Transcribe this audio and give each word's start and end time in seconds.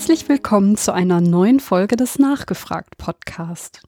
Herzlich 0.00 0.30
willkommen 0.30 0.78
zu 0.78 0.94
einer 0.94 1.20
neuen 1.20 1.60
Folge 1.60 1.94
des 1.94 2.18
Nachgefragt 2.18 2.96
Podcast. 2.96 3.82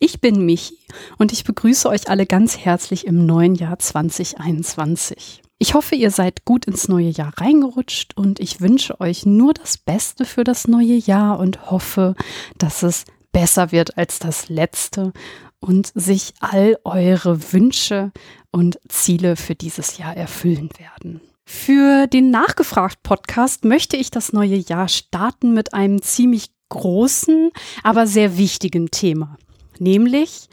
Ich 0.00 0.22
bin 0.22 0.46
Michi 0.46 0.78
und 1.18 1.34
ich 1.34 1.44
begrüße 1.44 1.86
euch 1.86 2.08
alle 2.08 2.24
ganz 2.24 2.56
herzlich 2.56 3.06
im 3.06 3.26
neuen 3.26 3.54
Jahr 3.54 3.78
2021. 3.78 5.42
Ich 5.58 5.74
hoffe, 5.74 5.96
ihr 5.96 6.10
seid 6.10 6.46
gut 6.46 6.64
ins 6.64 6.88
neue 6.88 7.10
Jahr 7.10 7.34
reingerutscht 7.36 8.16
und 8.16 8.40
ich 8.40 8.62
wünsche 8.62 8.98
euch 9.02 9.26
nur 9.26 9.52
das 9.52 9.76
Beste 9.76 10.24
für 10.24 10.44
das 10.44 10.66
neue 10.66 10.96
Jahr 10.96 11.38
und 11.38 11.70
hoffe, 11.70 12.14
dass 12.56 12.82
es 12.82 13.04
besser 13.30 13.70
wird 13.70 13.98
als 13.98 14.20
das 14.20 14.48
letzte 14.48 15.12
und 15.60 15.92
sich 15.94 16.32
all 16.40 16.78
eure 16.84 17.52
Wünsche 17.52 18.12
und 18.50 18.78
Ziele 18.88 19.36
für 19.36 19.54
dieses 19.54 19.98
Jahr 19.98 20.16
erfüllen 20.16 20.70
werden. 20.78 21.20
Für 21.46 22.06
den 22.06 22.30
Nachgefragt-Podcast 22.30 23.64
möchte 23.64 23.96
ich 23.96 24.10
das 24.10 24.32
neue 24.32 24.56
Jahr 24.56 24.88
starten 24.88 25.52
mit 25.52 25.74
einem 25.74 26.00
ziemlich 26.00 26.50
großen, 26.70 27.50
aber 27.82 28.06
sehr 28.06 28.38
wichtigen 28.38 28.90
Thema, 28.90 29.36
nämlich 29.78 30.48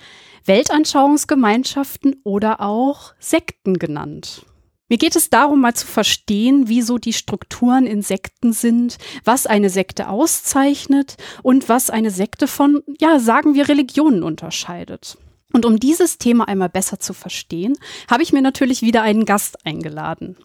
Weltanschauungsgemeinschaften 0.45 2.17
oder 2.23 2.61
auch 2.61 3.13
Sekten 3.19 3.79
genannt. 3.79 4.45
Mir 4.89 4.97
geht 4.97 5.15
es 5.15 5.29
darum, 5.29 5.61
mal 5.61 5.73
zu 5.73 5.87
verstehen, 5.87 6.67
wieso 6.67 6.97
die 6.97 7.13
Strukturen 7.13 7.87
in 7.87 8.01
Sekten 8.01 8.51
sind, 8.51 8.97
was 9.23 9.47
eine 9.47 9.69
Sekte 9.69 10.09
auszeichnet 10.09 11.15
und 11.43 11.69
was 11.69 11.89
eine 11.89 12.11
Sekte 12.11 12.45
von, 12.47 12.83
ja, 12.99 13.19
sagen 13.19 13.53
wir, 13.53 13.69
Religionen 13.69 14.21
unterscheidet. 14.21 15.17
Und 15.53 15.65
um 15.65 15.79
dieses 15.79 16.17
Thema 16.17 16.47
einmal 16.47 16.69
besser 16.69 16.99
zu 16.99 17.13
verstehen, 17.13 17.77
habe 18.09 18.23
ich 18.23 18.33
mir 18.33 18.41
natürlich 18.41 18.81
wieder 18.81 19.01
einen 19.01 19.23
Gast 19.23 19.65
eingeladen. 19.65 20.35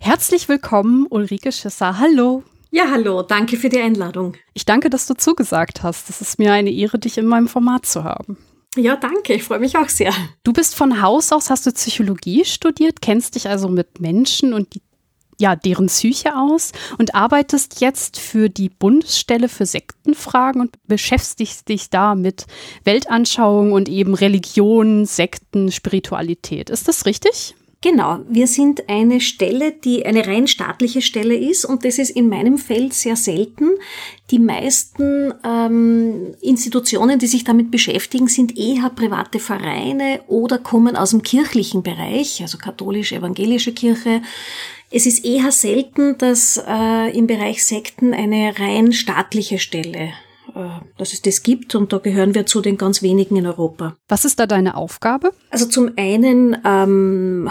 Herzlich 0.00 0.48
willkommen, 0.48 1.06
Ulrike 1.08 1.52
Schisser. 1.52 1.98
Hallo. 1.98 2.42
Ja, 2.70 2.90
hallo. 2.90 3.22
Danke 3.22 3.56
für 3.56 3.68
die 3.68 3.80
Einladung. 3.80 4.34
Ich 4.52 4.66
danke, 4.66 4.90
dass 4.90 5.06
du 5.06 5.14
zugesagt 5.14 5.82
hast. 5.82 6.10
Es 6.10 6.20
ist 6.20 6.38
mir 6.38 6.52
eine 6.52 6.70
Ehre, 6.70 6.98
dich 6.98 7.16
in 7.16 7.26
meinem 7.26 7.48
Format 7.48 7.86
zu 7.86 8.04
haben. 8.04 8.36
Ja, 8.76 8.96
danke. 8.96 9.34
Ich 9.34 9.44
freue 9.44 9.58
mich 9.58 9.76
auch 9.76 9.88
sehr. 9.88 10.12
Du 10.44 10.52
bist 10.52 10.74
von 10.74 11.00
Haus 11.00 11.32
aus, 11.32 11.50
hast 11.50 11.66
du 11.66 11.72
Psychologie 11.72 12.44
studiert, 12.44 13.00
kennst 13.00 13.34
dich 13.34 13.48
also 13.48 13.68
mit 13.68 14.00
Menschen 14.00 14.52
und 14.52 14.74
die, 14.74 14.82
ja, 15.40 15.56
deren 15.56 15.86
Psyche 15.86 16.36
aus 16.36 16.72
und 16.98 17.14
arbeitest 17.14 17.80
jetzt 17.80 18.18
für 18.18 18.50
die 18.50 18.68
Bundesstelle 18.68 19.48
für 19.48 19.64
Sektenfragen 19.64 20.60
und 20.60 20.76
beschäftigst 20.86 21.68
dich 21.68 21.88
da 21.88 22.14
mit 22.14 22.46
Weltanschauung 22.84 23.72
und 23.72 23.88
eben 23.88 24.14
Religion, 24.14 25.06
Sekten, 25.06 25.72
Spiritualität. 25.72 26.68
Ist 26.68 26.86
das 26.86 27.06
richtig? 27.06 27.54
Genau, 27.80 28.18
wir 28.28 28.48
sind 28.48 28.88
eine 28.88 29.20
Stelle, 29.20 29.70
die 29.70 30.04
eine 30.04 30.26
rein 30.26 30.48
staatliche 30.48 31.00
Stelle 31.00 31.36
ist 31.36 31.64
und 31.64 31.84
das 31.84 31.98
ist 31.98 32.10
in 32.10 32.28
meinem 32.28 32.58
Feld 32.58 32.92
sehr 32.92 33.14
selten. 33.14 33.68
Die 34.32 34.40
meisten 34.40 35.32
ähm, 35.44 36.34
Institutionen, 36.40 37.20
die 37.20 37.28
sich 37.28 37.44
damit 37.44 37.70
beschäftigen, 37.70 38.26
sind 38.26 38.58
eher 38.58 38.90
private 38.90 39.38
Vereine 39.38 40.22
oder 40.26 40.58
kommen 40.58 40.96
aus 40.96 41.10
dem 41.10 41.22
kirchlichen 41.22 41.84
Bereich, 41.84 42.42
also 42.42 42.58
katholisch-evangelische 42.58 43.72
Kirche. 43.72 44.22
Es 44.90 45.06
ist 45.06 45.24
eher 45.24 45.52
selten, 45.52 46.18
dass 46.18 46.60
äh, 46.66 47.16
im 47.16 47.28
Bereich 47.28 47.64
Sekten 47.64 48.12
eine 48.12 48.58
rein 48.58 48.92
staatliche 48.92 49.60
Stelle 49.60 50.14
dass 50.96 51.12
es 51.12 51.22
das 51.22 51.42
gibt 51.42 51.74
und 51.74 51.92
da 51.92 51.98
gehören 51.98 52.34
wir 52.34 52.46
zu 52.46 52.60
den 52.60 52.76
ganz 52.76 53.02
wenigen 53.02 53.36
in 53.36 53.46
Europa. 53.46 53.96
Was 54.08 54.24
ist 54.24 54.38
da 54.40 54.46
deine 54.46 54.76
Aufgabe? 54.76 55.32
Also 55.50 55.66
zum 55.66 55.92
einen, 55.96 56.56
ähm, 56.64 57.50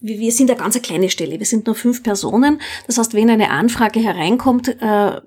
wir 0.00 0.32
sind 0.32 0.50
eine 0.50 0.58
ganz 0.58 0.80
kleine 0.82 1.10
Stelle, 1.10 1.38
wir 1.38 1.46
sind 1.46 1.66
nur 1.66 1.76
fünf 1.76 2.02
Personen. 2.02 2.60
Das 2.86 2.98
heißt, 2.98 3.14
wenn 3.14 3.30
eine 3.30 3.50
Anfrage 3.50 4.00
hereinkommt, 4.00 4.68
äh, 4.80 5.20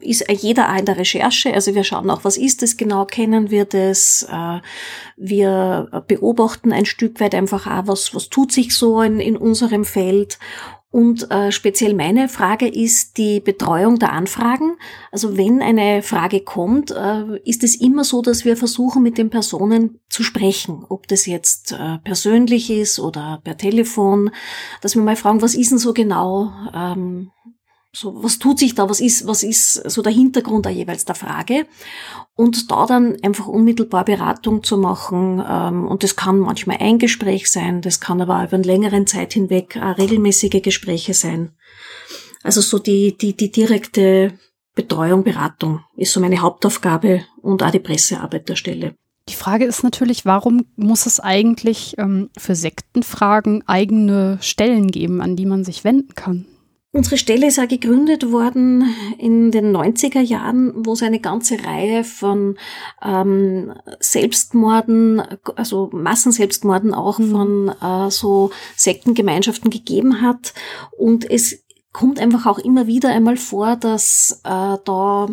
ist 0.00 0.24
jeder 0.30 0.72
auch 0.72 0.78
in 0.78 0.84
der 0.84 0.98
Recherche. 0.98 1.52
Also 1.54 1.74
wir 1.74 1.84
schauen 1.84 2.10
auch, 2.10 2.24
was 2.24 2.36
ist 2.36 2.62
das 2.62 2.76
genau, 2.76 3.06
kennen 3.06 3.50
wir 3.50 3.64
das. 3.64 4.28
Äh, 4.30 4.60
wir 5.16 6.04
beobachten 6.06 6.72
ein 6.72 6.84
Stück 6.84 7.20
weit 7.20 7.34
einfach 7.34 7.66
auch, 7.66 7.86
was, 7.86 8.14
was 8.14 8.28
tut 8.28 8.52
sich 8.52 8.76
so 8.76 9.00
in, 9.00 9.18
in 9.18 9.36
unserem 9.36 9.84
Feld 9.84 10.38
und 10.98 11.30
äh, 11.30 11.52
speziell 11.52 11.94
meine 11.94 12.28
Frage 12.28 12.66
ist 12.66 13.18
die 13.18 13.38
Betreuung 13.38 14.00
der 14.00 14.12
Anfragen. 14.12 14.76
Also 15.12 15.36
wenn 15.36 15.62
eine 15.62 16.02
Frage 16.02 16.40
kommt, 16.40 16.90
äh, 16.90 17.38
ist 17.44 17.62
es 17.62 17.76
immer 17.76 18.02
so, 18.02 18.20
dass 18.20 18.44
wir 18.44 18.56
versuchen, 18.56 19.04
mit 19.04 19.16
den 19.16 19.30
Personen 19.30 20.00
zu 20.08 20.24
sprechen. 20.24 20.84
Ob 20.88 21.06
das 21.06 21.26
jetzt 21.26 21.70
äh, 21.70 21.98
persönlich 21.98 22.68
ist 22.68 22.98
oder 22.98 23.40
per 23.44 23.56
Telefon, 23.56 24.32
dass 24.80 24.96
wir 24.96 25.02
mal 25.02 25.14
fragen, 25.14 25.40
was 25.40 25.54
ist 25.54 25.70
denn 25.70 25.78
so 25.78 25.94
genau? 25.94 26.50
Ähm, 26.74 27.30
so, 27.92 28.22
was 28.22 28.38
tut 28.38 28.58
sich 28.58 28.74
da? 28.74 28.88
Was 28.88 29.00
ist, 29.00 29.26
was 29.26 29.42
ist 29.42 29.74
so 29.90 30.02
der 30.02 30.12
Hintergrund 30.12 30.66
da 30.66 30.70
jeweils 30.70 31.04
der 31.04 31.14
Frage? 31.14 31.66
Und 32.34 32.70
da 32.70 32.86
dann 32.86 33.16
einfach 33.22 33.46
unmittelbar 33.46 34.04
Beratung 34.04 34.62
zu 34.62 34.76
machen. 34.76 35.42
Ähm, 35.46 35.86
und 35.86 36.02
das 36.02 36.14
kann 36.14 36.38
manchmal 36.38 36.78
ein 36.80 36.98
Gespräch 36.98 37.50
sein, 37.50 37.80
das 37.80 38.00
kann 38.00 38.20
aber 38.20 38.44
über 38.44 38.54
einen 38.54 38.64
längeren 38.64 39.06
Zeit 39.06 39.32
hinweg 39.32 39.76
regelmäßige 39.76 40.62
Gespräche 40.62 41.14
sein. 41.14 41.52
Also 42.42 42.60
so 42.60 42.78
die, 42.78 43.16
die, 43.16 43.36
die 43.36 43.50
direkte 43.50 44.38
Betreuung, 44.74 45.24
Beratung 45.24 45.80
ist 45.96 46.12
so 46.12 46.20
meine 46.20 46.40
Hauptaufgabe 46.40 47.24
und 47.42 47.62
auch 47.62 47.70
die 47.70 47.80
Pressearbeit 47.80 48.48
der 48.48 48.56
Stelle. 48.56 48.94
Die 49.28 49.34
Frage 49.34 49.64
ist 49.64 49.82
natürlich, 49.82 50.24
warum 50.24 50.66
muss 50.76 51.06
es 51.06 51.20
eigentlich 51.20 51.96
ähm, 51.98 52.30
für 52.38 52.54
Sektenfragen 52.54 53.66
eigene 53.66 54.38
Stellen 54.40 54.90
geben, 54.90 55.20
an 55.20 55.36
die 55.36 55.46
man 55.46 55.64
sich 55.64 55.84
wenden 55.84 56.14
kann? 56.14 56.46
Unsere 56.90 57.18
Stelle 57.18 57.48
ist 57.48 57.58
auch 57.58 57.68
gegründet 57.68 58.32
worden 58.32 58.94
in 59.18 59.50
den 59.50 59.76
90er 59.76 60.20
Jahren, 60.20 60.72
wo 60.74 60.94
es 60.94 61.02
eine 61.02 61.20
ganze 61.20 61.62
Reihe 61.62 62.02
von 62.02 62.56
ähm, 63.02 63.74
Selbstmorden, 64.00 65.22
also 65.54 65.90
Massenselbstmorden 65.92 66.94
auch 66.94 67.16
von 67.16 67.68
äh, 67.68 68.10
so 68.10 68.50
Sektengemeinschaften 68.74 69.68
gegeben 69.68 70.22
hat. 70.22 70.54
Und 70.96 71.30
es 71.30 71.62
kommt 71.92 72.18
einfach 72.18 72.46
auch 72.46 72.58
immer 72.58 72.86
wieder 72.86 73.10
einmal 73.10 73.36
vor, 73.36 73.76
dass 73.76 74.40
äh, 74.44 74.78
da 74.82 75.28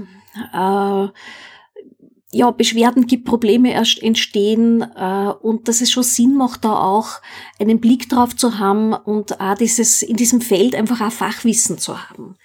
äh, 0.53 1.07
ja, 2.35 2.51
Beschwerden 2.51 3.07
gibt, 3.07 3.23
Probleme 3.23 3.71
erst 3.71 4.03
entstehen 4.03 4.81
äh, 4.81 5.29
und 5.41 5.69
dass 5.69 5.79
es 5.79 5.89
schon 5.89 6.03
Sinn 6.03 6.35
macht, 6.35 6.65
da 6.65 6.77
auch 6.77 7.21
einen 7.59 7.79
Blick 7.79 8.09
drauf 8.09 8.35
zu 8.35 8.59
haben 8.59 8.93
und 8.93 9.39
auch 9.39 9.55
dieses 9.55 10.01
in 10.01 10.17
diesem 10.17 10.41
Feld 10.41 10.75
einfach 10.75 10.99
auch 10.99 11.13
Fachwissen 11.13 11.77
zu 11.77 11.97
haben. 11.97 12.35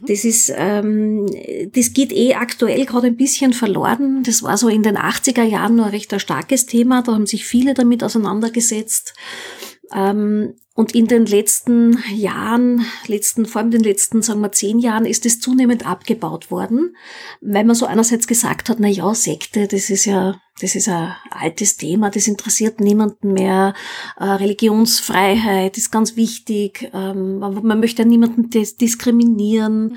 Mhm. 0.00 0.06
Das 0.06 0.24
ist, 0.26 0.52
ähm, 0.54 1.24
das 1.72 1.94
geht 1.94 2.12
eh 2.12 2.34
aktuell 2.34 2.84
gerade 2.84 3.06
ein 3.06 3.16
bisschen 3.16 3.54
verloren. 3.54 4.22
Das 4.22 4.42
war 4.42 4.58
so 4.58 4.68
in 4.68 4.82
den 4.82 4.98
80er 4.98 5.44
Jahren 5.44 5.76
nur 5.76 5.86
ein 5.86 5.92
recht 5.92 6.12
ein 6.12 6.20
starkes 6.20 6.66
Thema. 6.66 7.02
Da 7.02 7.14
haben 7.14 7.26
sich 7.26 7.46
viele 7.46 7.72
damit 7.72 8.04
auseinandergesetzt. 8.04 9.14
Ähm, 9.94 10.56
und 10.78 10.94
in 10.94 11.08
den 11.08 11.26
letzten 11.26 11.98
Jahren, 12.14 12.86
letzten, 13.08 13.46
vor 13.46 13.60
allem 13.60 13.72
den 13.72 13.82
letzten, 13.82 14.22
sagen 14.22 14.40
wir, 14.42 14.52
zehn 14.52 14.78
Jahren, 14.78 15.06
ist 15.06 15.26
es 15.26 15.40
zunehmend 15.40 15.84
abgebaut 15.84 16.52
worden, 16.52 16.96
weil 17.40 17.64
man 17.64 17.74
so 17.74 17.84
einerseits 17.84 18.28
gesagt 18.28 18.68
hat, 18.68 18.78
na 18.78 18.86
ja, 18.86 19.12
Sekte, 19.12 19.66
das 19.66 19.90
ist 19.90 20.04
ja, 20.04 20.40
das 20.60 20.76
ist 20.76 20.88
ein 20.88 21.16
altes 21.30 21.78
Thema, 21.78 22.10
das 22.10 22.28
interessiert 22.28 22.78
niemanden 22.78 23.32
mehr. 23.32 23.74
Äh, 24.20 24.26
Religionsfreiheit 24.26 25.76
ist 25.76 25.90
ganz 25.90 26.14
wichtig. 26.14 26.88
Ähm, 26.94 27.40
man 27.40 27.80
möchte 27.80 28.02
ja 28.02 28.08
niemanden 28.08 28.48
diskriminieren. 28.48 29.96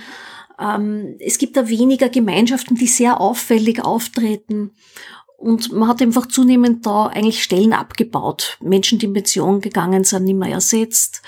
Ähm, 0.60 1.16
es 1.20 1.38
gibt 1.38 1.58
da 1.58 1.70
weniger 1.70 2.10
Gemeinschaften, 2.10 2.74
die 2.74 2.88
sehr 2.88 3.22
auffällig 3.22 3.86
auftreten. 3.86 4.72
Und 5.42 5.72
man 5.72 5.90
hat 5.90 6.04
einfach 6.04 6.28
zunehmend 6.28 6.86
da 6.86 7.08
eigentlich 7.08 7.42
Stellen 7.42 7.74
abgebaut. 7.74 8.60
Menschen, 8.62 9.00
die 9.00 9.08
in 9.08 9.14
Pension 9.14 9.60
gegangen 9.60 10.04
sind, 10.04 10.26
nicht 10.26 10.38
mehr 10.38 10.52
ersetzt. 10.52 11.24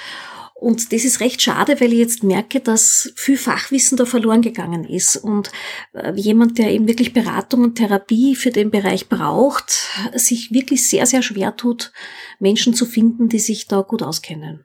Und 0.54 0.94
das 0.94 1.04
ist 1.04 1.19
recht 1.19 1.42
schade, 1.42 1.81
weil 1.81 1.92
ich 1.92 1.98
jetzt 1.98 2.24
merke, 2.24 2.60
dass 2.60 3.12
viel 3.15 3.38
Fachwissen 3.38 3.98
da 3.98 4.06
verloren 4.06 4.44
gegangen 4.44 4.86
ist. 4.86 5.18
Und 5.18 5.51
äh, 5.94 6.13
jemand, 6.15 6.60
der 6.60 6.71
eben 6.71 6.88
wirklich 6.88 7.12
Beratung 7.12 7.63
und 7.63 7.75
Therapie 7.75 8.36
für 8.36 8.51
den 8.51 8.69
Bereich 8.69 9.10
braucht, 9.10 9.89
sich 10.13 10.51
wirklich 10.51 10.88
sehr, 10.88 11.07
sehr 11.07 11.24
schwer 11.24 11.57
tut, 11.57 11.92
Menschen 12.39 12.75
zu 12.75 12.86
finden, 12.86 13.30
die 13.30 13.39
sich 13.39 13.68
da 13.68 13.81
gut 13.81 14.04
auskennen. 14.04 14.63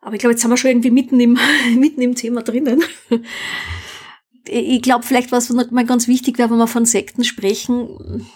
Aber 0.00 0.14
ich 0.14 0.20
glaube, 0.20 0.34
jetzt 0.34 0.42
sind 0.42 0.50
wir 0.52 0.56
schon 0.56 0.70
irgendwie 0.70 0.92
mitten 0.92 1.18
im, 1.18 1.36
mitten 1.76 2.02
im 2.02 2.14
Thema 2.14 2.42
drinnen. 2.42 2.84
Ich 4.46 4.80
glaube, 4.80 5.04
vielleicht 5.04 5.32
was 5.32 5.50
mal 5.50 5.84
ganz 5.84 6.06
wichtig 6.06 6.38
wäre, 6.38 6.50
wenn 6.50 6.58
wir 6.58 6.68
von 6.68 6.86
Sekten 6.86 7.24
sprechen, 7.24 8.28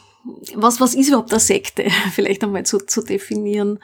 was, 0.54 0.80
was 0.80 0.94
ist 0.94 1.08
überhaupt 1.08 1.32
eine 1.32 1.40
Sekte? 1.40 1.88
Vielleicht 2.12 2.42
einmal 2.44 2.64
zu, 2.66 2.78
zu 2.78 3.02
definieren. 3.02 3.78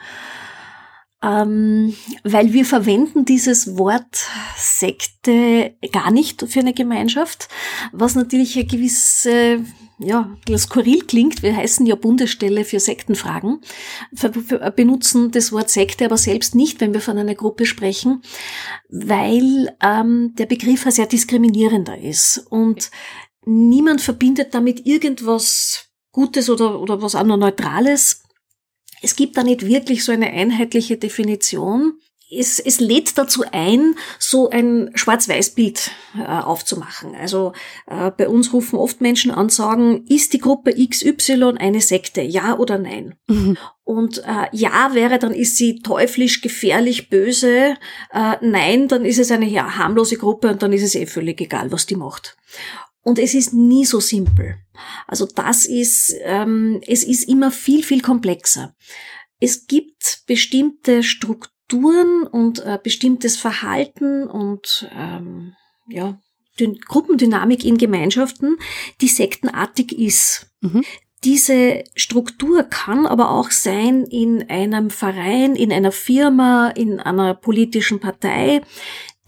Ähm, 1.23 1.95
weil 2.23 2.53
wir 2.53 2.63
verwenden 2.63 3.25
dieses 3.25 3.75
Wort 3.75 4.27
Sekte 4.55 5.75
gar 5.91 6.11
nicht 6.11 6.43
für 6.47 6.59
eine 6.59 6.75
Gemeinschaft, 6.75 7.47
was 7.91 8.13
natürlich 8.13 8.55
eine 8.55 8.65
gewisse 8.65 9.65
ja, 9.99 10.37
skurril 10.55 11.05
klingt, 11.05 11.41
wir 11.41 11.55
heißen 11.55 11.85
ja 11.87 11.95
Bundesstelle 11.95 12.65
für 12.65 12.79
Sektenfragen, 12.79 13.61
benutzen 14.75 15.31
das 15.31 15.51
Wort 15.51 15.71
Sekte 15.71 16.05
aber 16.05 16.17
selbst 16.17 16.53
nicht, 16.53 16.81
wenn 16.81 16.93
wir 16.93 17.01
von 17.01 17.17
einer 17.17 17.33
Gruppe 17.33 17.65
sprechen, 17.65 18.21
weil 18.89 19.75
ähm, 19.81 20.35
der 20.37 20.45
Begriff 20.45 20.85
sehr 20.89 21.07
diskriminierender 21.07 21.97
ist 21.97 22.45
und 22.49 22.91
niemand 23.43 24.01
verbindet 24.01 24.53
damit 24.53 24.85
irgendwas 24.85 25.86
Gutes 26.17 26.49
oder, 26.49 26.79
oder 26.81 26.99
was 26.99 27.13
anderes 27.13 27.39
Neutrales. 27.39 28.23
Es 29.03 29.15
gibt 29.15 29.37
da 29.37 29.43
nicht 29.43 29.67
wirklich 29.67 30.03
so 30.03 30.11
eine 30.11 30.31
einheitliche 30.31 30.97
Definition 30.97 31.99
es, 32.29 32.59
es 32.59 32.79
lädt 32.79 33.17
dazu 33.17 33.43
ein, 33.51 33.95
so 34.19 34.49
ein 34.49 34.91
Schwarz-Weiß-Bild 34.95 35.91
äh, 36.17 36.25
aufzumachen. 36.25 37.15
Also 37.15 37.53
äh, 37.87 38.11
bei 38.11 38.27
uns 38.27 38.51
rufen 38.51 38.77
oft 38.77 38.99
Menschen 38.99 39.31
an, 39.31 39.49
sagen, 39.49 40.05
ist 40.07 40.33
die 40.33 40.39
Gruppe 40.39 40.73
XY 40.73 41.55
eine 41.57 41.79
Sekte, 41.79 42.21
ja 42.21 42.57
oder 42.57 42.77
nein? 42.77 43.15
Mhm. 43.27 43.57
Und 43.85 44.17
äh, 44.25 44.47
ja 44.51 44.93
wäre, 44.93 45.19
dann 45.19 45.33
ist 45.33 45.55
sie 45.55 45.79
teuflisch, 45.79 46.41
gefährlich, 46.41 47.09
böse. 47.09 47.75
Äh, 48.11 48.35
nein, 48.41 48.89
dann 48.89 49.05
ist 49.05 49.19
es 49.19 49.31
eine 49.31 49.47
ja, 49.47 49.77
harmlose 49.77 50.17
Gruppe 50.17 50.49
und 50.49 50.61
dann 50.61 50.73
ist 50.73 50.83
es 50.83 50.95
eh 50.95 51.05
völlig 51.05 51.39
egal, 51.39 51.71
was 51.71 51.85
die 51.85 51.95
macht. 51.95 52.35
Und 53.07 53.19
es 53.19 53.33
ist 53.33 53.53
nie 53.53 53.85
so 53.85 54.01
simpel. 54.01 54.57
Also 55.07 55.25
das 55.25 55.65
ist, 55.65 56.13
ähm, 56.23 56.81
es 56.85 57.05
ist 57.05 57.23
immer 57.23 57.51
viel, 57.51 57.81
viel 57.81 58.01
komplexer. 58.01 58.75
Es 59.39 59.65
gibt 59.67 60.23
bestimmte 60.27 61.03
Strukturen, 61.03 61.53
und 62.31 62.59
äh, 62.59 62.79
bestimmtes 62.81 63.37
Verhalten 63.37 64.27
und 64.27 64.89
ähm, 64.95 65.53
ja, 65.89 66.19
die 66.59 66.79
Gruppendynamik 66.79 67.65
in 67.65 67.77
Gemeinschaften, 67.77 68.57
die 69.01 69.07
sektenartig 69.07 69.97
ist. 69.97 70.49
Mhm. 70.61 70.83
Diese 71.23 71.83
Struktur 71.95 72.63
kann 72.63 73.05
aber 73.05 73.31
auch 73.31 73.51
sein 73.51 74.03
in 74.03 74.49
einem 74.49 74.89
Verein, 74.89 75.55
in 75.55 75.73
einer 75.73 75.91
Firma, 75.91 76.69
in 76.69 76.99
einer 76.99 77.33
politischen 77.33 77.99
Partei, 77.99 78.61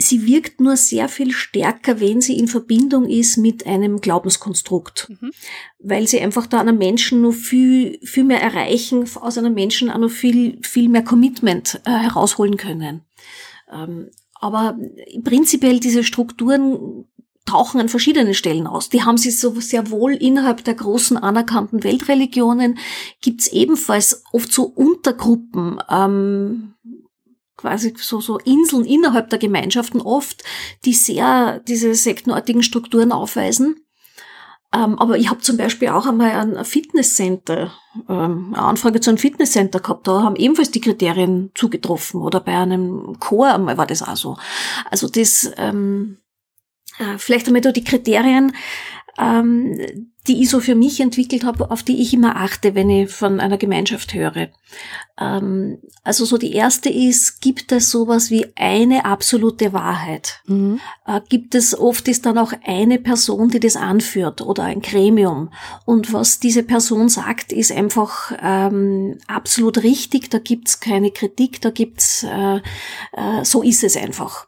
Sie 0.02 0.26
wirkt 0.26 0.62
nur 0.62 0.78
sehr 0.78 1.10
viel 1.10 1.34
stärker, 1.34 2.00
wenn 2.00 2.22
sie 2.22 2.40
in 2.40 2.48
Verbindung 2.48 3.06
ist 3.06 3.36
mit 3.36 3.68
einem 3.68 4.00
Glaubenskonstrukt, 4.00 5.10
mhm. 5.10 5.32
weil 5.78 6.08
sie 6.08 6.22
einfach 6.22 6.48
da 6.48 6.62
einem 6.62 6.78
Menschen 6.78 7.22
nur 7.22 7.34
viel, 7.34 8.00
viel 8.02 8.24
mehr 8.24 8.42
erreichen, 8.42 9.06
aus 9.16 9.38
einem 9.38 9.54
Menschen 9.54 9.90
auch 9.90 9.98
noch 9.98 10.10
viel, 10.10 10.58
viel 10.62 10.88
mehr 10.88 11.04
Commitment 11.04 11.82
äh, 11.84 11.92
herausholen 11.92 12.56
können. 12.56 13.02
Ähm, 13.70 14.10
aber 14.40 14.78
prinzipiell 15.22 15.82
diese 15.82 16.06
Strukturen 16.06 17.06
tauchen 17.46 17.82
an 17.82 17.90
verschiedenen 17.90 18.34
Stellen 18.34 18.68
aus. 18.68 18.90
Die 18.90 19.04
haben 19.04 19.18
sie 19.18 19.32
so 19.32 19.60
sehr 19.60 19.92
wohl 19.92 20.14
innerhalb 20.14 20.64
der 20.64 20.76
großen 20.76 21.18
anerkannten 21.18 21.84
Weltreligionen. 21.84 22.78
Gibt 23.22 23.42
es 23.42 23.48
ebenfalls 23.52 24.24
oft 24.32 24.54
so 24.54 24.64
Untergruppen, 24.64 25.80
ähm, 25.90 26.76
quasi 27.60 27.94
so, 27.98 28.22
so 28.22 28.38
Inseln 28.40 28.86
innerhalb 28.86 29.30
der 29.30 29.40
Gemeinschaften 29.40 30.02
oft, 30.02 30.44
die 30.86 30.94
sehr 30.94 31.60
diese 31.68 31.94
sektenartigen 31.94 32.64
Strukturen 32.64 33.12
aufweisen. 33.12 33.86
Ähm, 34.72 34.98
aber 35.00 35.18
ich 35.18 35.30
habe 35.30 35.42
zum 35.42 35.58
Beispiel 35.58 35.90
auch 35.90 36.06
einmal 36.06 36.32
ein 36.32 36.64
Fitnesscenter, 36.64 37.74
ähm, 38.08 38.54
eine 38.54 38.64
Anfrage 38.64 39.00
zu 39.02 39.10
einem 39.10 39.18
Fitnesscenter 39.18 39.80
gehabt, 39.80 40.08
da 40.08 40.22
haben 40.22 40.36
ebenfalls 40.36 40.72
die 40.72 40.82
Kriterien 40.82 41.52
zugetroffen. 41.56 42.22
Oder 42.22 42.40
bei 42.40 42.56
einem 42.56 43.18
Chor 43.20 43.54
einmal 43.54 43.78
war 43.78 43.88
das 43.88 44.04
auch 44.04 44.16
so. 44.16 44.38
Also 44.90 45.10
das, 45.10 45.52
ähm, 45.58 46.20
äh, 47.00 47.18
vielleicht 47.18 47.48
einmal 47.48 47.62
da 47.62 47.72
die 47.72 47.84
Kriterien, 47.84 48.54
ähm, 49.18 49.80
die 50.28 50.44
ich 50.44 50.50
so 50.50 50.60
für 50.60 50.76
mich 50.76 51.00
entwickelt 51.00 51.44
habe, 51.44 51.72
auf 51.72 51.82
die 51.82 52.02
ich 52.02 52.14
immer 52.14 52.36
achte, 52.36 52.76
wenn 52.76 52.90
ich 52.90 53.10
von 53.10 53.40
einer 53.40 53.58
Gemeinschaft 53.58 54.14
höre. 54.14 54.50
Ähm, 55.20 55.80
also 56.04 56.24
so 56.26 56.38
die 56.38 56.54
erste 56.54 56.90
ist, 56.90 57.42
gibt 57.42 57.72
es 57.72 57.90
sowas 57.90 58.30
wie 58.30 58.46
eine 58.56 59.06
absolute 59.06 59.74
Wahrheit? 59.74 60.42
Mhm. 60.46 60.80
Äh, 61.08 61.22
gibt 61.30 61.56
es, 61.56 61.78
oft 61.78 62.08
ist 62.08 62.26
dann 62.26 62.38
auch 62.38 62.54
eine 62.64 63.00
Person, 63.00 63.50
die 63.50 63.60
das 63.60 63.76
anführt 63.76 64.42
oder 64.42 64.64
ein 64.64 64.82
Gremium. 64.82 65.52
Und 65.86 66.14
was 66.14 66.40
diese 66.40 66.64
Person 66.64 67.10
sagt, 67.10 67.52
ist 67.52 67.72
einfach 67.72 68.32
ähm, 68.42 69.18
absolut 69.28 69.84
richtig, 69.84 70.30
da 70.30 70.38
gibt's 70.38 70.80
keine 70.80 71.12
Kritik, 71.12 71.60
da 71.62 71.72
gibt's, 71.72 72.24
äh, 72.24 72.58
äh, 73.14 73.44
so 73.44 73.64
ist 73.64 73.84
es 73.84 73.98
einfach. 73.98 74.48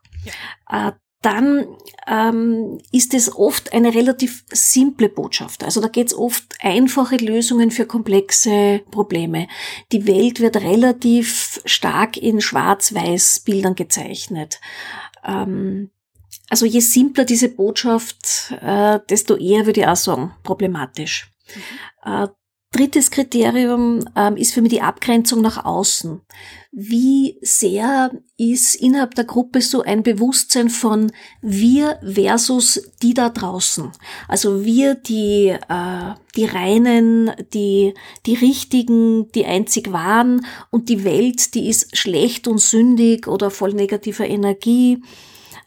Ja. 0.70 0.96
Dann 1.22 1.68
ähm, 2.08 2.80
ist 2.92 3.14
es 3.14 3.36
oft 3.36 3.74
eine 3.74 3.94
relativ 3.94 4.44
simple 4.52 5.08
Botschaft. 5.08 5.64
Also 5.64 5.80
da 5.80 5.88
geht 5.88 6.08
es 6.08 6.18
oft 6.18 6.56
einfache 6.62 7.18
Lösungen 7.18 7.70
für 7.70 7.86
komplexe 7.86 8.82
Probleme. 8.90 9.48
Die 9.92 10.08
Welt 10.08 10.40
wird 10.40 10.58
relativ 10.58 11.62
stark 11.66 12.18
in 12.18 12.42
Schwarz-Weiß-Bildern 12.42 13.76
gezeichnet. 13.76 14.60
Ähm, 15.24 15.92
also 16.50 16.66
je 16.66 16.80
simpler 16.80 17.24
diese 17.24 17.50
Botschaft, 17.50 18.54
äh, 18.62 19.00
desto 19.10 19.38
eher 19.38 19.66
würde 19.66 19.82
ich 19.82 19.88
auch 19.88 19.96
sagen, 19.96 20.34
problematisch. 20.44 21.32
Mhm. 22.04 22.12
Äh, 22.12 22.28
Drittes 22.74 23.12
Kriterium 23.12 24.06
ähm, 24.16 24.38
ist 24.38 24.54
für 24.54 24.62
mich 24.62 24.72
die 24.72 24.82
Abgrenzung 24.82 25.42
nach 25.42 25.66
außen. 25.66 26.22
Wie 26.72 27.38
sehr 27.42 28.12
ist 28.38 28.76
innerhalb 28.76 29.14
der 29.16 29.26
Gruppe 29.26 29.60
so 29.60 29.82
ein 29.82 30.04
Bewusstsein 30.04 30.70
von 30.70 31.12
wir 31.42 32.00
versus 32.02 32.82
die 33.02 33.14
da 33.14 33.28
draußen? 33.28 33.92
Also 34.30 34.64
wir, 34.64 34.96
die, 34.96 35.50
äh, 35.50 36.14
die 36.38 36.46
Reinen, 36.46 37.32
die, 37.54 37.94
die 38.26 38.36
Richtigen, 38.36 39.30
die 39.34 39.46
einzig 39.46 39.92
waren 39.92 40.46
und 40.70 40.88
die 40.88 41.04
Welt, 41.04 41.54
die 41.56 41.68
ist 41.68 41.98
schlecht 41.98 42.48
und 42.48 42.62
sündig 42.62 43.28
oder 43.28 43.52
voll 43.52 43.74
negativer 43.74 44.26
Energie. 44.26 45.04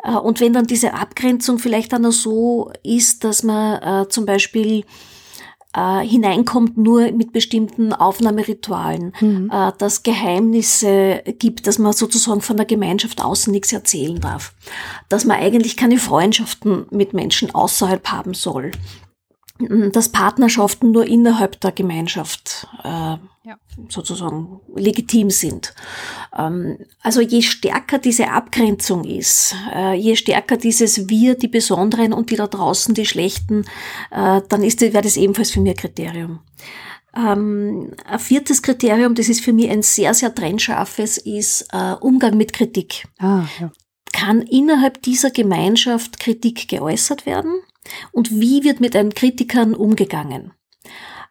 Äh, 0.02 0.12
und 0.12 0.40
wenn 0.40 0.54
dann 0.54 0.66
diese 0.66 0.94
Abgrenzung 0.94 1.58
vielleicht 1.58 1.92
dann 1.92 2.10
so 2.12 2.72
ist, 2.82 3.24
dass 3.24 3.42
man 3.42 3.82
äh, 3.82 4.08
zum 4.08 4.24
Beispiel 4.24 4.86
äh, 5.74 6.00
hineinkommt 6.00 6.78
nur 6.78 7.10
mit 7.12 7.32
bestimmten 7.32 7.92
Aufnahmeritualen, 7.92 9.12
mhm. 9.20 9.50
äh, 9.52 9.72
dass 9.78 10.02
Geheimnisse 10.02 11.22
gibt, 11.38 11.66
dass 11.66 11.78
man 11.78 11.92
sozusagen 11.92 12.40
von 12.40 12.56
der 12.56 12.66
Gemeinschaft 12.66 13.22
außen 13.22 13.52
nichts 13.52 13.72
erzählen 13.72 14.20
darf, 14.20 14.54
dass 15.08 15.24
man 15.24 15.38
eigentlich 15.38 15.76
keine 15.76 15.98
Freundschaften 15.98 16.86
mit 16.90 17.12
Menschen 17.12 17.54
außerhalb 17.54 18.06
haben 18.08 18.34
soll, 18.34 18.70
dass 19.58 20.08
Partnerschaften 20.08 20.90
nur 20.90 21.06
innerhalb 21.06 21.60
der 21.60 21.70
Gemeinschaft 21.70 22.66
äh, 22.82 22.88
ja. 22.88 23.56
sozusagen 23.88 24.60
legitim 24.74 25.30
sind. 25.30 25.74
Ähm, 26.36 26.78
also 27.02 27.20
je 27.20 27.40
stärker 27.42 27.98
diese 27.98 28.30
Abgrenzung 28.30 29.04
ist, 29.04 29.54
äh, 29.72 29.94
je 29.94 30.16
stärker 30.16 30.56
dieses 30.56 31.08
Wir, 31.08 31.36
die 31.36 31.48
Besonderen 31.48 32.12
und 32.12 32.30
die 32.30 32.36
da 32.36 32.48
draußen, 32.48 32.94
die 32.94 33.06
Schlechten, 33.06 33.64
äh, 34.10 34.40
dann 34.48 34.64
ist 34.64 34.80
wäre 34.80 35.02
das 35.02 35.16
ebenfalls 35.16 35.52
für 35.52 35.60
mich 35.60 35.72
ein 35.72 35.76
Kriterium. 35.76 36.40
Ähm, 37.16 37.92
ein 38.06 38.18
viertes 38.18 38.60
Kriterium, 38.60 39.14
das 39.14 39.28
ist 39.28 39.40
für 39.40 39.52
mich 39.52 39.70
ein 39.70 39.82
sehr, 39.82 40.14
sehr 40.14 40.34
trennscharfes, 40.34 41.16
ist 41.18 41.68
äh, 41.72 41.92
Umgang 42.00 42.36
mit 42.36 42.52
Kritik. 42.52 43.06
Ah, 43.18 43.44
ja. 43.60 43.70
Kann 44.12 44.42
innerhalb 44.42 45.02
dieser 45.02 45.30
Gemeinschaft 45.30 46.18
Kritik 46.18 46.66
geäußert 46.68 47.24
werden? 47.24 47.52
Und 48.12 48.30
wie 48.30 48.64
wird 48.64 48.80
mit 48.80 48.94
den 48.94 49.14
Kritikern 49.14 49.74
umgegangen? 49.74 50.52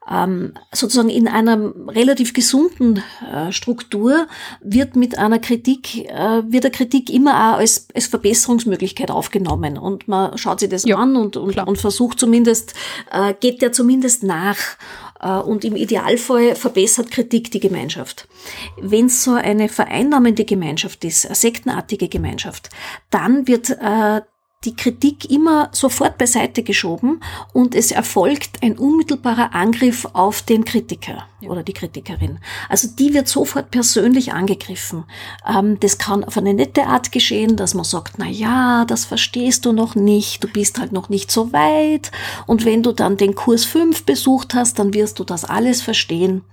Ähm, 0.09 0.53
sozusagen 0.73 1.09
in 1.09 1.29
einer 1.29 1.73
relativ 1.87 2.33
gesunden 2.33 3.01
äh, 3.31 3.53
Struktur 3.53 4.27
wird 4.61 4.97
mit 4.97 5.17
einer 5.17 5.39
Kritik, 5.39 6.09
äh, 6.09 6.43
wird 6.45 6.65
der 6.65 6.71
Kritik 6.71 7.09
immer 7.09 7.31
auch 7.31 7.59
als, 7.59 7.87
als 7.95 8.07
Verbesserungsmöglichkeit 8.07 9.11
aufgenommen 9.11 9.77
und 9.77 10.09
man 10.09 10.37
schaut 10.37 10.59
sich 10.59 10.67
das 10.67 10.83
ja, 10.83 10.97
an 10.97 11.15
und, 11.15 11.37
und, 11.37 11.57
und, 11.57 11.77
versucht 11.77 12.19
zumindest, 12.19 12.73
äh, 13.11 13.33
geht 13.39 13.61
der 13.61 13.71
zumindest 13.71 14.23
nach 14.23 14.57
äh, 15.21 15.37
und 15.37 15.63
im 15.63 15.77
Idealfall 15.77 16.55
verbessert 16.55 17.09
Kritik 17.09 17.51
die 17.51 17.61
Gemeinschaft. 17.61 18.27
Wenn 18.81 19.05
es 19.05 19.23
so 19.23 19.31
eine 19.31 19.69
vereinnahmende 19.69 20.43
Gemeinschaft 20.43 21.05
ist, 21.05 21.25
eine 21.25 21.35
sektenartige 21.35 22.09
Gemeinschaft, 22.09 22.69
dann 23.09 23.47
wird 23.47 23.69
äh, 23.69 24.21
die 24.65 24.75
Kritik 24.75 25.29
immer 25.29 25.69
sofort 25.71 26.17
beiseite 26.17 26.63
geschoben 26.63 27.21
und 27.51 27.75
es 27.75 27.91
erfolgt 27.91 28.61
ein 28.63 28.77
unmittelbarer 28.77 29.53
Angriff 29.53 30.07
auf 30.13 30.41
den 30.41 30.65
Kritiker. 30.65 31.27
Oder 31.49 31.63
die 31.63 31.73
Kritikerin. 31.73 32.39
Also 32.69 32.87
die 32.87 33.13
wird 33.13 33.27
sofort 33.27 33.71
persönlich 33.71 34.33
angegriffen. 34.33 35.05
Ähm, 35.47 35.79
das 35.79 35.97
kann 35.97 36.23
auf 36.23 36.37
eine 36.37 36.53
nette 36.53 36.85
Art 36.85 37.11
geschehen, 37.11 37.55
dass 37.55 37.73
man 37.73 37.85
sagt, 37.85 38.15
na 38.17 38.27
ja, 38.27 38.85
das 38.85 39.05
verstehst 39.05 39.65
du 39.65 39.71
noch 39.71 39.95
nicht, 39.95 40.43
du 40.43 40.47
bist 40.47 40.79
halt 40.79 40.91
noch 40.91 41.09
nicht 41.09 41.31
so 41.31 41.53
weit 41.53 42.11
und 42.45 42.65
wenn 42.65 42.83
du 42.83 42.91
dann 42.91 43.17
den 43.17 43.35
Kurs 43.35 43.65
5 43.65 44.05
besucht 44.05 44.53
hast, 44.53 44.79
dann 44.79 44.93
wirst 44.93 45.19
du 45.19 45.23
das 45.23 45.45
alles 45.45 45.81
verstehen. 45.81 46.43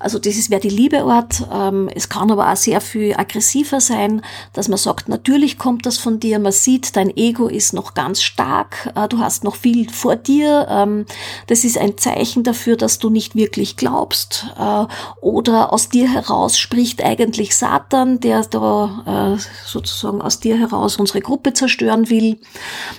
Also 0.00 0.18
das 0.18 0.36
ist 0.36 0.50
wer 0.50 0.60
die 0.60 0.68
Liebeort. 0.68 1.42
Ähm, 1.52 1.88
es 1.94 2.08
kann 2.08 2.30
aber 2.30 2.52
auch 2.52 2.56
sehr 2.56 2.80
viel 2.80 3.14
aggressiver 3.14 3.80
sein, 3.80 4.22
dass 4.52 4.68
man 4.68 4.78
sagt, 4.78 5.08
natürlich 5.08 5.58
kommt 5.58 5.86
das 5.86 5.98
von 5.98 6.20
dir, 6.20 6.38
man 6.38 6.52
sieht, 6.52 6.96
dein 6.96 7.16
Ego 7.16 7.48
ist 7.48 7.72
noch 7.72 7.94
ganz 7.94 8.22
stark, 8.22 8.92
äh, 8.94 9.08
du 9.08 9.18
hast 9.18 9.44
noch 9.44 9.56
viel 9.56 9.88
vor 9.90 10.16
dir. 10.16 10.66
Ähm, 10.68 11.06
das 11.46 11.64
ist 11.64 11.78
ein 11.78 11.96
Zeichen 11.98 12.42
dafür, 12.42 12.76
dass 12.76 12.98
du 12.98 13.10
nicht 13.10 13.34
wirklich 13.34 13.76
glaubst. 13.76 14.23
Äh, 14.58 14.86
oder 15.20 15.72
aus 15.72 15.88
dir 15.88 16.10
heraus 16.10 16.58
spricht 16.58 17.02
eigentlich 17.02 17.56
Satan, 17.56 18.20
der 18.20 18.42
da 18.44 19.36
äh, 19.36 19.42
sozusagen 19.66 20.20
aus 20.22 20.40
dir 20.40 20.56
heraus 20.56 20.96
unsere 20.96 21.20
Gruppe 21.20 21.52
zerstören 21.52 22.10
will. 22.10 22.40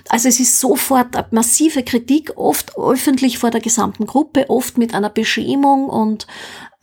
Also 0.09 0.27
es 0.27 0.39
ist 0.39 0.59
sofort 0.59 1.31
massive 1.31 1.83
Kritik, 1.83 2.33
oft 2.35 2.77
öffentlich 2.77 3.37
vor 3.37 3.51
der 3.51 3.61
gesamten 3.61 4.05
Gruppe, 4.05 4.49
oft 4.49 4.77
mit 4.77 4.93
einer 4.93 5.09
Beschämung 5.09 5.89
und 5.89 6.27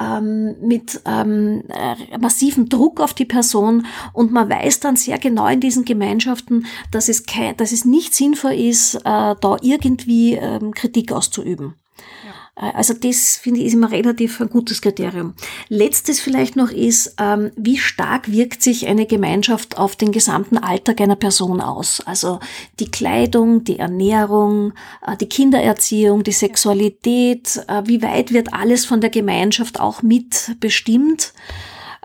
ähm, 0.01 0.57
mit 0.61 1.01
ähm, 1.07 1.65
äh, 1.69 2.19
massivem 2.19 2.69
Druck 2.69 3.01
auf 3.01 3.15
die 3.15 3.25
Person 3.25 3.87
und 4.13 4.33
man 4.33 4.49
weiß 4.49 4.81
dann 4.81 4.97
sehr 4.97 5.19
genau 5.19 5.47
in 5.47 5.61
diesen 5.61 5.85
Gemeinschaften, 5.85 6.67
dass 6.91 7.09
es, 7.09 7.25
kein, 7.27 7.57
dass 7.57 7.73
es 7.73 7.85
nicht 7.85 8.15
sinnvoll 8.15 8.53
ist, 8.53 8.97
äh, 8.97 9.01
da 9.05 9.57
irgendwie 9.61 10.35
ähm, 10.35 10.73
Kritik 10.73 11.13
auszuüben. 11.13 11.75
Äh, 11.99 12.42
also 12.55 12.93
das 12.93 13.39
finde 13.39 13.61
ich 13.61 13.67
ist 13.67 13.73
immer 13.73 13.91
relativ 13.91 14.39
ein 14.41 14.51
gutes 14.51 14.83
Kriterium. 14.83 15.35
Letztes 15.69 16.21
vielleicht 16.21 16.55
noch 16.55 16.71
ist, 16.71 17.15
ähm, 17.19 17.51
wie 17.57 17.79
stark 17.79 18.31
wirkt 18.31 18.63
sich 18.63 18.87
eine 18.87 19.07
Gemeinschaft 19.07 19.79
auf 19.79 19.97
den 19.97 20.13
gesamten 20.13 20.59
Alltag 20.59 21.01
einer 21.01 21.17
Person 21.17 21.63
aus? 21.63 22.03
Also 22.05 22.41
die 22.79 22.91
Kleidung, 22.91 23.65
die 23.65 23.79
Ernährung, 23.79 24.75
äh, 25.07 25.17
die 25.17 25.29
Kindererziehung, 25.29 26.25
die 26.25 26.33
Sexualität, 26.33 27.65
äh, 27.69 27.83
wie 27.87 28.03
weit 28.03 28.33
wird 28.35 28.53
alles 28.53 28.85
von 28.85 29.01
der 29.01 29.11
Gemeinschaft 29.11 29.81
auch 29.81 30.03
mitbestimmt? 30.03 31.33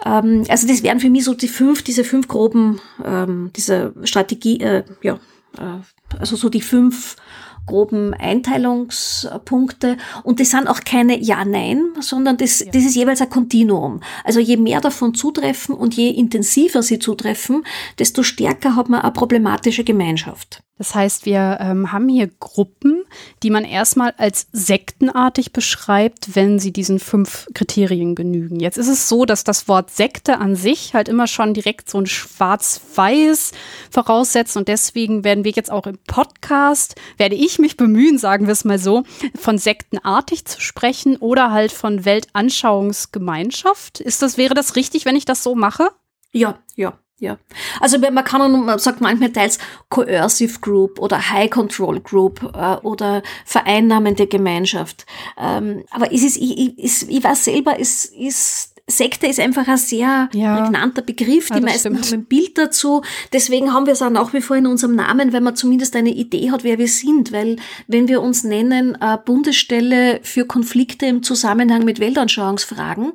Ähm, 0.06 0.46
also 0.48 0.66
das 0.66 0.82
wären 0.82 1.02
für 1.02 1.10
mich 1.10 1.26
so 1.26 1.34
die 1.34 1.50
fünf, 1.50 1.84
diese 1.84 2.06
fünf 2.06 2.30
groben, 2.30 2.80
ähm, 3.04 3.52
diese 3.56 3.94
Strategie, 4.04 4.62
äh, 4.62 4.84
ja, 5.02 5.20
äh, 5.58 6.18
also 6.18 6.38
so 6.38 6.48
die 6.48 6.62
fünf 6.62 7.18
groben 7.68 8.14
Einteilungspunkte. 8.16 9.98
Und 10.24 10.40
das 10.40 10.50
sind 10.50 10.68
auch 10.68 10.80
keine 10.84 11.20
Ja-Nein, 11.20 11.84
sondern 12.00 12.38
das, 12.38 12.66
das 12.66 12.84
ist 12.84 12.96
jeweils 12.96 13.22
ein 13.22 13.30
Kontinuum. 13.30 14.02
Also 14.24 14.40
je 14.40 14.58
mehr 14.58 14.82
davon 14.82 15.14
zutreffen 15.14 15.76
und 15.76 15.96
je 15.96 16.10
intensiver 16.10 16.82
sie 16.82 16.98
zutreffen, 16.98 17.64
desto 18.00 18.24
stärker 18.24 18.76
hat 18.76 18.90
man 18.90 19.02
eine 19.02 19.12
problematische 19.12 19.84
Gemeinschaft. 19.84 20.64
Das 20.78 20.94
heißt, 20.94 21.26
wir 21.26 21.58
ähm, 21.60 21.92
haben 21.92 22.08
hier 22.08 22.28
Gruppen, 22.40 23.04
die 23.42 23.50
man 23.50 23.66
erstmal 23.66 24.14
als 24.18 24.48
sektenartig 24.52 25.52
beschreibt, 25.52 26.36
wenn 26.36 26.60
sie 26.60 26.72
diesen 26.72 27.00
fünf 27.00 27.48
Kriterien 27.54 28.14
genügen. 28.16 28.60
Jetzt 28.60 28.78
ist 28.78 28.88
es 28.88 29.10
so, 29.10 29.26
dass 29.26 29.44
das 29.44 29.68
Wort 29.68 29.90
Sekte 29.90 30.38
an 30.38 30.56
sich 30.56 30.94
halt 30.94 31.10
immer 31.10 31.28
schon 31.28 31.54
direkt 31.54 31.90
so 31.90 32.00
ein 32.00 32.06
Schwarz-Weiß 32.06 33.52
voraussetzt 33.90 34.56
und 34.58 34.68
deswegen 34.68 35.24
werden 35.24 35.44
wir 35.44 35.52
jetzt 35.52 35.72
auch 35.72 35.88
im 35.88 35.98
Podcast, 36.06 36.96
werde 37.18 37.36
ich 37.36 37.58
mich 37.60 37.78
bemühen, 37.78 38.18
sagen 38.20 38.46
wir 38.46 38.54
es 38.54 38.66
mal 38.66 38.80
so, 38.80 39.04
von 39.36 39.58
sektenartig 39.58 40.46
zu 40.46 40.62
sprechen 40.62 41.18
oder 41.18 41.52
halt 41.52 41.72
von 41.72 42.06
Weltanschauungsgemeinschaft. 42.06 44.00
Ist 44.00 44.22
das, 44.22 44.38
wäre 44.38 44.54
das 44.54 44.76
richtig, 44.76 45.06
wenn 45.06 45.16
ich 45.16 45.26
das 45.26 45.42
so 45.44 45.56
mache? 45.56 45.90
Ja, 46.32 46.60
ja. 46.76 47.00
Ja, 47.20 47.38
also 47.80 47.98
man 47.98 48.24
kann, 48.24 48.66
man 48.66 48.78
sagt 48.78 49.02
manchmal 49.02 49.32
teils 49.32 49.58
Coercive 49.90 50.60
Group 50.62 51.00
oder 51.00 51.32
High 51.32 51.50
Control 51.50 52.00
Group 52.00 52.44
äh, 52.56 52.76
oder 52.86 53.24
vereinnahmende 53.44 54.28
Gemeinschaft. 54.28 55.08
Ähm, 55.36 55.84
aber 55.90 56.14
es 56.14 56.24
ist, 56.24 56.38
ich, 56.38 56.78
ich, 56.78 57.10
ich 57.10 57.24
weiß 57.24 57.46
selber, 57.46 57.80
es 57.80 58.06
ist 58.06 58.78
Sekte 58.90 59.28
ist 59.28 59.40
einfach 59.42 59.68
ein 59.68 59.78
sehr 59.78 60.30
ja. 60.34 60.62
prägnanter 60.62 61.02
Begriff. 61.02 61.50
Die 61.50 61.56
ja, 61.56 61.60
meisten 61.60 61.98
stimmt. 61.98 62.06
haben 62.06 62.14
ein 62.22 62.26
Bild 62.26 62.58
dazu. 62.58 63.02
Deswegen 63.34 63.74
haben 63.74 63.86
wir 63.86 63.92
es 63.92 64.02
auch 64.02 64.10
nach 64.10 64.34
wie 64.34 64.40
vor 64.40 64.56
in 64.56 64.66
unserem 64.66 64.96
Namen, 64.96 65.34
weil 65.34 65.42
man 65.42 65.58
zumindest 65.58 65.94
eine 65.98 66.12
Idee 66.12 66.52
hat, 66.52 66.64
wer 66.64 66.78
wir 66.78 66.88
sind. 66.88 67.34
Weil 67.34 67.58
wenn 67.88 68.08
wir 68.08 68.22
uns 68.22 68.46
nennen 68.46 68.98
äh, 69.02 69.18
Bundesstelle 69.26 70.22
für 70.24 70.46
Konflikte 70.46 71.06
im 71.06 71.22
Zusammenhang 71.22 71.84
mit 71.84 72.00
Weltanschauungsfragen, 72.00 73.12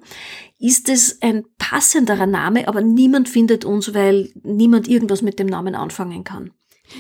ist 0.62 0.88
es 0.88 1.21
ein 1.23 1.45
passenderer 1.59 2.26
Name, 2.26 2.69
aber 2.69 2.83
niemand 2.83 3.28
findet 3.28 3.64
uns, 3.64 3.95
weil 3.95 4.31
niemand 4.45 4.87
irgendwas 4.87 5.21
mit 5.21 5.38
dem 5.40 5.49
Namen 5.49 5.75
anfangen 5.75 6.23
kann. 6.23 6.52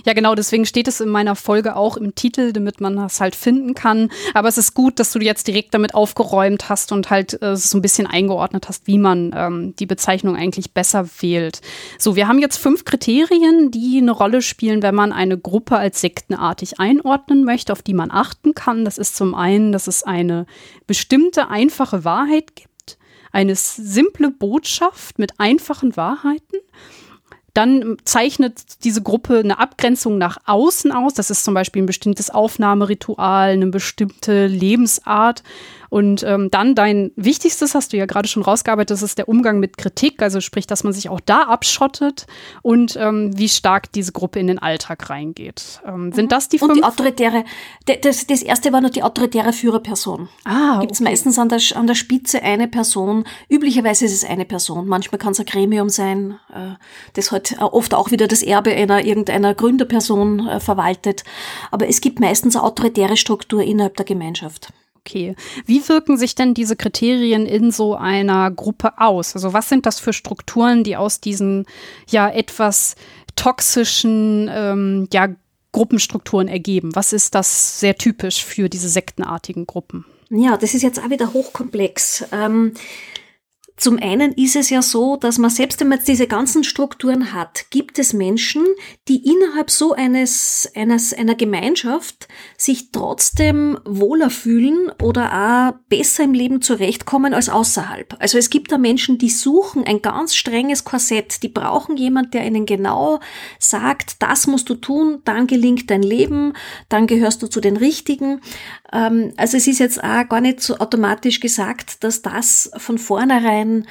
Ja, 0.06 0.14
genau, 0.14 0.34
deswegen 0.34 0.64
steht 0.64 0.88
es 0.88 1.00
in 1.00 1.10
meiner 1.10 1.36
Folge 1.36 1.76
auch 1.76 1.96
im 1.96 2.14
Titel, 2.14 2.52
damit 2.52 2.80
man 2.80 2.96
das 2.96 3.20
halt 3.20 3.36
finden 3.36 3.74
kann. 3.74 4.10
Aber 4.34 4.48
es 4.48 4.58
ist 4.58 4.74
gut, 4.74 4.98
dass 4.98 5.12
du 5.12 5.18
jetzt 5.18 5.46
direkt 5.46 5.74
damit 5.74 5.94
aufgeräumt 5.94 6.68
hast 6.68 6.92
und 6.92 7.10
halt 7.10 7.40
äh, 7.42 7.56
so 7.56 7.78
ein 7.78 7.82
bisschen 7.82 8.06
eingeordnet 8.06 8.68
hast, 8.68 8.86
wie 8.86 8.98
man 8.98 9.32
ähm, 9.34 9.76
die 9.78 9.86
Bezeichnung 9.86 10.34
eigentlich 10.34 10.72
besser 10.72 11.06
wählt. 11.20 11.60
So, 11.98 12.16
wir 12.16 12.26
haben 12.26 12.38
jetzt 12.38 12.56
fünf 12.56 12.84
Kriterien, 12.84 13.70
die 13.70 13.98
eine 13.98 14.12
Rolle 14.12 14.42
spielen, 14.42 14.82
wenn 14.82 14.94
man 14.94 15.12
eine 15.12 15.38
Gruppe 15.38 15.76
als 15.76 16.00
sektenartig 16.00 16.80
einordnen 16.80 17.44
möchte, 17.44 17.72
auf 17.72 17.82
die 17.82 17.94
man 17.94 18.10
achten 18.10 18.54
kann. 18.54 18.84
Das 18.84 18.98
ist 18.98 19.14
zum 19.14 19.34
einen, 19.34 19.72
dass 19.72 19.86
es 19.86 20.02
eine 20.02 20.46
bestimmte 20.86 21.48
einfache 21.48 22.04
Wahrheit 22.04 22.56
gibt 22.56 22.71
eine 23.32 23.54
simple 23.56 24.30
Botschaft 24.30 25.18
mit 25.18 25.40
einfachen 25.40 25.96
Wahrheiten. 25.96 26.58
Dann 27.54 27.98
zeichnet 28.04 28.84
diese 28.84 29.02
Gruppe 29.02 29.38
eine 29.38 29.58
Abgrenzung 29.58 30.16
nach 30.16 30.38
außen 30.46 30.90
aus. 30.90 31.12
Das 31.14 31.30
ist 31.30 31.44
zum 31.44 31.52
Beispiel 31.52 31.82
ein 31.82 31.86
bestimmtes 31.86 32.30
Aufnahmeritual, 32.30 33.50
eine 33.50 33.66
bestimmte 33.66 34.46
Lebensart. 34.46 35.42
Und 35.92 36.22
ähm, 36.22 36.50
dann 36.50 36.74
dein 36.74 37.12
wichtigstes, 37.16 37.74
hast 37.74 37.92
du 37.92 37.98
ja 37.98 38.06
gerade 38.06 38.26
schon 38.26 38.42
rausgearbeitet, 38.42 38.92
das 38.92 39.02
ist 39.02 39.18
der 39.18 39.28
Umgang 39.28 39.60
mit 39.60 39.76
Kritik, 39.76 40.22
also 40.22 40.40
sprich, 40.40 40.66
dass 40.66 40.84
man 40.84 40.94
sich 40.94 41.10
auch 41.10 41.20
da 41.20 41.42
abschottet 41.42 42.26
und 42.62 42.96
ähm, 42.98 43.36
wie 43.36 43.50
stark 43.50 43.92
diese 43.92 44.12
Gruppe 44.12 44.40
in 44.40 44.46
den 44.46 44.58
Alltag 44.58 45.10
reingeht. 45.10 45.82
Ähm, 45.86 46.10
sind 46.12 46.24
mhm. 46.24 46.28
das 46.30 46.48
die 46.48 46.58
fünf? 46.58 46.70
Und 46.70 46.78
die 46.78 46.84
autoritäre, 46.84 47.44
das, 47.84 48.26
das 48.26 48.40
erste 48.40 48.72
war 48.72 48.80
noch 48.80 48.88
die 48.88 49.02
autoritäre 49.02 49.52
Führerperson. 49.52 50.30
Ah, 50.46 50.80
Gibt 50.80 50.92
es 50.92 51.02
okay. 51.02 51.10
meistens 51.10 51.38
an 51.38 51.50
der, 51.50 51.60
an 51.74 51.86
der 51.86 51.94
Spitze 51.94 52.42
eine 52.42 52.68
Person, 52.68 53.24
üblicherweise 53.50 54.06
ist 54.06 54.14
es 54.14 54.24
eine 54.24 54.46
Person, 54.46 54.88
manchmal 54.88 55.18
kann 55.18 55.32
es 55.32 55.40
ein 55.40 55.46
Gremium 55.46 55.90
sein, 55.90 56.38
äh, 56.54 56.70
das 57.12 57.32
halt 57.32 57.58
oft 57.60 57.92
auch 57.92 58.10
wieder 58.10 58.28
das 58.28 58.42
Erbe 58.42 58.72
einer 58.72 59.04
irgendeiner 59.04 59.54
Gründerperson 59.54 60.48
äh, 60.48 60.58
verwaltet. 60.58 61.22
Aber 61.70 61.86
es 61.86 62.00
gibt 62.00 62.18
meistens 62.18 62.56
eine 62.56 62.64
autoritäre 62.64 63.18
Struktur 63.18 63.62
innerhalb 63.62 63.98
der 63.98 64.06
Gemeinschaft. 64.06 64.72
Okay. 65.04 65.34
Wie 65.66 65.88
wirken 65.88 66.16
sich 66.16 66.36
denn 66.36 66.54
diese 66.54 66.76
Kriterien 66.76 67.44
in 67.44 67.72
so 67.72 67.96
einer 67.96 68.50
Gruppe 68.52 68.98
aus? 68.98 69.34
Also 69.34 69.52
was 69.52 69.68
sind 69.68 69.84
das 69.84 69.98
für 69.98 70.12
Strukturen, 70.12 70.84
die 70.84 70.96
aus 70.96 71.20
diesen 71.20 71.66
ja 72.08 72.30
etwas 72.30 72.94
toxischen 73.34 74.48
ähm, 74.52 75.08
ja, 75.12 75.28
Gruppenstrukturen 75.72 76.46
ergeben? 76.46 76.94
Was 76.94 77.12
ist 77.12 77.34
das 77.34 77.80
sehr 77.80 77.96
typisch 77.96 78.44
für 78.44 78.68
diese 78.68 78.88
sektenartigen 78.88 79.66
Gruppen? 79.66 80.04
Ja, 80.30 80.56
das 80.56 80.72
ist 80.72 80.82
jetzt 80.82 81.00
auch 81.00 81.10
wieder 81.10 81.32
hochkomplex. 81.32 82.24
Ähm, 82.32 82.74
zum 83.76 83.98
einen 83.98 84.32
ist 84.32 84.54
es 84.54 84.70
ja 84.70 84.82
so, 84.82 85.16
dass 85.16 85.38
man 85.38 85.50
selbst 85.50 85.80
wenn 85.80 85.88
man 85.88 85.98
jetzt 85.98 86.08
diese 86.08 86.26
ganzen 86.26 86.62
Strukturen 86.62 87.32
hat, 87.32 87.70
gibt 87.70 87.98
es 87.98 88.12
Menschen, 88.12 88.64
die 89.08 89.24
innerhalb 89.24 89.70
so 89.70 89.92
eines, 89.92 90.70
eines 90.76 91.14
einer 91.14 91.34
Gemeinschaft 91.34 92.28
sich 92.56 92.92
trotzdem 92.92 93.78
wohler 93.84 94.30
fühlen 94.30 94.92
oder 95.02 95.32
auch 95.32 95.88
besser 95.88 96.24
im 96.24 96.34
Leben 96.34 96.60
zurechtkommen 96.60 97.34
als 97.34 97.48
außerhalb. 97.48 98.14
Also 98.18 98.38
es 98.38 98.50
gibt 98.50 98.72
da 98.72 98.78
Menschen, 98.78 99.18
die 99.18 99.30
suchen 99.30 99.84
ein 99.84 100.02
ganz 100.02 100.34
strenges 100.34 100.84
Korsett, 100.84 101.42
die 101.42 101.48
brauchen 101.48 101.96
jemand, 101.96 102.34
der 102.34 102.46
ihnen 102.46 102.66
genau 102.66 103.20
sagt, 103.58 104.22
das 104.22 104.46
musst 104.46 104.68
du 104.68 104.74
tun, 104.74 105.22
dann 105.24 105.46
gelingt 105.46 105.90
dein 105.90 106.02
Leben, 106.02 106.52
dann 106.88 107.06
gehörst 107.06 107.42
du 107.42 107.46
zu 107.46 107.60
den 107.60 107.78
Richtigen. 107.78 108.42
Ähm, 108.92 109.32
also 109.36 109.56
es 109.56 109.66
ist 109.66 109.78
jetzt 109.78 110.02
auch 110.04 110.28
gar 110.28 110.40
nicht 110.40 110.60
so 110.60 110.76
automatisch 110.76 111.40
gesagt, 111.40 112.04
dass 112.04 112.22
das 112.22 112.70
von 112.76 112.98
vornherein 112.98 113.71
äh, 113.80 113.84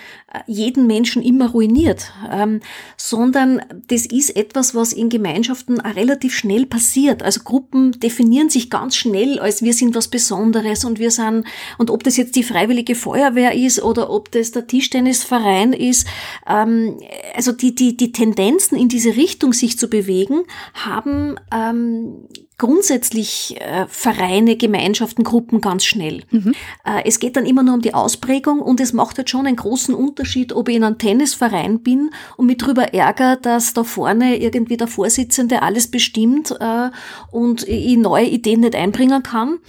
jeden 0.48 0.88
Menschen 0.88 1.22
immer 1.22 1.50
ruiniert, 1.50 2.12
ähm, 2.32 2.62
sondern 2.98 3.62
das 3.88 4.06
ist 4.06 4.36
etwas, 4.36 4.74
was 4.74 4.94
in 4.94 5.10
Gemeinschaften 5.10 5.80
relativ 5.80 6.36
schnell 6.36 6.66
passiert. 6.66 7.22
Also 7.22 7.42
Gruppen 7.44 7.92
definieren 8.00 8.50
sich 8.50 8.70
ganz 8.70 8.96
schnell 8.96 9.40
als 9.40 9.62
wir 9.62 9.74
sind 9.74 9.96
was 9.96 10.08
Besonderes 10.08 10.86
und 10.86 11.00
wir 11.00 11.12
sind, 11.12 11.46
und 11.78 11.90
ob 11.90 12.04
das 12.04 12.18
jetzt 12.18 12.36
die 12.36 12.44
Freiwillige 12.44 12.96
Feuerwehr 12.96 13.54
ist 13.54 13.82
oder 13.82 14.10
ob 14.10 14.32
das 14.32 14.52
der 14.52 14.68
Tischtennisverein 14.68 15.74
ist, 15.74 16.08
ähm, 16.48 16.98
also 17.36 17.52
die, 17.52 17.76
die, 17.76 17.98
die 17.98 18.12
Tendenzen 18.12 18.78
in 18.78 18.88
diese 18.88 19.16
Richtung 19.16 19.54
sich 19.54 19.78
zu 19.78 19.90
bewegen, 19.90 20.44
haben 20.74 21.38
grundsätzlich 22.62 23.60
äh, 23.60 23.88
Vereine, 23.88 24.56
Gemeinschaften, 24.56 25.24
Gruppen 25.24 25.62
ganz 25.62 25.84
schnell. 25.84 26.22
Mhm. 26.30 26.54
Äh, 26.86 27.02
es 27.06 27.20
geht 27.20 27.36
dann 27.36 27.48
immer 27.48 27.64
nur 27.64 27.74
um 27.74 27.82
die 27.82 27.96
Ausprägung 27.96 28.60
und 28.60 28.80
es 28.80 28.94
macht 28.94 29.18
halt 29.18 29.32
schon 29.32 29.48
einen 29.48 29.56
großen 29.56 29.96
Unterschied, 29.96 30.21
ob 30.54 30.70
ich 30.70 30.76
in 30.76 30.84
einem 30.84 30.98
Tennisverein 30.98 31.82
bin 31.82 32.12
und 32.38 32.48
mich 32.48 32.58
darüber 32.58 32.94
ärgere, 32.94 33.38
dass 33.42 33.74
da 33.74 33.84
vorne 33.84 34.38
irgendwie 34.38 34.78
der 34.78 34.88
Vorsitzende 34.88 35.62
alles 35.62 35.90
bestimmt 35.90 36.52
äh, 36.60 36.90
und 37.32 37.68
ich 37.68 37.98
neue 37.98 38.26
Ideen 38.26 38.62
nicht 38.62 38.76
einbringen 38.76 39.24
kann 39.24 39.60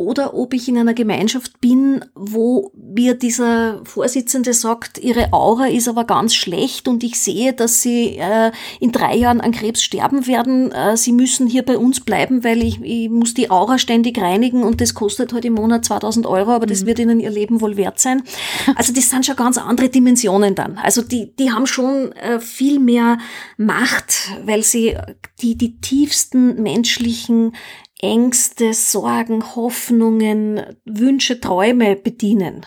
oder 0.00 0.32
ob 0.32 0.54
ich 0.54 0.66
in 0.66 0.78
einer 0.78 0.94
Gemeinschaft 0.94 1.60
bin, 1.60 2.02
wo 2.14 2.72
mir 2.74 3.12
dieser 3.12 3.84
Vorsitzende 3.84 4.54
sagt, 4.54 4.96
ihre 4.96 5.34
Aura 5.34 5.66
ist 5.66 5.88
aber 5.88 6.04
ganz 6.04 6.34
schlecht 6.34 6.88
und 6.88 7.04
ich 7.04 7.20
sehe, 7.20 7.52
dass 7.52 7.82
sie 7.82 8.16
äh, 8.16 8.50
in 8.80 8.92
drei 8.92 9.14
Jahren 9.14 9.42
an 9.42 9.52
Krebs 9.52 9.82
sterben 9.82 10.26
werden. 10.26 10.72
Äh, 10.72 10.96
sie 10.96 11.12
müssen 11.12 11.46
hier 11.46 11.64
bei 11.64 11.76
uns 11.76 12.00
bleiben, 12.00 12.44
weil 12.44 12.62
ich, 12.62 12.80
ich 12.80 13.10
muss 13.10 13.34
die 13.34 13.50
Aura 13.50 13.76
ständig 13.76 14.18
reinigen 14.18 14.62
und 14.62 14.80
das 14.80 14.94
kostet 14.94 15.32
heute 15.32 15.34
halt 15.34 15.44
im 15.44 15.52
Monat 15.52 15.84
2000 15.84 16.26
Euro, 16.26 16.52
aber 16.52 16.64
das 16.64 16.80
mhm. 16.80 16.86
wird 16.86 16.98
ihnen 17.00 17.20
ihr 17.20 17.30
Leben 17.30 17.60
wohl 17.60 17.76
wert 17.76 18.00
sein. 18.00 18.22
Also 18.76 18.94
das 18.94 19.10
sind 19.10 19.26
schon 19.26 19.36
ganz 19.36 19.58
andere 19.58 19.90
Dimensionen 19.90 20.54
dann. 20.54 20.78
Also 20.78 21.02
die, 21.02 21.34
die 21.36 21.50
haben 21.50 21.66
schon 21.66 22.12
äh, 22.12 22.40
viel 22.40 22.78
mehr 22.78 23.18
Macht, 23.58 24.30
weil 24.46 24.62
sie 24.62 24.96
die, 25.42 25.56
die 25.58 25.78
tiefsten 25.80 26.62
menschlichen 26.62 27.52
Ängste, 28.02 28.74
Sorgen, 28.74 29.54
Hoffnungen, 29.56 30.62
Wünsche, 30.84 31.40
Träume 31.40 31.96
bedienen. 31.96 32.66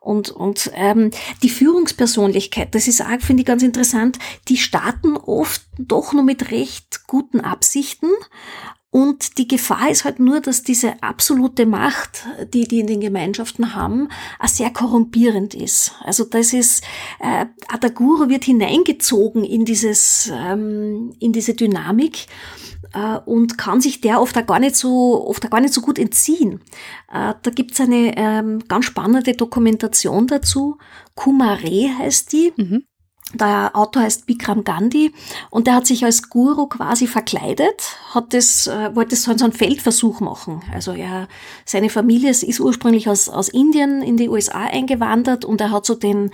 Und, 0.00 0.30
und 0.30 0.70
ähm, 0.74 1.10
die 1.42 1.48
Führungspersönlichkeit, 1.48 2.74
das 2.74 2.88
ist 2.88 3.00
auch, 3.00 3.20
finde 3.20 3.40
ich, 3.40 3.46
ganz 3.46 3.62
interessant, 3.62 4.18
die 4.48 4.58
starten 4.58 5.16
oft 5.16 5.62
doch 5.78 6.12
nur 6.12 6.24
mit 6.24 6.50
recht 6.50 7.06
guten 7.06 7.40
Absichten. 7.40 8.10
Und 8.90 9.38
die 9.38 9.48
Gefahr 9.48 9.90
ist 9.90 10.04
halt 10.04 10.20
nur, 10.20 10.40
dass 10.40 10.62
diese 10.62 11.02
absolute 11.02 11.66
Macht, 11.66 12.26
die 12.52 12.68
die 12.68 12.78
in 12.78 12.86
den 12.86 13.00
Gemeinschaften 13.00 13.74
haben, 13.74 14.08
auch 14.38 14.46
sehr 14.46 14.70
korrumpierend 14.70 15.54
ist. 15.54 15.94
Also 16.04 16.24
das 16.24 16.52
ist, 16.52 16.84
äh, 17.18 17.46
der 17.82 17.90
Guru 17.90 18.28
wird 18.28 18.44
hineingezogen 18.44 19.42
in 19.42 19.64
dieses, 19.64 20.30
ähm, 20.32 21.12
in 21.18 21.32
diese 21.32 21.54
Dynamik 21.54 22.26
äh, 22.94 23.18
und 23.26 23.58
kann 23.58 23.80
sich 23.80 24.00
der 24.00 24.20
oft 24.20 24.36
auch 24.38 24.46
gar 24.46 24.58
nicht 24.58 24.76
so, 24.76 25.26
oft 25.26 25.44
auch 25.44 25.50
gar 25.50 25.60
nicht 25.60 25.74
so 25.74 25.80
gut 25.80 25.98
entziehen. 25.98 26.60
Äh, 27.12 27.34
da 27.42 27.50
gibt's 27.50 27.80
eine 27.80 28.16
ähm, 28.16 28.60
ganz 28.68 28.86
spannende 28.86 29.34
Dokumentation 29.34 30.26
dazu. 30.26 30.78
Kumare 31.14 31.98
heißt 31.98 32.32
die. 32.32 32.52
Mhm. 32.56 32.84
Der 33.32 33.74
Autor 33.74 34.02
heißt 34.02 34.26
Bikram 34.26 34.62
Gandhi 34.62 35.12
und 35.50 35.66
der 35.66 35.74
hat 35.74 35.86
sich 35.86 36.04
als 36.04 36.28
Guru 36.28 36.66
quasi 36.66 37.08
verkleidet, 37.08 37.96
hat 38.10 38.32
das, 38.32 38.68
äh, 38.68 38.94
wollte 38.94 39.16
so 39.16 39.32
einen 39.32 39.52
Feldversuch 39.52 40.20
machen. 40.20 40.62
Also 40.72 40.92
er, 40.92 41.26
seine 41.64 41.90
Familie 41.90 42.30
ist 42.30 42.60
ursprünglich 42.60 43.08
aus, 43.08 43.28
aus 43.28 43.48
Indien 43.48 44.02
in 44.02 44.16
die 44.16 44.28
USA 44.28 44.60
eingewandert 44.60 45.44
und 45.44 45.60
er 45.60 45.72
hat 45.72 45.84
so 45.84 45.96
den 45.96 46.30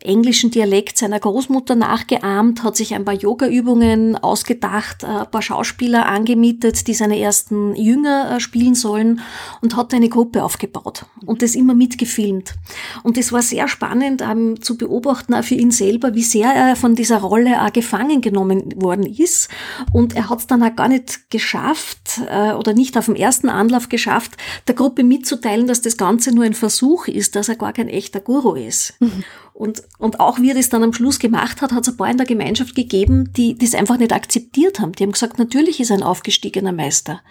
englischen 0.00 0.52
Dialekt 0.52 0.96
seiner 0.96 1.18
Großmutter 1.18 1.74
nachgeahmt, 1.74 2.62
hat 2.62 2.76
sich 2.76 2.94
ein 2.94 3.04
paar 3.04 3.14
Yoga-Übungen 3.14 4.14
ausgedacht, 4.16 5.04
ein 5.04 5.28
paar 5.28 5.42
Schauspieler 5.42 6.06
angemietet, 6.06 6.86
die 6.86 6.94
seine 6.94 7.18
ersten 7.18 7.74
Jünger 7.74 8.36
äh, 8.36 8.40
spielen 8.40 8.76
sollen 8.76 9.20
und 9.60 9.74
hat 9.74 9.92
eine 9.92 10.08
Gruppe 10.08 10.44
aufgebaut 10.44 11.06
und 11.26 11.42
das 11.42 11.56
immer 11.56 11.74
mitgefilmt. 11.74 12.54
Und 13.02 13.16
das 13.16 13.32
war 13.32 13.42
sehr 13.42 13.66
spannend 13.66 14.22
ähm, 14.22 14.62
zu 14.62 14.78
beobachten, 14.78 15.34
auch 15.34 15.42
für 15.42 15.56
ihn 15.56 15.72
selber, 15.72 16.14
wie 16.14 16.22
sehr 16.22 16.52
er 16.52 16.76
von 16.76 16.94
dieser 16.94 17.18
Rolle 17.18 17.60
auch 17.60 17.72
gefangen 17.72 18.20
genommen 18.20 18.80
worden 18.80 19.04
ist. 19.04 19.48
Und 19.92 20.14
er 20.14 20.30
hat 20.30 20.38
es 20.38 20.46
dann 20.46 20.62
auch 20.62 20.76
gar 20.76 20.88
nicht 20.88 21.28
geschafft 21.28 22.20
äh, 22.30 22.52
oder 22.52 22.72
nicht 22.72 22.96
auf 22.96 23.06
dem 23.06 23.16
ersten 23.16 23.48
Anlauf 23.48 23.88
geschafft, 23.88 24.36
der 24.68 24.76
Gruppe 24.76 25.02
mitzuteilen, 25.02 25.66
dass 25.66 25.82
das 25.82 25.96
Ganze 25.96 26.32
nur 26.32 26.44
ein 26.44 26.54
Versuch 26.54 27.08
ist, 27.08 27.34
dass 27.34 27.48
er 27.48 27.56
gar 27.56 27.72
kein 27.72 27.88
echter 27.88 28.20
Guru 28.20 28.54
ist. 28.54 28.94
Mhm. 29.00 29.24
Und, 29.58 29.82
und 29.98 30.20
auch 30.20 30.38
wie 30.38 30.50
er 30.50 30.54
das 30.54 30.68
dann 30.68 30.84
am 30.84 30.92
Schluss 30.92 31.18
gemacht 31.18 31.62
hat, 31.62 31.72
hat 31.72 31.82
es 31.82 31.88
ein 31.88 31.96
paar 31.96 32.08
in 32.08 32.16
der 32.16 32.26
Gemeinschaft 32.26 32.76
gegeben, 32.76 33.32
die 33.32 33.58
das 33.58 33.74
einfach 33.74 33.98
nicht 33.98 34.12
akzeptiert 34.12 34.78
haben. 34.78 34.92
Die 34.92 35.02
haben 35.02 35.10
gesagt, 35.10 35.40
natürlich 35.40 35.80
ist 35.80 35.90
er 35.90 35.96
ein 35.96 36.04
aufgestiegener 36.04 36.70
Meister. 36.70 37.22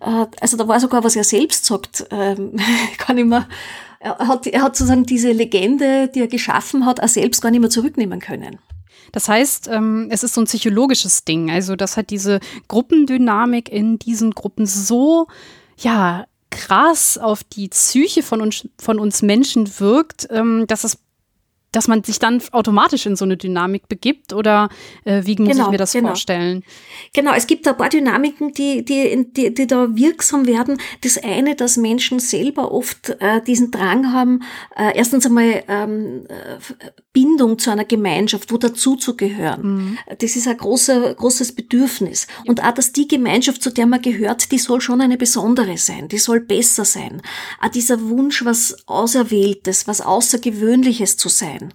Äh, 0.00 0.26
also 0.40 0.56
da 0.56 0.66
war 0.66 0.80
sogar, 0.80 1.04
was 1.04 1.14
er 1.14 1.22
selbst 1.22 1.66
sagt, 1.66 2.04
ähm, 2.10 2.56
kann 2.98 3.16
ich 3.16 3.24
mir, 3.24 3.46
er 4.00 4.18
hat, 4.18 4.48
er 4.48 4.62
hat 4.62 4.74
sozusagen 4.74 5.06
diese 5.06 5.30
Legende, 5.30 6.08
die 6.12 6.18
er 6.18 6.26
geschaffen 6.26 6.84
hat, 6.84 6.98
er 6.98 7.06
selbst 7.06 7.42
gar 7.42 7.52
nicht 7.52 7.60
mehr 7.60 7.70
zurücknehmen 7.70 8.18
können. 8.18 8.58
Das 9.12 9.28
heißt, 9.28 9.68
ähm, 9.68 10.08
es 10.10 10.24
ist 10.24 10.34
so 10.34 10.40
ein 10.40 10.48
psychologisches 10.48 11.24
Ding, 11.26 11.48
also 11.48 11.76
dass 11.76 11.96
halt 11.96 12.10
diese 12.10 12.40
Gruppendynamik 12.66 13.70
in 13.70 14.00
diesen 14.00 14.32
Gruppen 14.32 14.66
so, 14.66 15.28
ja, 15.76 16.26
krass 16.50 17.18
auf 17.18 17.44
die 17.44 17.68
Psyche 17.68 18.24
von 18.24 18.40
uns, 18.40 18.68
von 18.80 18.98
uns 18.98 19.22
Menschen 19.22 19.78
wirkt, 19.78 20.26
ähm, 20.32 20.64
dass 20.66 20.82
es 20.82 20.98
dass 21.72 21.88
man 21.88 22.02
sich 22.02 22.18
dann 22.18 22.42
automatisch 22.52 23.06
in 23.06 23.16
so 23.16 23.24
eine 23.24 23.36
Dynamik 23.36 23.88
begibt 23.88 24.32
oder 24.32 24.68
äh, 25.04 25.22
wie 25.24 25.36
muss 25.36 25.52
genau, 25.52 25.66
ich 25.66 25.70
mir 25.70 25.78
das 25.78 25.92
genau. 25.92 26.08
vorstellen? 26.08 26.64
Genau, 27.12 27.32
es 27.34 27.46
gibt 27.46 27.66
ein 27.68 27.76
paar 27.76 27.88
Dynamiken, 27.88 28.52
die, 28.52 28.84
die, 28.84 29.26
die, 29.32 29.52
die 29.52 29.66
da 29.66 29.94
wirksam 29.94 30.46
werden. 30.46 30.80
Das 31.02 31.18
eine, 31.18 31.54
dass 31.56 31.76
Menschen 31.76 32.20
selber 32.20 32.72
oft 32.72 33.10
äh, 33.20 33.42
diesen 33.42 33.70
Drang 33.70 34.12
haben, 34.12 34.42
äh, 34.76 34.96
erstens 34.96 35.26
einmal 35.26 35.62
ähm, 35.68 36.26
äh, 36.28 36.58
Bindung 37.18 37.58
zu 37.58 37.72
einer 37.72 37.84
Gemeinschaft, 37.84 38.52
wo 38.52 38.58
dazuzugehören. 38.58 39.62
Mhm. 39.62 39.98
Das 40.20 40.36
ist 40.36 40.46
ein 40.46 40.56
großer, 40.56 41.14
großes 41.14 41.50
Bedürfnis. 41.50 42.28
Und 42.46 42.62
auch, 42.62 42.70
dass 42.70 42.92
die 42.92 43.08
Gemeinschaft, 43.08 43.60
zu 43.60 43.70
der 43.70 43.86
man 43.86 44.00
gehört, 44.00 44.52
die 44.52 44.58
soll 44.58 44.80
schon 44.80 45.00
eine 45.00 45.16
besondere 45.16 45.78
sein, 45.78 46.06
die 46.06 46.18
soll 46.18 46.38
besser 46.38 46.84
sein. 46.84 47.20
Auch 47.60 47.70
dieser 47.70 48.08
Wunsch, 48.08 48.44
was 48.44 48.86
Auserwähltes, 48.86 49.88
was 49.88 50.00
Außergewöhnliches 50.00 51.16
zu 51.16 51.28
sein. 51.28 51.74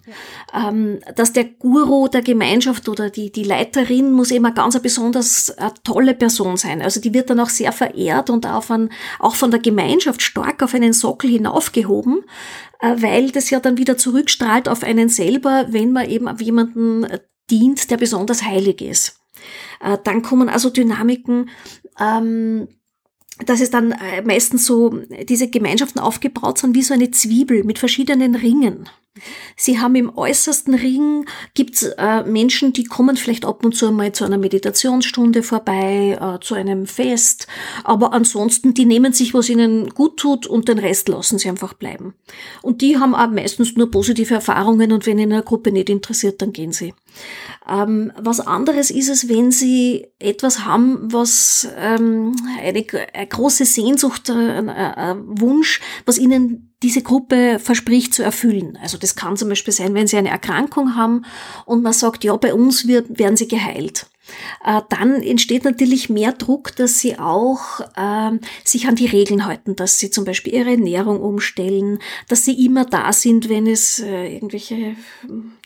Ja. 0.54 0.70
Ähm, 0.70 1.00
dass 1.14 1.34
der 1.34 1.44
Guru 1.44 2.08
der 2.08 2.22
Gemeinschaft 2.22 2.88
oder 2.88 3.10
die, 3.10 3.30
die 3.30 3.44
Leiterin 3.44 4.12
muss 4.12 4.30
eben 4.30 4.46
eine 4.46 4.54
ganz 4.54 4.80
besonders 4.80 5.50
eine 5.58 5.74
tolle 5.84 6.14
Person 6.14 6.56
sein. 6.56 6.80
Also 6.80 7.02
die 7.02 7.12
wird 7.12 7.28
dann 7.28 7.40
auch 7.40 7.50
sehr 7.50 7.72
verehrt 7.72 8.30
und 8.30 8.46
auch 8.46 8.64
von, 8.64 8.88
auch 9.18 9.34
von 9.34 9.50
der 9.50 9.60
Gemeinschaft 9.60 10.22
stark 10.22 10.62
auf 10.62 10.72
einen 10.72 10.94
Sockel 10.94 11.28
hinaufgehoben, 11.28 12.22
äh, 12.22 12.73
weil 13.00 13.30
das 13.30 13.50
ja 13.50 13.60
dann 13.60 13.78
wieder 13.78 13.96
zurückstrahlt 13.96 14.68
auf 14.68 14.82
einen 14.82 15.08
selber, 15.08 15.66
wenn 15.70 15.92
man 15.92 16.08
eben 16.08 16.28
auf 16.28 16.40
jemanden 16.40 17.06
dient, 17.50 17.90
der 17.90 17.96
besonders 17.96 18.42
heilig 18.42 18.80
ist. 18.80 19.20
Äh, 19.80 19.98
dann 20.04 20.22
kommen 20.22 20.48
also 20.48 20.70
Dynamiken, 20.70 21.50
ähm, 22.00 22.68
dass 23.46 23.60
es 23.60 23.70
dann 23.70 23.92
äh, 23.92 24.22
meistens 24.22 24.66
so 24.66 25.00
diese 25.28 25.48
Gemeinschaften 25.48 26.00
aufgebaut 26.00 26.58
sind 26.58 26.74
wie 26.74 26.82
so 26.82 26.94
eine 26.94 27.10
Zwiebel 27.10 27.64
mit 27.64 27.78
verschiedenen 27.78 28.34
Ringen. 28.34 28.88
Sie 29.56 29.78
haben 29.78 29.94
im 29.94 30.16
äußersten 30.16 30.74
Ring 30.74 31.26
gibt's 31.54 31.82
äh, 31.82 32.24
Menschen, 32.24 32.72
die 32.72 32.84
kommen 32.84 33.16
vielleicht 33.16 33.44
ab 33.44 33.64
und 33.64 33.76
zu 33.76 33.86
einmal 33.86 34.10
zu 34.12 34.24
einer 34.24 34.38
Meditationsstunde 34.38 35.44
vorbei, 35.44 36.18
äh, 36.20 36.40
zu 36.44 36.54
einem 36.54 36.86
Fest, 36.86 37.46
aber 37.84 38.12
ansonsten, 38.12 38.74
die 38.74 38.86
nehmen 38.86 39.12
sich, 39.12 39.32
was 39.32 39.48
ihnen 39.48 39.90
gut 39.90 40.16
tut 40.16 40.46
und 40.46 40.68
den 40.68 40.80
Rest 40.80 41.08
lassen 41.08 41.38
sie 41.38 41.48
einfach 41.48 41.74
bleiben. 41.74 42.14
Und 42.60 42.82
die 42.82 42.98
haben 42.98 43.14
auch 43.14 43.30
meistens 43.30 43.76
nur 43.76 43.90
positive 43.90 44.34
Erfahrungen 44.34 44.90
und 44.90 45.06
wenn 45.06 45.18
ihnen 45.18 45.32
eine 45.32 45.42
Gruppe 45.42 45.70
nicht 45.70 45.90
interessiert, 45.90 46.42
dann 46.42 46.52
gehen 46.52 46.72
sie. 46.72 46.92
Ähm, 47.68 48.12
was 48.18 48.40
anderes 48.40 48.90
ist 48.90 49.08
es, 49.08 49.28
wenn 49.28 49.50
sie 49.50 50.06
etwas 50.18 50.64
haben, 50.64 51.12
was 51.12 51.68
ähm, 51.78 52.36
eine, 52.60 52.84
eine 53.14 53.26
große 53.26 53.64
Sehnsucht, 53.64 54.28
ein, 54.30 54.68
ein 54.68 55.40
Wunsch, 55.40 55.80
was 56.04 56.18
ihnen 56.18 56.74
diese 56.82 57.02
Gruppe 57.02 57.58
verspricht 57.58 58.12
zu 58.12 58.22
erfüllen. 58.22 58.78
Also 58.82 58.98
das 58.98 59.16
kann 59.16 59.36
zum 59.36 59.48
Beispiel 59.48 59.72
sein, 59.72 59.94
wenn 59.94 60.06
sie 60.06 60.18
eine 60.18 60.28
Erkrankung 60.28 60.96
haben 60.96 61.24
und 61.64 61.82
man 61.82 61.94
sagt, 61.94 62.24
ja, 62.24 62.36
bei 62.36 62.52
uns 62.52 62.86
wird, 62.86 63.18
werden 63.18 63.36
sie 63.36 63.48
geheilt. 63.48 64.06
Äh, 64.64 64.80
dann 64.88 65.22
entsteht 65.22 65.64
natürlich 65.64 66.08
mehr 66.08 66.32
Druck, 66.32 66.74
dass 66.76 66.98
sie 66.98 67.18
auch 67.18 67.80
äh, 67.96 68.38
sich 68.64 68.88
an 68.88 68.96
die 68.96 69.06
Regeln 69.06 69.46
halten, 69.46 69.76
dass 69.76 69.98
sie 69.98 70.10
zum 70.10 70.24
Beispiel 70.24 70.54
ihre 70.54 70.70
Ernährung 70.70 71.20
umstellen, 71.20 71.98
dass 72.28 72.44
sie 72.44 72.64
immer 72.64 72.84
da 72.84 73.12
sind, 73.12 73.48
wenn 73.48 73.66
es 73.66 74.00
äh, 74.00 74.34
irgendwelche 74.34 74.96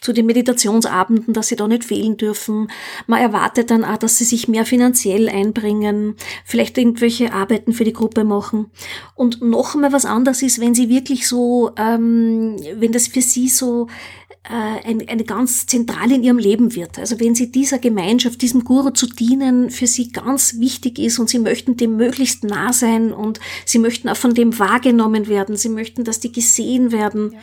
zu 0.01 0.13
den 0.13 0.27
Meditationsabenden, 0.27 1.35
dass 1.35 1.49
sie 1.49 1.57
da 1.57 1.67
nicht 1.67 1.85
fehlen 1.85 2.17
dürfen. 2.17 2.71
Man 3.07 3.21
erwartet 3.21 3.71
dann 3.71 3.85
auch, 3.85 3.97
dass 3.97 4.19
sie 4.19 4.25
sich 4.25 4.49
mehr 4.49 4.65
finanziell 4.65 5.29
einbringen, 5.29 6.15
vielleicht 6.45 6.79
irgendwelche 6.79 7.33
Arbeiten 7.33 7.73
für 7.73 7.85
die 7.85 7.93
Gruppe 7.93 8.25
machen. 8.25 8.71
Und 9.15 9.43
noch 9.43 9.75
einmal 9.75 9.93
was 9.93 10.05
anderes 10.05 10.43
ist, 10.43 10.61
wenn 10.61 10.75
sie 10.75 10.89
wirklich 10.89 11.27
so, 11.27 11.73
ähm, 11.77 12.57
wenn 12.75 12.93
das 12.93 13.09
für 13.09 13.23
sie 13.23 13.49
so 13.49 13.89
äh, 14.28 14.28
eine, 14.51 15.09
eine 15.09 15.25
ganz 15.25 15.67
zentral 15.67 16.11
in 16.11 16.23
ihrem 16.23 16.39
Leben 16.39 16.75
wird. 16.75 16.99
Also 16.99 17.21
wenn 17.21 17.35
sie 17.35 17.53
dieser 17.53 17.79
Gemeinschaft, 17.79 18.41
diesem 18.41 18.65
Guru 18.65 18.91
zu 18.91 19.07
dienen 19.07 19.71
für 19.71 19.87
sie 19.87 20.11
ganz 20.11 20.59
wichtig 20.59 20.99
ist 20.99 21.19
und 21.19 21.29
sie 21.29 21.39
möchten 21.39 21.77
dem 21.77 21.97
möglichst 21.97 22.45
nah 22.45 22.73
sein 22.73 23.13
und 23.13 23.41
sie 23.67 23.79
möchten 23.79 24.09
auch 24.09 24.17
von 24.17 24.35
dem 24.35 24.59
wahrgenommen 24.59 25.29
werden. 25.29 25.57
Sie 25.57 25.69
möchten, 25.69 26.05
dass 26.05 26.21
die 26.21 26.33
gesehen 26.33 26.93
werden. 26.93 27.33
Ja 27.33 27.39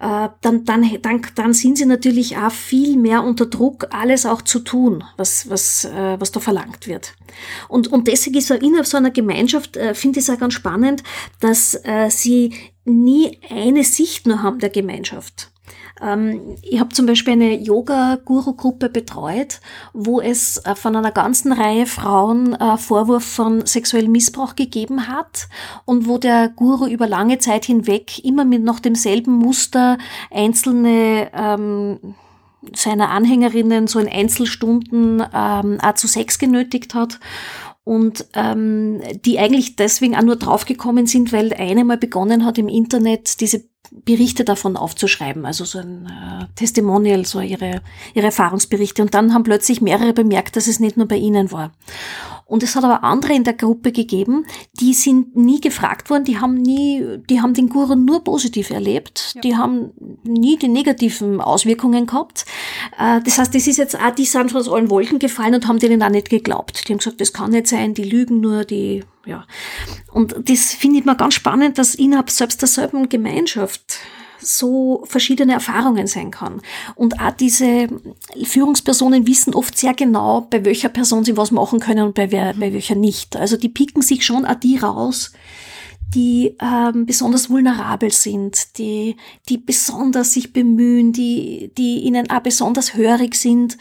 äh, 0.00 0.28
dann, 0.42 0.64
dann, 0.64 0.98
dann, 1.02 1.22
dann 1.34 1.52
sind 1.54 1.78
sie 1.78 1.86
natürlich 1.86 2.36
auch 2.36 2.52
viel 2.52 2.96
mehr 2.96 3.24
unter 3.24 3.46
Druck, 3.46 3.86
alles 3.90 4.26
auch 4.26 4.42
zu 4.42 4.58
tun, 4.58 5.04
was, 5.16 5.48
was, 5.48 5.86
äh, 5.86 6.20
was 6.20 6.32
da 6.32 6.40
verlangt 6.40 6.86
wird. 6.86 7.14
Und, 7.68 7.88
und 7.88 8.06
deswegen 8.06 8.36
ist 8.36 8.48
so 8.48 8.54
innerhalb 8.54 8.86
so 8.86 8.98
einer 8.98 9.10
Gemeinschaft, 9.10 9.76
äh, 9.76 9.94
finde 9.94 10.18
ich 10.18 10.28
es 10.28 10.34
auch 10.34 10.38
ganz 10.38 10.54
spannend, 10.54 11.02
dass 11.40 11.74
äh, 11.84 12.10
sie 12.10 12.54
nie 12.84 13.38
eine 13.48 13.84
Sicht 13.84 14.26
nur 14.26 14.42
haben 14.42 14.58
der 14.58 14.70
Gemeinschaft. 14.70 15.50
Ähm, 16.02 16.56
ich 16.62 16.78
habe 16.80 16.90
zum 16.90 17.06
Beispiel 17.06 17.34
eine 17.34 17.54
Yoga-Guru-Gruppe 17.58 18.88
betreut, 18.88 19.60
wo 19.92 20.20
es 20.20 20.58
äh, 20.58 20.74
von 20.74 20.94
einer 20.94 21.12
ganzen 21.12 21.52
Reihe 21.52 21.86
Frauen 21.86 22.54
äh, 22.54 22.76
Vorwurf 22.76 23.24
von 23.24 23.64
sexuellem 23.64 24.12
Missbrauch 24.12 24.56
gegeben 24.56 25.08
hat 25.08 25.48
und 25.84 26.06
wo 26.06 26.18
der 26.18 26.48
Guru 26.48 26.86
über 26.86 27.06
lange 27.06 27.38
Zeit 27.38 27.64
hinweg 27.64 28.24
immer 28.24 28.44
mit 28.44 28.62
noch 28.62 28.80
demselben 28.80 29.32
Muster 29.32 29.98
einzelne 30.30 31.30
ähm, 31.34 31.98
seiner 32.74 33.10
Anhängerinnen 33.10 33.86
so 33.86 33.98
in 33.98 34.08
Einzelstunden 34.08 35.22
ähm, 35.32 35.78
auch 35.80 35.94
zu 35.94 36.08
Sex 36.08 36.38
genötigt 36.38 36.94
hat 36.94 37.20
und 37.86 38.26
ähm, 38.34 39.00
die 39.24 39.38
eigentlich 39.38 39.76
deswegen 39.76 40.16
auch 40.16 40.22
nur 40.22 40.34
draufgekommen 40.34 41.06
sind, 41.06 41.32
weil 41.32 41.52
eine 41.52 41.84
mal 41.84 41.96
begonnen 41.96 42.44
hat 42.44 42.58
im 42.58 42.66
Internet 42.68 43.40
diese 43.40 43.62
Berichte 44.04 44.42
davon 44.42 44.76
aufzuschreiben, 44.76 45.46
also 45.46 45.64
so 45.64 45.78
ein 45.78 46.06
äh, 46.06 46.46
Testimonial, 46.56 47.24
so 47.24 47.38
ihre, 47.38 47.82
ihre 48.12 48.26
Erfahrungsberichte. 48.26 49.02
Und 49.02 49.14
dann 49.14 49.32
haben 49.32 49.44
plötzlich 49.44 49.80
mehrere 49.80 50.12
bemerkt, 50.12 50.56
dass 50.56 50.66
es 50.66 50.80
nicht 50.80 50.96
nur 50.96 51.06
bei 51.06 51.14
ihnen 51.14 51.52
war. 51.52 51.70
Und 52.48 52.62
es 52.62 52.76
hat 52.76 52.84
aber 52.84 53.02
andere 53.02 53.34
in 53.34 53.42
der 53.42 53.54
Gruppe 53.54 53.90
gegeben, 53.90 54.46
die 54.80 54.94
sind 54.94 55.34
nie 55.36 55.60
gefragt 55.60 56.10
worden, 56.10 56.22
die 56.24 56.38
haben 56.38 56.54
nie, 56.54 57.04
die 57.28 57.40
haben 57.40 57.54
den 57.54 57.68
Guru 57.68 57.96
nur 57.96 58.22
positiv 58.22 58.70
erlebt, 58.70 59.32
ja. 59.34 59.40
die 59.40 59.56
haben 59.56 59.90
nie 60.22 60.56
die 60.56 60.68
negativen 60.68 61.40
Auswirkungen 61.40 62.06
gehabt. 62.06 62.44
Äh, 62.98 63.20
das 63.22 63.38
heißt, 63.38 63.52
das 63.52 63.66
ist 63.66 63.78
jetzt 63.78 63.98
auch, 63.98 64.12
die 64.12 64.24
sind 64.24 64.52
von 64.52 64.66
allen 64.68 64.90
Wolken 64.90 65.18
gefallen 65.18 65.56
und 65.56 65.66
haben 65.66 65.80
denen 65.80 66.00
auch 66.04 66.08
nicht 66.08 66.30
geglaubt. 66.30 66.86
Die 66.86 66.92
haben 66.92 66.98
gesagt, 66.98 67.20
das 67.20 67.32
kann 67.32 67.50
nicht 67.50 67.66
sein, 67.66 67.94
die 67.94 68.04
lügen 68.04 68.40
nur, 68.40 68.64
die, 68.64 69.02
ja. 69.24 69.44
Und 70.12 70.36
das 70.48 70.72
finde 70.72 71.00
ich 71.00 71.04
mal 71.04 71.14
ganz 71.14 71.34
spannend, 71.34 71.78
dass 71.78 71.96
innerhalb 71.96 72.30
selbst 72.30 72.62
derselben 72.62 73.08
Gemeinschaft 73.08 73.98
so 74.46 75.02
verschiedene 75.06 75.52
Erfahrungen 75.52 76.06
sein 76.06 76.30
kann. 76.30 76.62
Und 76.94 77.20
auch 77.20 77.32
diese 77.32 77.88
Führungspersonen 78.44 79.26
wissen 79.26 79.54
oft 79.54 79.76
sehr 79.76 79.94
genau, 79.94 80.42
bei 80.42 80.64
welcher 80.64 80.88
Person 80.88 81.24
sie 81.24 81.36
was 81.36 81.50
machen 81.50 81.80
können 81.80 82.06
und 82.06 82.14
bei, 82.14 82.30
wer, 82.30 82.54
bei 82.54 82.72
welcher 82.72 82.94
nicht. 82.94 83.36
Also 83.36 83.56
die 83.56 83.68
picken 83.68 84.02
sich 84.02 84.24
schon 84.24 84.46
auch 84.46 84.54
die 84.54 84.78
raus, 84.78 85.32
die 86.14 86.56
ähm, 86.60 87.04
besonders 87.06 87.50
vulnerabel 87.50 88.10
sind, 88.12 88.78
die, 88.78 89.16
die 89.48 89.58
besonders 89.58 90.32
sich 90.32 90.52
bemühen, 90.52 91.12
die, 91.12 91.72
die 91.76 92.00
ihnen 92.00 92.30
auch 92.30 92.40
besonders 92.40 92.94
hörig 92.94 93.34
sind 93.34 93.76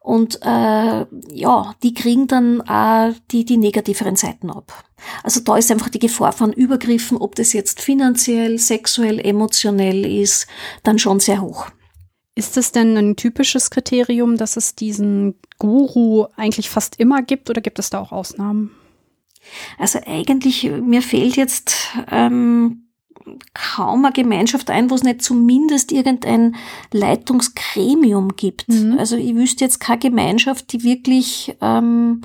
und 0.00 0.40
äh, 0.42 1.06
ja, 1.34 1.74
die 1.82 1.94
kriegen 1.94 2.26
dann 2.26 2.60
auch 2.62 3.12
die, 3.30 3.44
die 3.44 3.56
negativeren 3.56 4.16
Seiten 4.16 4.50
ab. 4.50 4.84
Also 5.22 5.40
da 5.40 5.56
ist 5.56 5.70
einfach 5.70 5.88
die 5.88 5.98
Gefahr 5.98 6.32
von 6.32 6.52
Übergriffen, 6.52 7.16
ob 7.16 7.34
das 7.34 7.52
jetzt 7.54 7.80
finanziell, 7.80 8.58
sexuell, 8.58 9.18
emotionell 9.18 10.04
ist, 10.04 10.46
dann 10.82 10.98
schon 10.98 11.20
sehr 11.20 11.40
hoch. 11.40 11.66
Ist 12.34 12.56
es 12.56 12.72
denn 12.72 12.96
ein 12.96 13.16
typisches 13.16 13.70
Kriterium, 13.70 14.36
dass 14.36 14.56
es 14.56 14.74
diesen 14.74 15.34
Guru 15.58 16.26
eigentlich 16.36 16.70
fast 16.70 16.98
immer 16.98 17.22
gibt 17.22 17.50
oder 17.50 17.60
gibt 17.60 17.78
es 17.78 17.90
da 17.90 18.00
auch 18.00 18.12
Ausnahmen? 18.12 18.70
Also 19.78 20.00
eigentlich, 20.06 20.70
mir 20.82 21.02
fehlt 21.02 21.36
jetzt 21.36 21.96
ähm, 22.10 22.88
kaum 23.54 24.04
eine 24.04 24.12
Gemeinschaft 24.12 24.70
ein, 24.70 24.90
wo 24.90 24.94
es 24.94 25.02
nicht 25.02 25.22
zumindest 25.22 25.92
irgendein 25.92 26.56
Leitungsgremium 26.92 28.36
gibt. 28.36 28.68
Mhm. 28.68 28.96
Also 28.98 29.16
ich 29.16 29.34
wüsste 29.34 29.64
jetzt 29.64 29.80
keine 29.80 30.00
Gemeinschaft, 30.00 30.72
die 30.72 30.82
wirklich 30.82 31.56
ähm, 31.60 32.22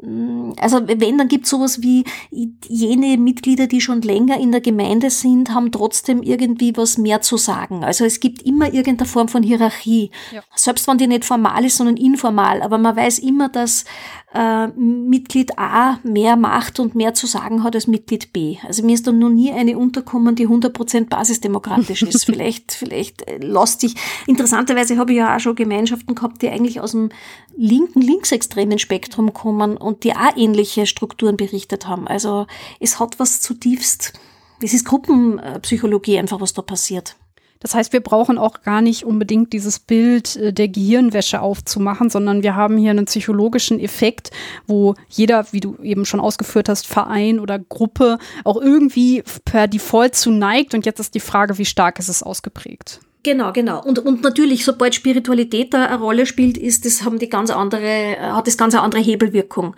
Mm, 0.00 0.52
also 0.60 0.86
wenn, 0.86 1.18
dann 1.18 1.28
gibt 1.28 1.44
es 1.44 1.50
sowas 1.50 1.82
wie 1.82 2.04
jene 2.30 3.16
Mitglieder, 3.18 3.66
die 3.66 3.80
schon 3.80 4.02
länger 4.02 4.38
in 4.38 4.52
der 4.52 4.60
Gemeinde 4.60 5.10
sind, 5.10 5.52
haben 5.52 5.72
trotzdem 5.72 6.22
irgendwie 6.22 6.76
was 6.76 6.98
mehr 6.98 7.20
zu 7.20 7.36
sagen. 7.36 7.84
Also 7.84 8.04
es 8.04 8.20
gibt 8.20 8.42
immer 8.42 8.72
irgendeine 8.72 9.08
Form 9.08 9.28
von 9.28 9.42
Hierarchie. 9.42 10.10
Ja. 10.32 10.42
Selbst 10.54 10.86
wenn 10.86 10.98
die 10.98 11.08
nicht 11.08 11.24
formal 11.24 11.64
ist, 11.64 11.76
sondern 11.76 11.96
informal. 11.96 12.62
Aber 12.62 12.78
man 12.78 12.96
weiß 12.96 13.18
immer, 13.18 13.48
dass 13.48 13.84
äh, 14.34 14.66
Mitglied 14.68 15.58
A 15.58 15.98
mehr 16.02 16.36
macht 16.36 16.80
und 16.80 16.94
mehr 16.94 17.14
zu 17.14 17.26
sagen 17.26 17.64
hat 17.64 17.74
als 17.74 17.86
Mitglied 17.86 18.32
B. 18.32 18.58
Also 18.66 18.82
mir 18.82 18.94
ist 18.94 19.06
da 19.06 19.12
noch 19.12 19.30
nie 19.30 19.52
eine 19.52 19.78
unterkommen, 19.78 20.34
die 20.34 20.46
100% 20.46 21.08
basisdemokratisch 21.08 22.02
ist. 22.02 22.24
vielleicht, 22.26 22.72
vielleicht 22.72 23.26
äh, 23.26 23.38
lässt 23.38 23.80
sich, 23.80 23.94
interessanterweise 24.26 24.98
habe 24.98 25.12
ich 25.12 25.18
ja 25.18 25.34
auch 25.34 25.40
schon 25.40 25.54
Gemeinschaften 25.54 26.14
gehabt, 26.14 26.42
die 26.42 26.50
eigentlich 26.50 26.80
aus 26.80 26.92
dem 26.92 27.08
linken, 27.56 28.02
linksextremen 28.02 28.78
Spektrum 28.78 29.32
kommen 29.32 29.76
und 29.76 30.04
die 30.04 30.12
auch 30.12 30.36
ähnliche 30.36 30.86
Strukturen 30.86 31.36
berichtet 31.36 31.86
haben. 31.86 32.06
Also 32.06 32.46
es 32.80 33.00
hat 33.00 33.18
was 33.18 33.40
zutiefst, 33.40 34.12
es 34.60 34.74
ist 34.74 34.84
Gruppenpsychologie 34.84 36.18
einfach, 36.18 36.40
was 36.40 36.52
da 36.52 36.62
passiert. 36.62 37.16
Das 37.60 37.74
heißt, 37.74 37.92
wir 37.92 38.00
brauchen 38.00 38.38
auch 38.38 38.62
gar 38.62 38.80
nicht 38.80 39.04
unbedingt 39.04 39.52
dieses 39.52 39.78
Bild 39.78 40.36
äh, 40.36 40.52
der 40.52 40.68
Gehirnwäsche 40.68 41.40
aufzumachen, 41.40 42.10
sondern 42.10 42.42
wir 42.42 42.56
haben 42.56 42.76
hier 42.76 42.90
einen 42.90 43.06
psychologischen 43.06 43.80
Effekt, 43.80 44.30
wo 44.66 44.94
jeder, 45.08 45.46
wie 45.52 45.60
du 45.60 45.76
eben 45.82 46.04
schon 46.04 46.20
ausgeführt 46.20 46.68
hast, 46.68 46.86
Verein 46.86 47.40
oder 47.40 47.58
Gruppe 47.58 48.18
auch 48.44 48.60
irgendwie 48.60 49.22
per 49.44 49.66
Default 49.66 50.14
zu 50.14 50.30
neigt. 50.30 50.74
Und 50.74 50.86
jetzt 50.86 51.00
ist 51.00 51.14
die 51.14 51.20
Frage, 51.20 51.58
wie 51.58 51.64
stark 51.64 51.98
ist 51.98 52.08
es 52.08 52.22
ausgeprägt? 52.22 53.00
Genau, 53.24 53.52
genau. 53.52 53.82
Und, 53.82 53.98
und 53.98 54.22
natürlich, 54.22 54.64
sobald 54.64 54.94
Spiritualität 54.94 55.74
da 55.74 55.86
eine 55.86 55.98
Rolle 55.98 56.24
spielt, 56.24 56.56
ist 56.56 56.84
das, 56.84 57.04
haben 57.04 57.18
die 57.18 57.28
ganz 57.28 57.50
andere, 57.50 58.16
hat 58.20 58.46
das 58.46 58.56
ganz 58.56 58.74
eine 58.74 58.82
andere 58.82 59.02
Hebelwirkung. 59.02 59.74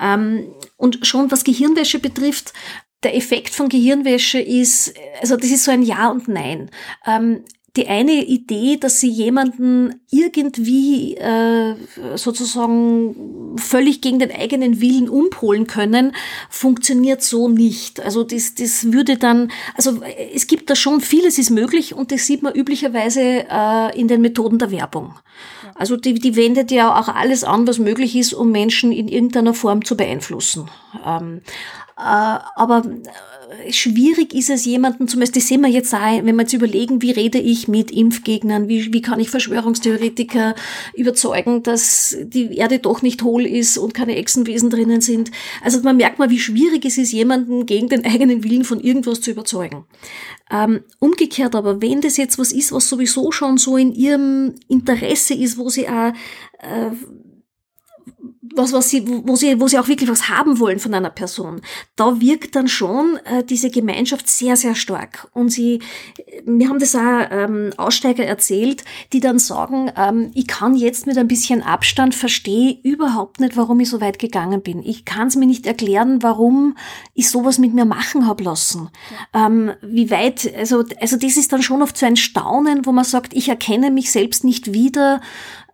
Ähm, 0.00 0.46
und 0.76 1.06
schon 1.06 1.30
was 1.30 1.44
Gehirnwäsche 1.44 1.98
betrifft, 1.98 2.54
der 3.02 3.16
Effekt 3.16 3.54
von 3.54 3.68
Gehirnwäsche 3.68 4.40
ist, 4.40 4.94
also 5.20 5.36
das 5.36 5.50
ist 5.50 5.64
so 5.64 5.70
ein 5.70 5.82
Ja 5.82 6.10
und 6.10 6.28
Nein. 6.28 6.70
Ähm, 7.06 7.44
die 7.76 7.86
eine 7.86 8.24
Idee, 8.24 8.78
dass 8.78 8.98
sie 8.98 9.08
jemanden 9.08 10.00
irgendwie 10.10 11.14
äh, 11.14 11.76
sozusagen 12.16 13.56
völlig 13.58 14.00
gegen 14.00 14.18
den 14.18 14.32
eigenen 14.32 14.80
Willen 14.80 15.08
umpolen 15.08 15.68
können, 15.68 16.12
funktioniert 16.48 17.22
so 17.22 17.48
nicht. 17.48 18.00
Also 18.00 18.24
das, 18.24 18.56
das 18.56 18.92
würde 18.92 19.18
dann, 19.18 19.52
also 19.76 20.00
es 20.34 20.48
gibt 20.48 20.68
da 20.68 20.74
schon 20.74 21.00
vieles 21.00 21.38
ist 21.38 21.50
möglich 21.50 21.94
und 21.94 22.10
das 22.10 22.26
sieht 22.26 22.42
man 22.42 22.54
üblicherweise 22.54 23.46
äh, 23.48 23.98
in 23.98 24.08
den 24.08 24.20
Methoden 24.20 24.58
der 24.58 24.72
Werbung. 24.72 25.14
Also 25.76 25.96
die, 25.96 26.14
die 26.14 26.36
wendet 26.36 26.70
ja 26.72 26.98
auch 27.00 27.08
alles 27.08 27.44
an, 27.44 27.66
was 27.66 27.78
möglich 27.78 28.16
ist, 28.16 28.34
um 28.34 28.50
Menschen 28.50 28.92
in 28.92 29.08
irgendeiner 29.08 29.54
Form 29.54 29.84
zu 29.84 29.96
beeinflussen. 29.96 30.68
Ähm, 31.06 31.40
äh, 31.79 31.79
aber 32.00 32.82
äh, 33.66 33.72
schwierig 33.72 34.34
ist 34.34 34.50
es 34.50 34.64
jemanden, 34.64 35.08
zum 35.08 35.20
Beispiel, 35.20 35.40
das 35.40 35.48
sehen 35.48 35.60
wir 35.60 35.68
jetzt 35.68 35.92
auch, 35.94 36.00
wenn 36.00 36.36
wir 36.36 36.42
jetzt 36.42 36.52
überlegen, 36.52 37.02
wie 37.02 37.10
rede 37.10 37.38
ich 37.38 37.68
mit 37.68 37.90
Impfgegnern, 37.90 38.68
wie, 38.68 38.92
wie 38.92 39.02
kann 39.02 39.20
ich 39.20 39.30
Verschwörungstheoretiker 39.30 40.54
überzeugen, 40.94 41.62
dass 41.62 42.16
die 42.20 42.56
Erde 42.56 42.78
doch 42.78 43.02
nicht 43.02 43.22
hohl 43.22 43.46
ist 43.46 43.78
und 43.78 43.94
keine 43.94 44.16
Echsenwesen 44.16 44.70
drinnen 44.70 45.00
sind. 45.00 45.30
Also 45.62 45.80
man 45.82 45.96
merkt 45.96 46.18
mal, 46.18 46.30
wie 46.30 46.38
schwierig 46.38 46.84
es 46.84 46.98
ist, 46.98 47.12
jemanden 47.12 47.66
gegen 47.66 47.88
den 47.88 48.04
eigenen 48.04 48.44
Willen 48.44 48.64
von 48.64 48.80
irgendwas 48.80 49.20
zu 49.20 49.32
überzeugen. 49.32 49.84
Ähm, 50.50 50.80
umgekehrt 50.98 51.54
aber, 51.54 51.82
wenn 51.82 52.00
das 52.00 52.16
jetzt 52.16 52.38
was 52.38 52.52
ist, 52.52 52.72
was 52.72 52.88
sowieso 52.88 53.30
schon 53.32 53.58
so 53.58 53.76
in 53.76 53.92
ihrem 53.92 54.54
Interesse 54.68 55.34
ist, 55.34 55.58
wo 55.58 55.68
sie 55.68 55.88
auch 55.88 56.12
äh, 56.58 56.90
was, 58.54 58.72
was 58.72 58.90
sie, 58.90 59.06
wo 59.06 59.36
sie, 59.36 59.60
wo 59.60 59.68
sie 59.68 59.78
auch 59.78 59.88
wirklich 59.88 60.10
was 60.10 60.28
haben 60.28 60.58
wollen 60.58 60.78
von 60.78 60.94
einer 60.94 61.10
Person, 61.10 61.60
da 61.96 62.20
wirkt 62.20 62.56
dann 62.56 62.68
schon 62.68 63.18
äh, 63.24 63.44
diese 63.44 63.70
Gemeinschaft 63.70 64.28
sehr, 64.28 64.56
sehr 64.56 64.74
stark. 64.74 65.28
Und 65.32 65.50
sie, 65.50 65.80
wir 66.44 66.68
haben 66.68 66.78
das 66.78 66.94
auch 66.96 67.26
ähm, 67.30 67.72
Aussteiger 67.76 68.24
erzählt, 68.24 68.84
die 69.12 69.20
dann 69.20 69.38
sagen, 69.38 69.92
ähm, 69.96 70.30
ich 70.34 70.46
kann 70.46 70.74
jetzt 70.74 71.06
mit 71.06 71.16
ein 71.16 71.28
bisschen 71.28 71.62
Abstand 71.62 72.14
verstehe 72.14 72.78
überhaupt 72.82 73.40
nicht, 73.40 73.56
warum 73.56 73.80
ich 73.80 73.88
so 73.88 74.00
weit 74.00 74.18
gegangen 74.18 74.62
bin. 74.62 74.82
Ich 74.82 75.04
kann 75.04 75.28
es 75.28 75.36
mir 75.36 75.46
nicht 75.46 75.66
erklären, 75.66 76.22
warum 76.22 76.76
ich 77.14 77.30
sowas 77.30 77.58
mit 77.58 77.74
mir 77.74 77.84
machen 77.84 78.26
habe 78.26 78.42
lassen. 78.42 78.90
Ja. 79.32 79.46
Ähm, 79.46 79.72
wie 79.82 80.10
weit, 80.10 80.52
also, 80.56 80.84
also 81.00 81.16
das 81.16 81.36
ist 81.36 81.52
dann 81.52 81.62
schon 81.62 81.82
oft 81.82 81.96
so 81.96 82.06
ein 82.06 82.16
Staunen, 82.16 82.86
wo 82.86 82.92
man 82.92 83.04
sagt, 83.04 83.34
ich 83.34 83.48
erkenne 83.48 83.90
mich 83.90 84.10
selbst 84.10 84.44
nicht 84.44 84.72
wieder. 84.72 85.20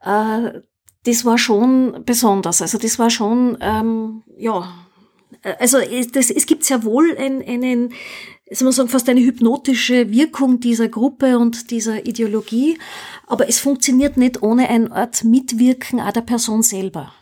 Äh, 0.03 0.61
das 1.07 1.25
war 1.25 1.39
schon 1.39 2.03
besonders. 2.05 2.63
Also 2.63 2.79
das 2.79 2.99
war 2.99 3.11
schon, 3.11 3.57
ähm, 3.61 4.23
ja, 4.37 4.69
also 5.61 5.79
es, 5.79 6.11
das, 6.11 6.31
es 6.31 6.47
gibt 6.47 6.65
sehr 6.65 6.85
wohl 6.85 7.17
ein, 7.17 7.43
einen 7.47 7.93
jetzt 8.49 8.63
muss 8.63 8.77
sagen, 8.77 8.89
fast 8.89 9.09
eine 9.09 9.21
hypnotische 9.21 10.11
Wirkung 10.11 10.61
dieser 10.61 10.89
Gruppe 10.89 11.39
und 11.39 11.71
dieser 11.71 12.07
Ideologie. 12.07 12.79
Aber 13.27 13.49
es 13.49 13.59
funktioniert 13.59 14.17
nicht 14.17 14.43
ohne 14.43 14.69
eine 14.69 14.91
Art 14.93 15.25
Mitwirken 15.25 16.01
auch 16.01 16.13
der 16.13 16.21
Person 16.23 16.63
selber. 16.63 17.13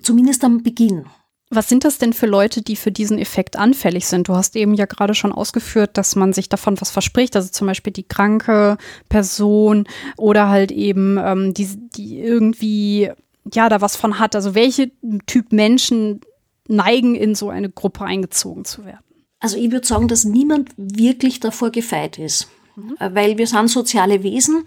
Zumindest 0.00 0.44
am 0.44 0.62
Beginn. 0.62 1.06
Was 1.50 1.68
sind 1.68 1.84
das 1.84 1.98
denn 1.98 2.14
für 2.14 2.26
Leute, 2.26 2.62
die 2.62 2.74
für 2.74 2.90
diesen 2.90 3.18
Effekt 3.18 3.56
anfällig 3.56 4.06
sind? 4.06 4.28
Du 4.28 4.34
hast 4.34 4.56
eben 4.56 4.74
ja 4.74 4.86
gerade 4.86 5.14
schon 5.14 5.30
ausgeführt, 5.30 5.96
dass 5.96 6.16
man 6.16 6.32
sich 6.32 6.48
davon 6.48 6.80
was 6.80 6.90
verspricht, 6.90 7.36
also 7.36 7.50
zum 7.50 7.66
Beispiel 7.66 7.92
die 7.92 8.08
kranke 8.08 8.76
Person 9.08 9.86
oder 10.16 10.48
halt 10.48 10.72
eben 10.72 11.18
ähm, 11.22 11.54
die, 11.54 11.68
die 11.94 12.18
irgendwie 12.18 13.10
ja 13.52 13.68
da 13.68 13.80
was 13.80 13.96
von 13.96 14.18
hat. 14.18 14.34
Also 14.34 14.54
welche 14.54 14.90
Typ 15.26 15.52
Menschen 15.52 16.20
neigen 16.68 17.14
in 17.14 17.34
so 17.34 17.50
eine 17.50 17.70
Gruppe 17.70 18.04
eingezogen 18.04 18.64
zu 18.64 18.84
werden? 18.84 19.04
Also 19.40 19.58
ich 19.58 19.70
würde 19.70 19.86
sagen, 19.86 20.08
dass 20.08 20.24
niemand 20.24 20.70
wirklich 20.76 21.40
davor 21.40 21.70
gefeit 21.70 22.18
ist. 22.18 22.48
Mhm. 22.76 22.96
Weil 22.98 23.38
wir 23.38 23.46
sind 23.46 23.68
soziale 23.68 24.22
Wesen. 24.22 24.64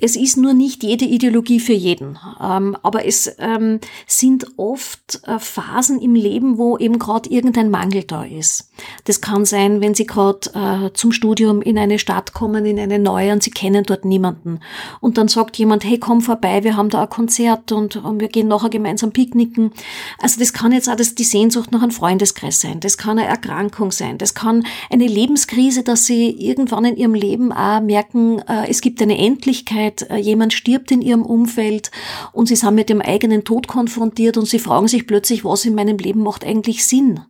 Es 0.00 0.16
ist 0.16 0.36
nur 0.36 0.54
nicht 0.54 0.82
jede 0.82 1.04
Ideologie 1.04 1.60
für 1.60 1.72
jeden. 1.72 2.18
Ähm, 2.40 2.76
aber 2.82 3.06
es 3.06 3.32
ähm, 3.38 3.80
sind 4.06 4.46
oft 4.56 5.20
äh, 5.24 5.38
Phasen 5.38 6.00
im 6.00 6.14
Leben, 6.14 6.58
wo 6.58 6.76
eben 6.78 6.98
gerade 6.98 7.30
irgendein 7.30 7.70
Mangel 7.70 8.02
da 8.02 8.24
ist. 8.24 8.70
Das 9.04 9.20
kann 9.20 9.44
sein, 9.44 9.80
wenn 9.80 9.94
Sie 9.94 10.06
gerade 10.06 10.50
äh, 10.54 10.92
zum 10.94 11.12
Studium 11.12 11.62
in 11.62 11.78
eine 11.78 11.98
Stadt 11.98 12.32
kommen, 12.32 12.66
in 12.66 12.78
eine 12.78 12.98
neue 12.98 13.32
und 13.32 13.42
Sie 13.42 13.50
kennen 13.50 13.84
dort 13.84 14.04
niemanden. 14.04 14.60
Und 15.00 15.16
dann 15.16 15.28
sagt 15.28 15.56
jemand, 15.56 15.84
hey, 15.84 15.98
komm 15.98 16.22
vorbei, 16.22 16.64
wir 16.64 16.76
haben 16.76 16.90
da 16.90 17.02
ein 17.02 17.08
Konzert 17.08 17.72
und, 17.72 18.02
wir 18.04 18.28
gehen 18.28 18.48
nachher 18.48 18.70
gemeinsam 18.70 19.12
picknicken. 19.12 19.72
Also 20.18 20.40
das 20.40 20.52
kann 20.52 20.72
jetzt 20.72 20.88
auch 20.88 20.96
die 20.96 21.24
Sehnsucht 21.24 21.72
nach 21.72 21.82
einem 21.82 21.90
Freundeskreis 21.90 22.60
sein. 22.60 22.80
Das 22.80 22.98
kann 22.98 23.18
eine 23.18 23.28
Erkrankung 23.28 23.92
sein. 23.92 24.18
Das 24.18 24.34
kann 24.34 24.66
eine 24.90 25.06
Lebenskrise, 25.06 25.82
dass 25.82 26.06
Sie 26.06 26.30
irgendwann 26.30 26.84
in 26.84 26.96
Ihrem 26.96 27.14
Leben 27.14 27.43
eben 27.44 27.52
auch 27.52 27.80
merken, 27.80 28.40
äh, 28.40 28.68
es 28.68 28.80
gibt 28.80 29.00
eine 29.02 29.18
Endlichkeit, 29.18 30.08
äh, 30.10 30.16
jemand 30.16 30.52
stirbt 30.52 30.90
in 30.90 31.02
ihrem 31.02 31.22
Umfeld 31.22 31.90
und 32.32 32.46
sie 32.46 32.56
sind 32.56 32.74
mit 32.74 32.88
dem 32.88 33.00
eigenen 33.00 33.44
Tod 33.44 33.68
konfrontiert 33.68 34.36
und 34.36 34.46
sie 34.46 34.58
fragen 34.58 34.88
sich 34.88 35.06
plötzlich, 35.06 35.44
was 35.44 35.64
in 35.64 35.74
meinem 35.74 35.98
Leben 35.98 36.22
macht 36.22 36.44
eigentlich 36.44 36.86
Sinn. 36.86 37.20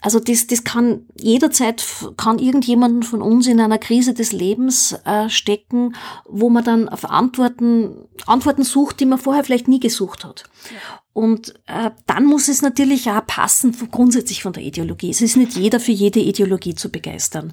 Also 0.00 0.20
das, 0.20 0.46
das 0.46 0.64
kann 0.64 1.06
jederzeit 1.18 1.82
kann 2.18 2.38
irgendjemanden 2.38 3.02
von 3.02 3.22
uns 3.22 3.46
in 3.46 3.58
einer 3.58 3.78
Krise 3.78 4.12
des 4.12 4.32
Lebens 4.32 4.94
äh, 5.06 5.30
stecken, 5.30 5.96
wo 6.28 6.50
man 6.50 6.62
dann 6.62 6.90
auf 6.90 7.08
Antworten 7.08 8.06
Antworten 8.26 8.64
sucht, 8.64 9.00
die 9.00 9.06
man 9.06 9.18
vorher 9.18 9.44
vielleicht 9.44 9.66
nie 9.66 9.80
gesucht 9.80 10.26
hat. 10.26 10.44
Ja. 10.70 11.00
Und 11.14 11.54
äh, 11.68 11.92
dann 12.06 12.24
muss 12.24 12.48
es 12.48 12.60
natürlich 12.60 13.08
auch 13.08 13.24
passen 13.24 13.74
grundsätzlich 13.92 14.42
von 14.42 14.52
der 14.52 14.64
Ideologie. 14.64 15.10
Es 15.10 15.22
ist 15.22 15.36
nicht 15.36 15.54
jeder 15.56 15.78
für 15.78 15.92
jede 15.92 16.18
Ideologie 16.18 16.74
zu 16.74 16.90
begeistern. 16.90 17.52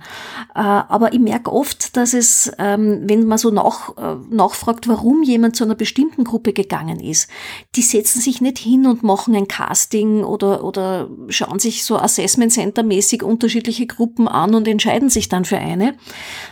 Äh, 0.55 0.61
aber 0.61 1.13
ich 1.13 1.19
merke 1.19 1.53
oft, 1.53 1.95
dass 1.95 2.15
es, 2.15 2.51
ähm, 2.57 3.03
wenn 3.05 3.27
man 3.27 3.37
so 3.37 3.51
nach, 3.51 3.95
äh, 3.97 4.15
nachfragt, 4.31 4.87
warum 4.87 5.21
jemand 5.21 5.55
zu 5.55 5.63
einer 5.63 5.75
bestimmten 5.75 6.23
Gruppe 6.23 6.53
gegangen 6.53 6.99
ist, 6.99 7.29
die 7.75 7.83
setzen 7.83 8.19
sich 8.19 8.41
nicht 8.41 8.57
hin 8.57 8.87
und 8.87 9.03
machen 9.03 9.35
ein 9.35 9.47
Casting 9.47 10.23
oder, 10.23 10.63
oder 10.63 11.11
schauen 11.29 11.59
sich 11.59 11.85
so 11.85 11.99
Assessment 11.99 12.51
Center 12.51 12.81
mäßig 12.81 13.21
unterschiedliche 13.21 13.85
Gruppen 13.85 14.27
an 14.27 14.55
und 14.55 14.67
entscheiden 14.67 15.11
sich 15.11 15.29
dann 15.29 15.45
für 15.45 15.59
eine, 15.59 15.93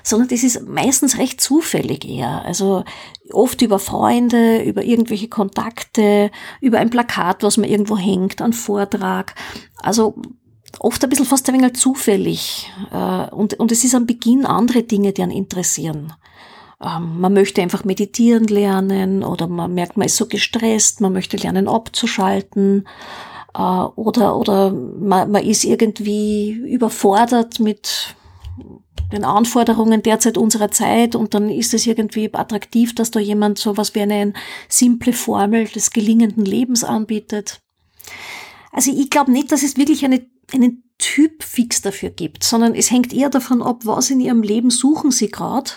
sondern 0.04 0.28
das 0.28 0.43
ist 0.43 0.67
meistens 0.67 1.17
recht 1.17 1.41
zufällig 1.41 2.08
eher. 2.08 2.45
Also 2.45 2.84
oft 3.34 3.62
über 3.62 3.80
Freunde, 3.80 4.63
über 4.63 4.84
irgendwelche 4.84 5.28
Kontakte, 5.28 6.32
über 6.62 6.80
ein 6.80 6.89
Plakat, 6.89 7.44
was 7.44 7.58
man 7.58 7.70
irgendwo 7.70 7.98
hängt, 7.98 8.42
ein 8.42 8.54
Vortrag. 8.54 9.36
Also 9.78 10.15
oft 10.80 11.04
ein 11.04 11.10
bisschen 11.10 11.26
fast 11.26 11.48
ein 11.50 11.56
wenig 11.56 11.76
zufällig. 11.76 12.72
Äh, 12.92 13.30
und, 13.32 13.56
und 13.56 13.72
es 13.72 13.84
ist 13.84 13.96
am 13.96 14.06
Beginn 14.06 14.46
andere 14.46 14.84
Dinge, 14.84 15.13
die 15.13 15.24
einen 15.24 15.32
interessieren. 15.32 16.13
Ähm, 16.82 17.20
man 17.20 17.34
möchte 17.34 17.62
einfach 17.62 17.84
meditieren 17.84 18.46
lernen 18.46 19.24
oder 19.24 19.48
man 19.48 19.74
merkt, 19.74 19.98
man 19.98 20.06
ist 20.06 20.18
so 20.18 20.28
gestresst, 20.28 21.02
man 21.02 21.13
möchte 21.13 21.38
lernen 21.38 21.68
abzuschalten 21.68 22.88
äh, 23.54 23.62
oder, 23.62 24.38
oder 24.38 24.72
man, 24.72 25.32
man 25.32 25.44
ist 25.44 25.63
irgendwie 25.63 26.52
überfordert 26.52 27.60
mit 27.60 28.15
den 29.12 29.24
Anforderungen 29.24 30.04
derzeit 30.04 30.38
unserer 30.38 30.72
Zeit 30.72 31.15
und 31.15 31.34
dann 31.34 31.50
ist 31.50 31.74
es 31.74 31.88
irgendwie 31.88 32.34
attraktiv, 32.34 32.93
dass 32.95 33.12
da 33.12 33.19
jemand 33.19 33.58
so 33.58 33.78
was 33.78 33.95
wie 33.95 34.02
eine 34.02 34.34
simple 34.67 35.13
Formel 35.13 35.65
des 35.65 35.91
gelingenden 35.91 36.45
Lebens 36.45 36.84
anbietet. 36.84 37.62
Also 38.72 38.91
ich 38.91 39.10
glaube 39.10 39.32
nicht, 39.32 39.52
dass 39.52 39.63
es 39.63 39.78
wirklich 39.78 40.06
eine, 40.06 40.26
einen 40.54 40.84
Typ 41.00 41.43
fix 41.43 41.82
dafür 41.82 42.10
gibt, 42.10 42.43
sondern 42.43 42.76
es 42.76 42.91
hängt 42.91 43.13
eher 43.13 43.30
davon 43.30 43.62
ab, 43.62 43.82
was 43.86 44.10
in 44.10 44.19
ihrem 44.19 44.43
Leben 44.43 44.69
suchen 44.69 45.12
sie 45.12 45.32
gerade 45.32 45.72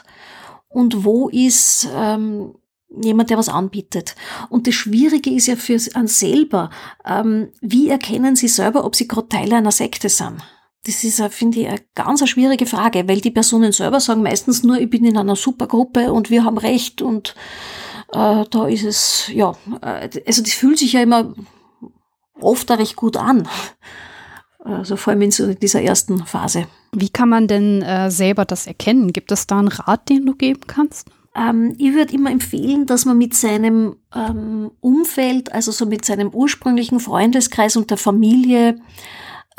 und 0.69 1.05
wo 1.05 1.29
ist 1.29 1.89
ähm, 1.95 2.55
jemand, 3.03 3.31
der 3.31 3.39
was 3.39 3.49
anbietet. 3.49 4.15
Und 4.51 4.67
das 4.67 4.75
Schwierige 4.75 5.31
ist 5.31 5.47
ja 5.47 5.57
für 5.57 5.79
einen 5.95 6.09
selber, 6.09 6.71
ähm, 7.07 7.49
wie 7.61 7.89
erkennen 7.89 8.37
sie 8.37 8.49
selber, 8.49 8.85
ob 8.85 8.97
sie 8.97 9.09
gerade 9.09 9.29
Teil 9.29 9.53
einer 9.53 9.73
Sekte 9.73 10.09
sind. 10.09 10.43
Das 10.85 11.05
ist, 11.05 11.23
finde 11.31 11.61
ich, 11.61 11.69
eine 11.69 11.81
ganz 11.95 12.29
schwierige 12.29 12.67
Frage, 12.67 13.07
weil 13.09 13.21
die 13.21 13.31
Personen 13.31 13.71
selber 13.71 14.01
sagen 14.01 14.23
meistens 14.23 14.65
nur, 14.65 14.79
ich 14.79 14.91
bin 14.91 15.05
in 15.05 15.17
einer 15.17 15.37
Supergruppe 15.37 16.13
und 16.13 16.29
wir 16.29 16.45
haben 16.45 16.59
Recht 16.59 17.03
und 17.03 17.37
äh, 18.13 18.45
da 18.51 18.67
ist 18.67 18.85
es, 18.85 19.31
ja, 19.33 19.55
äh, 19.81 20.09
also 20.27 20.43
das 20.43 20.53
fühlt 20.53 20.79
sich 20.79 20.95
ja 20.95 21.03
immer 21.03 21.35
oft 22.41 22.71
recht 22.71 22.97
gut 22.97 23.17
an. 23.17 23.49
Also 24.65 24.97
vor 24.97 25.13
allem 25.13 25.23
in 25.23 25.31
so 25.31 25.55
dieser 25.55 25.83
ersten 25.83 26.25
Phase. 26.27 26.67
Wie 26.93 27.09
kann 27.09 27.29
man 27.29 27.49
denn 27.49 27.83
äh, 27.83 28.11
selber 28.11 28.45
das 28.45 28.67
erkennen? 28.67 29.13
Gibt 29.13 29.33
es 29.33 29.47
da 29.47 29.59
einen 29.59 29.69
Rat, 29.69 30.09
den 30.09 30.27
du 30.27 30.35
geben 30.35 30.63
kannst? 30.67 31.09
Ähm, 31.35 31.75
ich 31.79 31.95
würde 31.95 32.13
immer 32.13 32.31
empfehlen, 32.31 32.87
dass 32.87 33.05
man 33.05 33.19
mit 33.19 33.35
seinem 33.35 33.97
ähm, 34.15 34.71
Umfeld, 34.81 35.53
also 35.53 35.73
so 35.73 35.87
mit 35.87 36.05
seinem 36.05 36.29
ursprünglichen 36.29 37.01
Freundeskreis 37.01 37.77
und 37.77 37.91
der 37.91 37.97
Familie, 37.97 38.79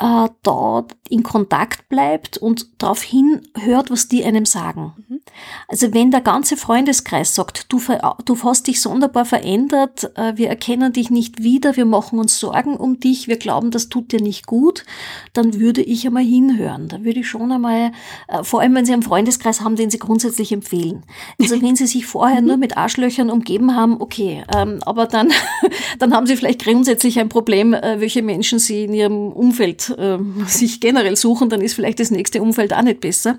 äh, 0.00 0.28
da 0.42 0.84
in 1.08 1.22
Kontakt 1.22 1.88
bleibt 1.88 2.38
und 2.38 2.66
darauf 2.78 3.02
hinhört, 3.02 3.90
was 3.90 4.08
die 4.08 4.24
einem 4.24 4.46
sagen. 4.46 4.92
Mhm. 5.08 5.20
Also 5.68 5.92
wenn 5.94 6.10
der 6.10 6.20
ganze 6.20 6.56
Freundeskreis 6.56 7.34
sagt, 7.34 7.72
du, 7.72 7.80
du 8.24 8.42
hast 8.42 8.66
dich 8.66 8.80
sonderbar 8.80 9.24
verändert, 9.24 10.10
äh, 10.16 10.36
wir 10.36 10.48
erkennen 10.48 10.92
dich 10.92 11.10
nicht 11.10 11.42
wieder, 11.42 11.76
wir 11.76 11.84
machen 11.84 12.18
uns 12.18 12.38
Sorgen 12.40 12.76
um 12.76 12.98
dich, 12.98 13.28
wir 13.28 13.36
glauben, 13.36 13.70
das 13.70 13.88
tut 13.88 14.12
dir 14.12 14.20
nicht 14.20 14.46
gut, 14.46 14.84
dann 15.32 15.60
würde 15.60 15.82
ich 15.82 16.06
einmal 16.06 16.24
hinhören. 16.24 16.88
Da 16.88 17.04
würde 17.04 17.20
ich 17.20 17.28
schon 17.28 17.52
einmal, 17.52 17.92
äh, 18.28 18.42
vor 18.42 18.60
allem 18.60 18.74
wenn 18.74 18.84
Sie 18.84 18.92
einen 18.92 19.02
Freundeskreis 19.02 19.60
haben, 19.60 19.76
den 19.76 19.90
Sie 19.90 19.98
grundsätzlich 19.98 20.52
empfehlen. 20.52 21.04
Also 21.40 21.60
wenn 21.62 21.76
Sie 21.76 21.86
sich 21.86 22.06
vorher 22.06 22.40
nur 22.40 22.56
mit 22.56 22.76
Arschlöchern 22.76 23.30
umgeben 23.30 23.76
haben, 23.76 24.00
okay, 24.00 24.44
ähm, 24.56 24.80
aber 24.84 25.06
dann, 25.06 25.30
dann 25.98 26.14
haben 26.14 26.26
Sie 26.26 26.36
vielleicht 26.36 26.64
grundsätzlich 26.64 27.20
ein 27.20 27.28
Problem, 27.28 27.74
äh, 27.74 28.00
welche 28.00 28.22
Menschen 28.22 28.58
Sie 28.58 28.84
in 28.84 28.94
Ihrem 28.94 29.28
Umfeld 29.28 29.83
äh, 29.90 30.18
sich 30.46 30.80
generell 30.80 31.16
suchen, 31.16 31.48
dann 31.48 31.60
ist 31.60 31.74
vielleicht 31.74 32.00
das 32.00 32.10
nächste 32.10 32.42
Umfeld 32.42 32.72
auch 32.74 32.82
nicht 32.82 33.00
besser. 33.00 33.38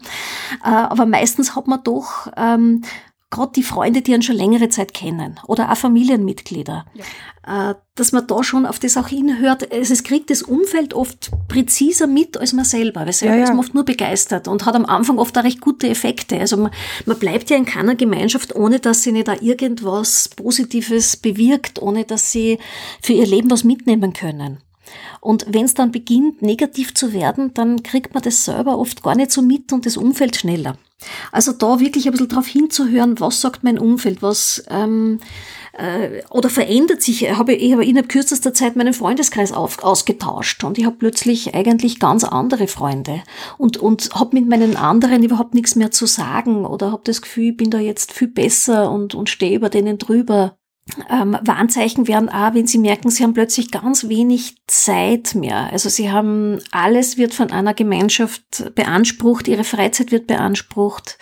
Äh, 0.64 0.70
aber 0.70 1.06
meistens 1.06 1.56
hat 1.56 1.68
man 1.68 1.84
doch 1.84 2.28
ähm, 2.38 2.82
gerade 3.36 3.52
die 3.54 3.64
Freunde, 3.64 4.02
die 4.02 4.14
einen 4.14 4.24
schon 4.24 4.36
längere 4.36 4.70
Zeit 4.70 4.94
kennen 4.94 5.40
oder 5.48 5.72
auch 5.72 5.78
Familienmitglieder, 5.78 6.86
ja. 6.94 7.72
äh, 7.72 7.76
dass 7.96 8.12
man 8.12 8.28
da 8.28 8.44
schon 8.44 8.66
auf 8.66 8.80
das 8.80 8.98
auch 8.98 9.08
hinhört. 9.08 9.72
Es 9.72 10.04
kriegt 10.04 10.30
das 10.30 10.42
Umfeld 10.42 10.94
oft 10.94 11.32
präziser 11.48 12.08
mit 12.08 12.38
als 12.38 12.54
man 12.54 12.66
selber, 12.66 13.02
weil 13.02 13.14
selber 13.14 13.36
ja, 13.36 13.40
ja. 13.40 13.44
ist 13.46 13.50
man 13.50 13.60
oft 13.60 13.74
nur 13.74 13.84
begeistert 13.84 14.48
und 14.48 14.66
hat 14.66 14.76
am 14.76 14.86
Anfang 14.86 15.18
oft 15.18 15.38
auch 15.38 15.44
recht 15.44 15.60
gute 15.60 15.90
Effekte. 15.90 16.40
Also 16.40 16.58
man, 16.58 16.72
man 17.06 17.20
bleibt 17.20 17.50
ja 17.50 17.58
in 17.58 17.66
keiner 17.66 17.96
Gemeinschaft, 17.96 18.56
ohne 18.56 18.80
dass 18.80 19.04
sie 19.04 19.12
nicht 19.12 19.28
da 19.28 19.36
irgendwas 19.42 20.30
Positives 20.30 21.18
bewirkt, 21.18 21.82
ohne 21.82 22.06
dass 22.06 22.32
sie 22.32 22.60
für 23.02 23.14
ihr 23.14 23.28
Leben 23.28 23.52
was 23.52 23.64
mitnehmen 23.64 24.14
können. 24.14 24.60
Und 25.26 25.48
wenn 25.50 25.66
es 25.66 25.74
dann 25.74 25.92
beginnt, 25.92 26.44
negativ 26.44 26.94
zu 26.94 27.12
werden, 27.12 27.52
dann 27.56 27.82
kriegt 27.82 28.14
man 28.14 28.22
das 28.22 28.46
selber 28.46 28.78
oft 28.78 29.02
gar 29.02 29.16
nicht 29.16 29.32
so 29.32 29.42
mit 29.42 29.74
und 29.74 29.88
das 29.88 29.98
Umfeld 29.98 30.36
schneller. 30.36 30.78
Also 31.32 31.52
da 31.52 31.80
wirklich 31.80 32.06
ein 32.06 32.12
bisschen 32.12 32.30
drauf 32.30 32.46
hinzuhören, 32.46 33.20
was 33.20 33.42
sagt 33.42 33.64
mein 33.64 33.80
Umfeld, 33.80 34.22
was 34.22 34.64
ähm, 34.70 35.20
äh, 35.74 36.22
oder 36.30 36.50
verändert 36.50 37.02
sich. 37.02 37.24
Ich 37.24 37.36
habe, 37.36 37.54
ich 37.54 37.74
habe 37.74 37.84
innerhalb 37.84 38.08
kürzester 38.08 38.54
Zeit 38.54 38.76
meinen 38.76 38.94
Freundeskreis 38.94 39.52
auf, 39.52 39.84
ausgetauscht 39.84 40.64
und 40.64 40.78
ich 40.78 40.86
habe 40.86 40.98
plötzlich 40.98 41.56
eigentlich 41.56 42.00
ganz 42.00 42.24
andere 42.24 42.68
Freunde 42.68 43.24
und, 43.58 43.78
und 43.78 44.12
habe 44.14 44.40
mit 44.40 44.48
meinen 44.48 44.78
anderen 44.78 45.24
überhaupt 45.24 45.56
nichts 45.56 45.76
mehr 45.76 45.90
zu 45.90 46.06
sagen 46.06 46.66
oder 46.68 46.92
habe 46.92 47.02
das 47.04 47.24
Gefühl, 47.24 47.50
ich 47.50 47.58
bin 47.58 47.72
da 47.72 47.80
jetzt 47.80 48.14
viel 48.14 48.28
besser 48.28 48.92
und, 48.92 49.16
und 49.16 49.28
stehe 49.28 49.56
über 49.56 49.70
denen 49.70 49.98
drüber. 49.98 50.56
Ähm, 51.10 51.38
Warnzeichen 51.42 52.08
wären 52.08 52.30
auch, 52.30 52.54
wenn 52.54 52.68
Sie 52.68 52.78
merken, 52.78 53.10
Sie 53.10 53.24
haben 53.24 53.34
plötzlich 53.34 53.72
ganz 53.72 54.08
wenig 54.08 54.56
Zeit 54.68 55.34
mehr. 55.34 55.72
Also 55.72 55.90
Sie 55.90 56.12
haben, 56.12 56.60
alles 56.72 57.18
wird 57.18 57.34
von 57.34 57.52
einer 57.52 57.74
Gemeinschaft 57.74 58.76
beansprucht, 58.76 59.48
Ihre 59.48 59.64
Freizeit 59.64 60.12
wird 60.12 60.28
beansprucht. 60.28 61.18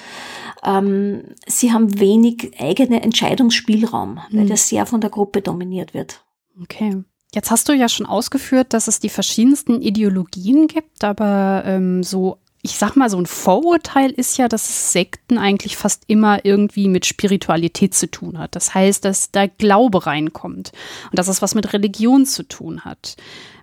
Ähm, 0.64 1.24
Sie 1.48 1.72
haben 1.72 2.00
wenig 2.00 2.52
eigene 2.60 3.02
Entscheidungsspielraum, 3.02 4.20
mhm. 4.30 4.38
weil 4.38 4.48
das 4.48 4.68
sehr 4.68 4.86
von 4.86 5.00
der 5.02 5.10
Gruppe 5.10 5.42
dominiert 5.42 5.94
wird. 5.94 6.24
Okay. 6.62 7.04
Jetzt 7.34 7.50
hast 7.50 7.68
du 7.68 7.74
ja 7.74 7.90
schon 7.90 8.06
ausgeführt, 8.06 8.74
dass 8.74 8.88
es 8.88 9.00
die 9.00 9.10
verschiedensten 9.10 9.82
Ideologien 9.82 10.68
gibt, 10.68 11.04
aber 11.04 11.64
ähm, 11.66 12.04
so 12.04 12.38
ich 12.66 12.78
sag 12.78 12.96
mal, 12.96 13.10
so 13.10 13.18
ein 13.18 13.26
Vorurteil 13.26 14.10
ist 14.10 14.38
ja, 14.38 14.48
dass 14.48 14.94
Sekten 14.94 15.38
eigentlich 15.38 15.76
fast 15.76 16.04
immer 16.08 16.46
irgendwie 16.46 16.88
mit 16.88 17.06
Spiritualität 17.06 17.94
zu 17.94 18.10
tun 18.10 18.40
hat. 18.40 18.56
Das 18.56 18.74
heißt, 18.74 19.04
dass 19.04 19.32
da 19.32 19.48
Glaube 19.48 20.06
reinkommt 20.06 20.72
und 21.12 21.20
dass 21.20 21.28
es 21.28 21.42
was 21.42 21.56
mit 21.56 21.74
Religion 21.74 22.26
zu 22.26 22.44
tun 22.44 22.86
hat. 22.86 23.18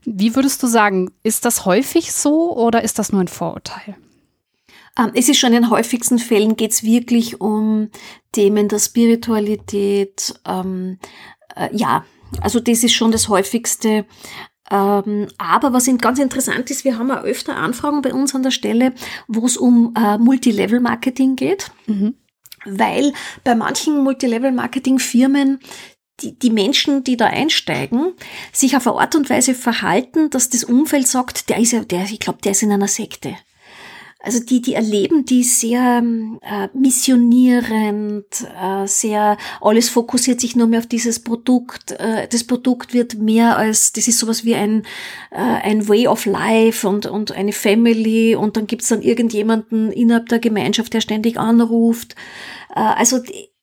Wie 0.04 0.36
würdest 0.36 0.62
du 0.62 0.66
sagen, 0.66 1.10
ist 1.22 1.46
das 1.46 1.64
häufig 1.64 2.12
so 2.12 2.54
oder 2.54 2.82
ist 2.82 2.98
das 2.98 3.10
nur 3.10 3.22
ein 3.22 3.28
Vorurteil? 3.28 3.96
Ähm, 4.98 5.12
es 5.14 5.30
ist 5.30 5.38
schon 5.38 5.54
in 5.54 5.62
den 5.62 5.70
häufigsten 5.70 6.18
Fällen 6.18 6.56
geht 6.56 6.72
es 6.72 6.82
wirklich 6.82 7.40
um 7.40 7.88
Themen 8.32 8.68
der 8.68 8.80
Spiritualität. 8.80 10.34
Ähm, 10.46 10.98
äh, 11.56 11.74
ja, 11.74 12.04
also 12.42 12.60
das 12.60 12.84
ist 12.84 12.92
schon 12.92 13.12
das 13.12 13.28
häufigste. 13.30 14.04
Ähm, 14.70 15.28
aber 15.38 15.72
was 15.72 15.90
ganz 15.98 16.18
interessant 16.18 16.70
ist, 16.70 16.84
wir 16.84 16.98
haben 16.98 17.10
auch 17.10 17.24
öfter 17.24 17.56
Anfragen 17.56 18.02
bei 18.02 18.14
uns 18.14 18.34
an 18.34 18.42
der 18.42 18.50
Stelle, 18.50 18.92
wo 19.26 19.44
es 19.44 19.56
um 19.56 19.94
äh, 19.96 20.16
Multilevel-Marketing 20.18 21.36
geht. 21.36 21.70
Mhm. 21.86 22.14
Weil 22.64 23.12
bei 23.42 23.54
manchen 23.54 24.02
Multilevel-Marketing-Firmen 24.04 25.60
die, 26.20 26.38
die 26.38 26.50
Menschen, 26.50 27.02
die 27.02 27.16
da 27.16 27.26
einsteigen, 27.26 28.12
sich 28.52 28.76
auf 28.76 28.86
eine 28.86 28.96
Art 28.96 29.14
und 29.14 29.30
Weise 29.30 29.54
verhalten, 29.54 30.30
dass 30.30 30.50
das 30.50 30.64
Umfeld 30.64 31.06
sagt, 31.06 31.48
der 31.48 31.58
ist 31.58 31.72
ja, 31.72 31.80
der, 31.80 32.04
ich 32.04 32.20
glaube, 32.20 32.40
der 32.44 32.52
ist 32.52 32.62
in 32.62 32.72
einer 32.72 32.88
Sekte. 32.88 33.36
Also 34.22 34.40
die, 34.40 34.60
die 34.60 34.74
erleben 34.74 35.24
die 35.24 35.42
sehr 35.42 36.02
äh, 36.42 36.68
missionierend, 36.74 38.26
äh, 38.60 38.86
sehr, 38.86 39.38
alles 39.62 39.88
fokussiert 39.88 40.42
sich 40.42 40.54
nur 40.54 40.66
mehr 40.66 40.80
auf 40.80 40.86
dieses 40.86 41.20
Produkt. 41.20 41.92
Äh, 41.92 42.28
das 42.28 42.44
Produkt 42.44 42.92
wird 42.92 43.14
mehr 43.14 43.56
als, 43.56 43.92
das 43.92 44.08
ist 44.08 44.18
sowas 44.18 44.44
wie 44.44 44.54
ein, 44.54 44.82
äh, 45.30 45.38
ein 45.38 45.88
Way 45.88 46.06
of 46.06 46.26
Life 46.26 46.86
und, 46.86 47.06
und 47.06 47.32
eine 47.32 47.52
Family 47.52 48.36
und 48.36 48.58
dann 48.58 48.66
gibt's 48.66 48.88
dann 48.88 49.00
irgendjemanden 49.00 49.90
innerhalb 49.90 50.28
der 50.28 50.38
Gemeinschaft, 50.38 50.92
der 50.92 51.00
ständig 51.00 51.38
anruft. 51.38 52.14
Äh, 52.74 52.80
also 52.80 53.20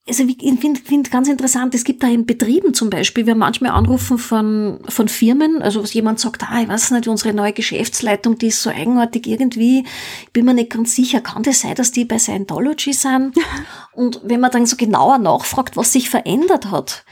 also 0.08 0.24
ich 0.24 0.60
finde 0.60 0.80
find 0.80 1.12
ganz 1.12 1.28
interessant, 1.28 1.76
es 1.76 1.84
gibt 1.84 2.02
da 2.02 2.08
in 2.08 2.26
Betrieben 2.26 2.74
zum 2.74 2.90
Beispiel, 2.90 3.26
wir 3.26 3.32
haben 3.32 3.40
manchmal 3.40 3.72
Anrufen 3.72 4.18
von, 4.18 4.80
von 4.88 5.08
Firmen, 5.08 5.62
also 5.62 5.84
was 5.84 5.94
jemand 5.94 6.20
sagt, 6.20 6.44
ah, 6.44 6.62
ich 6.62 6.68
weiß 6.68 6.92
nicht, 6.92 7.08
unsere 7.08 7.34
neue 7.34 7.54
Geschäftsleitung, 7.54 8.38
die 8.38 8.48
ist 8.48 8.62
so 8.62 8.70
eigenartig 8.70 9.28
irgendwie, 9.28 9.86
ich 10.24 10.32
bin 10.32 10.46
mir 10.46 10.54
nicht 10.54 10.72
ganz 10.72 10.96
sicher, 10.96 11.20
kann 11.20 11.44
das 11.44 11.62
sein, 11.62 11.76
dass 11.76 11.92
die 11.92 12.06
bei 12.06 12.20
Scientology 12.20 12.94
sind? 12.94 13.36
Und 13.94 14.22
wenn 14.24 14.40
man 14.40 14.52
dann 14.52 14.66
so 14.66 14.78
genauer 14.78 15.18
nachfragt, 15.18 15.76
was 15.76 15.92
sich 15.92 16.10
verändert 16.10 16.72
hat, 16.72 17.04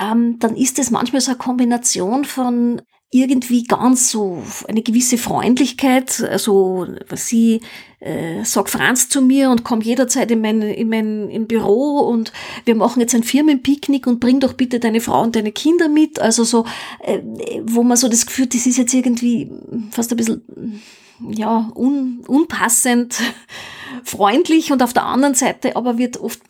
ähm, 0.00 0.38
dann 0.38 0.56
ist 0.56 0.78
es 0.78 0.90
manchmal 0.90 1.20
so 1.20 1.32
eine 1.32 1.38
Kombination 1.38 2.24
von 2.24 2.80
irgendwie 3.10 3.64
ganz 3.64 4.10
so 4.10 4.42
eine 4.68 4.82
gewisse 4.82 5.18
Freundlichkeit, 5.18 6.20
also 6.20 6.86
sie 7.14 7.60
äh, 7.98 8.44
sag 8.44 8.70
Franz 8.70 9.08
zu 9.08 9.20
mir 9.20 9.50
und 9.50 9.64
komm 9.64 9.80
jederzeit 9.80 10.30
in 10.30 10.40
mein, 10.40 10.62
in 10.62 10.88
mein 10.88 11.28
im 11.28 11.46
Büro 11.48 11.98
und 11.98 12.32
wir 12.64 12.76
machen 12.76 13.00
jetzt 13.00 13.14
ein 13.14 13.24
Firmenpicknick 13.24 14.06
und 14.06 14.20
bring 14.20 14.38
doch 14.38 14.52
bitte 14.52 14.78
deine 14.78 15.00
Frau 15.00 15.22
und 15.22 15.34
deine 15.34 15.50
Kinder 15.50 15.88
mit. 15.88 16.20
Also 16.20 16.44
so, 16.44 16.64
äh, 17.00 17.18
wo 17.64 17.82
man 17.82 17.96
so 17.96 18.08
das 18.08 18.26
Gefühl, 18.26 18.46
das 18.46 18.66
ist 18.66 18.78
jetzt 18.78 18.94
irgendwie 18.94 19.50
fast 19.90 20.12
ein 20.12 20.16
bisschen 20.16 20.80
ja, 21.28 21.70
un, 21.74 22.20
unpassend 22.26 23.18
freundlich 24.04 24.72
und 24.72 24.82
auf 24.82 24.92
der 24.92 25.04
anderen 25.04 25.34
Seite 25.34 25.76
aber 25.76 25.98
wird 25.98 26.20
oft 26.20 26.42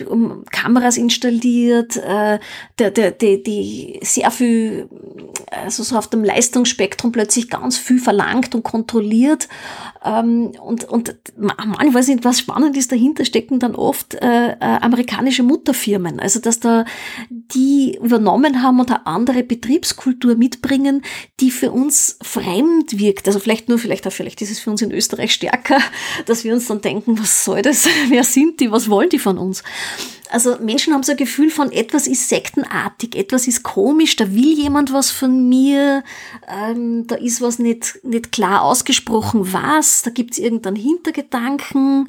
Kameras 0.50 0.96
installiert, 0.96 1.96
äh, 1.96 2.38
der, 2.78 2.90
der, 2.90 3.10
die, 3.10 3.42
die 3.42 4.00
sehr 4.02 4.30
viel, 4.30 4.88
also 5.50 5.82
so 5.82 5.96
auf 5.96 6.08
dem 6.08 6.24
Leistungsspektrum 6.24 7.12
plötzlich 7.12 7.50
ganz 7.50 7.76
viel 7.76 7.98
verlangt 7.98 8.54
und 8.54 8.62
kontrolliert. 8.62 9.48
Ähm, 10.04 10.52
und, 10.60 10.84
und 10.84 11.14
man 11.36 11.94
weiß 11.94 12.08
nicht, 12.08 12.24
was 12.24 12.38
spannend 12.38 12.76
ist, 12.76 12.92
dahinter 12.92 13.24
stecken 13.24 13.58
dann 13.58 13.74
oft 13.74 14.14
äh, 14.14 14.52
äh, 14.52 14.56
amerikanische 14.60 15.42
Mutterfirmen. 15.42 16.20
Also 16.20 16.40
dass 16.40 16.60
da 16.60 16.84
die 17.30 17.98
übernommen 18.02 18.62
haben 18.62 18.80
und 18.80 18.90
eine 18.90 19.06
andere 19.06 19.42
Betriebskultur 19.42 20.36
mitbringen, 20.36 21.02
die 21.40 21.50
für 21.50 21.70
uns 21.70 22.18
fremd 22.22 22.98
wirkt. 22.98 23.26
Also 23.26 23.40
vielleicht 23.40 23.68
nur, 23.68 23.78
vielleicht 23.78 24.06
auch, 24.06 24.12
vielleicht 24.12 24.40
ist 24.42 24.50
es 24.50 24.60
für 24.60 24.70
uns 24.70 24.82
in 24.82 24.92
Österreich 24.92 25.32
stärker, 25.32 25.78
dass 26.26 26.44
wir 26.44 26.54
uns 26.54 26.66
dann 26.66 26.80
denken, 26.80 27.18
was 27.18 27.29
soll 27.30 27.62
das? 27.62 27.88
Wer 28.08 28.24
sind 28.24 28.60
die? 28.60 28.70
Was 28.70 28.88
wollen 28.88 29.08
die 29.08 29.18
von 29.18 29.38
uns? 29.38 29.62
Also 30.30 30.58
Menschen 30.60 30.94
haben 30.94 31.02
so 31.02 31.12
ein 31.12 31.18
Gefühl 31.18 31.50
von, 31.50 31.72
etwas 31.72 32.06
ist 32.06 32.28
sektenartig, 32.28 33.16
etwas 33.16 33.48
ist 33.48 33.64
komisch, 33.64 34.14
da 34.14 34.32
will 34.32 34.56
jemand 34.56 34.92
was 34.92 35.10
von 35.10 35.48
mir, 35.48 36.04
ähm, 36.48 37.06
da 37.08 37.16
ist 37.16 37.40
was 37.40 37.58
nicht, 37.58 37.98
nicht 38.04 38.30
klar 38.30 38.62
ausgesprochen, 38.62 39.52
was, 39.52 40.02
da 40.02 40.10
gibt's 40.10 40.38
irgendeinen 40.38 40.76
Hintergedanken. 40.76 42.08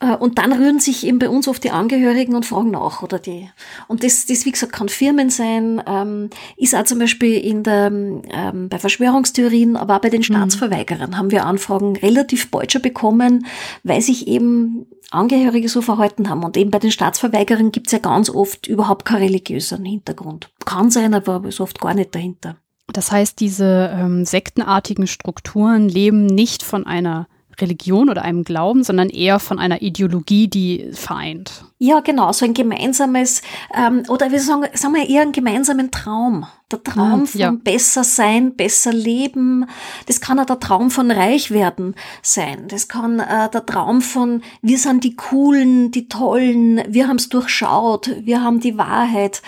Äh, 0.00 0.16
und 0.16 0.38
dann 0.38 0.52
rühren 0.52 0.80
sich 0.80 1.06
eben 1.06 1.18
bei 1.18 1.28
uns 1.28 1.46
oft 1.46 1.62
die 1.62 1.70
Angehörigen 1.70 2.34
und 2.34 2.46
fragen 2.46 2.70
nach, 2.70 3.02
oder 3.02 3.18
die. 3.18 3.48
Und 3.86 4.02
das, 4.02 4.26
das 4.26 4.44
wie 4.44 4.52
gesagt, 4.52 4.72
kann 4.72 4.88
Firmen 4.88 5.30
sein, 5.30 5.82
ähm, 5.86 6.30
ist 6.56 6.74
auch 6.74 6.84
zum 6.84 6.98
Beispiel 6.98 7.38
in 7.38 7.62
der, 7.62 7.86
ähm, 7.86 8.68
bei 8.68 8.78
Verschwörungstheorien, 8.78 9.76
aber 9.76 9.96
auch 9.96 10.00
bei 10.00 10.10
den 10.10 10.20
mhm. 10.20 10.24
Staatsverweigerern 10.24 11.16
haben 11.16 11.30
wir 11.30 11.46
Anfragen 11.46 11.96
relativ 11.96 12.50
bald 12.50 12.72
schon 12.72 12.82
bekommen, 12.82 13.46
weil 13.84 14.00
sich 14.00 14.26
eben 14.26 14.86
Angehörige 15.10 15.68
so 15.68 15.82
verhalten 15.82 16.28
haben. 16.28 16.44
Und 16.44 16.56
eben 16.56 16.70
bei 16.70 16.78
den 16.78 16.92
Staatsverweigerern 16.92 17.72
gibt's 17.72 17.92
ja 17.92 17.98
ganz 17.98 18.30
oft 18.30 18.66
überhaupt 18.66 19.04
keinen 19.04 19.22
religiösen 19.22 19.84
Hintergrund. 19.84 20.50
Kann 20.64 20.90
sein, 20.90 21.14
aber 21.14 21.44
ist 21.46 21.60
oft 21.60 21.80
gar 21.80 21.94
nicht 21.94 22.14
dahinter. 22.14 22.56
Das 22.92 23.12
heißt, 23.12 23.38
diese 23.38 23.90
ähm, 23.94 24.24
sektenartigen 24.24 25.06
Strukturen 25.06 25.88
leben 25.88 26.26
nicht 26.26 26.62
von 26.62 26.86
einer 26.86 27.28
Religion 27.60 28.08
oder 28.08 28.22
einem 28.22 28.44
Glauben, 28.44 28.82
sondern 28.84 29.08
eher 29.08 29.38
von 29.38 29.58
einer 29.58 29.82
Ideologie, 29.82 30.48
die 30.48 30.90
vereint. 30.92 31.64
Ja, 31.78 32.00
genau, 32.00 32.30
so 32.32 32.44
ein 32.44 32.52
gemeinsames, 32.54 33.42
ähm, 33.74 34.02
oder 34.08 34.30
wir 34.30 34.40
sagen, 34.40 34.66
sagen 34.74 34.94
wir 34.94 35.08
eher 35.08 35.22
einen 35.22 35.32
gemeinsamen 35.32 35.90
Traum. 35.90 36.46
Der 36.70 36.82
Traum 36.84 37.26
von 37.26 37.40
ja. 37.40 37.50
besser 37.50 38.04
sein, 38.04 38.54
besser 38.54 38.92
leben. 38.92 39.66
Das 40.06 40.20
kann 40.20 40.38
auch 40.38 40.46
der 40.46 40.60
Traum 40.60 40.90
von 40.90 41.10
reich 41.10 41.50
werden 41.50 41.96
sein. 42.22 42.68
Das 42.68 42.86
kann 42.86 43.18
äh, 43.18 43.50
der 43.50 43.66
Traum 43.66 44.02
von, 44.02 44.42
wir 44.62 44.78
sind 44.78 45.02
die 45.02 45.16
Coolen, 45.16 45.90
die 45.90 46.06
Tollen, 46.08 46.82
wir 46.86 47.08
haben 47.08 47.16
es 47.16 47.28
durchschaut, 47.28 48.10
wir 48.22 48.42
haben 48.42 48.60
die 48.60 48.78
Wahrheit. 48.78 49.42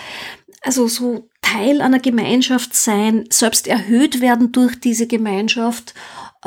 Also 0.61 0.87
so 0.87 1.29
Teil 1.41 1.81
einer 1.81 1.99
Gemeinschaft 1.99 2.73
sein, 2.73 3.25
selbst 3.29 3.67
erhöht 3.67 4.21
werden 4.21 4.51
durch 4.51 4.79
diese 4.79 5.07
Gemeinschaft 5.07 5.93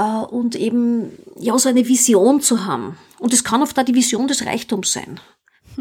und 0.05 0.55
eben 0.55 1.13
ja 1.39 1.59
so 1.59 1.69
eine 1.69 1.87
Vision 1.89 2.41
zu 2.41 2.67
haben. 2.67 2.97
Und 3.19 3.33
es 3.33 3.45
kann 3.45 3.63
oft 3.63 3.79
auch 3.79 3.85
die 3.85 3.95
Vision 3.95 4.29
des 4.29 4.45
Reichtums 4.45 4.93
sein. 4.93 5.21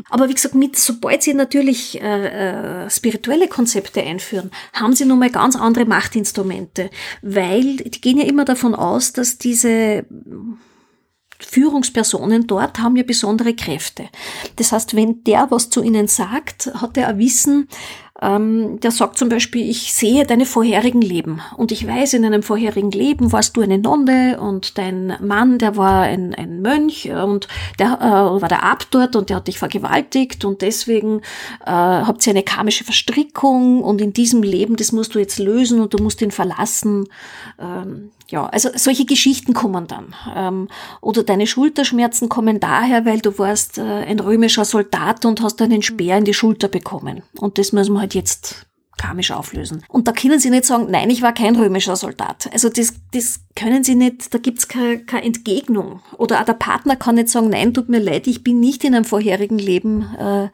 Aber 0.09 0.27
wie 0.29 0.33
gesagt, 0.33 0.55
mit, 0.55 0.75
sobald 0.77 1.23
sie 1.23 1.33
natürlich 1.33 2.01
äh, 2.01 2.85
äh, 2.85 2.89
spirituelle 2.89 3.47
Konzepte 3.47 4.01
einführen, 4.01 4.51
haben 4.73 4.93
sie 4.93 5.05
nun 5.05 5.19
mal 5.19 5.29
ganz 5.29 5.55
andere 5.55 5.85
Machtinstrumente, 5.85 6.89
weil 7.21 7.77
die 7.77 8.01
gehen 8.01 8.17
ja 8.17 8.25
immer 8.25 8.45
davon 8.45 8.75
aus, 8.75 9.13
dass 9.13 9.37
diese 9.37 10.05
Führungspersonen 11.39 12.47
dort 12.47 12.79
haben 12.79 12.95
ja 12.95 13.03
besondere 13.03 13.55
Kräfte. 13.55 14.09
Das 14.55 14.71
heißt, 14.71 14.95
wenn 14.95 15.23
der 15.23 15.47
was 15.49 15.69
zu 15.69 15.83
ihnen 15.83 16.07
sagt, 16.07 16.71
hat 16.75 16.97
er 16.97 17.09
ein 17.09 17.17
Wissen, 17.17 17.67
ähm, 18.21 18.79
der 18.79 18.91
sagt 18.91 19.17
zum 19.17 19.27
Beispiel, 19.27 19.69
ich 19.69 19.93
sehe 19.93 20.25
deine 20.25 20.45
vorherigen 20.45 21.01
Leben. 21.01 21.41
Und 21.57 21.73
ich 21.73 21.85
weiß, 21.85 22.13
in 22.13 22.23
einem 22.23 22.43
vorherigen 22.43 22.91
Leben 22.91 23.33
warst 23.33 23.57
du 23.57 23.61
eine 23.61 23.77
Nonne 23.77 24.39
und 24.39 24.77
dein 24.77 25.17
Mann, 25.19 25.57
der 25.57 25.75
war 25.75 26.03
ein, 26.03 26.33
ein 26.33 26.61
Mönch 26.61 27.11
und 27.11 27.49
der 27.77 27.99
äh, 27.99 28.41
war 28.41 28.47
der 28.47 28.63
Abt 28.63 28.87
dort 28.91 29.17
und 29.17 29.29
der 29.29 29.37
hat 29.37 29.47
dich 29.47 29.59
vergewaltigt. 29.59 30.45
Und 30.45 30.61
deswegen 30.61 31.19
äh, 31.65 31.71
habt 31.71 32.25
ihr 32.25 32.31
eine 32.31 32.43
karmische 32.43 32.85
Verstrickung. 32.85 33.83
Und 33.83 33.99
in 33.99 34.13
diesem 34.13 34.43
Leben, 34.43 34.77
das 34.77 34.93
musst 34.93 35.13
du 35.15 35.19
jetzt 35.19 35.39
lösen 35.39 35.81
und 35.81 35.93
du 35.93 36.01
musst 36.01 36.21
ihn 36.21 36.31
verlassen. 36.31 37.09
Ähm, 37.59 38.11
ja, 38.29 38.47
also 38.47 38.69
solche 38.75 39.05
Geschichten 39.05 39.53
kommen 39.53 39.87
dann. 39.87 40.15
Ähm, 40.35 40.67
oder 41.01 41.23
deine 41.23 41.47
Schulterschmerzen 41.47 42.29
kommen 42.29 42.59
daher, 42.59 43.05
weil 43.05 43.19
du 43.19 43.37
warst 43.37 43.77
äh, 43.77 43.81
ein 43.81 44.19
römischer 44.19 44.65
Soldat 44.65 45.25
und 45.25 45.41
hast 45.41 45.61
einen 45.61 45.81
Speer 45.81 46.17
in 46.17 46.25
die 46.25 46.33
Schulter 46.33 46.67
bekommen. 46.67 47.21
Und 47.37 47.57
das 47.57 47.71
müssen 47.71 47.93
wir 47.93 48.01
halt 48.01 48.15
jetzt 48.15 48.65
karmisch 48.97 49.31
auflösen. 49.31 49.83
Und 49.89 50.07
da 50.07 50.11
können 50.11 50.39
sie 50.39 50.49
nicht 50.49 50.65
sagen, 50.65 50.87
nein, 50.89 51.09
ich 51.09 51.21
war 51.21 51.33
kein 51.33 51.55
römischer 51.55 51.95
Soldat. 51.95 52.49
Also 52.53 52.69
das, 52.69 52.93
das 53.13 53.41
können 53.55 53.83
sie 53.83 53.95
nicht, 53.95 54.33
da 54.33 54.37
gibt's 54.37 54.67
keine, 54.67 54.99
keine 54.99 55.25
Entgegnung. 55.25 56.01
Oder 56.17 56.39
auch 56.39 56.45
der 56.45 56.53
Partner 56.53 56.95
kann 56.95 57.15
nicht 57.15 57.29
sagen, 57.29 57.49
nein, 57.49 57.73
tut 57.73 57.89
mir 57.89 57.99
leid, 57.99 58.27
ich 58.27 58.43
bin 58.43 58.59
nicht 58.59 58.83
in 58.83 58.95
einem 58.95 59.05
vorherigen 59.05 59.59
Leben 59.59 60.03
äh, 60.17 60.47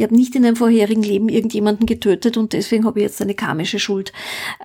ich 0.00 0.04
habe 0.04 0.16
nicht 0.16 0.34
in 0.34 0.46
einem 0.46 0.56
vorherigen 0.56 1.02
Leben 1.02 1.28
irgendjemanden 1.28 1.84
getötet 1.84 2.38
und 2.38 2.54
deswegen 2.54 2.86
habe 2.86 3.00
ich 3.00 3.02
jetzt 3.02 3.20
eine 3.20 3.34
karmische 3.34 3.78
Schuld. 3.78 4.14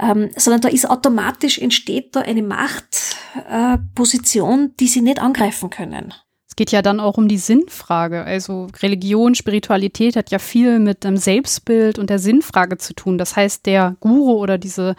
Ähm, 0.01 0.29
sondern 0.37 0.61
da 0.61 0.69
ist 0.69 0.89
automatisch, 0.89 1.59
entsteht 1.59 2.15
da 2.15 2.21
eine 2.21 2.41
Machtposition, 2.41 4.67
äh, 4.67 4.69
die 4.79 4.87
sie 4.87 5.01
nicht 5.01 5.19
angreifen 5.19 5.69
können. 5.69 6.13
Es 6.47 6.55
geht 6.55 6.71
ja 6.71 6.81
dann 6.81 7.01
auch 7.01 7.17
um 7.17 7.27
die 7.27 7.37
Sinnfrage. 7.37 8.23
Also 8.23 8.67
Religion, 8.81 9.35
Spiritualität 9.35 10.15
hat 10.15 10.31
ja 10.31 10.39
viel 10.39 10.79
mit 10.79 11.03
dem 11.03 11.17
Selbstbild 11.17 11.99
und 11.99 12.09
der 12.09 12.19
Sinnfrage 12.19 12.77
zu 12.77 12.93
tun. 12.93 13.17
Das 13.17 13.35
heißt, 13.35 13.65
der 13.65 13.97
Guru 13.99 14.37
oder 14.37 14.57
diese 14.57 14.95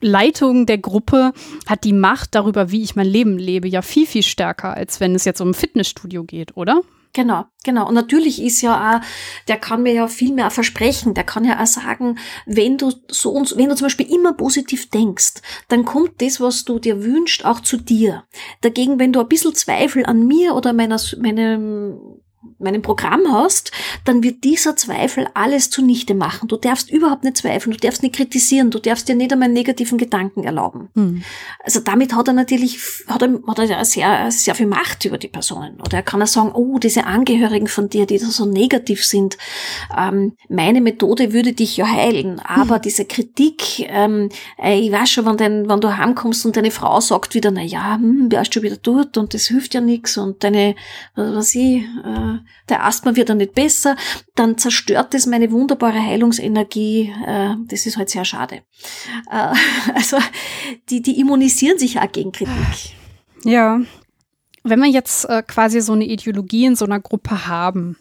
Leitung 0.00 0.66
der 0.66 0.78
Gruppe 0.78 1.32
hat 1.68 1.84
die 1.84 1.92
Macht 1.92 2.34
darüber, 2.34 2.72
wie 2.72 2.82
ich 2.82 2.96
mein 2.96 3.06
Leben 3.06 3.38
lebe, 3.38 3.68
ja 3.68 3.82
viel, 3.82 4.06
viel 4.06 4.24
stärker, 4.24 4.74
als 4.74 4.98
wenn 4.98 5.14
es 5.14 5.24
jetzt 5.24 5.40
um 5.40 5.50
ein 5.50 5.54
Fitnessstudio 5.54 6.24
geht, 6.24 6.56
oder? 6.56 6.82
Genau, 7.12 7.46
genau. 7.64 7.88
Und 7.88 7.94
natürlich 7.94 8.40
ist 8.40 8.62
ja 8.62 8.98
auch, 8.98 9.00
der 9.48 9.56
kann 9.56 9.82
mir 9.82 9.92
ja 9.92 10.06
viel 10.06 10.32
mehr 10.32 10.50
versprechen. 10.50 11.14
Der 11.14 11.24
kann 11.24 11.44
ja 11.44 11.60
auch 11.60 11.66
sagen, 11.66 12.18
wenn 12.46 12.78
du 12.78 12.92
so 13.08 13.30
und 13.32 13.56
wenn 13.56 13.68
du 13.68 13.74
zum 13.74 13.86
Beispiel 13.86 14.12
immer 14.12 14.32
positiv 14.32 14.90
denkst, 14.90 15.34
dann 15.68 15.84
kommt 15.84 16.22
das, 16.22 16.40
was 16.40 16.64
du 16.64 16.78
dir 16.78 17.02
wünschst, 17.02 17.44
auch 17.44 17.60
zu 17.60 17.78
dir. 17.78 18.24
Dagegen, 18.60 19.00
wenn 19.00 19.12
du 19.12 19.20
ein 19.20 19.28
bisschen 19.28 19.54
Zweifel 19.54 20.06
an 20.06 20.26
mir 20.26 20.54
oder 20.54 20.72
meiner, 20.72 21.00
meinem 21.18 21.98
meinem 22.60 22.82
Programm 22.82 23.22
hast, 23.30 23.72
dann 24.04 24.22
wird 24.22 24.44
dieser 24.44 24.76
Zweifel 24.76 25.28
alles 25.34 25.70
zunichte 25.70 26.14
machen. 26.14 26.48
Du 26.48 26.56
darfst 26.56 26.90
überhaupt 26.90 27.24
nicht 27.24 27.36
zweifeln, 27.36 27.72
du 27.72 27.78
darfst 27.78 28.02
nicht 28.02 28.14
kritisieren, 28.14 28.70
du 28.70 28.78
darfst 28.78 29.08
dir 29.08 29.14
nicht 29.14 29.32
einmal 29.32 29.48
negativen 29.48 29.98
Gedanken 29.98 30.44
erlauben. 30.44 30.88
Hm. 30.94 31.22
Also 31.64 31.80
damit 31.80 32.14
hat 32.14 32.28
er 32.28 32.34
natürlich, 32.34 32.78
hat 33.06 33.22
er, 33.22 33.40
hat 33.46 33.58
er 33.58 33.84
sehr, 33.84 34.30
sehr 34.30 34.54
viel 34.54 34.66
Macht 34.66 35.04
über 35.04 35.18
die 35.18 35.28
Personen. 35.28 35.80
Oder 35.80 35.98
er 35.98 36.02
kann 36.02 36.22
auch 36.22 36.26
sagen, 36.26 36.52
oh, 36.52 36.78
diese 36.78 37.04
Angehörigen 37.04 37.68
von 37.68 37.88
dir, 37.88 38.06
die 38.06 38.18
da 38.18 38.26
so 38.26 38.46
negativ 38.46 39.04
sind, 39.04 39.38
ähm, 39.96 40.36
meine 40.48 40.80
Methode 40.80 41.32
würde 41.32 41.52
dich 41.52 41.76
ja 41.76 41.86
heilen, 41.86 42.40
aber 42.40 42.76
hm. 42.76 42.82
diese 42.82 43.04
Kritik, 43.04 43.80
ähm, 43.88 44.28
äh, 44.62 44.78
ich 44.78 44.92
weiß 44.92 45.10
schon, 45.10 45.26
wenn, 45.26 45.36
dein, 45.36 45.68
wenn 45.68 45.80
du 45.80 45.96
heimkommst 45.96 46.46
und 46.46 46.56
deine 46.56 46.70
Frau 46.70 47.00
sagt 47.00 47.34
wieder, 47.34 47.50
na 47.50 47.62
ja, 47.62 47.94
hm, 47.94 48.28
ist 48.30 48.54
schon 48.54 48.62
wieder 48.62 48.76
dort 48.76 49.16
und 49.16 49.34
das 49.34 49.46
hilft 49.46 49.74
ja 49.74 49.80
nichts 49.80 50.16
und 50.16 50.42
deine, 50.44 50.74
was 51.14 51.36
weiß 51.36 51.54
ich, 51.56 51.82
äh, 51.82 52.38
der 52.68 52.84
Asthma 52.84 53.16
wird 53.16 53.28
dann 53.28 53.38
nicht 53.38 53.54
besser, 53.54 53.96
dann 54.34 54.56
zerstört 54.58 55.12
das 55.14 55.26
meine 55.26 55.50
wunderbare 55.50 56.00
Heilungsenergie. 56.00 57.12
Äh, 57.26 57.54
das 57.66 57.86
ist 57.86 57.96
halt 57.96 58.10
sehr 58.10 58.24
schade. 58.24 58.62
Äh, 59.30 59.54
also 59.94 60.18
die, 60.88 61.02
die 61.02 61.20
immunisieren 61.20 61.78
sich 61.78 61.98
auch 61.98 62.10
gegen 62.10 62.32
Kritik. 62.32 62.94
Ja, 63.44 63.80
wenn 64.62 64.80
wir 64.80 64.90
jetzt 64.90 65.24
äh, 65.24 65.42
quasi 65.42 65.80
so 65.80 65.94
eine 65.94 66.04
Ideologie 66.04 66.66
in 66.66 66.76
so 66.76 66.84
einer 66.84 67.00
Gruppe 67.00 67.46
haben, 67.46 67.96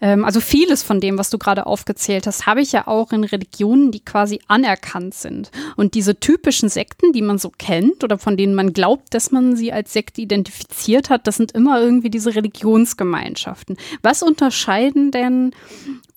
ähm, 0.00 0.24
also 0.24 0.40
vieles 0.40 0.82
von 0.82 1.00
dem, 1.00 1.18
was 1.18 1.30
du 1.30 1.38
gerade 1.38 1.66
aufgezählt 1.66 2.26
hast, 2.26 2.46
habe 2.46 2.60
ich 2.60 2.72
ja 2.72 2.88
auch 2.88 3.12
in 3.12 3.22
Religionen, 3.22 3.92
die 3.92 4.00
quasi 4.00 4.40
anerkannt 4.48 5.14
sind. 5.14 5.52
Und 5.76 5.94
diese 5.94 6.18
typischen 6.18 6.68
Sekten, 6.68 7.12
die 7.12 7.22
man 7.22 7.38
so 7.38 7.50
kennt 7.56 8.02
oder 8.02 8.18
von 8.18 8.36
denen 8.36 8.54
man 8.54 8.72
glaubt, 8.72 9.14
dass 9.14 9.30
man 9.30 9.54
sie 9.54 9.72
als 9.72 9.92
Sekte 9.92 10.20
identifiziert 10.20 11.10
hat, 11.10 11.26
das 11.28 11.36
sind 11.36 11.52
immer 11.52 11.80
irgendwie 11.80 12.10
diese 12.10 12.34
Religionsgemeinschaften. 12.34 13.76
Was 14.02 14.22
unterscheiden 14.22 15.12
denn 15.12 15.52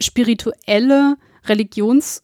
spirituelle 0.02 1.18
Religions 1.46 2.24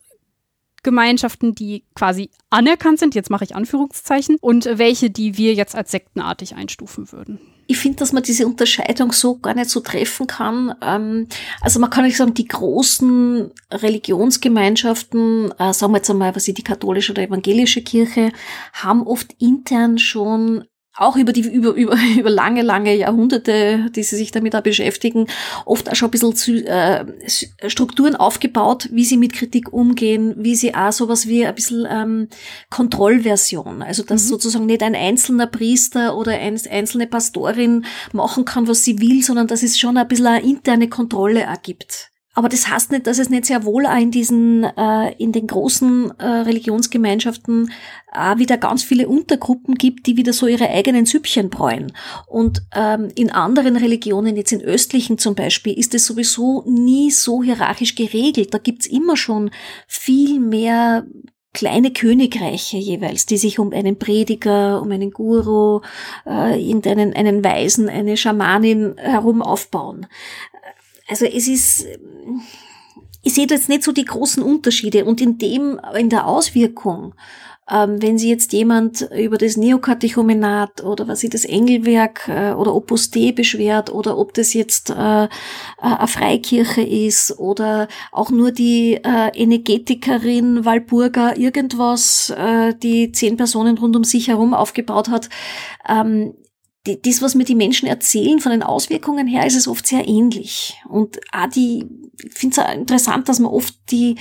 Gemeinschaften, 0.82 1.54
die 1.54 1.84
quasi 1.94 2.30
anerkannt 2.50 3.00
sind, 3.00 3.14
jetzt 3.14 3.30
mache 3.30 3.44
ich 3.44 3.54
Anführungszeichen, 3.54 4.38
und 4.40 4.66
welche, 4.66 5.10
die 5.10 5.38
wir 5.38 5.54
jetzt 5.54 5.76
als 5.76 5.92
sektenartig 5.92 6.56
einstufen 6.56 7.12
würden 7.12 7.38
ich 7.70 7.78
finde, 7.78 7.98
dass 7.98 8.14
man 8.14 8.24
diese 8.24 8.48
Unterscheidung 8.48 9.12
so 9.12 9.38
gar 9.38 9.54
nicht 9.54 9.70
so 9.70 9.80
treffen 9.80 10.26
kann. 10.26 10.74
Ähm, 10.82 11.28
also 11.62 11.80
man 11.80 11.92
kann 11.92 12.04
nicht 12.04 12.18
sagen, 12.18 12.34
die 12.34 12.48
großen 12.48 13.52
Religionsgemeinschaften, 13.72 15.52
äh, 15.60 15.72
sagen 15.72 15.94
wir 15.94 15.98
jetzt 15.98 16.10
einmal, 16.10 16.36
was 16.36 16.46
sie 16.46 16.56
die 16.56 16.64
katholische 16.64 17.12
oder 17.12 17.22
evangelische 17.22 17.84
Kirche, 17.84 18.32
haben 18.74 19.06
oft 19.06 19.36
intern 19.38 20.00
schon 20.00 20.66
auch 20.96 21.16
über 21.16 21.34
die 21.34 21.42
über, 21.42 21.74
über, 21.74 21.96
über 22.18 22.30
lange, 22.30 22.62
lange 22.62 22.96
Jahrhunderte, 22.96 23.90
die 23.96 24.04
sie 24.04 24.16
sich 24.16 24.32
damit 24.32 24.56
auch 24.56 24.62
beschäftigen, 24.62 25.28
oft 25.66 25.90
auch 25.90 25.96
schon 25.96 26.10
ein 26.10 26.12
bisschen 26.12 26.36
zu, 26.36 26.66
äh, 26.66 27.06
Strukturen 27.68 28.16
aufgebaut, 28.16 28.90
wie 28.92 29.06
sie 29.06 29.18
mit 29.18 29.34
Kritik 29.34 29.72
umgehen, 29.72 30.36
wie 30.38 30.56
sie 30.56 30.76
auch 30.76 30.92
sowas 30.92 31.28
wie 31.28 31.46
ein 31.46 31.56
bisschen 31.56 31.88
ähm, 31.90 32.28
Kontrollversion, 32.70 33.82
also 33.82 34.04
dass 34.04 34.24
mhm. 34.24 34.28
sozusagen 34.28 34.66
nicht 34.66 34.84
ein 34.84 34.96
einzelner 34.96 35.48
Priester 35.48 36.18
oder 36.18 36.34
eine 36.34 36.60
einzelne 36.70 37.08
Pastorin 37.08 37.86
machen 38.12 38.46
kann, 38.46 38.68
was 38.68 38.84
sie 38.84 39.00
will, 39.00 39.24
sondern 39.24 39.48
dass 39.48 39.64
es 39.64 39.80
schon 39.80 39.98
ein 39.98 40.08
bisschen 40.08 40.28
eine 40.28 40.44
interne 40.44 40.90
Kontrolle 40.90 41.42
ergibt. 41.42 42.12
Aber 42.40 42.48
das 42.48 42.70
heißt 42.70 42.94
nicht, 42.94 43.06
dass 43.06 43.20
es 43.20 43.30
nicht 43.30 43.48
sehr 43.48 43.66
wohl 43.66 43.86
auch 43.86 43.98
in 43.98 44.12
diesen, 44.12 44.64
äh, 44.64 45.12
in 45.18 45.34
den 45.34 45.46
großen 45.46 46.18
äh, 46.20 46.26
Religionsgemeinschaften 46.26 47.70
auch 48.14 48.38
wieder 48.38 48.58
ganz 48.58 48.82
viele 48.82 49.10
Untergruppen 49.10 49.76
gibt, 49.76 50.08
die 50.08 50.16
wieder 50.16 50.32
so 50.32 50.48
ihre 50.48 50.70
eigenen 50.70 51.06
Süppchen 51.06 51.50
bräuen. 51.50 51.92
Und 52.28 52.62
ähm, 52.74 53.10
in 53.16 53.30
anderen 53.30 53.76
Religionen, 53.76 54.38
jetzt 54.38 54.54
in 54.54 54.62
östlichen 54.62 55.18
zum 55.18 55.36
Beispiel, 55.36 55.78
ist 55.78 55.94
es 55.94 56.06
sowieso 56.06 56.64
nie 56.66 57.12
so 57.12 57.44
hierarchisch 57.44 57.96
geregelt. 57.96 58.54
Da 58.54 58.58
gibt's 58.58 58.88
immer 58.88 59.18
schon 59.18 59.52
viel 59.86 60.40
mehr 60.40 61.06
kleine 61.54 61.92
Königreiche 61.92 62.78
jeweils, 62.78 63.26
die 63.26 63.38
sich 63.38 63.60
um 63.60 63.74
einen 63.74 63.98
Prediger, 63.98 64.82
um 64.82 64.92
einen 64.92 65.12
Guru, 65.12 65.82
äh, 66.26 66.62
irgendeinen 66.62 67.14
einen 67.14 67.44
Weisen, 67.44 67.90
eine 67.90 68.18
Schamanin 68.18 68.96
herum 68.98 69.42
aufbauen. 69.42 70.06
Also 71.10 71.26
es 71.26 71.48
ist, 71.48 71.86
ich 73.24 73.34
sehe 73.34 73.48
da 73.48 73.56
jetzt 73.56 73.68
nicht 73.68 73.84
so 73.84 73.92
die 73.92 74.06
großen 74.06 74.44
Unterschiede. 74.44 75.06
Und 75.06 75.20
in 75.22 75.38
dem, 75.38 75.80
in 75.98 76.10
der 76.10 76.28
Auswirkung, 76.28 77.16
ähm, 77.70 78.02
wenn 78.02 78.18
Sie 78.18 78.30
jetzt 78.30 78.54
jemand 78.54 79.08
über 79.16 79.38
das 79.38 79.56
Neokatechumenat 79.58 80.84
oder 80.84 81.08
was 81.08 81.20
Sie 81.20 81.30
das 81.30 81.46
Engelwerk 81.46 82.28
äh, 82.28 82.52
oder 82.54 82.74
Opus 82.74 83.12
Dei 83.12 83.32
beschwert 83.32 83.92
oder 83.92 84.18
ob 84.18 84.34
das 84.34 84.54
jetzt 84.54 84.90
äh, 84.90 85.24
äh, 85.26 85.28
eine 85.78 86.08
Freikirche 86.08 86.82
ist 86.82 87.38
oder 87.38 87.88
auch 88.12 88.32
nur 88.32 88.52
die 88.52 89.00
Energetikerin 89.04 90.66
Walburga 90.66 91.36
irgendwas, 91.36 92.34
die 92.84 93.12
zehn 93.12 93.38
Personen 93.38 93.78
rund 93.78 93.96
um 93.96 94.04
sich 94.04 94.28
herum 94.28 94.54
aufgebaut 94.54 95.10
hat, 95.10 95.30
ähm, 95.88 96.34
das, 96.86 97.22
was 97.22 97.36
mir 97.36 97.44
die 97.44 97.56
Menschen 97.56 97.88
erzählen, 97.88 98.40
von 98.40 98.52
den 98.52 98.64
Auswirkungen 98.64 99.28
her, 99.28 99.46
ist 99.46 99.56
es 99.56 99.68
oft 99.68 99.86
sehr 99.86 100.08
ähnlich. 100.08 100.82
Und 100.88 101.20
auch 101.32 101.50
die, 101.50 101.86
ich 102.24 102.34
finde 102.34 102.62
es 102.62 102.76
interessant, 102.76 103.30
dass 103.30 103.40
man 103.40 103.52
oft 103.52 103.76
die, 103.92 104.16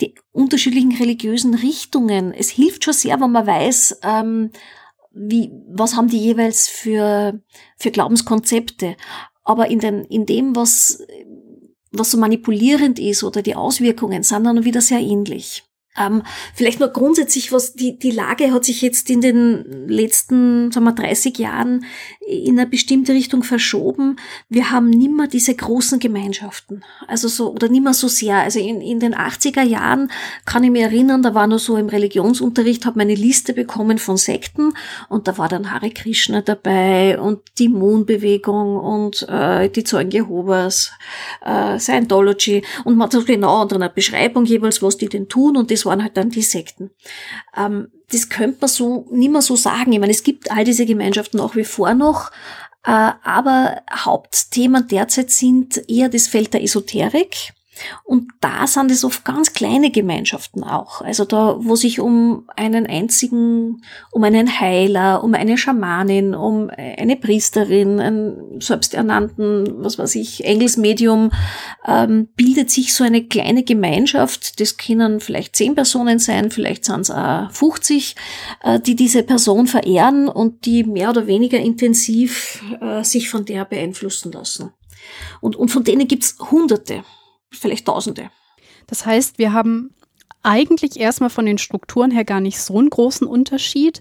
die 0.00 0.14
unterschiedlichen 0.32 0.92
religiösen 0.92 1.54
Richtungen, 1.54 2.32
es 2.32 2.48
hilft 2.50 2.84
schon 2.84 2.94
sehr, 2.94 3.20
wenn 3.20 3.30
man 3.30 3.46
weiß, 3.46 4.00
ähm, 4.02 4.50
wie, 5.12 5.52
was 5.68 5.96
haben 5.96 6.08
die 6.08 6.18
jeweils 6.18 6.68
für, 6.68 7.40
für 7.76 7.90
Glaubenskonzepte. 7.90 8.96
Aber 9.42 9.68
in, 9.68 9.80
den, 9.80 10.04
in 10.04 10.26
dem, 10.26 10.56
was, 10.56 11.04
was 11.90 12.10
so 12.10 12.18
manipulierend 12.18 12.98
ist 12.98 13.24
oder 13.24 13.42
die 13.42 13.56
Auswirkungen, 13.56 14.22
sind 14.22 14.44
dann 14.44 14.64
wieder 14.64 14.80
sehr 14.80 15.00
ähnlich. 15.00 15.64
Ähm, 16.00 16.22
vielleicht 16.54 16.80
nur 16.80 16.88
grundsätzlich, 16.88 17.52
was 17.52 17.74
die, 17.74 17.98
die 17.98 18.10
Lage 18.10 18.52
hat 18.52 18.64
sich 18.64 18.82
jetzt 18.82 19.10
in 19.10 19.20
den 19.20 19.88
letzten, 19.88 20.72
sagen 20.72 20.86
wir, 20.86 20.92
30 20.92 21.38
Jahren 21.38 21.84
in 22.30 22.58
eine 22.58 22.68
bestimmte 22.68 23.12
Richtung 23.12 23.42
verschoben. 23.42 24.16
Wir 24.48 24.70
haben 24.70 24.90
nimmer 24.90 25.26
diese 25.26 25.54
großen 25.54 25.98
Gemeinschaften. 25.98 26.84
Also 27.06 27.28
so, 27.28 27.52
oder 27.52 27.68
nimmer 27.68 27.94
so 27.94 28.08
sehr. 28.08 28.36
Also 28.38 28.60
in, 28.60 28.80
in 28.80 29.00
den 29.00 29.14
80er 29.14 29.62
Jahren 29.62 30.10
kann 30.44 30.64
ich 30.64 30.70
mich 30.70 30.82
erinnern, 30.82 31.22
da 31.22 31.34
war 31.34 31.46
nur 31.46 31.58
so 31.58 31.76
im 31.76 31.88
Religionsunterricht, 31.88 32.86
habe 32.86 32.98
meine 32.98 33.14
Liste 33.14 33.52
bekommen 33.52 33.98
von 33.98 34.16
Sekten 34.16 34.74
und 35.08 35.28
da 35.28 35.38
war 35.38 35.48
dann 35.48 35.72
Hare 35.72 35.90
Krishna 35.90 36.40
dabei 36.40 37.18
und 37.18 37.40
die 37.58 37.68
Moon-Bewegung 37.68 38.76
und 38.76 39.26
äh, 39.28 39.68
die 39.68 39.84
Zeugen 39.84 40.10
Jehovas, 40.10 40.92
äh, 41.44 41.78
Scientology 41.78 42.62
und 42.84 42.96
man 42.96 43.06
hat 43.06 43.12
so 43.12 43.24
genau 43.24 43.62
unter 43.62 43.76
einer 43.76 43.88
Beschreibung 43.88 44.44
jeweils, 44.44 44.82
was 44.82 44.96
die 44.96 45.08
denn 45.08 45.28
tun 45.28 45.56
und 45.56 45.70
das 45.70 45.84
waren 45.84 46.02
halt 46.02 46.16
dann 46.16 46.30
die 46.30 46.42
Sekten. 46.42 46.90
Ähm, 47.56 47.88
das 48.12 48.28
könnte 48.28 48.58
man 48.60 48.68
so 48.68 49.06
nicht 49.10 49.30
mehr 49.30 49.42
so 49.42 49.56
sagen. 49.56 49.92
Ich 49.92 50.00
meine, 50.00 50.12
es 50.12 50.22
gibt 50.22 50.50
all 50.50 50.64
diese 50.64 50.86
Gemeinschaften 50.86 51.38
nach 51.38 51.56
wie 51.56 51.64
vor 51.64 51.94
noch, 51.94 52.30
äh, 52.84 53.12
aber 53.22 53.82
Hauptthemen 53.92 54.88
derzeit 54.88 55.30
sind 55.30 55.88
eher 55.88 56.08
das 56.08 56.26
Feld 56.26 56.54
der 56.54 56.62
Esoterik 56.62 57.52
und 58.04 58.28
da 58.40 58.66
sind 58.66 58.90
es 58.90 59.04
oft 59.04 59.24
ganz 59.24 59.52
kleine 59.52 59.90
Gemeinschaften 59.90 60.62
auch. 60.62 61.00
Also 61.00 61.24
da, 61.24 61.56
wo 61.60 61.76
sich 61.76 62.00
um 62.00 62.48
einen 62.56 62.86
einzigen, 62.86 63.82
um 64.10 64.24
einen 64.24 64.60
Heiler, 64.60 65.22
um 65.22 65.34
eine 65.34 65.56
Schamanin, 65.56 66.34
um 66.34 66.70
eine 66.70 67.16
Priesterin, 67.16 68.00
einen 68.00 68.60
selbsternannten, 68.60 69.84
was 69.84 69.98
weiß 69.98 70.14
ich, 70.16 70.44
Engelsmedium, 70.44 71.30
ähm, 71.86 72.28
bildet 72.36 72.70
sich 72.70 72.94
so 72.94 73.04
eine 73.04 73.24
kleine 73.24 73.62
Gemeinschaft. 73.62 74.60
Das 74.60 74.76
können 74.76 75.20
vielleicht 75.20 75.56
zehn 75.56 75.74
Personen 75.74 76.18
sein, 76.18 76.50
vielleicht 76.50 76.84
sind 76.84 77.00
es 77.00 77.10
auch 77.10 77.50
50, 77.50 78.16
äh, 78.62 78.80
die 78.80 78.96
diese 78.96 79.22
Person 79.22 79.66
verehren 79.66 80.28
und 80.28 80.66
die 80.66 80.84
mehr 80.84 81.10
oder 81.10 81.26
weniger 81.26 81.58
intensiv 81.58 82.62
äh, 82.80 83.04
sich 83.04 83.30
von 83.30 83.44
der 83.44 83.64
beeinflussen 83.64 84.32
lassen. 84.32 84.72
Und, 85.40 85.56
und 85.56 85.68
von 85.68 85.84
denen 85.84 86.06
gibt's 86.08 86.36
Hunderte 86.50 87.04
vielleicht 87.50 87.86
Tausende. 87.86 88.30
Das 88.86 89.06
heißt, 89.06 89.38
wir 89.38 89.52
haben 89.52 89.94
eigentlich 90.42 90.98
erstmal 90.98 91.30
von 91.30 91.46
den 91.46 91.58
Strukturen 91.58 92.10
her 92.10 92.24
gar 92.24 92.40
nicht 92.40 92.60
so 92.60 92.78
einen 92.78 92.90
großen 92.90 93.26
Unterschied. 93.26 94.00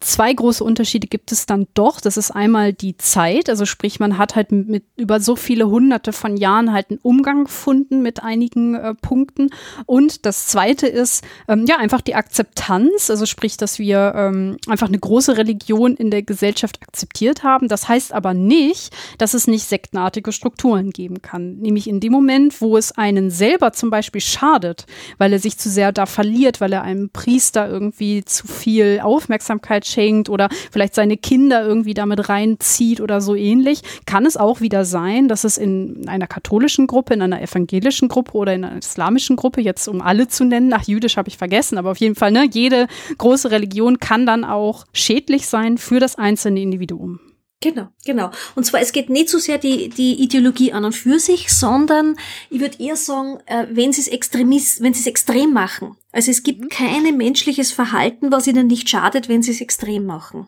Zwei 0.00 0.34
große 0.34 0.62
Unterschiede 0.62 1.06
gibt 1.06 1.32
es 1.32 1.46
dann 1.46 1.66
doch. 1.72 1.98
Das 1.98 2.18
ist 2.18 2.30
einmal 2.30 2.74
die 2.74 2.98
Zeit, 2.98 3.48
also 3.48 3.64
sprich, 3.64 4.00
man 4.00 4.18
hat 4.18 4.36
halt 4.36 4.52
mit 4.52 4.84
über 4.96 5.18
so 5.18 5.34
viele 5.34 5.68
hunderte 5.68 6.12
von 6.12 6.36
Jahren 6.36 6.72
halt 6.72 6.90
einen 6.90 6.98
Umgang 7.02 7.44
gefunden 7.44 8.02
mit 8.02 8.22
einigen 8.22 8.74
äh, 8.74 8.94
Punkten. 8.94 9.48
Und 9.86 10.26
das 10.26 10.48
zweite 10.48 10.86
ist 10.86 11.24
ähm, 11.48 11.64
ja 11.66 11.78
einfach 11.78 12.02
die 12.02 12.16
Akzeptanz, 12.16 13.08
also 13.08 13.24
sprich, 13.24 13.56
dass 13.56 13.78
wir 13.78 14.12
ähm, 14.14 14.58
einfach 14.68 14.88
eine 14.88 14.98
große 14.98 15.38
Religion 15.38 15.96
in 15.96 16.10
der 16.10 16.22
Gesellschaft 16.22 16.82
akzeptiert 16.82 17.42
haben. 17.42 17.68
Das 17.68 17.88
heißt 17.88 18.12
aber 18.12 18.34
nicht, 18.34 18.94
dass 19.16 19.32
es 19.32 19.46
nicht 19.46 19.64
sektenartige 19.64 20.32
Strukturen 20.32 20.90
geben 20.90 21.22
kann. 21.22 21.56
Nämlich 21.56 21.88
in 21.88 22.00
dem 22.00 22.12
Moment, 22.12 22.60
wo 22.60 22.76
es 22.76 22.92
einen 22.92 23.30
selber 23.30 23.72
zum 23.72 23.88
Beispiel 23.88 24.20
schadet, 24.20 24.84
weil 25.16 25.32
er 25.32 25.38
sich 25.38 25.56
zu 25.56 25.70
sehr 25.70 25.92
da 25.92 26.04
verliert, 26.04 26.60
weil 26.60 26.74
er 26.74 26.82
einem 26.82 27.08
Priester 27.08 27.68
irgendwie 27.68 28.22
zu 28.24 28.46
viel 28.46 29.00
Aufmerksamkeit 29.02 29.83
schenkt 29.86 30.28
oder 30.28 30.48
vielleicht 30.70 30.94
seine 30.94 31.16
Kinder 31.16 31.64
irgendwie 31.64 31.94
damit 31.94 32.28
reinzieht 32.28 33.00
oder 33.00 33.20
so 33.20 33.34
ähnlich, 33.34 33.82
kann 34.06 34.26
es 34.26 34.36
auch 34.36 34.60
wieder 34.60 34.84
sein, 34.84 35.28
dass 35.28 35.44
es 35.44 35.58
in 35.58 36.08
einer 36.08 36.26
katholischen 36.26 36.86
Gruppe, 36.86 37.14
in 37.14 37.22
einer 37.22 37.40
evangelischen 37.40 38.08
Gruppe 38.08 38.32
oder 38.32 38.54
in 38.54 38.64
einer 38.64 38.78
islamischen 38.78 39.36
Gruppe, 39.36 39.60
jetzt 39.60 39.88
um 39.88 40.00
alle 40.00 40.28
zu 40.28 40.44
nennen, 40.44 40.68
nach 40.68 40.86
jüdisch 40.86 41.16
habe 41.16 41.28
ich 41.28 41.38
vergessen, 41.38 41.78
aber 41.78 41.90
auf 41.90 41.98
jeden 41.98 42.14
Fall, 42.14 42.32
ne, 42.32 42.48
jede 42.50 42.86
große 43.18 43.50
Religion 43.50 43.98
kann 43.98 44.26
dann 44.26 44.44
auch 44.44 44.84
schädlich 44.92 45.46
sein 45.46 45.78
für 45.78 46.00
das 46.00 46.16
einzelne 46.16 46.60
Individuum. 46.60 47.20
Genau, 47.64 47.88
genau. 48.04 48.30
Und 48.54 48.64
zwar, 48.64 48.80
es 48.82 48.92
geht 48.92 49.08
nicht 49.08 49.30
so 49.30 49.38
sehr 49.38 49.56
die, 49.56 49.88
die 49.88 50.22
Ideologie 50.22 50.74
an 50.74 50.84
und 50.84 50.94
für 50.94 51.18
sich, 51.18 51.48
sondern 51.48 52.16
ich 52.50 52.60
würde 52.60 52.78
eher 52.78 52.96
sagen, 52.96 53.38
äh, 53.46 53.66
wenn 53.70 53.90
sie 53.90 54.02
es 54.02 54.08
extremist, 54.08 54.82
wenn 54.82 54.92
sie 54.92 55.00
es 55.00 55.06
extrem 55.06 55.54
machen. 55.54 55.96
Also 56.14 56.30
es 56.30 56.42
gibt 56.42 56.60
mhm. 56.60 56.68
kein 56.68 57.16
menschliches 57.16 57.72
Verhalten, 57.72 58.32
was 58.32 58.46
ihnen 58.46 58.68
nicht 58.68 58.88
schadet, 58.88 59.28
wenn 59.28 59.42
sie 59.42 59.50
es 59.50 59.60
extrem 59.60 60.06
machen. 60.06 60.46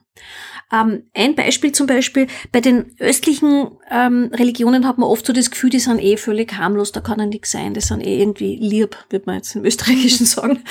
Ähm, 0.73 1.05
ein 1.15 1.37
Beispiel 1.37 1.71
zum 1.71 1.87
Beispiel, 1.87 2.27
bei 2.51 2.61
den 2.61 2.97
östlichen 2.99 3.69
ähm, 3.89 4.31
Religionen 4.33 4.87
hat 4.87 4.99
man 4.99 5.09
oft 5.09 5.25
so 5.25 5.33
das 5.33 5.53
Gefühl, 5.53 5.71
die 5.71 5.79
sind 5.79 6.03
eh 6.03 6.17
völlig 6.17 6.53
harmlos, 6.55 6.91
da 6.91 7.01
kann 7.01 7.21
ja 7.21 7.27
nichts 7.27 7.53
sein, 7.53 7.73
die 7.73 7.81
sind 7.81 8.05
eh 8.05 8.19
irgendwie 8.19 8.57
lieb, 8.57 8.97
wird 9.11 9.27
man 9.27 9.37
jetzt 9.37 9.55
im 9.55 9.65
Österreichischen 9.67 10.27
sagen. 10.27 10.65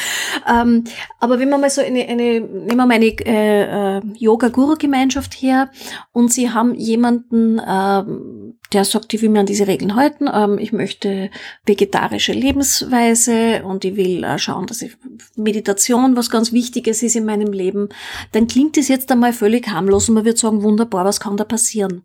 Ähm, 0.51 0.83
aber 1.19 1.39
wenn 1.39 1.49
man 1.49 1.61
mal 1.61 1.69
so 1.69 1.81
eine, 1.81 2.05
eine 2.07 2.41
nehmen 2.41 2.67
wir 2.67 2.75
mal 2.75 2.91
eine 2.91 3.05
äh, 3.05 3.97
äh, 3.97 4.01
Yoga-Guru-Gemeinschaft 4.17 5.33
her 5.35 5.71
und 6.11 6.33
sie 6.33 6.49
haben 6.49 6.75
jemanden, 6.75 7.59
äh, 7.59 8.03
der 8.73 8.83
sagt, 8.83 9.13
ich 9.13 9.21
will 9.21 9.29
mir 9.29 9.39
an 9.39 9.45
diese 9.45 9.67
Regeln 9.67 9.95
halten, 9.95 10.27
ähm, 10.31 10.57
ich 10.57 10.73
möchte 10.73 11.29
vegetarische 11.65 12.33
Lebensweise 12.33 13.63
und 13.63 13.85
ich 13.85 13.95
will 13.95 14.25
äh, 14.25 14.37
schauen, 14.39 14.65
dass 14.65 14.81
ich 14.81 14.84
Meditation 15.35 16.15
was 16.15 16.29
ganz 16.29 16.51
Wichtiges 16.51 17.03
ist 17.03 17.15
in 17.15 17.25
meinem 17.25 17.51
Leben, 17.51 17.89
dann 18.31 18.47
klingt 18.47 18.77
das 18.77 18.87
jetzt 18.87 19.11
einmal 19.11 19.33
völlig 19.33 19.67
harmlos 19.67 20.09
und 20.09 20.15
man 20.15 20.25
wird 20.25 20.37
sagen, 20.37 20.63
wunderbar, 20.63 21.05
was 21.05 21.19
kann 21.19 21.37
da 21.37 21.43
passieren? 21.43 22.03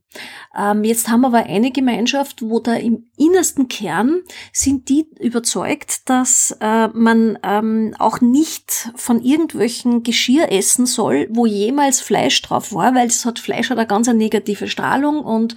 Ähm, 0.56 0.84
jetzt 0.84 1.08
haben 1.08 1.20
wir 1.20 1.28
aber 1.28 1.46
eine 1.46 1.70
Gemeinschaft, 1.70 2.42
wo 2.42 2.58
da 2.60 2.74
im 2.74 3.10
innersten 3.16 3.68
Kern 3.68 4.22
sind 4.52 4.88
die 4.88 5.06
überzeugt, 5.18 6.08
dass 6.08 6.56
äh, 6.60 6.88
man 6.88 7.38
ähm, 7.42 7.94
auch 7.98 8.20
nicht 8.20 8.90
von 8.96 9.22
irgendwelchen 9.22 10.02
Geschirr 10.02 10.50
essen 10.50 10.86
soll, 10.86 11.28
wo 11.30 11.46
jemals 11.46 12.00
Fleisch 12.00 12.40
drauf 12.42 12.72
war, 12.72 12.94
weil 12.94 13.06
es 13.06 13.24
hat 13.24 13.38
Fleisch 13.38 13.70
hat 13.70 13.78
eine 13.78 13.86
ganz 13.86 14.08
eine 14.08 14.18
negative 14.18 14.68
Strahlung 14.68 15.20
und 15.20 15.54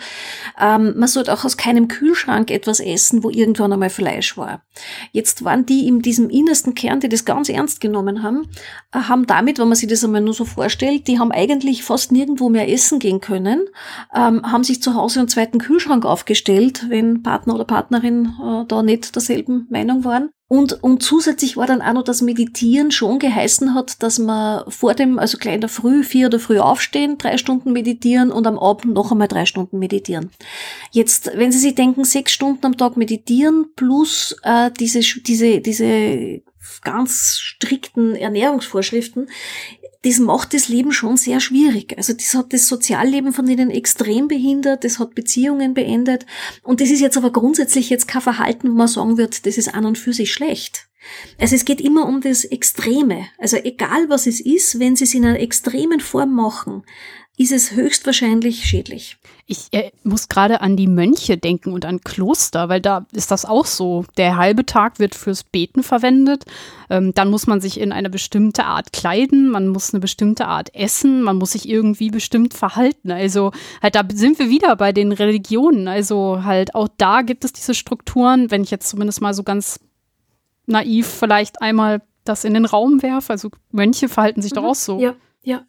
ähm, 0.59 0.93
man 0.97 1.07
sollte 1.07 1.33
auch 1.33 1.45
aus 1.45 1.57
keinem 1.57 1.87
Kühlschrank 1.87 2.51
etwas 2.51 2.79
essen, 2.79 3.23
wo 3.23 3.29
irgendwann 3.29 3.73
einmal 3.73 3.89
Fleisch 3.89 4.37
war. 4.37 4.61
Jetzt 5.11 5.43
waren 5.43 5.65
die 5.65 5.87
in 5.87 6.01
diesem 6.01 6.29
innersten 6.29 6.75
Kern, 6.75 6.99
die 6.99 7.09
das 7.13 7.25
ganz 7.25 7.49
ernst 7.49 7.79
genommen 7.81 8.23
haben, 8.23 8.47
äh, 8.91 8.99
haben 8.99 9.25
damit, 9.25 9.59
wenn 9.59 9.67
man 9.67 9.77
sich 9.77 9.89
das 9.89 10.03
einmal 10.03 10.21
nur 10.21 10.33
so 10.33 10.45
vorstellt, 10.45 11.07
die 11.07 11.19
haben 11.19 11.31
eigentlich 11.31 11.83
fast 11.83 12.11
nirgendwo 12.11 12.49
mehr 12.49 12.71
essen 12.71 12.99
gehen 12.99 13.21
können, 13.21 13.65
ähm, 14.15 14.43
haben 14.51 14.63
sich 14.63 14.81
zu 14.81 14.95
Hause 14.95 15.19
einen 15.19 15.29
zweiten 15.29 15.59
Kühlschrank 15.59 16.05
aufgestellt, 16.05 16.85
wenn 16.89 17.23
Partner 17.23 17.55
oder 17.55 17.65
Partnerin 17.65 18.33
äh, 18.43 18.65
da 18.67 18.83
nicht 18.83 19.15
derselben 19.15 19.67
Meinung 19.69 20.03
waren. 20.03 20.29
Und, 20.53 20.83
und 20.83 21.01
zusätzlich 21.01 21.57
war 21.57 21.65
dann 21.65 21.81
auch 21.81 21.93
noch 21.93 22.03
das 22.03 22.21
Meditieren 22.21 22.91
schon 22.91 23.17
geheißen 23.17 23.73
hat, 23.73 24.03
dass 24.03 24.19
man 24.19 24.69
vor 24.69 24.93
dem, 24.93 25.17
also 25.17 25.39
gleich 25.39 25.55
in 25.55 25.61
der 25.61 25.69
Früh, 25.69 26.03
vier 26.03 26.27
oder 26.27 26.37
früh 26.37 26.59
aufstehen, 26.59 27.17
drei 27.17 27.37
Stunden 27.37 27.73
meditieren 27.73 28.31
und 28.31 28.45
am 28.45 28.59
Abend 28.59 28.93
noch 28.93 29.11
einmal 29.11 29.27
drei 29.27 29.47
Stunden 29.47 29.79
meditieren. 29.79 30.29
Jetzt, 30.91 31.31
wenn 31.33 31.51
Sie 31.51 31.57
sich 31.57 31.73
denken, 31.73 32.03
sechs 32.03 32.33
Stunden 32.33 32.63
am 32.67 32.77
Tag 32.77 32.97
meditieren 32.97 33.65
plus 33.75 34.35
äh, 34.43 34.69
diese, 34.79 34.99
diese, 34.99 35.59
diese 35.59 36.43
ganz 36.83 37.37
strikten 37.37 38.15
Ernährungsvorschriften, 38.15 39.29
das 40.03 40.19
macht 40.19 40.53
das 40.53 40.67
Leben 40.67 40.91
schon 40.91 41.15
sehr 41.15 41.39
schwierig. 41.39 41.95
Also 41.97 42.13
das 42.13 42.33
hat 42.33 42.51
das 42.51 42.67
Sozialleben 42.67 43.31
von 43.31 43.45
denen 43.45 43.71
extrem 43.71 44.27
behindert, 44.27 44.83
das 44.83 44.99
hat 44.99 45.15
Beziehungen 45.15 45.73
beendet. 45.73 46.25
Und 46.61 46.81
das 46.81 46.89
ist 46.89 46.99
jetzt 46.99 47.15
aber 47.17 47.31
grundsätzlich 47.31 47.89
jetzt 47.89 48.07
kein 48.07 48.21
Verhalten, 48.21 48.69
wo 48.69 48.73
man 48.73 48.87
sagen 48.87 49.17
wird, 49.17 49.45
das 49.45 49.57
ist 49.57 49.73
an 49.73 49.85
und 49.85 49.97
für 49.97 50.13
sich 50.13 50.33
schlecht. 50.33 50.87
Also 51.39 51.55
es 51.55 51.65
geht 51.65 51.79
immer 51.79 52.05
um 52.05 52.21
das 52.21 52.43
Extreme. 52.43 53.27
Also 53.37 53.57
egal 53.57 54.09
was 54.09 54.27
es 54.27 54.41
ist, 54.41 54.79
wenn 54.79 54.95
sie 54.95 55.05
es 55.05 55.13
in 55.13 55.25
einer 55.25 55.39
extremen 55.39 56.01
Form 56.01 56.33
machen, 56.33 56.83
ist 57.37 57.51
es 57.51 57.71
höchstwahrscheinlich 57.71 58.65
schädlich. 58.65 59.17
Ich 59.45 59.67
äh, 59.71 59.91
muss 60.03 60.29
gerade 60.29 60.61
an 60.61 60.77
die 60.77 60.87
Mönche 60.87 61.37
denken 61.37 61.73
und 61.73 61.83
an 61.83 61.99
Kloster, 61.99 62.69
weil 62.69 62.79
da 62.79 63.05
ist 63.11 63.29
das 63.29 63.43
auch 63.43 63.65
so. 63.65 64.05
Der 64.15 64.37
halbe 64.37 64.65
Tag 64.65 64.99
wird 64.99 65.15
fürs 65.15 65.43
Beten 65.43 65.83
verwendet. 65.83 66.45
Ähm, 66.89 67.13
dann 67.13 67.29
muss 67.29 67.45
man 67.45 67.59
sich 67.59 67.79
in 67.79 67.91
eine 67.91 68.09
bestimmte 68.09 68.63
Art 68.63 68.93
kleiden, 68.93 69.51
man 69.51 69.67
muss 69.67 69.93
eine 69.93 69.99
bestimmte 69.99 70.47
Art 70.47 70.73
essen, 70.73 71.21
man 71.23 71.37
muss 71.37 71.51
sich 71.51 71.67
irgendwie 71.67 72.09
bestimmt 72.09 72.53
verhalten. 72.53 73.11
Also 73.11 73.51
halt, 73.81 73.95
da 73.95 74.03
sind 74.13 74.39
wir 74.39 74.49
wieder 74.49 74.77
bei 74.77 74.93
den 74.93 75.11
Religionen. 75.11 75.89
Also 75.89 76.45
halt 76.45 76.73
auch 76.73 76.87
da 76.95 77.21
gibt 77.21 77.43
es 77.43 77.51
diese 77.51 77.73
Strukturen, 77.73 78.49
wenn 78.49 78.63
ich 78.63 78.71
jetzt 78.71 78.87
zumindest 78.87 79.19
mal 79.19 79.33
so 79.33 79.43
ganz 79.43 79.79
naiv 80.67 81.05
vielleicht 81.05 81.61
einmal 81.61 82.01
das 82.23 82.45
in 82.45 82.53
den 82.53 82.65
Raum 82.65 83.01
werfe. 83.01 83.33
Also 83.33 83.49
Mönche 83.71 84.07
verhalten 84.07 84.41
sich 84.41 84.51
mhm, 84.51 84.55
doch 84.55 84.63
auch 84.63 84.75
so. 84.75 84.99
Ja. 84.99 85.15
Ja. 85.45 85.65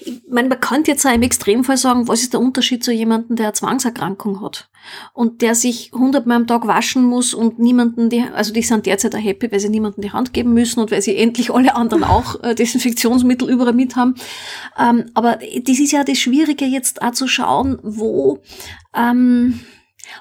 Ich 0.00 0.20
meine, 0.28 0.50
man 0.50 0.60
kann 0.60 0.84
jetzt 0.84 1.06
auch 1.06 1.14
im 1.14 1.22
Extremfall 1.22 1.78
sagen, 1.78 2.06
was 2.06 2.20
ist 2.20 2.34
der 2.34 2.40
Unterschied 2.40 2.84
zu 2.84 2.92
jemandem, 2.92 3.36
der 3.36 3.46
eine 3.46 3.52
Zwangserkrankung 3.54 4.42
hat 4.42 4.68
und 5.14 5.40
der 5.40 5.54
sich 5.54 5.90
hundertmal 5.94 6.36
am 6.36 6.46
Tag 6.46 6.66
waschen 6.66 7.02
muss 7.02 7.32
und 7.32 7.58
niemanden 7.58 8.10
die, 8.10 8.22
also 8.34 8.52
die 8.52 8.60
sind 8.60 8.84
derzeit 8.84 9.14
auch 9.14 9.24
happy, 9.24 9.50
weil 9.50 9.60
sie 9.60 9.70
niemanden 9.70 10.02
die 10.02 10.12
Hand 10.12 10.34
geben 10.34 10.52
müssen 10.52 10.80
und 10.80 10.90
weil 10.90 11.00
sie 11.00 11.16
endlich 11.16 11.50
alle 11.50 11.74
anderen 11.74 12.04
auch 12.04 12.42
äh, 12.42 12.54
Desinfektionsmittel 12.54 13.48
überall 13.48 13.72
mit 13.72 13.96
haben. 13.96 14.16
Ähm, 14.78 15.06
aber 15.14 15.38
das 15.62 15.78
ist 15.78 15.92
ja 15.92 16.04
das 16.04 16.18
Schwierige 16.18 16.66
jetzt 16.66 17.00
auch 17.00 17.12
zu 17.12 17.26
schauen, 17.26 17.78
wo, 17.82 18.42
ähm, 18.94 19.60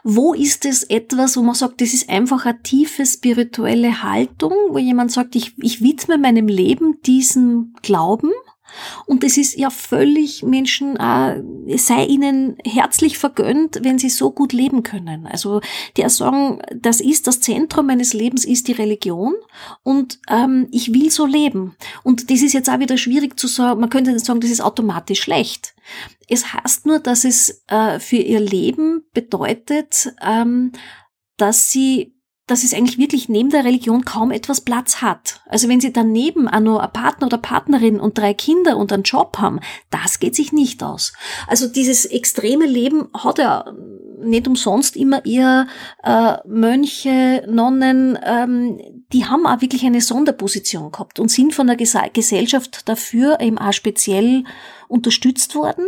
wo 0.05 0.33
ist 0.33 0.63
es 0.63 0.83
etwas, 0.83 1.35
wo 1.35 1.41
man 1.41 1.53
sagt, 1.53 1.81
das 1.81 1.93
ist 1.93 2.09
einfach 2.09 2.45
eine 2.45 2.61
tiefe 2.63 3.05
spirituelle 3.05 4.03
Haltung, 4.03 4.53
wo 4.69 4.77
jemand 4.77 5.11
sagt, 5.11 5.35
ich, 5.35 5.53
ich 5.57 5.81
widme 5.81 6.17
meinem 6.17 6.47
Leben 6.47 7.01
diesem 7.01 7.75
Glauben 7.81 8.31
und 9.05 9.23
es 9.23 9.37
ist 9.37 9.57
ja 9.57 9.69
völlig 9.69 10.43
Menschen, 10.43 10.95
äh, 10.97 11.41
sei 11.77 12.05
ihnen 12.05 12.57
herzlich 12.63 13.17
vergönnt, 13.17 13.79
wenn 13.83 13.99
sie 13.99 14.09
so 14.09 14.31
gut 14.31 14.53
leben 14.53 14.83
können. 14.83 15.27
Also 15.27 15.61
die 15.97 16.07
sagen, 16.09 16.61
das 16.73 17.01
ist 17.01 17.27
das 17.27 17.41
Zentrum 17.41 17.87
meines 17.87 18.13
Lebens, 18.13 18.45
ist 18.45 18.67
die 18.67 18.73
Religion 18.73 19.35
und 19.83 20.19
ähm, 20.29 20.67
ich 20.71 20.93
will 20.93 21.11
so 21.11 21.25
leben. 21.25 21.75
Und 22.03 22.29
das 22.29 22.41
ist 22.41 22.53
jetzt 22.53 22.69
auch 22.69 22.79
wieder 22.79 22.97
schwierig 22.97 23.39
zu 23.39 23.47
sagen, 23.47 23.79
man 23.79 23.89
könnte 23.89 24.11
nicht 24.11 24.25
sagen, 24.25 24.39
das 24.39 24.51
ist 24.51 24.61
automatisch 24.61 25.21
schlecht. 25.21 25.75
Es 26.27 26.53
heißt 26.53 26.85
nur, 26.85 26.99
dass 26.99 27.25
es 27.25 27.63
äh, 27.67 27.99
für 27.99 28.17
ihr 28.17 28.39
Leben 28.39 29.03
bedeutet, 29.13 30.13
ähm, 30.21 30.71
dass 31.37 31.71
sie 31.71 32.14
dass 32.47 32.63
es 32.63 32.73
eigentlich 32.73 32.99
wirklich 32.99 33.27
neben 33.27 33.49
der 33.49 33.65
Religion 33.65 34.05
kaum 34.05 34.31
etwas 34.31 34.61
Platz 34.61 35.01
hat. 35.01 35.41
Also 35.47 35.67
wenn 35.67 35.81
sie 35.81 35.91
daneben 35.91 36.47
auch 36.47 36.59
nur 36.59 36.83
ein 36.83 36.93
Partner 36.93 37.27
oder 37.27 37.37
Partnerin 37.37 37.99
und 37.99 38.17
drei 38.17 38.33
Kinder 38.33 38.77
und 38.77 38.93
einen 38.93 39.03
Job 39.03 39.37
haben, 39.39 39.59
das 39.89 40.19
geht 40.19 40.35
sich 40.35 40.51
nicht 40.51 40.83
aus. 40.83 41.13
Also 41.47 41.67
dieses 41.67 42.05
extreme 42.05 42.65
Leben 42.65 43.09
hat 43.13 43.39
ja 43.39 43.65
nicht 44.19 44.47
umsonst 44.47 44.95
immer 44.95 45.25
eher 45.25 45.67
äh, 46.03 46.37
Mönche, 46.47 47.45
Nonnen, 47.49 48.17
ähm, 48.23 48.79
die 49.11 49.25
haben 49.25 49.45
auch 49.45 49.61
wirklich 49.61 49.85
eine 49.85 50.01
Sonderposition 50.01 50.91
gehabt 50.91 51.19
und 51.19 51.29
sind 51.29 51.53
von 51.53 51.67
der 51.67 51.75
Gesellschaft 51.75 52.87
dafür 52.87 53.39
eben 53.39 53.57
auch 53.57 53.73
speziell 53.73 54.43
unterstützt 54.87 55.55
worden. 55.55 55.85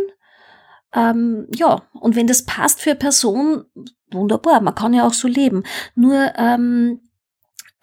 Ähm, 0.94 1.46
ja, 1.54 1.82
und 1.92 2.16
wenn 2.16 2.26
das 2.26 2.44
passt 2.44 2.80
für 2.80 2.90
eine 2.90 2.98
Person, 2.98 3.64
wunderbar, 4.10 4.60
man 4.60 4.74
kann 4.74 4.94
ja 4.94 5.06
auch 5.06 5.12
so 5.12 5.28
leben. 5.28 5.64
Nur 5.94 6.32
ähm, 6.36 7.00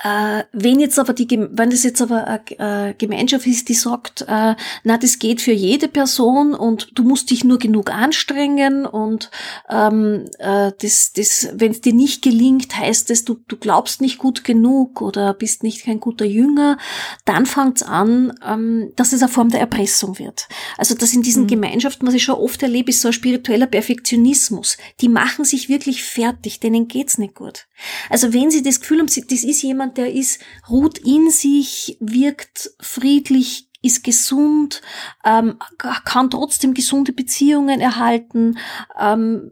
Äh, 0.04 0.44
wenn 0.52 0.82
jetzt 0.82 1.00
aber 1.00 1.14
die, 1.14 1.28
wenn 1.30 1.70
das 1.70 1.84
jetzt 1.84 2.02
aber 2.02 2.42
eine 2.58 2.96
Gemeinschaft 2.98 3.48
ist, 3.48 3.70
die 3.70 3.74
sagt, 3.74 4.22
äh, 4.28 4.56
na, 4.84 4.98
das 4.98 5.20
geht 5.20 5.42
für 5.42 5.54
jede 5.54 5.88
Person 5.88 6.54
und 6.54 6.90
du 6.96 7.04
musst 7.04 7.32
dich 7.32 7.46
nur 7.46 7.60
genug 7.60 7.92
anstrengen 7.92 8.86
und 8.86 9.32
ähm, 9.70 10.26
äh, 10.40 10.74
das, 10.82 11.14
das, 11.14 11.48
wenn 11.54 11.72
es 11.72 11.80
dir 11.80 11.94
nicht 11.94 12.22
gelingt, 12.22 12.78
heißt 12.78 13.10
es, 13.10 13.24
du, 13.24 13.38
du 13.48 13.56
glaubst 13.56 14.02
nicht 14.02 14.18
gut 14.18 14.44
genug 14.44 15.02
oder 15.02 15.34
bist 15.34 15.64
nicht 15.64 15.86
kein 15.86 16.02
guter 16.02 16.26
Jünger, 16.26 16.78
dann 17.24 17.46
fängt 17.46 17.78
es 17.78 17.84
an, 17.84 18.34
ähm, 18.46 18.92
dass 18.98 19.14
es 19.14 19.22
eine 19.22 19.32
Form 19.32 19.50
der 19.50 19.62
Erpressung 19.62 20.20
wird. 20.20 20.50
Also 20.78 20.96
dass 20.96 21.14
in 21.14 21.22
diesen 21.22 21.44
mhm. 21.44 21.48
Gemeinschaften, 21.48 22.06
was 22.06 22.16
ich 22.16 22.24
schon 22.24 22.36
oft 22.36 22.62
erlebe, 22.62 22.90
ist 22.90 23.02
so 23.02 23.08
ein 23.10 23.14
spiritueller 23.14 23.68
Perfektionismus. 23.68 24.78
Die 25.00 25.10
machen 25.10 25.46
sich 25.46 25.70
wirklich 25.70 26.04
fertig, 26.04 26.60
denen 26.60 26.90
geht's 26.90 27.18
nicht 27.18 27.36
gut. 27.36 27.68
Also 28.10 28.34
wenn 28.34 28.52
sie 28.52 28.62
das 28.62 28.80
Gefühl 28.80 29.00
haben, 29.00 29.08
das 29.08 29.44
ist 29.44 29.62
jemand, 29.62 29.85
der 29.94 30.14
ist, 30.14 30.42
ruht 30.70 30.98
in 30.98 31.30
sich, 31.30 31.98
wirkt 32.00 32.72
friedlich, 32.80 33.70
ist 33.82 34.04
gesund, 34.04 34.82
ähm, 35.24 35.60
kann 35.78 36.32
trotzdem 36.32 36.74
gesunde 36.74 37.14
Beziehungen 37.14 37.80
erhalten, 37.80 38.58
ähm, 39.00 39.52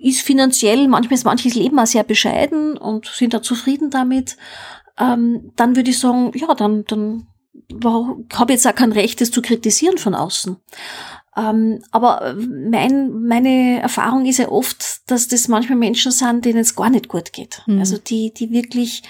ist 0.00 0.22
finanziell, 0.22 0.88
manchmal 0.88 1.16
ist 1.16 1.24
manches 1.24 1.54
Leben 1.54 1.78
auch 1.78 1.86
sehr 1.86 2.04
bescheiden 2.04 2.76
und 2.76 3.06
sind 3.06 3.34
da 3.34 3.42
zufrieden 3.42 3.90
damit, 3.90 4.36
ähm, 4.98 5.52
dann 5.56 5.76
würde 5.76 5.90
ich 5.90 5.98
sagen, 5.98 6.32
ja, 6.34 6.54
dann, 6.54 6.84
dann 6.86 7.26
habe 8.32 8.52
jetzt 8.52 8.66
auch 8.66 8.74
kein 8.74 8.92
Recht, 8.92 9.20
das 9.20 9.30
zu 9.30 9.42
kritisieren 9.42 9.98
von 9.98 10.14
außen. 10.14 10.56
Ähm, 11.36 11.82
aber 11.92 12.36
mein, 12.36 13.12
meine 13.22 13.80
Erfahrung 13.80 14.26
ist 14.26 14.38
ja 14.38 14.48
oft, 14.48 15.10
dass 15.10 15.28
das 15.28 15.46
manchmal 15.46 15.78
Menschen 15.78 16.10
sind, 16.10 16.44
denen 16.44 16.58
es 16.58 16.74
gar 16.74 16.90
nicht 16.90 17.08
gut 17.08 17.32
geht. 17.32 17.62
Mhm. 17.66 17.78
Also 17.78 17.96
die, 17.98 18.32
die 18.34 18.50
wirklich 18.50 19.02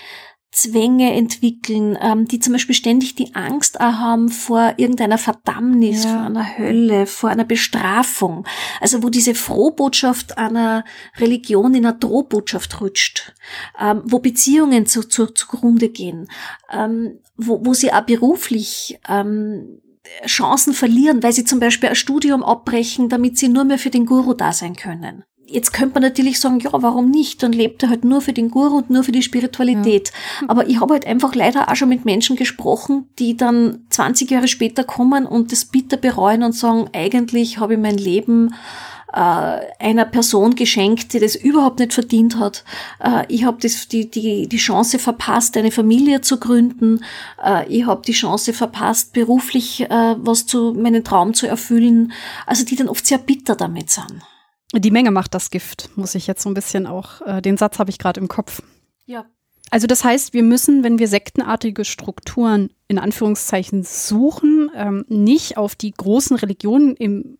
Zwänge 0.51 1.13
entwickeln, 1.13 1.97
ähm, 2.01 2.27
die 2.27 2.41
zum 2.41 2.55
Beispiel 2.55 2.75
ständig 2.75 3.15
die 3.15 3.35
Angst 3.35 3.81
auch 3.81 3.93
haben 3.93 4.31
vor 4.31 4.75
irgendeiner 4.79 5.19
Verdammnis, 5.19 6.05
ja. 6.05 6.11
vor 6.11 6.21
einer 6.23 6.59
Hölle, 6.59 7.07
vor 7.07 7.29
einer 7.29 7.45
Bestrafung. 7.45 8.47
Also 8.81 9.03
wo 9.03 9.11
diese 9.11 9.35
Frohbotschaft 9.35 10.39
einer 10.39 10.85
Religion 11.19 11.75
in 11.75 11.85
einer 11.85 11.97
Drohbotschaft 11.97 12.81
rutscht, 12.81 13.35
ähm, 13.79 14.03
wo 14.05 14.21
Beziehungen 14.21 14.87
zu, 14.87 15.07
zu, 15.07 15.27
zugrunde 15.27 15.91
gehen, 15.91 16.29
ähm, 16.73 17.19
wo, 17.37 17.65
wo 17.65 17.75
sie 17.75 17.93
auch 17.93 18.03
beruflich 18.03 18.99
ähm, 19.07 19.81
Chancen 20.27 20.73
verlieren, 20.73 21.23
weil 21.23 21.33
sie 21.33 21.45
zum 21.45 21.61
Beispiel 21.61 21.91
ein 21.91 21.95
Studium 21.95 22.43
abbrechen, 22.43 23.11
damit 23.11 23.37
sie 23.39 23.49
nur 23.49 23.65
mehr 23.65 23.79
für 23.79 23.91
den 23.91 24.07
Guru 24.07 24.33
da 24.35 24.53
sein 24.53 24.77
können. 24.77 25.25
Jetzt 25.51 25.73
könnte 25.73 25.95
man 25.95 26.03
natürlich 26.03 26.41
sagen, 26.41 26.61
ja, 26.61 26.71
warum 26.73 27.11
nicht? 27.11 27.43
Dann 27.43 27.53
lebt 27.53 27.83
er 27.83 27.89
halt 27.89 28.05
nur 28.05 28.21
für 28.21 28.35
den 28.35 28.51
Guru 28.51 28.77
und 28.77 28.91
nur 28.91 29.03
für 29.03 29.13
die 29.13 29.23
Spiritualität. 29.23 30.13
Ja. 30.43 30.49
Aber 30.49 30.69
ich 30.69 30.81
habe 30.81 30.93
halt 30.93 31.07
einfach 31.07 31.35
leider 31.35 31.71
auch 31.71 31.75
schon 31.75 31.89
mit 31.89 32.05
Menschen 32.05 32.37
gesprochen, 32.37 33.09
die 33.19 33.37
dann 33.37 33.87
20 33.89 34.31
Jahre 34.31 34.49
später 34.49 34.85
kommen 34.85 35.25
und 35.25 35.51
das 35.51 35.65
bitter 35.65 35.97
bereuen 35.97 36.43
und 36.43 36.53
sagen, 36.53 36.91
eigentlich 36.93 37.59
habe 37.59 37.75
ich 37.75 37.81
mein 37.81 37.97
Leben 37.97 38.51
äh, 39.13 39.61
einer 39.79 40.05
Person 40.05 40.55
geschenkt, 40.55 41.15
die 41.15 41.19
das 41.19 41.35
überhaupt 41.35 41.79
nicht 41.79 41.95
verdient 41.95 42.39
hat. 42.39 42.65
Äh, 43.03 43.25
ich 43.29 43.45
habe 43.45 43.59
die, 43.59 44.11
die, 44.11 44.49
die 44.49 44.57
Chance 44.59 44.99
verpasst, 44.99 45.57
eine 45.57 45.71
Familie 45.71 46.21
zu 46.21 46.39
gründen. 46.39 47.03
Äh, 47.43 47.67
ich 47.69 47.87
habe 47.87 48.03
die 48.07 48.13
Chance 48.13 48.53
verpasst, 48.53 49.15
beruflich 49.15 49.87
was 49.89 50.47
zu 50.47 50.75
meinen 50.75 51.05
Traum 51.05 51.35
zu 51.35 51.47
erfüllen. 51.47 52.13
Also 52.47 52.65
die 52.65 52.77
dann 52.77 52.89
oft 52.89 53.07
sehr 53.07 53.19
bitter 53.19 53.57
damit 53.57 53.91
sind. 53.91 54.23
Die 54.75 54.91
Menge 54.91 55.11
macht 55.11 55.35
das 55.35 55.51
Gift, 55.51 55.91
muss 55.97 56.15
ich 56.15 56.27
jetzt 56.27 56.43
so 56.43 56.51
ein 56.51 56.55
bisschen 56.55 56.87
auch, 56.87 57.23
äh, 57.23 57.41
den 57.41 57.57
Satz 57.57 57.79
habe 57.79 57.91
ich 57.91 57.99
gerade 57.99 58.21
im 58.21 58.29
Kopf. 58.29 58.63
Ja. 59.07 59.25
Also 59.71 59.87
das 59.87 60.05
heißt, 60.05 60.33
wir 60.33 60.43
müssen, 60.43 60.83
wenn 60.83 60.99
wir 60.99 61.09
sektenartige 61.09 61.85
Strukturen 61.85 62.71
in 62.87 62.99
Anführungszeichen 62.99 63.83
suchen, 63.83 64.71
ähm, 64.75 65.05
nicht 65.09 65.57
auf 65.57 65.75
die 65.75 65.93
großen 65.93 66.37
Religionen 66.37 66.95
im 66.97 67.39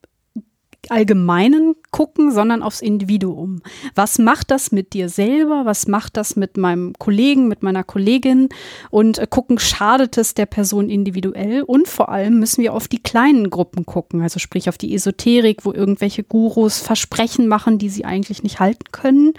Allgemeinen 0.89 1.75
gucken, 1.91 2.33
sondern 2.33 2.63
aufs 2.63 2.81
Individuum. 2.81 3.63
Was 3.95 4.19
macht 4.19 4.51
das 4.51 4.73
mit 4.73 4.95
dir 4.95 5.09
selber? 5.09 5.65
Was 5.65 5.87
macht 5.87 6.17
das 6.17 6.37
mit 6.37 6.57
meinem 6.57 6.95
Kollegen, 6.99 7.49
mit 7.49 7.63
meiner 7.63 7.85
Kollegin? 7.85 8.49
Und 8.91 9.19
äh, 9.19 9.27
gucken, 9.29 9.59
schadet 9.59 10.17
es 10.17 10.35
der 10.35 10.47
Person 10.47 10.89
individuell? 10.89 11.63
Und 11.63 11.89
vor 11.89 12.09
allem 12.09 12.39
müssen 12.39 12.63
wir 12.63 12.73
auf 12.73 12.89
die 12.89 13.03
kleinen 13.03 13.51
Gruppen 13.51 13.87
gucken, 13.87 14.23
also 14.23 14.39
sprich 14.39 14.69
auf 14.69 14.79
die 14.79 14.95
Esoterik, 14.95 15.65
wo 15.65 15.73
irgendwelche 15.73 16.23
Gurus 16.23 16.79
Versprechen 16.79 17.49
machen, 17.49 17.79
die 17.79 17.91
sie 17.91 18.05
eigentlich 18.05 18.43
nicht 18.43 18.61
halten 18.61 18.91
können. 18.93 19.35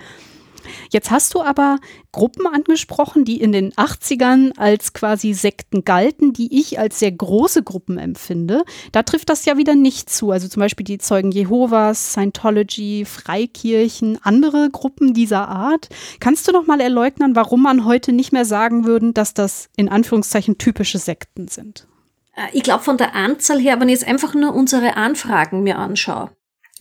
Jetzt 0.91 1.11
hast 1.11 1.33
du 1.33 1.41
aber 1.41 1.77
Gruppen 2.11 2.47
angesprochen, 2.47 3.25
die 3.25 3.39
in 3.41 3.51
den 3.51 3.73
80ern 3.73 4.57
als 4.57 4.93
quasi 4.93 5.33
Sekten 5.33 5.83
galten, 5.83 6.33
die 6.33 6.59
ich 6.59 6.79
als 6.79 6.99
sehr 6.99 7.11
große 7.11 7.63
Gruppen 7.63 7.97
empfinde. 7.97 8.63
Da 8.91 9.03
trifft 9.03 9.29
das 9.29 9.45
ja 9.45 9.57
wieder 9.57 9.75
nicht 9.75 10.09
zu. 10.09 10.31
Also 10.31 10.47
zum 10.47 10.61
Beispiel 10.61 10.83
die 10.83 10.97
Zeugen 10.97 11.31
Jehovas, 11.31 12.13
Scientology, 12.13 13.05
Freikirchen, 13.05 14.19
andere 14.23 14.69
Gruppen 14.71 15.13
dieser 15.13 15.47
Art. 15.47 15.89
Kannst 16.19 16.47
du 16.47 16.51
noch 16.51 16.67
mal 16.67 16.81
erläutern, 16.81 17.35
warum 17.35 17.63
man 17.63 17.85
heute 17.85 18.11
nicht 18.11 18.31
mehr 18.31 18.45
sagen 18.45 18.85
würde, 18.85 19.13
dass 19.13 19.33
das 19.33 19.69
in 19.75 19.89
Anführungszeichen 19.89 20.57
typische 20.57 20.97
Sekten 20.97 21.47
sind? 21.47 21.87
Äh, 22.35 22.47
ich 22.53 22.63
glaube, 22.63 22.83
von 22.83 22.97
der 22.97 23.15
Anzahl 23.15 23.59
her, 23.59 23.79
wenn 23.79 23.89
ich 23.89 23.99
jetzt 23.99 24.07
einfach 24.07 24.33
nur 24.33 24.53
unsere 24.53 24.95
Anfragen 24.95 25.63
mir 25.63 25.77
anschaue, 25.77 26.31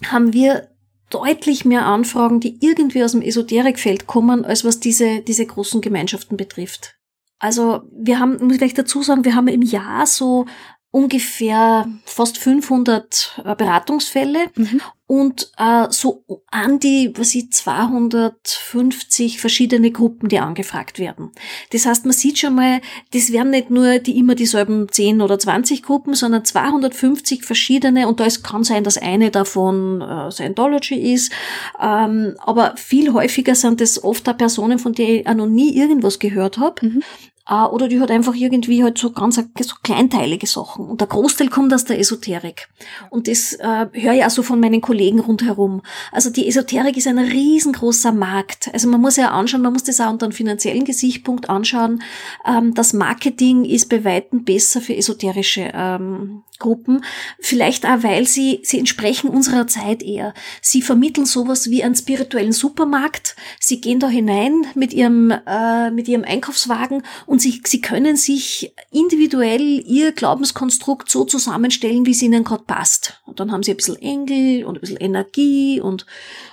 haben 0.06 0.32
wir 0.32 0.68
deutlich 1.10 1.64
mehr 1.64 1.86
Anfragen, 1.86 2.40
die 2.40 2.58
irgendwie 2.60 3.02
aus 3.02 3.12
dem 3.12 3.22
Esoterikfeld 3.22 4.06
kommen, 4.06 4.44
als 4.44 4.64
was 4.64 4.80
diese, 4.80 5.20
diese 5.20 5.46
großen 5.46 5.80
Gemeinschaften 5.80 6.36
betrifft. 6.36 6.96
Also 7.38 7.82
wir 7.92 8.18
haben, 8.18 8.38
muss 8.42 8.54
ich 8.54 8.58
gleich 8.58 8.74
dazu 8.74 9.02
sagen, 9.02 9.24
wir 9.24 9.34
haben 9.34 9.48
im 9.48 9.62
Jahr 9.62 10.06
so 10.06 10.46
ungefähr 10.90 11.86
fast 12.04 12.38
500 12.38 13.42
äh, 13.44 13.54
Beratungsfälle 13.54 14.46
mhm. 14.54 14.80
und 15.06 15.52
äh, 15.58 15.86
so 15.90 16.24
an 16.50 16.78
die, 16.78 17.12
was 17.14 17.34
ich, 17.34 17.52
250 17.52 19.38
verschiedene 19.38 19.90
Gruppen, 19.90 20.30
die 20.30 20.38
angefragt 20.38 20.98
werden. 20.98 21.30
Das 21.72 21.84
heißt, 21.84 22.06
man 22.06 22.14
sieht 22.14 22.38
schon 22.38 22.54
mal, 22.54 22.80
das 23.12 23.32
wären 23.32 23.50
nicht 23.50 23.68
nur 23.68 23.98
die 23.98 24.18
immer 24.18 24.34
dieselben 24.34 24.90
10 24.90 25.20
oder 25.20 25.38
20 25.38 25.82
Gruppen, 25.82 26.14
sondern 26.14 26.46
250 26.46 27.44
verschiedene 27.44 28.08
und 28.08 28.18
da 28.18 28.26
kann 28.42 28.64
sein, 28.64 28.82
dass 28.82 28.96
eine 28.96 29.30
davon 29.30 30.00
äh, 30.00 30.30
Scientology 30.30 31.12
ist, 31.12 31.32
ähm, 31.78 32.34
aber 32.38 32.74
viel 32.76 33.12
häufiger 33.12 33.54
sind 33.54 33.82
es 33.82 34.02
oft 34.02 34.26
auch 34.26 34.38
Personen, 34.38 34.78
von 34.78 34.94
denen 34.94 35.20
ich 35.20 35.26
auch 35.26 35.34
noch 35.34 35.46
nie 35.46 35.76
irgendwas 35.76 36.18
gehört 36.18 36.56
habe. 36.56 36.86
Mhm. 36.86 37.02
Äh, 37.48 37.64
oder 37.64 37.88
die 37.88 38.00
hat 38.00 38.10
einfach 38.10 38.34
irgendwie 38.34 38.82
halt 38.82 38.98
so 38.98 39.10
ganz 39.10 39.36
so 39.36 39.74
kleinteilige 39.82 40.46
Sachen. 40.46 40.86
Und 40.86 41.00
der 41.00 41.08
Großteil 41.08 41.48
kommt 41.48 41.72
aus 41.72 41.84
der 41.84 41.98
Esoterik. 41.98 42.68
Und 43.10 43.28
das 43.28 43.54
äh, 43.54 43.86
höre 43.92 44.14
ich 44.14 44.24
auch 44.24 44.30
so 44.30 44.42
von 44.42 44.60
meinen 44.60 44.80
Kollegen 44.80 45.20
rundherum. 45.20 45.82
Also 46.12 46.30
die 46.30 46.46
Esoterik 46.48 46.96
ist 46.96 47.06
ein 47.06 47.18
riesengroßer 47.18 48.12
Markt. 48.12 48.70
Also 48.72 48.88
man 48.88 49.00
muss 49.00 49.16
ja 49.16 49.30
anschauen, 49.30 49.62
man 49.62 49.72
muss 49.72 49.84
das 49.84 50.00
auch 50.00 50.10
unter 50.10 50.26
einem 50.26 50.32
finanziellen 50.32 50.84
Gesichtspunkt 50.84 51.48
anschauen. 51.48 52.02
Ähm, 52.46 52.74
das 52.74 52.92
Marketing 52.92 53.64
ist 53.64 53.88
bei 53.88 54.04
Weitem 54.04 54.44
besser 54.44 54.80
für 54.80 54.96
esoterische 54.96 55.70
ähm, 55.74 56.42
Gruppen. 56.58 57.04
Vielleicht 57.38 57.86
auch, 57.86 58.02
weil 58.02 58.26
sie, 58.26 58.60
sie 58.64 58.78
entsprechen 58.78 59.28
unserer 59.28 59.66
Zeit 59.66 60.02
eher. 60.02 60.34
Sie 60.60 60.82
vermitteln 60.82 61.24
sowas 61.24 61.70
wie 61.70 61.84
einen 61.84 61.94
spirituellen 61.94 62.52
Supermarkt. 62.52 63.36
Sie 63.60 63.80
gehen 63.80 64.00
da 64.00 64.08
hinein 64.08 64.66
mit 64.74 64.92
ihrem, 64.92 65.30
äh, 65.46 65.90
mit 65.90 66.08
ihrem 66.08 66.24
Einkaufswagen 66.24 67.02
und 67.26 67.37
sie, 67.38 67.60
sie 67.64 67.80
können 67.80 68.16
sich 68.16 68.72
individuell 68.90 69.82
ihr 69.86 70.12
Glaubenskonstrukt 70.12 71.10
so 71.10 71.24
zusammenstellen, 71.24 72.06
wie 72.06 72.12
es 72.12 72.22
ihnen 72.22 72.44
gerade 72.44 72.64
passt. 72.64 73.20
Und 73.26 73.40
dann 73.40 73.52
haben 73.52 73.62
sie 73.62 73.72
ein 73.72 73.76
bisschen 73.76 73.96
Engel 73.96 74.64
und 74.64 74.76
ein 74.76 74.80
bisschen 74.80 74.96
Energie 74.98 75.80
und 75.80 76.06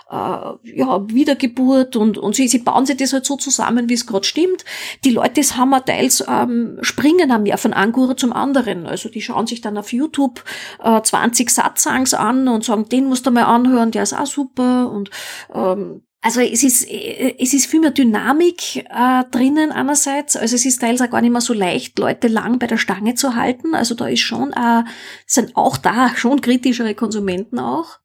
äh, 0.09 0.15
ja, 0.15 1.09
Wiedergeburt 1.09 1.95
und, 1.95 2.17
und 2.17 2.35
sie, 2.35 2.47
sie 2.47 2.59
bauen 2.59 2.85
sich 2.85 2.97
das 2.97 3.13
halt 3.13 3.25
so 3.25 3.37
zusammen, 3.37 3.89
wie 3.89 3.93
es 3.93 4.05
gerade 4.05 4.25
stimmt. 4.25 4.65
Die 5.03 5.11
Leute 5.11 5.41
das 5.41 5.57
haben 5.57 5.73
teils 5.85 6.23
ähm, 6.27 6.77
springen 6.81 7.33
haben 7.33 7.45
ja 7.45 7.57
von 7.57 7.73
einem 7.73 7.91
Guru 7.91 8.13
zum 8.13 8.33
anderen. 8.33 8.85
Also 8.85 9.09
die 9.09 9.21
schauen 9.21 9.47
sich 9.47 9.61
dann 9.61 9.77
auf 9.77 9.93
YouTube 9.93 10.43
äh, 10.83 11.01
20 11.01 11.49
Satzangs 11.49 12.13
an 12.13 12.47
und 12.47 12.63
sagen, 12.63 12.87
den 12.89 13.05
musst 13.05 13.25
du 13.25 13.31
mal 13.31 13.43
anhören, 13.43 13.91
der 13.91 14.03
ist 14.03 14.13
auch 14.13 14.27
super 14.27 14.91
und 14.91 15.09
ähm, 15.53 16.03
also 16.25 16.41
es 16.41 16.63
ist, 16.63 16.89
es 16.89 17.53
ist 17.53 17.67
viel 17.67 17.81
mehr 17.81 17.91
Dynamik 17.91 18.77
äh, 18.77 19.23
drinnen 19.29 19.71
einerseits. 19.71 20.35
Also 20.35 20.55
es 20.55 20.65
ist 20.65 20.81
teils 20.81 20.99
auch 20.99 21.11
gar 21.11 21.21
nicht 21.21 21.31
mehr 21.31 21.39
so 21.39 21.53
leicht, 21.53 21.99
Leute 21.99 22.27
lang 22.29 22.57
bei 22.57 22.65
der 22.65 22.77
Stange 22.77 23.13
zu 23.13 23.35
halten. 23.35 23.75
Also 23.75 23.93
da 23.93 24.07
ist 24.07 24.21
schon, 24.21 24.51
äh, 24.51 24.81
sind 25.27 25.55
auch 25.55 25.77
da 25.77 26.09
schon 26.15 26.41
kritischere 26.41 26.95
Konsumenten 26.95 27.59
auch. 27.59 27.99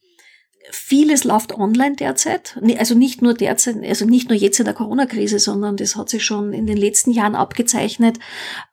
Vieles 0.71 1.25
läuft 1.25 1.55
online 1.55 1.97
derzeit. 1.97 2.61
Also 2.77 2.95
nicht 2.95 3.23
nur 3.23 3.33
derzeit, 3.33 3.83
also 3.83 4.05
nicht 4.05 4.29
nur 4.29 4.37
jetzt 4.37 4.59
in 4.59 4.67
der 4.67 4.75
Corona-Krise, 4.75 5.39
sondern 5.39 5.79
das 5.79 5.97
hat 5.97 6.11
sich 6.11 6.23
schon 6.23 6.53
in 6.53 6.67
den 6.67 6.77
letzten 6.77 7.13
Jahren 7.13 7.35
abgezeichnet, 7.35 8.19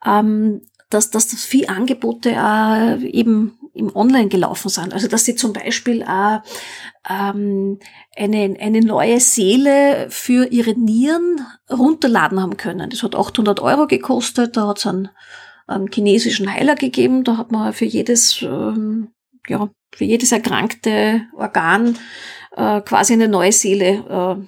ähm, 0.06 0.62
dass, 0.90 1.10
dass 1.10 1.30
das 1.30 1.46
viel 1.46 1.68
Angebote 1.68 2.32
äh, 2.32 3.02
eben 3.08 3.57
im 3.78 3.96
Online 3.96 4.28
gelaufen 4.28 4.70
sind. 4.70 4.94
Also 4.94 5.08
dass 5.08 5.26
sie 5.26 5.36
zum 5.36 5.54
Beispiel 5.54 6.04
auch 6.04 6.42
ähm, 7.10 7.80
eine, 8.16 8.58
eine 8.60 8.82
neue 8.82 9.20
Seele 9.20 10.08
für 10.10 10.48
ihre 10.48 10.74
Nieren 10.74 11.46
runterladen 11.70 12.42
haben 12.42 12.58
können. 12.58 12.90
Das 12.90 13.04
hat 13.04 13.16
800 13.16 13.60
Euro 13.60 13.88
gekostet, 13.88 14.58
da 14.58 14.68
hat 14.68 14.80
es 14.80 14.88
einen, 14.88 15.10
einen 15.68 15.92
chinesischen 15.92 16.52
Heiler 16.52 16.76
gegeben, 16.76 17.24
da 17.24 17.38
hat 17.38 17.52
man 17.52 17.74
für 17.74 17.86
jedes, 17.86 18.42
ähm, 18.42 19.10
ja, 19.48 19.70
für 19.94 20.06
jedes 20.06 20.32
erkrankte 20.32 21.22
Organ 21.36 21.98
äh, 22.56 22.82
quasi 22.82 23.14
eine 23.14 23.28
neue 23.28 23.52
Seele 23.52 24.40
äh, 24.40 24.48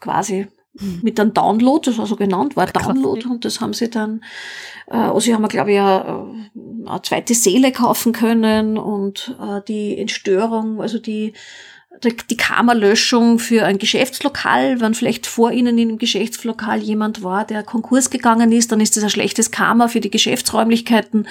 quasi. 0.00 0.48
Mit 1.02 1.20
einem 1.20 1.32
Download, 1.32 1.88
das 1.88 1.98
war 1.98 2.06
so 2.06 2.16
genannt, 2.16 2.56
war 2.56 2.66
Download 2.66 3.26
und 3.28 3.44
das 3.44 3.60
haben 3.60 3.74
sie 3.74 3.88
dann, 3.88 4.24
äh, 4.88 4.96
also 4.96 5.20
sie 5.20 5.34
haben, 5.34 5.46
glaube 5.48 5.72
ich, 5.72 5.78
eine, 5.78 6.34
äh, 6.54 6.88
eine 6.88 7.02
zweite 7.02 7.34
Seele 7.34 7.72
kaufen 7.72 8.12
können 8.12 8.76
und 8.76 9.36
äh, 9.40 9.60
die 9.66 9.98
Entstörung, 9.98 10.80
also 10.80 10.98
die 10.98 11.32
die 12.02 12.36
Karma-Löschung 12.36 13.38
für 13.38 13.64
ein 13.64 13.78
Geschäftslokal, 13.78 14.80
wenn 14.80 14.94
vielleicht 14.94 15.26
vor 15.26 15.52
Ihnen 15.52 15.78
in 15.78 15.88
dem 15.88 15.98
Geschäftslokal 15.98 16.80
jemand 16.80 17.22
war, 17.22 17.44
der 17.46 17.62
Konkurs 17.62 18.10
gegangen 18.10 18.52
ist, 18.52 18.72
dann 18.72 18.80
ist 18.80 18.96
das 18.96 19.04
ein 19.04 19.10
schlechtes 19.10 19.50
Karma 19.52 19.88
für 19.88 20.00
die 20.00 20.10
Geschäftsräumlichkeiten. 20.10 21.28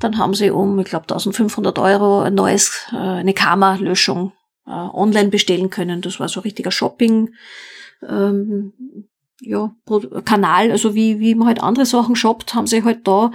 Dann 0.00 0.18
haben 0.18 0.34
Sie 0.34 0.50
um, 0.50 0.78
ich 0.78 0.86
glaube, 0.86 1.04
1500 1.04 1.78
Euro 1.78 2.20
ein 2.20 2.34
neues, 2.34 2.86
äh, 2.92 2.96
eine 2.96 3.34
Karma-Löschung 3.34 4.32
äh, 4.66 4.70
online 4.70 5.28
bestellen 5.28 5.70
können. 5.70 6.00
Das 6.00 6.18
war 6.18 6.28
so 6.28 6.40
ein 6.40 6.44
richtiger 6.44 6.70
Shopping, 6.70 7.34
ähm, 8.06 8.72
ja, 9.40 9.74
Kanal, 10.24 10.70
also 10.70 10.94
wie, 10.94 11.20
wie 11.20 11.34
man 11.34 11.48
halt 11.48 11.62
andere 11.62 11.86
Sachen 11.86 12.16
shoppt, 12.16 12.54
haben 12.54 12.66
sie 12.66 12.84
halt 12.84 13.06
da 13.06 13.32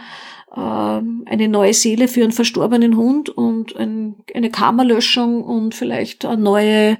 ähm, 0.56 1.24
eine 1.28 1.48
neue 1.48 1.74
Seele 1.74 2.08
für 2.08 2.24
einen 2.24 2.32
verstorbenen 2.32 2.98
Hund 2.98 3.30
und 3.30 3.76
ein, 3.76 4.16
eine 4.34 4.50
Karmalöschung 4.50 5.44
und 5.44 5.76
vielleicht 5.76 6.26
eine 6.26 6.42
neue 6.42 6.98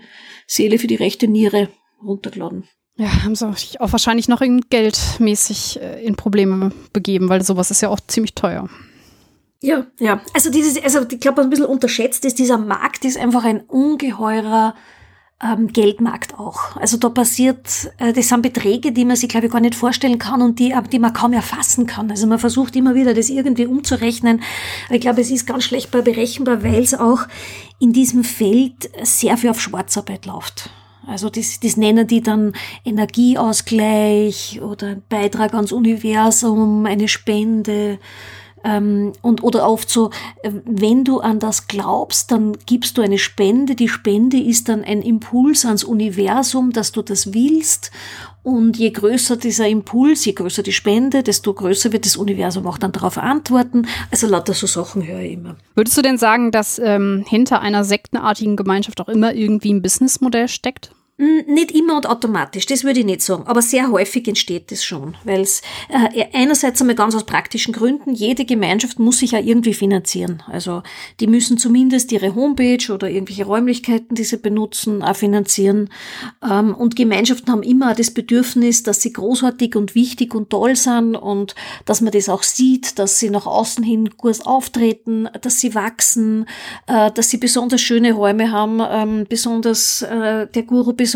Seele 0.48 0.78
für 0.80 0.88
die 0.88 0.96
rechte 0.96 1.28
Niere 1.28 1.70
runtergeladen. 2.04 2.66
Ja, 2.98 3.24
haben 3.24 3.36
sie 3.36 3.52
sich 3.54 3.82
auch 3.82 3.92
wahrscheinlich 3.92 4.28
noch 4.28 4.42
in 4.42 4.62
geldmäßig 4.70 5.82
äh, 5.82 6.06
in 6.06 6.16
Probleme 6.16 6.72
begeben, 6.94 7.30
weil 7.30 7.42
sowas 7.42 7.72
ist 7.72 7.82
ja 7.82 7.90
auch 7.90 8.00
ziemlich 8.00 8.36
teuer. 8.36 8.70
Ja, 9.62 9.88
ja. 10.00 10.22
Also 10.34 10.52
dieses, 10.52 10.82
also 10.84 11.02
ich 11.10 11.20
glaube, 11.20 11.38
was 11.38 11.46
ein 11.46 11.50
bisschen 11.50 11.66
unterschätzt 11.66 12.26
ist, 12.26 12.40
dieser 12.40 12.58
Markt 12.58 13.06
ist 13.06 13.18
einfach 13.18 13.44
ein 13.44 13.62
ungeheurer 13.62 14.76
ähm, 15.44 15.68
Geldmarkt 15.68 16.38
auch. 16.40 16.76
Also 16.78 16.98
da 16.98 17.10
passiert, 17.10 17.92
äh, 17.98 18.14
das 18.14 18.30
sind 18.30 18.42
Beträge, 18.42 18.92
die 18.92 19.06
man 19.06 19.16
sich, 19.16 19.30
glaube 19.30 19.48
ich, 19.48 19.52
gar 19.52 19.62
nicht 19.62 19.76
vorstellen 19.76 20.20
kann 20.20 20.42
und 20.42 20.60
die, 20.60 20.74
die 20.92 21.00
man 21.00 21.14
kaum 21.14 21.34
erfassen 21.34 21.88
kann. 21.88 22.12
Also 22.12 22.28
man 22.28 22.40
versucht 22.40 22.76
immer 22.76 22.96
wieder, 22.96 23.14
das 23.14 23.30
irgendwie 23.30 23.66
umzurechnen. 23.66 24.42
Ich 24.90 25.02
glaube, 25.02 25.22
es 25.22 25.32
ist 25.32 25.48
ganz 25.48 25.64
schlecht 25.64 25.92
berechenbar, 25.92 26.64
weil 26.64 26.82
es 26.82 26.94
auch 26.94 27.22
in 27.80 27.94
diesem 27.94 28.24
Feld 28.24 28.90
sehr 29.02 29.38
viel 29.38 29.50
auf 29.50 29.60
Schwarzarbeit 29.60 30.26
läuft. 30.26 30.70
Also 31.08 31.30
das, 31.30 31.60
das 31.60 31.78
nennen 31.78 32.06
die 32.06 32.22
dann 32.22 32.54
Energieausgleich 32.86 34.62
oder 34.62 34.98
Beitrag 35.10 35.56
ans 35.56 35.72
Universum, 35.72 36.86
eine 36.86 37.08
Spende. 37.08 37.98
Ähm, 38.64 39.14
und 39.22 39.44
oder 39.44 39.68
oft 39.68 39.90
so, 39.90 40.12
äh, 40.44 40.52
wenn 40.66 41.04
du 41.04 41.20
an 41.20 41.40
das 41.40 41.68
glaubst, 41.68 42.32
dann 42.32 42.58
gibst 42.66 42.98
du 42.98 43.02
eine 43.02 43.18
Spende. 43.18 43.76
Die 43.76 43.88
Spende 43.88 44.38
ist 44.38 44.70
dann 44.70 44.84
ein 44.84 45.02
Impuls 45.02 45.66
ans 45.66 45.84
Universum, 45.84 46.72
dass 46.72 46.92
du 46.92 47.02
das 47.02 47.34
willst. 47.34 47.92
Und 48.44 48.78
je 48.78 48.90
größer 48.90 49.38
dieser 49.38 49.68
Impuls, 49.68 50.26
je 50.26 50.34
größer 50.34 50.64
die 50.64 50.72
Spende, 50.72 51.22
desto 51.22 51.54
größer 51.54 51.92
wird 51.92 52.06
das 52.06 52.18
Universum 52.18 52.66
auch 52.66 52.80
dann 52.80 52.92
darauf 52.92 53.18
antworten. 53.18 53.88
Also 54.10 54.28
lauter 54.28 54.54
so 54.54 54.66
Sachen 54.66 55.06
höre 55.06 55.20
ich 55.20 55.34
immer. 55.34 55.58
Würdest 55.76 55.96
du 55.98 56.02
denn 56.02 56.18
sagen, 56.18 56.52
dass 56.52 56.80
ähm, 56.80 57.24
hinter 57.28 57.62
einer 57.62 57.84
sektenartigen 57.84 58.56
Gemeinschaft 58.56 59.00
auch 59.00 59.10
immer 59.10 59.36
irgendwie 59.36 59.72
ein 59.72 59.84
Businessmodell 59.84 60.48
steckt? 60.48 60.92
Nicht 61.18 61.72
immer 61.72 61.98
und 61.98 62.10
automatisch, 62.10 62.66
das 62.66 62.84
würde 62.84 63.02
ich 63.02 63.06
nicht 63.06 63.22
sagen, 63.22 63.44
aber 63.46 63.62
sehr 63.62 63.92
häufig 63.92 64.28
entsteht 64.28 64.72
das 64.72 64.84
schon, 64.84 65.16
weil 65.24 65.42
es 65.42 65.62
äh, 65.90 66.26
einerseits 66.34 66.82
einmal 66.82 66.96
ganz 66.96 67.14
aus 67.14 67.26
praktischen 67.26 67.76
Gründen, 67.76 68.14
jede 68.14 68.44
Gemeinschaft 68.44 68.98
muss 68.98 69.20
sich 69.20 69.32
ja 69.32 69.40
irgendwie 69.40 69.76
finanzieren. 69.76 70.42
Also 70.48 70.82
die 71.20 71.28
müssen 71.28 71.60
zumindest 71.60 72.12
ihre 72.12 72.34
Homepage 72.34 72.92
oder 72.92 73.08
irgendwelche 73.08 73.46
Räumlichkeiten, 73.46 74.16
die 74.16 74.24
sie 74.24 74.38
benutzen, 74.38 75.04
auch 75.04 75.16
finanzieren. 75.16 75.90
Ähm, 76.50 76.74
und 76.74 76.96
Gemeinschaften 76.96 77.52
haben 77.52 77.62
immer 77.62 77.94
das 77.94 78.10
Bedürfnis, 78.10 78.82
dass 78.82 79.04
sie 79.04 79.14
großartig 79.14 79.76
und 79.76 79.94
wichtig 79.94 80.34
und 80.34 80.50
toll 80.50 80.76
sind 80.76 81.16
und 81.16 81.54
dass 81.86 82.02
man 82.02 82.14
das 82.14 82.30
auch 82.30 82.42
sieht, 82.42 82.98
dass 82.98 83.20
sie 83.20 83.30
nach 83.30 83.46
außen 83.46 83.84
hin 83.84 84.18
kurz 84.18 84.40
auftreten, 84.42 85.30
dass 85.42 85.60
sie 85.60 85.76
wachsen, 85.76 86.48
äh, 86.88 87.12
dass 87.12 87.30
sie 87.30 87.38
besonders 87.38 87.82
schöne 87.82 88.14
Räume 88.14 88.52
haben, 88.52 88.82
ähm, 88.90 89.26
besonders 89.30 90.02
äh, 90.02 90.48
der 90.48 90.64
Guru 90.64 90.94
besonders 90.94 91.11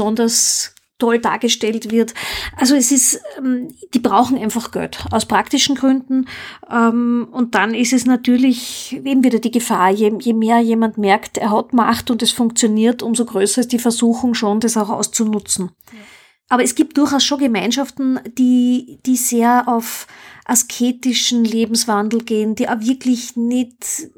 toll 0.97 1.19
dargestellt 1.19 1.91
wird. 1.91 2.13
Also 2.55 2.75
es 2.75 2.91
ist, 2.91 3.19
ähm, 3.37 3.67
die 3.93 3.99
brauchen 3.99 4.37
einfach 4.37 4.71
Geld 4.71 5.05
aus 5.11 5.25
praktischen 5.25 5.75
Gründen. 5.75 6.27
Ähm, 6.71 7.27
und 7.31 7.53
dann 7.55 7.73
ist 7.73 7.91
es 7.91 8.05
natürlich 8.05 8.99
eben 9.03 9.23
wieder 9.23 9.39
die 9.39 9.51
Gefahr, 9.51 9.91
je, 9.91 10.13
je 10.19 10.33
mehr 10.33 10.59
jemand 10.59 10.97
merkt, 10.97 11.37
er 11.37 11.51
hat 11.51 11.73
Macht 11.73 12.11
und 12.11 12.21
es 12.21 12.31
funktioniert, 12.31 13.03
umso 13.03 13.25
größer 13.25 13.61
ist 13.61 13.73
die 13.73 13.79
Versuchung 13.79 14.33
schon, 14.35 14.61
das 14.61 14.77
auch 14.77 14.89
auszunutzen. 14.89 15.71
Ja. 15.91 15.99
Aber 16.47 16.63
es 16.63 16.75
gibt 16.75 16.97
durchaus 16.97 17.23
schon 17.23 17.39
Gemeinschaften, 17.39 18.19
die, 18.37 18.99
die 19.05 19.17
sehr 19.17 19.67
auf 19.67 20.07
asketischen 20.45 21.43
Lebenswandel 21.43 22.23
gehen, 22.23 22.55
die 22.55 22.69
auch 22.69 22.79
wirklich 22.79 23.35
nicht 23.35 24.09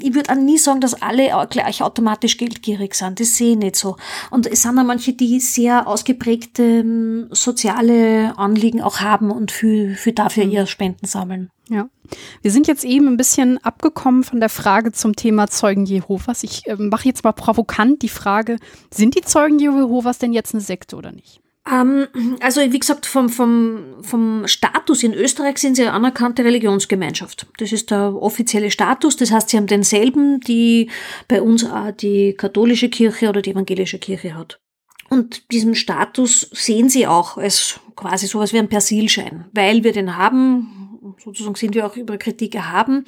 ich 0.00 0.14
würde 0.14 0.32
auch 0.32 0.36
nie 0.36 0.58
sagen, 0.58 0.80
dass 0.80 1.00
alle 1.02 1.30
gleich 1.50 1.82
automatisch 1.82 2.36
geldgierig 2.36 2.94
sind. 2.94 3.20
Das 3.20 3.36
sehe 3.36 3.52
ich 3.52 3.58
nicht 3.58 3.76
so. 3.76 3.96
Und 4.30 4.46
es 4.46 4.62
sind 4.62 4.78
auch 4.78 4.84
manche, 4.84 5.12
die 5.12 5.40
sehr 5.40 5.86
ausgeprägte 5.86 6.62
ähm, 6.62 7.28
soziale 7.30 8.36
Anliegen 8.38 8.82
auch 8.82 9.00
haben 9.00 9.30
und 9.30 9.52
für, 9.52 9.94
für 9.94 10.12
dafür 10.12 10.44
mhm. 10.44 10.52
ihr 10.52 10.66
Spenden 10.66 11.06
sammeln. 11.06 11.50
Ja. 11.68 11.88
Wir 12.42 12.50
sind 12.52 12.68
jetzt 12.68 12.84
eben 12.84 13.08
ein 13.08 13.16
bisschen 13.16 13.58
abgekommen 13.64 14.22
von 14.22 14.38
der 14.38 14.48
Frage 14.48 14.92
zum 14.92 15.16
Thema 15.16 15.48
Zeugen 15.48 15.84
Jehovas. 15.84 16.42
Ich 16.44 16.66
äh, 16.66 16.76
mache 16.76 17.08
jetzt 17.08 17.24
mal 17.24 17.32
provokant 17.32 18.02
die 18.02 18.08
Frage, 18.08 18.58
sind 18.90 19.16
die 19.16 19.22
Zeugen 19.22 19.58
Jehovas 19.58 20.18
denn 20.18 20.32
jetzt 20.32 20.54
eine 20.54 20.60
Sekte 20.60 20.96
oder 20.96 21.12
nicht? 21.12 21.40
Ähm, 21.70 22.06
also 22.40 22.60
wie 22.60 22.78
gesagt, 22.78 23.06
vom, 23.06 23.28
vom, 23.28 24.02
vom 24.02 24.46
Status 24.46 25.02
in 25.02 25.14
Österreich 25.14 25.58
sind 25.58 25.76
sie 25.76 25.82
eine 25.82 25.92
anerkannte 25.92 26.44
Religionsgemeinschaft. 26.44 27.46
Das 27.58 27.72
ist 27.72 27.90
der 27.90 28.14
offizielle 28.14 28.70
Status. 28.70 29.16
Das 29.16 29.32
heißt, 29.32 29.50
sie 29.50 29.56
haben 29.56 29.66
denselben, 29.66 30.40
die 30.40 30.90
bei 31.28 31.42
uns 31.42 31.64
auch 31.64 31.90
die 31.90 32.34
katholische 32.34 32.88
Kirche 32.88 33.28
oder 33.28 33.42
die 33.42 33.50
evangelische 33.50 33.98
Kirche 33.98 34.34
hat. 34.34 34.60
Und 35.08 35.52
diesen 35.52 35.74
Status 35.74 36.48
sehen 36.52 36.88
sie 36.88 37.06
auch 37.06 37.36
als 37.36 37.80
quasi 37.94 38.26
sowas 38.26 38.52
wie 38.52 38.58
ein 38.58 38.68
Persilschein, 38.68 39.46
weil 39.52 39.84
wir 39.84 39.92
den 39.92 40.16
haben, 40.16 41.14
sozusagen 41.22 41.54
sind 41.54 41.74
wir 41.74 41.86
auch 41.86 41.96
über 41.96 42.18
Kritik 42.18 42.54
erhaben. 42.54 43.04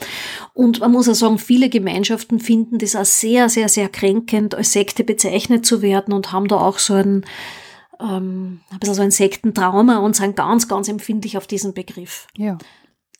Und 0.54 0.80
man 0.80 0.92
muss 0.92 1.08
auch 1.08 1.14
sagen, 1.14 1.38
viele 1.38 1.68
Gemeinschaften 1.68 2.38
finden 2.38 2.78
das 2.78 2.94
auch 2.94 3.04
sehr, 3.04 3.48
sehr, 3.48 3.68
sehr 3.68 3.88
kränkend, 3.88 4.54
als 4.54 4.72
Sekte 4.72 5.02
bezeichnet 5.02 5.66
zu 5.66 5.82
werden 5.82 6.14
und 6.14 6.32
haben 6.32 6.46
da 6.46 6.56
auch 6.56 6.78
so 6.78 6.94
ein, 6.94 7.24
ähm, 8.00 8.60
ein 8.70 8.78
bisschen 8.78 8.94
so 8.94 9.02
ein 9.02 9.10
Sektentrauma 9.10 9.98
und 9.98 10.16
sind 10.16 10.36
ganz, 10.36 10.68
ganz 10.68 10.88
empfindlich 10.88 11.36
auf 11.36 11.46
diesen 11.46 11.74
Begriff. 11.74 12.26
Ja. 12.36 12.58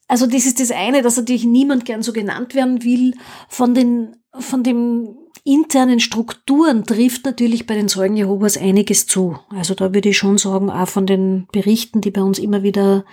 Also 0.07 0.27
das 0.27 0.47
ist 0.47 0.61
das 0.61 0.71
eine, 0.71 1.03
dass 1.03 1.17
natürlich 1.17 1.45
niemand 1.45 1.85
gern 1.85 2.03
so 2.03 2.13
genannt 2.13 2.55
werden 2.55 2.83
will. 2.83 3.15
Von 3.49 3.75
den, 3.75 4.17
von 4.33 4.63
den 4.63 5.17
internen 5.45 6.01
Strukturen 6.01 6.85
trifft 6.85 7.25
natürlich 7.25 7.67
bei 7.67 7.75
den 7.75 7.89
Zeugen 7.89 8.17
Jehovas 8.17 8.57
einiges 8.57 9.07
zu. 9.07 9.39
Also 9.51 9.75
da 9.75 9.93
würde 9.93 10.09
ich 10.09 10.19
schon 10.19 10.39
sagen, 10.39 10.71
auch 10.71 10.89
von 10.89 11.07
den 11.07 11.47
Berichten, 11.53 12.01
die 12.01 12.11
bei 12.11 12.23
uns 12.23 12.39
immer 12.39 12.63
wieder, 12.63 13.05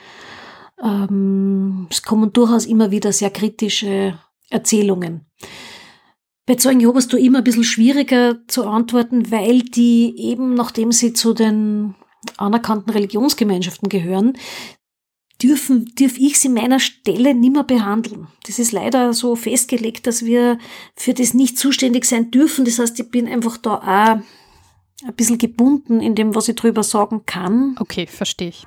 ähm, 0.82 1.88
es 1.90 2.02
kommen 2.02 2.32
durchaus 2.32 2.66
immer 2.66 2.92
wieder 2.92 3.12
sehr 3.12 3.30
kritische 3.30 4.18
Erzählungen. 4.50 5.26
Bei 6.46 6.56
Zeugen 6.56 6.80
Jehovas 6.80 7.08
du 7.08 7.18
immer 7.18 7.40
ein 7.40 7.44
bisschen 7.44 7.64
schwieriger 7.64 8.38
zu 8.48 8.66
antworten, 8.66 9.32
weil 9.32 9.62
die 9.62 10.14
eben, 10.18 10.54
nachdem 10.54 10.92
sie 10.92 11.14
zu 11.14 11.34
den 11.34 11.96
anerkannten 12.38 12.92
Religionsgemeinschaften 12.92 13.90
gehören, 13.90 14.38
dürfen, 15.42 15.94
dürf 15.96 16.18
ich 16.18 16.40
sie 16.40 16.50
meiner 16.50 16.80
Stelle 16.80 17.34
nimmer 17.34 17.64
behandeln. 17.64 18.28
Das 18.46 18.60
ist 18.60 18.72
leider 18.72 19.14
so 19.14 19.36
festgelegt, 19.36 20.08
dass 20.08 20.24
wir 20.24 20.60
für 20.96 21.14
das 21.14 21.34
nicht 21.34 21.58
zuständig 21.58 22.06
sein 22.06 22.32
dürfen. 22.32 22.64
Das 22.64 22.80
heißt, 22.80 23.00
ich 23.00 23.10
bin 23.10 23.28
einfach 23.28 23.58
da 23.58 23.76
auch 23.76 25.06
ein 25.06 25.16
bisschen 25.16 25.38
gebunden 25.38 26.00
in 26.00 26.16
dem, 26.16 26.36
was 26.36 26.48
ich 26.48 26.56
drüber 26.56 26.84
sagen 26.84 27.24
kann. 27.26 27.76
Okay, 27.80 28.08
verstehe 28.08 28.50
ich. 28.50 28.66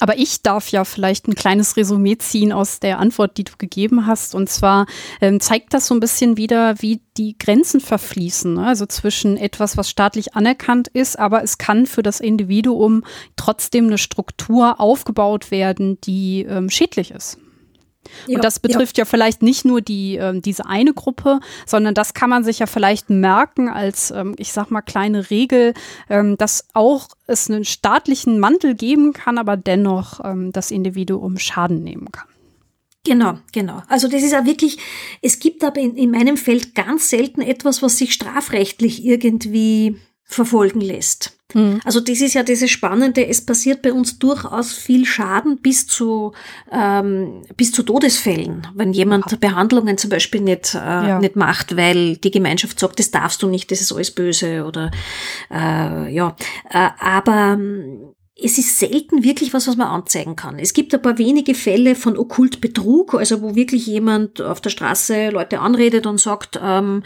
Aber 0.00 0.18
ich 0.18 0.42
darf 0.42 0.70
ja 0.70 0.84
vielleicht 0.84 1.28
ein 1.28 1.34
kleines 1.34 1.76
Resümee 1.76 2.18
ziehen 2.18 2.52
aus 2.52 2.80
der 2.80 2.98
Antwort, 2.98 3.36
die 3.36 3.44
du 3.44 3.52
gegeben 3.58 4.06
hast. 4.06 4.34
Und 4.34 4.48
zwar 4.48 4.86
ähm, 5.20 5.40
zeigt 5.40 5.74
das 5.74 5.86
so 5.86 5.94
ein 5.94 6.00
bisschen 6.00 6.36
wieder, 6.36 6.80
wie 6.80 7.00
die 7.16 7.36
Grenzen 7.38 7.80
verfließen. 7.80 8.54
Ne? 8.54 8.66
Also 8.66 8.86
zwischen 8.86 9.36
etwas, 9.36 9.76
was 9.76 9.90
staatlich 9.90 10.34
anerkannt 10.34 10.88
ist, 10.88 11.18
aber 11.18 11.42
es 11.42 11.58
kann 11.58 11.86
für 11.86 12.02
das 12.02 12.20
Individuum 12.20 13.04
trotzdem 13.36 13.86
eine 13.86 13.98
Struktur 13.98 14.80
aufgebaut 14.80 15.50
werden, 15.50 16.00
die 16.00 16.46
ähm, 16.48 16.70
schädlich 16.70 17.10
ist. 17.10 17.38
Und 18.26 18.34
ja, 18.34 18.40
das 18.40 18.58
betrifft 18.60 18.98
ja. 18.98 19.02
ja. 19.02 19.04
vielleicht 19.04 19.42
nicht 19.42 19.64
nur 19.64 19.80
die, 19.80 20.16
äh, 20.16 20.38
diese 20.40 20.66
eine 20.66 20.94
Gruppe, 20.94 21.40
sondern 21.66 21.94
das 21.94 22.14
kann 22.14 22.30
man 22.30 22.44
sich 22.44 22.58
ja 22.58 22.66
vielleicht 22.66 23.10
merken 23.10 23.68
als, 23.68 24.10
ähm, 24.10 24.34
ich 24.38 24.52
sag 24.52 24.70
mal, 24.70 24.82
kleine 24.82 25.30
Regel, 25.30 25.74
ähm, 26.08 26.36
dass 26.36 26.68
auch 26.74 27.08
es 27.26 27.50
einen 27.50 27.64
staatlichen 27.64 28.38
Mantel 28.38 28.74
geben 28.74 29.12
kann, 29.12 29.38
aber 29.38 29.56
dennoch 29.56 30.20
ähm, 30.24 30.52
das 30.52 30.70
Individuum 30.70 31.38
Schaden 31.38 31.82
nehmen 31.82 32.10
kann. 32.10 32.26
Genau, 33.04 33.38
genau. 33.52 33.82
Also 33.88 34.08
das 34.08 34.22
ist 34.22 34.32
ja 34.32 34.44
wirklich, 34.44 34.78
es 35.22 35.38
gibt 35.38 35.64
aber 35.64 35.80
in, 35.80 35.96
in 35.96 36.10
meinem 36.10 36.36
Feld 36.36 36.74
ganz 36.74 37.08
selten 37.08 37.40
etwas, 37.40 37.82
was 37.82 37.96
sich 37.96 38.12
strafrechtlich 38.12 39.04
irgendwie 39.04 39.96
verfolgen 40.30 40.80
lässt. 40.80 41.36
Mhm. 41.54 41.80
Also 41.84 42.00
das 42.00 42.20
ist 42.20 42.34
ja 42.34 42.44
dieses 42.44 42.70
Spannende, 42.70 43.26
es 43.26 43.44
passiert 43.44 43.82
bei 43.82 43.92
uns 43.92 44.18
durchaus 44.18 44.72
viel 44.72 45.04
Schaden 45.04 45.58
bis 45.58 45.86
zu, 45.86 46.32
ähm, 46.70 47.42
bis 47.56 47.72
zu 47.72 47.82
Todesfällen, 47.82 48.68
wenn 48.74 48.92
jemand. 48.92 49.40
Behandlungen 49.40 49.98
zum 49.98 50.10
Beispiel 50.10 50.40
nicht, 50.40 50.74
äh, 50.74 50.78
ja. 50.78 51.18
nicht 51.18 51.34
macht, 51.34 51.76
weil 51.76 52.16
die 52.16 52.30
Gemeinschaft 52.30 52.78
sagt, 52.78 52.98
das 52.98 53.10
darfst 53.10 53.42
du 53.42 53.48
nicht, 53.48 53.70
das 53.70 53.80
ist 53.80 53.92
alles 53.92 54.12
böse 54.12 54.64
oder 54.64 54.90
äh, 55.50 56.14
ja. 56.14 56.36
Äh, 56.70 56.88
aber 57.00 57.58
es 58.42 58.58
ist 58.58 58.78
selten 58.78 59.22
wirklich 59.22 59.52
was, 59.52 59.68
was 59.68 59.76
man 59.76 59.88
anzeigen 59.88 60.36
kann. 60.36 60.58
Es 60.58 60.72
gibt 60.72 60.94
ein 60.94 61.02
paar 61.02 61.18
wenige 61.18 61.54
Fälle 61.54 61.94
von 61.94 62.16
Okkultbetrug, 62.16 63.14
also 63.14 63.42
wo 63.42 63.54
wirklich 63.54 63.86
jemand 63.86 64.40
auf 64.40 64.60
der 64.60 64.70
Straße 64.70 65.30
Leute 65.30 65.60
anredet 65.60 66.06
und 66.06 66.18
sagt, 66.18 66.58
ähm, 66.62 67.02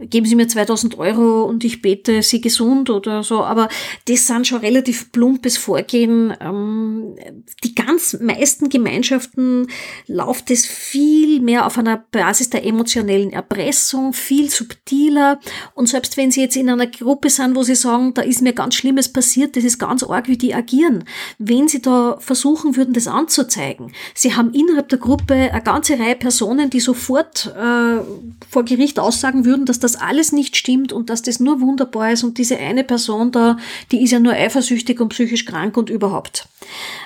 geben 0.00 0.26
Sie 0.26 0.36
mir 0.36 0.46
2000 0.46 0.98
Euro 0.98 1.44
und 1.44 1.64
ich 1.64 1.82
bete 1.82 2.22
Sie 2.22 2.40
gesund 2.40 2.90
oder 2.90 3.22
so. 3.22 3.42
Aber 3.42 3.68
das 4.06 4.26
sind 4.26 4.46
schon 4.46 4.60
relativ 4.60 5.10
plumpes 5.12 5.56
Vorgehen. 5.56 6.34
Ähm, 6.40 7.16
die 7.64 7.74
ganz 7.74 8.18
meisten 8.20 8.68
Gemeinschaften 8.68 9.66
läuft 10.06 10.50
es 10.50 10.66
viel 10.66 11.40
mehr 11.40 11.66
auf 11.66 11.78
einer 11.78 11.96
Basis 11.96 12.50
der 12.50 12.64
emotionellen 12.64 13.32
Erpressung, 13.32 14.12
viel 14.12 14.50
subtiler. 14.50 15.40
Und 15.74 15.88
selbst 15.88 16.16
wenn 16.16 16.30
Sie 16.30 16.42
jetzt 16.42 16.56
in 16.56 16.70
einer 16.70 16.86
Gruppe 16.86 17.30
sind, 17.30 17.56
wo 17.56 17.62
Sie 17.62 17.74
sagen, 17.74 18.14
da 18.14 18.22
ist 18.22 18.42
mir 18.42 18.52
ganz 18.52 18.76
Schlimmes 18.76 19.12
passiert, 19.12 19.56
das 19.56 19.64
ist 19.64 19.78
ganz 19.78 20.04
arg, 20.04 20.28
wie 20.28 20.38
die 20.38 20.54
agieren, 20.54 20.75
reagieren, 20.76 21.04
wenn 21.38 21.68
sie 21.68 21.82
da 21.82 22.16
versuchen 22.20 22.76
würden, 22.76 22.94
das 22.94 23.06
anzuzeigen. 23.06 23.92
Sie 24.14 24.34
haben 24.34 24.52
innerhalb 24.52 24.88
der 24.88 24.98
Gruppe 24.98 25.34
eine 25.34 25.62
ganze 25.62 25.98
Reihe 25.98 26.16
Personen, 26.16 26.70
die 26.70 26.80
sofort 26.80 27.46
äh, 27.46 28.00
vor 28.48 28.64
Gericht 28.64 28.98
aussagen 28.98 29.44
würden, 29.44 29.66
dass 29.66 29.80
das 29.80 29.96
alles 29.96 30.32
nicht 30.32 30.56
stimmt 30.56 30.92
und 30.92 31.10
dass 31.10 31.22
das 31.22 31.40
nur 31.40 31.60
wunderbar 31.60 32.12
ist 32.12 32.24
und 32.24 32.38
diese 32.38 32.58
eine 32.58 32.84
Person 32.84 33.32
da, 33.32 33.58
die 33.92 34.02
ist 34.02 34.12
ja 34.12 34.18
nur 34.18 34.32
eifersüchtig 34.32 35.00
und 35.00 35.10
psychisch 35.10 35.44
krank 35.44 35.76
und 35.76 35.90
überhaupt. 35.90 36.48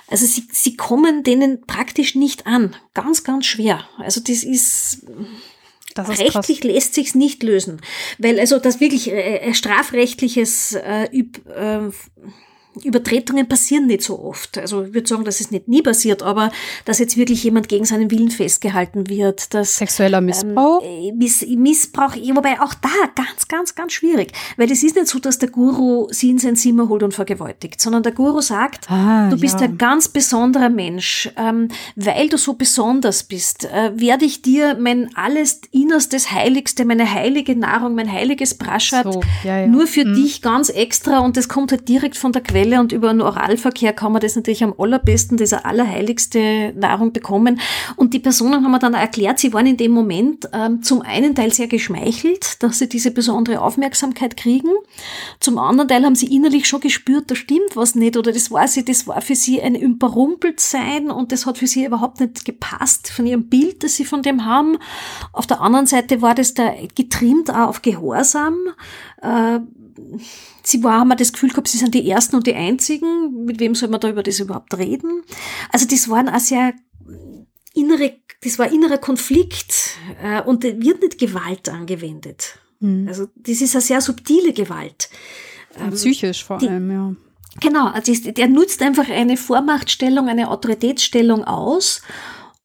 Also 0.08 0.26
sie, 0.26 0.44
sie 0.50 0.76
kommen 0.76 1.22
denen 1.22 1.62
praktisch 1.66 2.14
nicht 2.14 2.46
an. 2.46 2.76
Ganz, 2.94 3.24
ganz 3.24 3.46
schwer. 3.46 3.84
Also 3.98 4.20
das 4.20 4.42
ist... 4.42 5.06
Rechtlich 5.96 6.60
krass. 6.60 6.62
lässt 6.62 6.94
sich's 6.94 7.14
nicht 7.16 7.42
lösen, 7.42 7.80
weil 8.16 8.38
also 8.38 8.60
das 8.60 8.78
wirklich 8.78 9.10
äh, 9.10 9.52
strafrechtliches 9.52 10.74
äh, 10.74 11.08
üb, 11.12 11.44
äh, 11.48 11.90
Übertretungen 12.84 13.48
passieren 13.48 13.86
nicht 13.86 14.02
so 14.02 14.22
oft. 14.22 14.58
Also 14.58 14.82
ich 14.84 14.94
würde 14.94 15.08
sagen, 15.08 15.24
dass 15.24 15.40
es 15.40 15.50
nicht 15.50 15.68
nie 15.68 15.82
passiert, 15.82 16.22
aber 16.22 16.50
dass 16.84 16.98
jetzt 16.98 17.16
wirklich 17.16 17.44
jemand 17.44 17.68
gegen 17.68 17.84
seinen 17.84 18.10
Willen 18.10 18.30
festgehalten 18.30 19.08
wird. 19.08 19.52
Dass, 19.54 19.76
Sexueller 19.76 20.20
Missbrauch? 20.20 20.82
Ähm, 20.84 21.18
Miss, 21.18 21.44
Missbrauch, 21.46 22.16
wobei 22.16 22.60
auch 22.60 22.74
da 22.74 22.88
ganz, 23.14 23.48
ganz, 23.48 23.74
ganz 23.74 23.92
schwierig. 23.92 24.32
Weil 24.56 24.70
es 24.70 24.82
ist 24.82 24.96
nicht 24.96 25.08
so, 25.08 25.18
dass 25.18 25.38
der 25.38 25.50
Guru 25.50 26.08
sie 26.10 26.30
in 26.30 26.38
sein 26.38 26.56
Zimmer 26.56 26.88
holt 26.88 27.02
und 27.02 27.14
vergewaltigt, 27.14 27.80
sondern 27.80 28.02
der 28.02 28.12
Guru 28.12 28.40
sagt, 28.40 28.90
ah, 28.90 29.28
du 29.28 29.38
bist 29.38 29.60
ja. 29.60 29.66
ein 29.66 29.78
ganz 29.78 30.08
besonderer 30.08 30.70
Mensch. 30.70 31.30
Ähm, 31.36 31.68
weil 31.96 32.28
du 32.28 32.36
so 32.36 32.54
besonders 32.54 33.22
bist, 33.24 33.64
äh, 33.64 33.92
werde 33.94 34.24
ich 34.24 34.42
dir 34.42 34.76
mein 34.78 35.10
alles 35.14 35.60
Innerstes, 35.70 36.32
Heiligste, 36.32 36.84
meine 36.84 37.12
heilige 37.12 37.56
Nahrung, 37.56 37.94
mein 37.94 38.10
heiliges 38.10 38.54
Praschat 38.54 39.12
so, 39.12 39.20
ja, 39.44 39.60
ja. 39.60 39.66
nur 39.66 39.86
für 39.86 40.02
hm. 40.02 40.14
dich 40.14 40.42
ganz 40.42 40.68
extra 40.68 41.18
und 41.18 41.36
das 41.36 41.48
kommt 41.48 41.72
halt 41.72 41.88
direkt 41.88 42.16
von 42.16 42.32
der 42.32 42.42
Quelle 42.42 42.69
Quelle 42.70 42.80
und 42.80 42.92
über 42.92 43.10
einen 43.10 43.20
Oralverkehr 43.20 43.92
kann 43.92 44.12
man 44.12 44.20
das 44.20 44.36
natürlich 44.36 44.62
am 44.62 44.74
allerbesten, 44.78 45.36
diese 45.36 45.64
allerheiligste 45.64 46.72
Nahrung 46.76 47.12
bekommen. 47.12 47.60
Und 47.96 48.14
die 48.14 48.20
Personen 48.20 48.64
haben 48.64 48.70
mir 48.70 48.78
dann 48.78 48.94
erklärt, 48.94 49.38
sie 49.40 49.52
waren 49.52 49.66
in 49.66 49.76
dem 49.76 49.90
Moment 49.90 50.48
ähm, 50.52 50.82
zum 50.82 51.02
einen 51.02 51.34
Teil 51.34 51.52
sehr 51.52 51.66
geschmeichelt, 51.66 52.62
dass 52.62 52.78
sie 52.78 52.88
diese 52.88 53.10
besondere 53.10 53.60
Aufmerksamkeit 53.60 54.36
kriegen. 54.36 54.70
Zum 55.40 55.58
anderen 55.58 55.88
Teil 55.88 56.04
haben 56.04 56.14
sie 56.14 56.34
innerlich 56.34 56.68
schon 56.68 56.80
gespürt, 56.80 57.30
da 57.30 57.34
stimmt 57.34 57.74
was 57.74 57.94
nicht 57.94 58.16
oder 58.16 58.32
das 58.32 58.50
war 58.50 58.68
sie, 58.68 58.84
das 58.84 59.06
war 59.06 59.20
für 59.20 59.34
sie 59.34 59.60
ein 59.60 59.74
Überrumpeltsein 59.74 61.10
und 61.10 61.32
das 61.32 61.46
hat 61.46 61.58
für 61.58 61.66
sie 61.66 61.84
überhaupt 61.84 62.20
nicht 62.20 62.44
gepasst 62.44 63.10
von 63.10 63.26
ihrem 63.26 63.48
Bild, 63.48 63.82
das 63.82 63.96
sie 63.96 64.04
von 64.04 64.22
dem 64.22 64.44
haben. 64.44 64.78
Auf 65.32 65.46
der 65.46 65.60
anderen 65.60 65.86
Seite 65.86 66.22
war 66.22 66.34
das 66.34 66.54
da 66.54 66.72
getrimmt 66.94 67.50
auch 67.50 67.68
auf 67.68 67.82
Gehorsam. 67.82 68.56
Äh, 69.22 69.60
sie 70.62 70.82
war, 70.82 71.00
haben 71.00 71.08
wir 71.08 71.16
das 71.16 71.32
Gefühl 71.32 71.50
gehabt, 71.50 71.68
sie 71.68 71.78
sind 71.78 71.94
die 71.94 72.08
Ersten 72.08 72.36
und 72.36 72.46
die 72.46 72.54
Einzigen. 72.54 73.44
Mit 73.44 73.60
wem 73.60 73.74
soll 73.74 73.88
man 73.88 74.00
da 74.00 74.08
über 74.08 74.22
das 74.22 74.40
überhaupt 74.40 74.76
reden? 74.76 75.22
Also 75.70 75.86
das 75.86 76.08
waren 76.08 76.28
auch 76.28 76.38
sehr 76.38 76.74
innere, 77.74 78.14
das 78.42 78.58
war 78.58 78.72
innerer 78.72 78.98
Konflikt 78.98 79.96
äh, 80.22 80.42
und 80.42 80.64
wird 80.64 81.02
nicht 81.02 81.18
Gewalt 81.18 81.68
angewendet. 81.68 82.58
Mhm. 82.80 83.06
Also 83.08 83.28
das 83.36 83.60
ist 83.60 83.74
eine 83.74 83.82
sehr 83.82 84.00
subtile 84.00 84.52
Gewalt. 84.52 85.10
Ähm, 85.78 85.90
psychisch 85.92 86.44
vor 86.44 86.58
die, 86.58 86.68
allem, 86.68 86.90
ja. 86.90 87.14
Genau, 87.60 87.88
also 87.88 88.12
der 88.14 88.48
nutzt 88.48 88.80
einfach 88.82 89.08
eine 89.08 89.36
Vormachtstellung, 89.36 90.28
eine 90.28 90.50
Autoritätsstellung 90.50 91.44
aus 91.44 92.02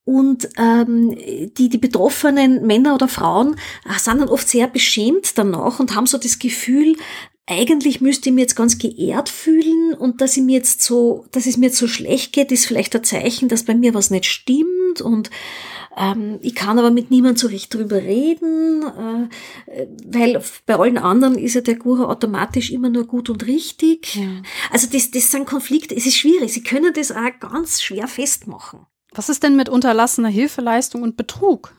und 0.05 0.47
ähm, 0.57 1.17
die, 1.57 1.69
die 1.69 1.77
betroffenen 1.79 2.65
Männer 2.65 2.93
oder 2.93 3.07
Frauen 3.07 3.55
äh, 3.85 3.99
sind 3.99 4.21
dann 4.21 4.29
oft 4.29 4.47
sehr 4.47 4.67
beschämt 4.67 5.37
danach 5.37 5.79
und 5.79 5.95
haben 5.95 6.05
so 6.05 6.19
das 6.19 6.37
Gefühl, 6.39 6.95
eigentlich 7.47 8.01
müsste 8.01 8.29
ich 8.29 8.35
mich 8.35 8.43
jetzt 8.43 8.55
ganz 8.55 8.77
geehrt 8.77 9.29
fühlen 9.29 9.93
und 9.93 10.21
dass 10.21 10.35
ich 10.35 10.43
mir 10.43 10.57
jetzt 10.57 10.81
so, 10.81 11.25
dass 11.31 11.45
es 11.45 11.57
mir 11.57 11.67
jetzt 11.67 11.77
so 11.77 11.87
schlecht 11.87 12.33
geht, 12.33 12.51
ist 12.51 12.65
vielleicht 12.65 12.95
ein 12.95 13.03
Zeichen, 13.03 13.49
dass 13.49 13.63
bei 13.63 13.75
mir 13.75 13.93
was 13.93 14.09
nicht 14.09 14.25
stimmt 14.25 15.01
und 15.01 15.29
ähm, 15.97 16.39
ich 16.41 16.55
kann 16.55 16.79
aber 16.79 16.91
mit 16.91 17.11
niemandem 17.11 17.37
so 17.37 17.47
recht 17.47 17.73
drüber 17.73 17.97
reden, 17.97 18.83
äh, 19.67 19.87
weil 20.05 20.41
bei 20.65 20.75
allen 20.75 20.97
anderen 20.97 21.37
ist 21.37 21.53
ja 21.53 21.61
der 21.61 21.75
Guru 21.75 22.05
automatisch 22.05 22.71
immer 22.71 22.89
nur 22.89 23.05
gut 23.05 23.29
und 23.29 23.45
richtig. 23.45 24.15
Ja. 24.15 24.41
Also 24.71 24.87
das, 24.91 25.11
das 25.11 25.31
sind 25.31 25.45
Konflikte, 25.45 25.95
es 25.95 26.05
ist 26.05 26.17
schwierig, 26.17 26.51
sie 26.51 26.63
können 26.63 26.93
das 26.93 27.11
auch 27.11 27.39
ganz 27.39 27.81
schwer 27.81 28.07
festmachen. 28.07 28.87
Was 29.15 29.29
ist 29.29 29.43
denn 29.43 29.55
mit 29.55 29.69
unterlassener 29.69 30.29
Hilfeleistung 30.29 31.01
und 31.01 31.17
Betrug? 31.17 31.73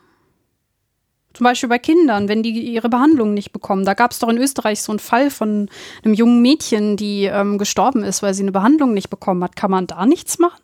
Zum 1.35 1.45
Beispiel 1.45 1.69
bei 1.69 1.79
Kindern, 1.79 2.29
wenn 2.29 2.43
die 2.43 2.59
ihre 2.73 2.89
Behandlung 2.89 3.35
nicht 3.35 3.53
bekommen. 3.53 3.85
Da 3.85 3.93
gab 3.93 4.13
es 4.13 4.19
doch 4.19 4.31
in 4.31 4.39
Österreich 4.39 4.81
so 4.81 4.91
einen 4.91 4.99
Fall 4.99 5.31
von 5.31 5.69
einem 6.03 6.15
jungen 6.15 6.41
Mädchen, 6.41 6.97
die 6.97 7.25
ähm, 7.25 7.59
gestorben 7.59 8.05
ist, 8.05 8.23
weil 8.23 8.33
sie 8.33 8.43
eine 8.43 8.53
Behandlung 8.53 8.95
nicht 8.95 9.11
bekommen 9.11 9.45
hat. 9.45 9.55
Kann 9.55 9.71
man 9.71 9.87
da 9.87 10.07
nichts 10.07 10.39
machen? 10.39 10.63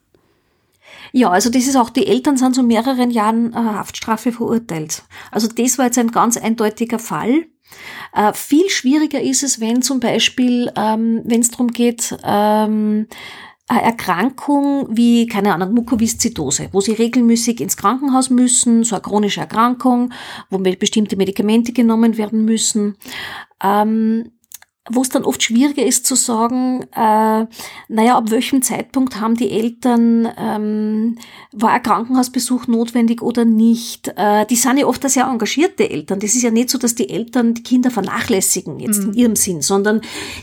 Ja, 1.12 1.28
also 1.28 1.50
das 1.50 1.66
ist 1.66 1.76
auch, 1.76 1.90
die 1.90 2.06
Eltern 2.06 2.38
sind 2.38 2.54
zu 2.54 2.62
mehreren 2.62 3.10
Jahren 3.10 3.52
äh, 3.52 3.56
Haftstrafe 3.56 4.32
verurteilt. 4.32 5.02
Also 5.30 5.46
das 5.46 5.76
war 5.76 5.86
jetzt 5.86 5.98
ein 5.98 6.10
ganz 6.10 6.38
eindeutiger 6.38 6.98
Fall. 6.98 7.44
Äh, 8.14 8.32
viel 8.32 8.68
schwieriger 8.70 9.20
ist 9.20 9.42
es, 9.42 9.60
wenn 9.60 9.82
zum 9.82 10.00
Beispiel, 10.00 10.72
ähm, 10.74 11.20
wenn 11.24 11.40
es 11.40 11.50
darum 11.50 11.68
geht, 11.68 12.16
ähm, 12.24 13.08
Erkrankung 13.80 14.88
wie, 14.90 15.26
keine 15.26 15.54
Ahnung, 15.54 15.74
Mukoviszidose, 15.74 16.68
wo 16.72 16.80
sie 16.80 16.92
regelmäßig 16.92 17.60
ins 17.60 17.76
Krankenhaus 17.76 18.30
müssen, 18.30 18.84
so 18.84 18.96
eine 18.96 19.02
chronische 19.02 19.40
Erkrankung, 19.40 20.12
wo 20.50 20.58
bestimmte 20.58 21.16
Medikamente 21.16 21.72
genommen 21.72 22.16
werden 22.16 22.44
müssen. 22.44 22.96
Ähm, 23.62 24.32
wo 24.90 25.02
es 25.02 25.10
dann 25.10 25.24
oft 25.24 25.40
schwieriger 25.40 25.86
ist 25.86 26.06
zu 26.06 26.16
sagen, 26.16 26.82
äh, 26.92 27.46
naja, 27.88 28.16
ab 28.16 28.32
welchem 28.32 28.62
Zeitpunkt 28.62 29.20
haben 29.20 29.36
die 29.36 29.50
Eltern, 29.52 30.28
ähm, 30.36 31.18
war 31.52 31.70
ein 31.70 31.82
Krankenhausbesuch 31.84 32.66
notwendig 32.66 33.22
oder 33.22 33.44
nicht. 33.44 34.08
Äh, 34.16 34.44
die 34.46 34.56
sind 34.56 34.78
ja 34.78 34.86
oft 34.86 35.08
sehr 35.08 35.26
engagierte 35.26 35.88
Eltern. 35.88 36.18
Das 36.18 36.34
ist 36.34 36.42
ja 36.42 36.50
nicht 36.50 36.68
so, 36.68 36.78
dass 36.78 36.96
die 36.96 37.10
Eltern 37.10 37.54
die 37.54 37.62
Kinder 37.62 37.92
vernachlässigen, 37.92 38.80
jetzt 38.80 39.02
mhm. 39.02 39.10
in 39.10 39.14
ihrem 39.14 39.36
Sinn, 39.36 39.62
sondern 39.62 40.00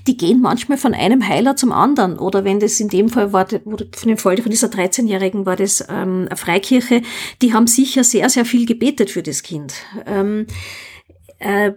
die 0.07 0.15
gehen 0.15 0.39
manchmal 0.39 0.77
von 0.77 0.93
einem 0.93 1.27
Heiler 1.27 1.57
zum 1.57 1.73
anderen. 1.73 2.17
Oder 2.17 2.45
wenn 2.45 2.61
das 2.61 2.79
in 2.79 2.87
dem 2.87 3.09
Fall 3.09 3.33
war, 3.33 3.45
von 3.49 3.87
dem 4.05 4.17
Fall 4.17 4.37
von 4.37 4.51
dieser 4.51 4.67
13-Jährigen 4.67 5.45
war 5.45 5.57
das 5.57 5.81
ähm, 5.89 6.27
eine 6.29 6.37
Freikirche, 6.37 7.01
die 7.41 7.53
haben 7.53 7.67
sicher 7.67 8.05
sehr, 8.05 8.29
sehr 8.29 8.45
viel 8.45 8.65
gebetet 8.65 9.11
für 9.11 9.21
das 9.21 9.43
Kind. 9.43 9.73
Ähm, 10.05 10.47
äh, 11.39 11.73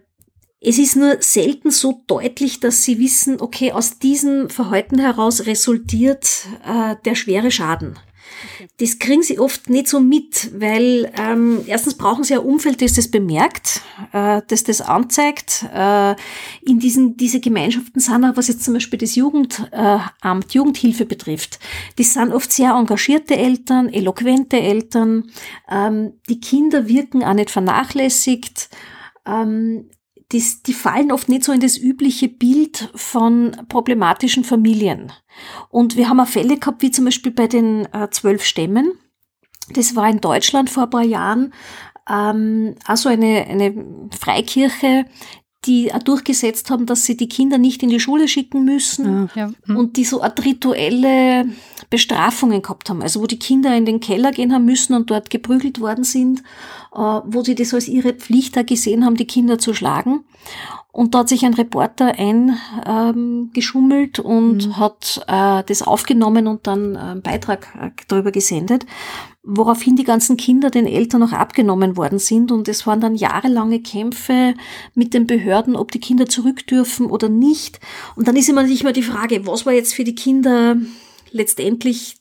es 0.64 0.78
ist 0.78 0.96
nur 0.96 1.16
selten 1.20 1.70
so 1.70 2.04
deutlich, 2.06 2.60
dass 2.60 2.84
sie 2.84 2.98
wissen, 2.98 3.40
okay, 3.40 3.72
aus 3.72 3.98
diesem 3.98 4.48
Verhalten 4.48 4.98
heraus 4.98 5.46
resultiert 5.46 6.46
äh, 6.64 6.94
der 7.04 7.16
schwere 7.16 7.50
Schaden. 7.50 7.98
Das 8.78 8.98
kriegen 8.98 9.22
sie 9.22 9.38
oft 9.38 9.68
nicht 9.68 9.88
so 9.88 10.00
mit, 10.00 10.50
weil 10.58 11.12
ähm, 11.18 11.60
erstens 11.66 11.94
brauchen 11.94 12.24
sie 12.24 12.34
ein 12.34 12.40
Umfeld, 12.40 12.80
das 12.80 12.94
das 12.94 13.08
bemerkt, 13.08 13.82
äh, 14.12 14.40
das 14.48 14.64
das 14.64 14.80
anzeigt. 14.80 15.66
Äh, 15.74 16.14
in 16.62 16.78
diesen 16.78 17.16
diese 17.16 17.40
Gemeinschaften 17.40 18.00
sind 18.00 18.24
auch, 18.24 18.36
was 18.36 18.48
jetzt 18.48 18.64
zum 18.64 18.74
Beispiel 18.74 18.98
das 18.98 19.16
Jugendamt, 19.16 19.68
äh, 19.72 20.54
Jugendhilfe 20.54 21.06
betrifft, 21.06 21.58
das 21.96 22.14
sind 22.14 22.32
oft 22.32 22.52
sehr 22.52 22.70
engagierte 22.72 23.36
Eltern, 23.36 23.92
eloquente 23.92 24.60
Eltern. 24.60 25.30
Ähm, 25.68 26.14
die 26.28 26.40
Kinder 26.40 26.88
wirken 26.88 27.24
auch 27.24 27.34
nicht 27.34 27.50
vernachlässigt. 27.50 28.70
Ähm, 29.26 29.90
die, 30.33 30.43
die 30.66 30.72
fallen 30.72 31.12
oft 31.12 31.28
nicht 31.28 31.45
so 31.45 31.53
in 31.53 31.61
das 31.61 31.76
übliche 31.76 32.28
Bild 32.28 32.91
von 32.95 33.57
problematischen 33.68 34.45
Familien. 34.45 35.12
Und 35.68 35.97
wir 35.97 36.09
haben 36.09 36.20
auch 36.20 36.28
Fälle 36.28 36.59
gehabt, 36.59 36.83
wie 36.83 36.91
zum 36.91 37.05
Beispiel 37.05 37.33
bei 37.33 37.47
den 37.47 37.87
äh, 37.93 38.09
zwölf 38.11 38.45
Stämmen. 38.45 38.93
Das 39.74 39.95
war 39.95 40.09
in 40.09 40.20
Deutschland 40.20 40.70
vor 40.70 40.85
ein 40.85 40.91
paar 40.91 41.05
Jahren. 41.05 41.53
Ähm, 42.11 42.74
also 42.87 43.09
eine, 43.09 43.47
eine 43.47 44.09
Freikirche, 44.18 45.05
die 45.64 45.93
auch 45.95 46.03
durchgesetzt 46.03 46.70
haben, 46.70 46.87
dass 46.87 47.05
sie 47.05 47.16
die 47.16 47.28
Kinder 47.28 47.59
nicht 47.59 47.83
in 47.83 47.89
die 47.89 48.01
Schule 48.01 48.26
schicken 48.26 48.64
müssen 48.64 49.30
ja, 49.35 49.49
ja. 49.68 49.76
Und 49.76 49.97
die 49.97 50.05
so 50.05 50.22
Art 50.22 50.45
rituelle 50.45 51.47
Bestrafungen 51.93 52.62
gehabt 52.62 52.88
haben. 52.88 53.03
Also 53.03 53.20
wo 53.20 53.26
die 53.26 53.38
Kinder 53.38 53.76
in 53.76 53.84
den 53.84 54.01
Keller 54.01 54.32
gehen 54.32 54.55
haben 54.55 54.64
müssen 54.64 54.95
und 54.95 55.11
dort 55.11 55.28
geprügelt 55.28 55.78
worden 55.78 56.05
sind, 56.05 56.40
äh, 56.95 56.99
wo 56.99 57.45
sie 57.45 57.55
das 57.55 57.74
als 57.74 57.86
ihre 57.86 58.14
Pflicht 58.14 58.57
da 58.57 58.62
gesehen 58.62 59.05
haben, 59.05 59.16
die 59.16 59.26
Kinder 59.26 59.59
zu 59.59 59.74
schlagen. 59.74 60.24
Und 60.90 61.14
da 61.14 61.18
hat 61.20 61.28
sich 61.28 61.45
ein 61.45 61.53
Reporter 61.53 62.14
eingeschummelt 62.18 64.18
ähm, 64.18 64.24
und 64.24 64.68
mhm. 64.68 64.78
hat 64.78 65.22
äh, 65.28 65.62
das 65.66 65.82
aufgenommen 65.82 66.47
und 66.47 66.66
dann 66.66 66.97
einen 66.97 67.20
Beitrag 67.20 67.68
äh, 67.78 67.90
darüber 68.09 68.30
gesendet, 68.30 68.86
woraufhin 69.43 69.97
die 69.97 70.05
ganzen 70.05 70.38
Kinder 70.38 70.70
den 70.70 70.86
Eltern 70.86 71.22
auch 71.22 71.32
abgenommen 71.32 71.99
worden 71.99 72.18
sind. 72.18 72.53
Und 72.53 72.68
es 72.68 72.86
waren 72.86 73.01
dann 73.01 73.14
jahrelange 73.14 73.80
Kämpfe 73.80 74.55
mit 74.95 75.12
den 75.12 75.26
Behörden, 75.26 75.76
ob 75.76 75.93
die 75.93 76.01
Kinder 76.01 76.26
zurück 76.26 76.66
dürfen 76.66 77.05
oder 77.07 77.28
nicht. 77.28 77.80
Und 78.16 78.28
dann 78.28 78.36
ist 78.36 78.49
immer 78.49 78.62
nicht 78.62 78.82
mehr 78.82 78.95
die 78.95 79.03
Frage, 79.03 79.47
was 79.47 79.66
war 79.66 79.74
jetzt 79.74 79.93
für 79.93 80.05
die 80.05 80.14
Kinder 80.14 80.76
letztendlich 81.33 82.16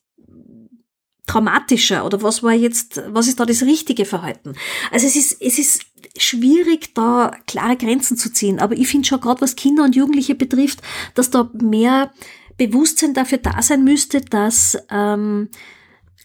traumatischer 1.28 2.05
oder 2.05 2.22
was 2.24 2.43
war 2.43 2.53
jetzt, 2.53 3.01
was 3.07 3.28
ist 3.28 3.39
da 3.39 3.45
das 3.45 3.62
richtige 3.62 4.05
Verhalten? 4.05 4.53
Also 4.91 5.07
es 5.07 5.16
ist, 5.16 5.41
es 5.41 5.59
ist 5.59 5.86
schwierig, 6.18 6.93
da 6.93 7.32
klare 7.47 7.78
Grenzen 7.78 8.18
zu 8.18 8.34
ziehen. 8.34 8.59
Aber 8.59 8.76
ich 8.76 8.88
finde 8.88 9.07
schon 9.07 9.22
gerade, 9.22 9.41
was 9.41 9.55
Kinder 9.55 9.84
und 9.84 9.95
Jugendliche 9.95 10.36
betrifft, 10.36 10.82
dass 11.16 11.30
da 11.30 11.49
mehr 11.53 12.12
Bewusstsein 12.57 13.14
dafür 13.14 13.38
da 13.38 13.62
sein 13.62 13.84
müsste, 13.84 14.22
dass 14.22 14.78
ähm, 14.89 15.49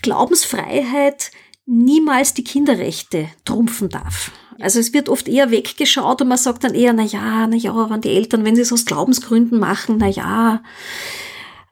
Glaubensfreiheit 0.03 1.31
niemals 1.67 2.35
die 2.35 2.45
Kinderrechte 2.45 3.29
trumpfen 3.45 3.89
darf. 3.89 4.33
Also 4.59 4.81
es 4.81 4.93
wird 4.93 5.09
oft 5.09 5.29
eher 5.29 5.51
weggeschaut 5.51 6.23
und 6.23 6.29
man 6.29 6.39
sagt 6.39 6.65
dann 6.65 6.75
eher, 6.75 6.93
na 6.93 7.03
ja, 7.03 7.47
na 7.47 7.57
ja, 7.57 7.91
wenn 7.91 8.01
die 8.01 8.15
Eltern, 8.15 8.45
wenn 8.45 8.57
sie 8.57 8.63
es 8.63 8.73
aus 8.73 8.87
Glaubensgründen 8.87 9.59
machen, 9.59 9.99
na 9.99 10.09
ja, 10.09 10.63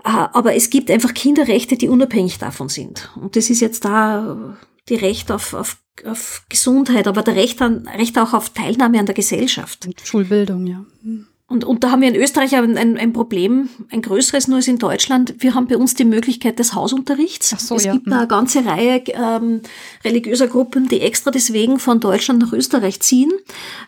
aber 0.05 0.55
es 0.55 0.71
gibt 0.71 0.91
einfach 0.91 1.15
Kinderrechte, 1.15 1.77
die 1.77 1.89
unabhängig 1.89 2.39
davon 2.39 2.69
sind. 2.69 3.11
Und 3.17 3.37
das 3.37 3.51
ist 3.51 3.61
jetzt 3.61 3.85
da 3.85 4.57
die 4.89 4.97
Recht 4.97 5.33
auf, 5.33 5.55
auf, 5.55 5.79
auf 6.05 6.45
Gesundheit, 6.49 7.09
aber 7.09 7.23
der 7.23 7.37
Recht, 7.37 7.61
an, 7.63 7.89
Recht 7.89 8.19
auch 8.19 8.35
auf 8.35 8.51
Teilnahme 8.51 9.01
an 9.01 9.07
der 9.07 9.15
Gesellschaft. 9.15 9.89
Schulbildung, 10.05 10.67
ja. 10.67 10.85
Und, 11.47 11.67
und 11.67 11.85
da 11.85 11.91
haben 11.91 12.01
wir 12.01 12.09
in 12.09 12.17
Österreich 12.17 12.57
ein, 12.57 12.79
ein, 12.79 12.97
ein 12.97 13.13
Problem, 13.13 13.69
ein 13.91 14.01
größeres 14.01 14.49
nur 14.49 14.57
als 14.57 14.67
in 14.67 14.79
Deutschland. 14.79 15.35
Wir 15.41 15.55
haben 15.55 15.67
bei 15.67 15.77
uns 15.77 15.93
die 15.93 16.07
Möglichkeit 16.07 16.59
des 16.59 16.75
Hausunterrichts. 16.75 17.53
Ach 17.55 17.61
so, 17.61 17.77
es 17.77 17.85
ja. 17.85 17.93
gibt 17.93 18.11
da 18.11 18.21
eine 18.21 18.27
ganze 18.27 18.65
Reihe 18.65 19.03
ähm, 19.09 19.61
religiöser 20.07 20.47
Gruppen, 20.47 20.89
die 20.89 21.03
extra 21.03 21.31
deswegen 21.31 21.79
von 21.79 22.01
Deutschland 22.01 22.41
nach 22.41 22.55
Österreich 22.55 23.01
ziehen, 23.01 23.31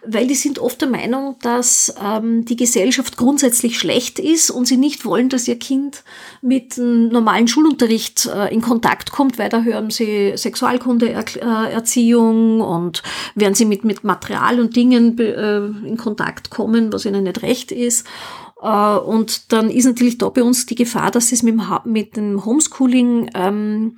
weil 0.06 0.26
die 0.26 0.34
sind 0.34 0.58
oft 0.58 0.82
der 0.82 0.90
Meinung, 0.90 1.36
dass 1.40 1.94
ähm, 1.98 2.44
die 2.44 2.56
Gesellschaft 2.56 3.16
grundsätzlich 3.16 3.78
schlecht 3.78 4.18
ist 4.18 4.50
und 4.50 4.66
sie 4.66 4.76
nicht 4.76 5.06
wollen, 5.06 5.30
dass 5.30 5.48
ihr 5.48 5.58
Kind 5.58 6.04
mit 6.42 6.78
einem 6.78 7.08
normalen 7.08 7.48
Schulunterricht 7.48 8.26
äh, 8.26 8.52
in 8.52 8.60
Kontakt 8.60 9.12
kommt, 9.12 9.38
weil 9.38 9.48
da 9.48 9.62
hören 9.62 9.88
sie 9.88 10.34
Sexualkundeerziehung 10.36 12.60
und 12.60 13.02
werden 13.34 13.54
sie 13.54 13.64
mit, 13.64 13.82
mit 13.82 14.04
Material 14.04 14.60
und 14.60 14.76
Dingen 14.76 15.18
äh, 15.18 15.64
in 15.88 15.96
Kontakt 15.96 16.50
kommen, 16.50 16.92
was 16.92 17.06
ihnen 17.06 17.24
nicht 17.24 17.45
recht 17.46 17.72
ist. 17.72 18.06
Äh, 18.60 18.96
und 18.96 19.52
dann 19.52 19.70
ist 19.70 19.84
natürlich 19.84 20.18
da 20.18 20.28
bei 20.28 20.42
uns 20.42 20.66
die 20.66 20.74
Gefahr, 20.74 21.10
dass 21.10 21.32
es 21.32 21.42
mit 21.42 22.16
dem, 22.16 22.44
Homeschooling 22.44 23.30
ähm, 23.34 23.96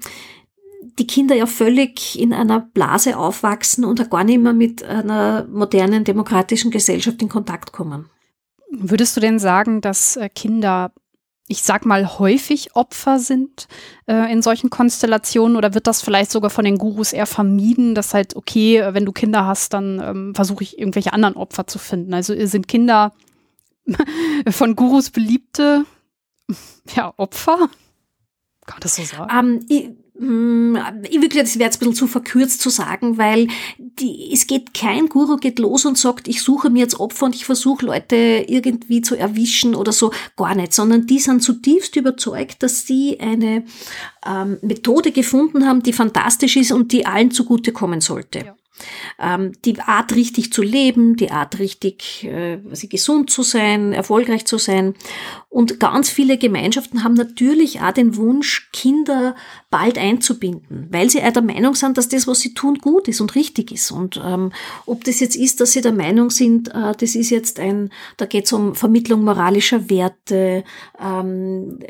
die 0.99 1.07
Kinder 1.07 1.35
ja 1.35 1.47
völlig 1.47 2.19
in 2.19 2.33
einer 2.33 2.61
Blase 2.61 3.17
aufwachsen 3.17 3.85
und 3.85 4.11
gar 4.11 4.25
nicht 4.25 4.41
mehr 4.41 4.53
mit 4.53 4.83
einer 4.83 5.47
modernen 5.51 6.05
demokratischen 6.05 6.71
Gesellschaft 6.71 7.23
in 7.23 7.29
Kontakt 7.29 7.73
kommen. 7.73 8.07
Würdest 8.71 9.17
du 9.17 9.21
denn 9.21 9.39
sagen, 9.39 9.81
dass 9.81 10.17
äh, 10.17 10.29
Kinder, 10.29 10.93
ich 11.47 11.63
sag 11.63 11.87
mal, 11.87 12.19
häufig 12.19 12.75
Opfer 12.75 13.19
sind 13.19 13.69
äh, 14.07 14.31
in 14.31 14.43
solchen 14.43 14.71
Konstellationen 14.71 15.57
oder 15.57 15.73
wird 15.73 15.87
das 15.87 16.03
vielleicht 16.03 16.31
sogar 16.31 16.51
von 16.51 16.65
den 16.65 16.79
Gurus 16.79 17.13
eher 17.13 17.27
vermieden, 17.27 17.95
dass 17.95 18.13
halt, 18.13 18.37
okay, 18.37 18.85
wenn 18.91 19.07
du 19.07 19.13
Kinder 19.13 19.47
hast, 19.47 19.73
dann 19.73 20.03
ähm, 20.05 20.35
versuche 20.35 20.65
ich 20.65 20.79
irgendwelche 20.79 21.13
anderen 21.13 21.37
Opfer 21.37 21.67
zu 21.67 21.79
finden. 21.79 22.13
Also 22.13 22.35
sind 22.47 22.69
Kinder 22.69 23.15
von 24.51 24.77
Gurus 24.77 25.11
beliebte 25.11 25.85
ja, 26.95 27.13
Opfer? 27.17 27.69
Kann 28.67 28.77
man 28.77 28.81
das 28.81 28.97
so 28.97 29.05
sagen? 29.05 29.31
Um, 29.31 29.39
ähm, 29.39 29.67
ich, 29.69 30.21
mm, 30.21 30.77
ich 31.09 31.21
wirklich, 31.21 31.43
das 31.43 31.59
wäre 31.59 31.67
jetzt 31.67 31.77
ein 31.77 31.81
bisschen 31.81 31.95
zu 31.95 32.07
verkürzt 32.07 32.61
zu 32.61 32.71
sagen, 32.71 33.19
weil 33.19 33.49
die, 33.79 34.31
es 34.33 34.47
geht, 34.47 34.75
kein 34.75 35.09
Guru 35.09 35.37
geht 35.37 35.59
los 35.59 35.85
und 35.85 35.99
sagt, 35.99 36.29
ich 36.29 36.43
suche 36.43 36.71
mir 36.71 36.81
jetzt 36.81 37.01
Opfer 37.01 37.27
und 37.27 37.35
ich 37.35 37.45
versuche 37.45 37.87
Leute 37.87 38.45
irgendwie 38.47 39.01
zu 39.01 39.17
erwischen 39.17 39.75
oder 39.75 39.93
so, 39.93 40.13
gar 40.37 40.55
nicht, 40.55 40.73
sondern 40.73 41.07
die 41.07 41.19
sind 41.19 41.43
zutiefst 41.43 41.97
überzeugt, 41.97 42.63
dass 42.63 42.87
sie 42.87 43.21
eine 43.21 43.65
ähm, 44.27 44.59
Methode 44.63 45.13
gefunden 45.13 45.67
haben, 45.67 45.83
die 45.83 45.93
fantastisch 45.93 46.57
ist 46.57 46.73
und 46.73 46.93
die 46.93 47.07
allen 47.07 47.31
zugutekommen 47.31 48.01
sollte. 48.01 48.39
Ja 48.41 48.57
ähm, 49.19 49.53
die 49.65 49.81
Art 49.81 50.15
richtig 50.15 50.53
zu 50.53 50.63
leben, 50.63 51.17
die 51.17 51.31
Art 51.31 51.59
richtig 51.59 52.25
äh, 52.25 52.59
gesund 52.89 53.31
zu 53.31 53.43
sein, 53.43 53.93
erfolgreich 53.93 54.45
zu 54.45 54.59
sein. 54.59 54.95
Und 55.49 55.81
ganz 55.81 56.11
viele 56.11 56.39
Gemeinschaften 56.39 57.05
haben 57.05 57.15
natürlich 57.15 57.81
auch 57.81 57.93
den 57.93 58.17
Wunsch, 58.17 58.71
Kinder 58.73 59.35
bald 59.71 59.99
einzubinden, 59.99 60.89
weil 60.91 61.11
sie 61.11 61.23
auch 61.23 61.33
der 61.33 61.43
Meinung 61.43 61.75
sind, 61.75 61.99
dass 61.99 62.09
das, 62.09 62.27
was 62.27 62.41
sie 62.41 62.55
tun, 62.55 62.79
gut 62.79 63.07
ist 63.07 63.21
und 63.21 63.35
richtig 63.35 63.71
ist. 63.71 63.91
Und 63.91 64.19
ähm, 64.25 64.51
ob 64.87 65.05
das 65.05 65.21
jetzt 65.21 65.37
ist, 65.37 65.61
dass 65.61 65.73
sie 65.73 65.83
der 65.83 65.93
Meinung 65.93 66.31
sind, 66.31 66.69
äh, 66.69 66.95
das 66.99 67.15
ist 67.15 67.29
jetzt 67.29 67.61
ein, 67.61 67.91
da 68.17 68.25
geht 68.25 68.47
es 68.47 68.53
um 68.55 68.75
Vermittlung 68.75 69.25
moralischer 69.25 69.91
Werte, 69.91 70.65
ähm, 70.99 71.81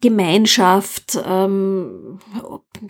Gemeinschaft, 0.00 1.16
ähm, 1.24 2.18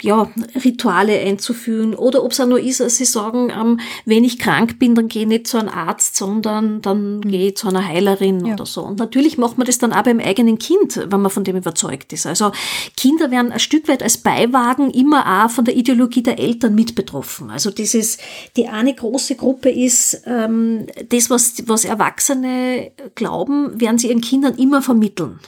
ja, 0.01 0.31
Rituale 0.64 1.18
einzuführen, 1.20 1.95
oder 1.95 2.25
ob 2.25 2.33
es 2.33 2.41
auch 2.41 2.47
nur 2.47 2.61
ist, 2.61 2.81
dass 2.81 2.97
sie 2.97 3.05
sagen, 3.05 3.51
ähm, 3.51 3.79
wenn 4.07 4.25
ich 4.25 4.39
krank 4.39 4.79
bin, 4.79 4.95
dann 4.95 5.09
gehe 5.09 5.22
ich 5.22 5.29
nicht 5.29 5.47
zu 5.47 5.59
einem 5.59 5.68
Arzt, 5.68 6.16
sondern 6.16 6.81
dann 6.81 7.20
gehe 7.20 7.49
ich 7.49 7.57
zu 7.59 7.68
einer 7.68 7.87
Heilerin 7.87 8.47
ja. 8.47 8.55
oder 8.55 8.64
so. 8.64 8.83
Und 8.83 8.99
natürlich 8.99 9.37
macht 9.37 9.59
man 9.59 9.66
das 9.66 9.77
dann 9.77 9.93
auch 9.93 10.03
beim 10.03 10.20
eigenen 10.20 10.59
Kind, 10.59 10.97
wenn 10.97 11.20
man 11.20 11.31
von 11.31 11.45
dem 11.45 11.57
überzeugt 11.57 12.12
ist. 12.14 12.27
Also 12.27 12.53
Kinder 12.97 13.31
werden 13.31 13.53
ein 13.53 13.61
Stück 13.61 13.87
weit 13.89 14.03
als 14.03 14.13
Beiwagen 14.18 14.90
immer 14.90 15.44
auch 15.44 15.50
von 15.50 15.64
der 15.64 15.76
Ideologie 15.76 16.22
der 16.22 16.38
Eltern 16.38 16.74
mit 16.74 16.94
betroffen. 16.94 17.50
Also 17.50 17.70
dieses, 17.70 18.18
die 18.56 18.68
eine 18.68 18.94
große 18.94 19.36
Gruppe 19.36 19.70
ist, 19.70 20.22
ähm, 20.26 20.86
das, 21.08 21.30
was, 21.30 21.54
was 21.66 21.84
Erwachsene 21.84 22.92
glauben, 23.14 23.80
werden 23.80 23.98
sie 23.98 24.08
ihren 24.08 24.20
Kindern 24.20 24.56
immer 24.56 24.82
vermitteln 24.82 25.40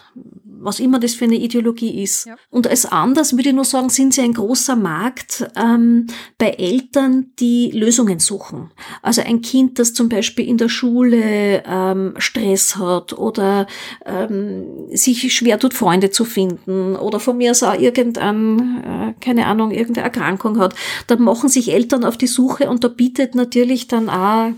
was 0.60 0.80
immer 0.80 0.98
das 0.98 1.14
für 1.14 1.24
eine 1.24 1.36
Ideologie 1.36 2.02
ist. 2.02 2.26
Ja. 2.26 2.36
Und 2.50 2.66
als 2.66 2.86
anders 2.86 3.36
würde 3.36 3.50
ich 3.50 3.54
nur 3.54 3.64
sagen, 3.64 3.88
sind 3.88 4.14
sie 4.14 4.22
ein 4.22 4.32
großer 4.32 4.76
Markt 4.76 5.48
ähm, 5.56 6.06
bei 6.38 6.50
Eltern, 6.50 7.32
die 7.38 7.70
Lösungen 7.70 8.18
suchen. 8.18 8.70
Also 9.02 9.22
ein 9.22 9.42
Kind, 9.42 9.78
das 9.78 9.94
zum 9.94 10.08
Beispiel 10.08 10.46
in 10.46 10.58
der 10.58 10.68
Schule 10.68 11.62
ähm, 11.66 12.14
Stress 12.18 12.76
hat 12.76 13.12
oder 13.12 13.66
ähm, 14.04 14.64
sich 14.92 15.32
schwer 15.32 15.58
tut, 15.58 15.74
Freunde 15.74 16.10
zu 16.10 16.24
finden 16.24 16.96
oder 16.96 17.20
von 17.20 17.36
mir 17.36 17.50
aus 17.50 17.62
auch 17.62 17.78
irgendein, 17.78 18.82
äh, 18.84 19.14
keine 19.20 19.46
Ahnung, 19.46 19.70
irgendeine 19.70 20.04
Erkrankung 20.04 20.58
hat, 20.58 20.74
dann 21.06 21.22
machen 21.22 21.48
sich 21.48 21.72
Eltern 21.72 22.04
auf 22.04 22.16
die 22.16 22.26
Suche 22.26 22.68
und 22.70 22.84
da 22.84 22.88
bietet 22.88 23.34
natürlich 23.34 23.88
dann 23.88 24.08
auch 24.08 24.52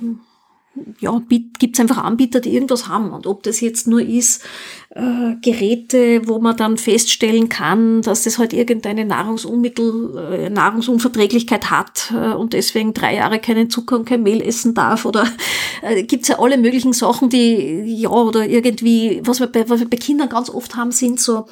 ja, 1.00 1.20
gibt 1.28 1.76
es 1.76 1.80
einfach 1.80 1.98
Anbieter, 1.98 2.40
die 2.40 2.54
irgendwas 2.54 2.88
haben. 2.88 3.10
Und 3.10 3.26
ob 3.26 3.42
das 3.42 3.60
jetzt 3.60 3.86
nur 3.86 4.00
ist, 4.00 4.44
äh, 4.98 5.36
Geräte, 5.42 6.26
wo 6.26 6.40
man 6.40 6.56
dann 6.56 6.76
feststellen 6.76 7.48
kann, 7.48 8.02
dass 8.02 8.24
das 8.24 8.38
halt 8.38 8.52
irgendeine 8.52 9.04
Nahrungsunmittel, 9.04 10.32
äh, 10.32 10.50
Nahrungsunverträglichkeit 10.50 11.70
hat 11.70 12.12
äh, 12.12 12.34
und 12.34 12.52
deswegen 12.52 12.94
drei 12.94 13.14
Jahre 13.14 13.38
keinen 13.38 13.70
Zucker 13.70 13.96
und 13.96 14.08
kein 14.08 14.24
Mehl 14.24 14.42
essen 14.42 14.74
darf 14.74 15.04
oder 15.04 15.28
äh, 15.82 16.02
gibt's 16.02 16.26
ja 16.26 16.40
alle 16.40 16.58
möglichen 16.58 16.92
Sachen, 16.92 17.28
die 17.28 18.00
ja 18.00 18.10
oder 18.10 18.44
irgendwie, 18.44 19.20
was 19.22 19.38
wir 19.38 19.46
bei, 19.46 19.68
was 19.68 19.78
wir 19.78 19.88
bei 19.88 19.98
Kindern 19.98 20.28
ganz 20.28 20.50
oft 20.50 20.74
haben, 20.74 20.90
sind 20.90 21.20
so 21.20 21.46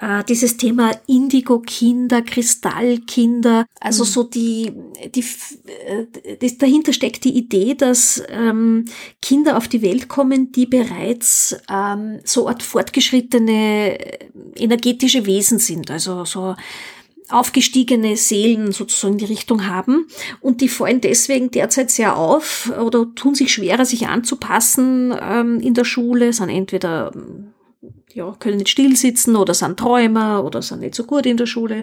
äh, 0.00 0.24
dieses 0.24 0.56
Thema 0.56 0.92
Indigo-Kinder, 1.06 2.22
Kristallkinder, 2.22 3.66
also 3.80 4.04
mhm. 4.04 4.08
so 4.08 4.22
die, 4.24 4.72
die, 5.14 5.24
äh, 5.66 6.36
das, 6.40 6.58
dahinter 6.58 6.92
steckt 6.92 7.24
die 7.24 7.36
Idee, 7.36 7.74
dass 7.74 8.22
ähm, 8.28 8.86
Kinder 9.20 9.56
auf 9.56 9.68
die 9.68 9.82
Welt 9.82 10.08
kommen, 10.08 10.52
die 10.52 10.66
bereits 10.66 11.56
ähm, 11.70 12.20
so 12.24 12.48
Art 12.48 12.62
fortgeschrittene 12.62 13.98
äh, 13.98 14.28
energetische 14.56 15.26
Wesen 15.26 15.58
sind, 15.58 15.90
also 15.90 16.24
so 16.24 16.54
aufgestiegene 17.28 18.16
Seelen 18.16 18.72
sozusagen 18.72 19.18
die 19.18 19.26
Richtung 19.26 19.68
haben 19.68 20.06
und 20.40 20.60
die 20.60 20.68
fallen 20.68 21.00
deswegen 21.00 21.50
derzeit 21.50 21.90
sehr 21.90 22.16
auf 22.16 22.72
oder 22.82 23.14
tun 23.14 23.34
sich 23.34 23.52
schwerer, 23.52 23.84
sich 23.84 24.08
anzupassen 24.08 25.14
ähm, 25.20 25.60
in 25.60 25.74
der 25.74 25.84
Schule, 25.84 26.32
sind 26.32 26.48
entweder 26.48 27.12
ja, 28.12 28.36
können 28.38 28.58
nicht 28.58 28.68
still 28.68 28.96
sitzen 28.96 29.36
oder 29.36 29.54
sind 29.54 29.78
Träumer 29.78 30.44
oder 30.44 30.62
sind 30.62 30.80
nicht 30.80 30.94
so 30.94 31.04
gut 31.04 31.26
in 31.26 31.36
der 31.36 31.46
Schule. 31.46 31.82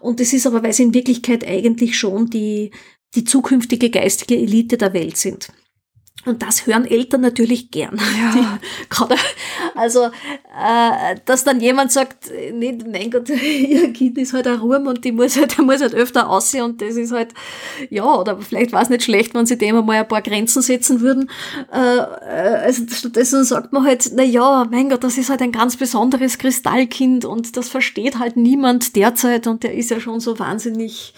Und 0.00 0.20
das 0.20 0.32
ist 0.32 0.46
aber, 0.46 0.62
weil 0.62 0.72
sie 0.72 0.84
in 0.84 0.94
Wirklichkeit 0.94 1.46
eigentlich 1.46 1.98
schon 1.98 2.28
die, 2.30 2.70
die 3.14 3.24
zukünftige 3.24 3.90
geistige 3.90 4.36
Elite 4.36 4.76
der 4.76 4.92
Welt 4.92 5.16
sind. 5.16 5.48
Und 6.26 6.42
das 6.42 6.66
hören 6.66 6.84
Eltern 6.84 7.20
natürlich 7.20 7.70
gern. 7.70 8.00
Ja. 8.16 8.58
also, 9.74 10.04
äh, 10.04 11.16
dass 11.24 11.44
dann 11.44 11.60
jemand 11.60 11.92
sagt, 11.92 12.30
nicht, 12.52 12.86
mein 12.86 13.10
Gott, 13.10 13.28
ihr 13.68 13.92
Kind 13.92 14.18
ist 14.18 14.32
halt 14.32 14.46
ein 14.46 14.58
Ruhm 14.58 14.86
und 14.86 15.04
die 15.04 15.12
muss 15.12 15.36
halt, 15.36 15.56
der 15.56 15.64
muss 15.64 15.80
halt 15.80 15.94
öfter 15.94 16.28
aussehen 16.28 16.64
und 16.64 16.82
das 16.82 16.96
ist 16.96 17.12
halt, 17.12 17.32
ja, 17.90 18.04
oder 18.04 18.38
vielleicht 18.38 18.72
war 18.72 18.82
es 18.82 18.88
nicht 18.88 19.04
schlecht, 19.04 19.34
wenn 19.34 19.46
sie 19.46 19.58
dem 19.58 19.76
einmal 19.76 19.98
ein 19.98 20.08
paar 20.08 20.22
Grenzen 20.22 20.62
setzen 20.62 21.00
würden. 21.00 21.30
Äh, 21.72 21.98
äh, 21.98 22.56
also 22.64 22.82
stattdessen 22.90 23.44
sagt 23.44 23.72
man 23.72 23.84
halt, 23.84 24.10
na 24.14 24.22
ja, 24.22 24.66
mein 24.70 24.88
Gott, 24.88 25.04
das 25.04 25.18
ist 25.18 25.30
halt 25.30 25.42
ein 25.42 25.52
ganz 25.52 25.76
besonderes 25.76 26.38
Kristallkind 26.38 27.24
und 27.24 27.56
das 27.56 27.68
versteht 27.68 28.18
halt 28.18 28.36
niemand 28.36 28.96
derzeit 28.96 29.46
und 29.46 29.62
der 29.62 29.74
ist 29.74 29.90
ja 29.90 30.00
schon 30.00 30.20
so 30.20 30.38
wahnsinnig 30.38 31.14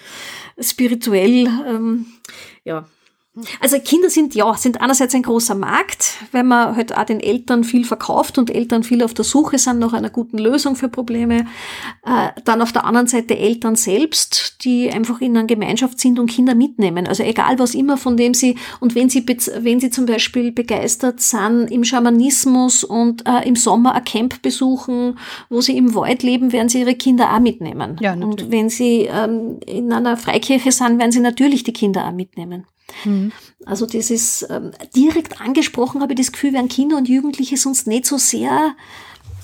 spirituell. 0.61 1.49
Ähm, 1.67 2.07
ja, 2.65 2.85
also 3.61 3.79
Kinder 3.79 4.11
sind 4.11 4.35
ja, 4.35 4.55
sind 4.55 4.81
einerseits 4.81 5.15
ein 5.15 5.23
großer 5.23 5.55
Markt, 5.55 6.15
weil 6.33 6.45
man 6.45 6.77
halt 6.77 6.97
auch 6.97 7.05
den 7.05 7.21
Eltern 7.21 7.65
viel 7.65 7.85
verkauft 7.85 8.39
und 8.39 8.51
Eltern 8.51 8.83
viel 8.83 9.03
auf 9.03 9.15
der 9.15 9.25
Suche 9.25 9.59
sind 9.59 9.79
nach 9.79 9.93
einer 9.93 10.11
guten 10.11 10.39
Lösung 10.39 10.77
für 10.77 10.89
Probleme. 10.89 11.47
Äh, 12.05 12.29
dann 12.45 12.63
auf 12.63 12.73
der 12.73 12.85
anderen 12.85 13.07
Seite 13.07 13.37
Eltern 13.37 13.77
selbst, 13.77 14.65
die 14.65 14.91
einfach 14.91 15.21
in 15.21 15.37
einer 15.37 15.47
Gemeinschaft 15.47 16.01
sind 16.01 16.19
und 16.19 16.31
Kinder 16.31 16.55
mitnehmen. 16.55 17.07
Also 17.07 17.23
egal 17.23 17.59
was 17.59 17.75
immer, 17.75 17.97
von 17.97 18.17
dem 18.17 18.35
sie, 18.35 18.57
und 18.81 18.95
wenn 18.95 19.09
sie, 19.09 19.25
wenn 19.27 19.81
sie 19.81 19.91
zum 19.91 20.07
Beispiel 20.07 20.53
begeistert 20.53 21.21
sind 21.21 21.71
im 21.71 21.85
Schamanismus 21.85 22.85
und 22.85 23.27
äh, 23.27 23.47
im 23.47 23.57
Sommer 23.57 23.95
ein 23.95 24.05
Camp 24.05 24.43
besuchen, 24.43 25.19
wo 25.49 25.61
sie 25.61 25.77
im 25.77 25.95
Wald 25.95 26.23
leben, 26.23 26.53
werden 26.53 26.69
sie 26.69 26.81
ihre 26.81 26.95
Kinder 26.95 27.35
auch 27.35 27.41
mitnehmen. 27.41 27.97
Ja, 28.01 28.15
und 28.15 28.51
wenn 28.51 28.69
sie 28.69 29.09
ähm, 29.11 29.59
in 29.67 29.93
einer 29.93 30.17
Freikirche 30.17 30.73
sind, 30.73 30.99
werden 30.99 31.13
sie 31.13 31.21
natürlich 31.21 31.63
die 31.63 31.73
Kinder 31.73 32.07
auch 32.07 32.13
mitnehmen. 32.13 32.65
Mhm. 33.05 33.33
Also 33.65 33.87
das 33.87 34.11
ist 34.11 34.47
ähm, 34.51 34.73
direkt 34.95 35.41
angesprochen, 35.41 36.01
habe 36.01 36.13
ich 36.15 36.19
das 36.19 36.33
Gefühl, 36.33 36.53
werden 36.53 36.69
Kinder 36.69 36.97
und 36.97 37.09
Jugendliche 37.09 37.57
sonst 37.57 37.87
nicht 37.87 38.07
so 38.07 38.17
sehr, 38.17 38.75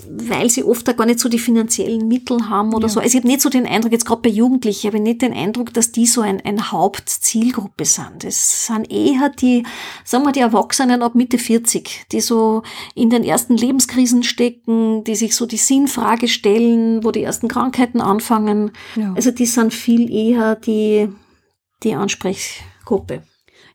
weil 0.08 0.50
sie 0.50 0.64
oft 0.64 0.86
da 0.86 0.92
gar 0.92 1.06
nicht 1.06 1.20
so 1.20 1.28
die 1.28 1.38
finanziellen 1.38 2.08
Mittel 2.08 2.48
haben 2.48 2.74
oder 2.74 2.86
ja. 2.86 2.92
so. 2.92 3.00
Also 3.00 3.16
ich 3.16 3.20
habe 3.20 3.26
nicht 3.26 3.40
so 3.40 3.48
den 3.48 3.66
Eindruck, 3.66 3.92
jetzt 3.92 4.06
gerade 4.06 4.22
bei 4.22 4.28
Jugendlichen, 4.28 4.86
habe 4.88 4.98
ich 4.98 5.02
nicht 5.02 5.22
den 5.22 5.32
Eindruck, 5.32 5.72
dass 5.74 5.92
die 5.92 6.06
so 6.06 6.20
ein, 6.20 6.40
ein 6.44 6.70
Hauptzielgruppe 6.70 7.84
sind. 7.84 8.24
Das 8.24 8.66
sind 8.66 8.90
eher 8.90 9.28
die, 9.30 9.64
sagen 10.04 10.24
wir, 10.24 10.32
die 10.32 10.40
Erwachsenen 10.40 11.02
ab 11.02 11.14
Mitte 11.14 11.38
40, 11.38 12.06
die 12.12 12.20
so 12.20 12.62
in 12.94 13.10
den 13.10 13.24
ersten 13.24 13.56
Lebenskrisen 13.56 14.22
stecken, 14.22 15.04
die 15.04 15.16
sich 15.16 15.34
so 15.34 15.46
die 15.46 15.56
Sinnfrage 15.56 16.28
stellen, 16.28 17.04
wo 17.04 17.10
die 17.10 17.22
ersten 17.22 17.48
Krankheiten 17.48 18.00
anfangen. 18.00 18.72
Ja. 18.96 19.12
Also 19.14 19.30
die 19.30 19.46
sind 19.46 19.72
viel 19.72 20.12
eher 20.12 20.56
die, 20.56 21.08
die 21.82 21.94
Ansprechgruppe. 21.94 23.22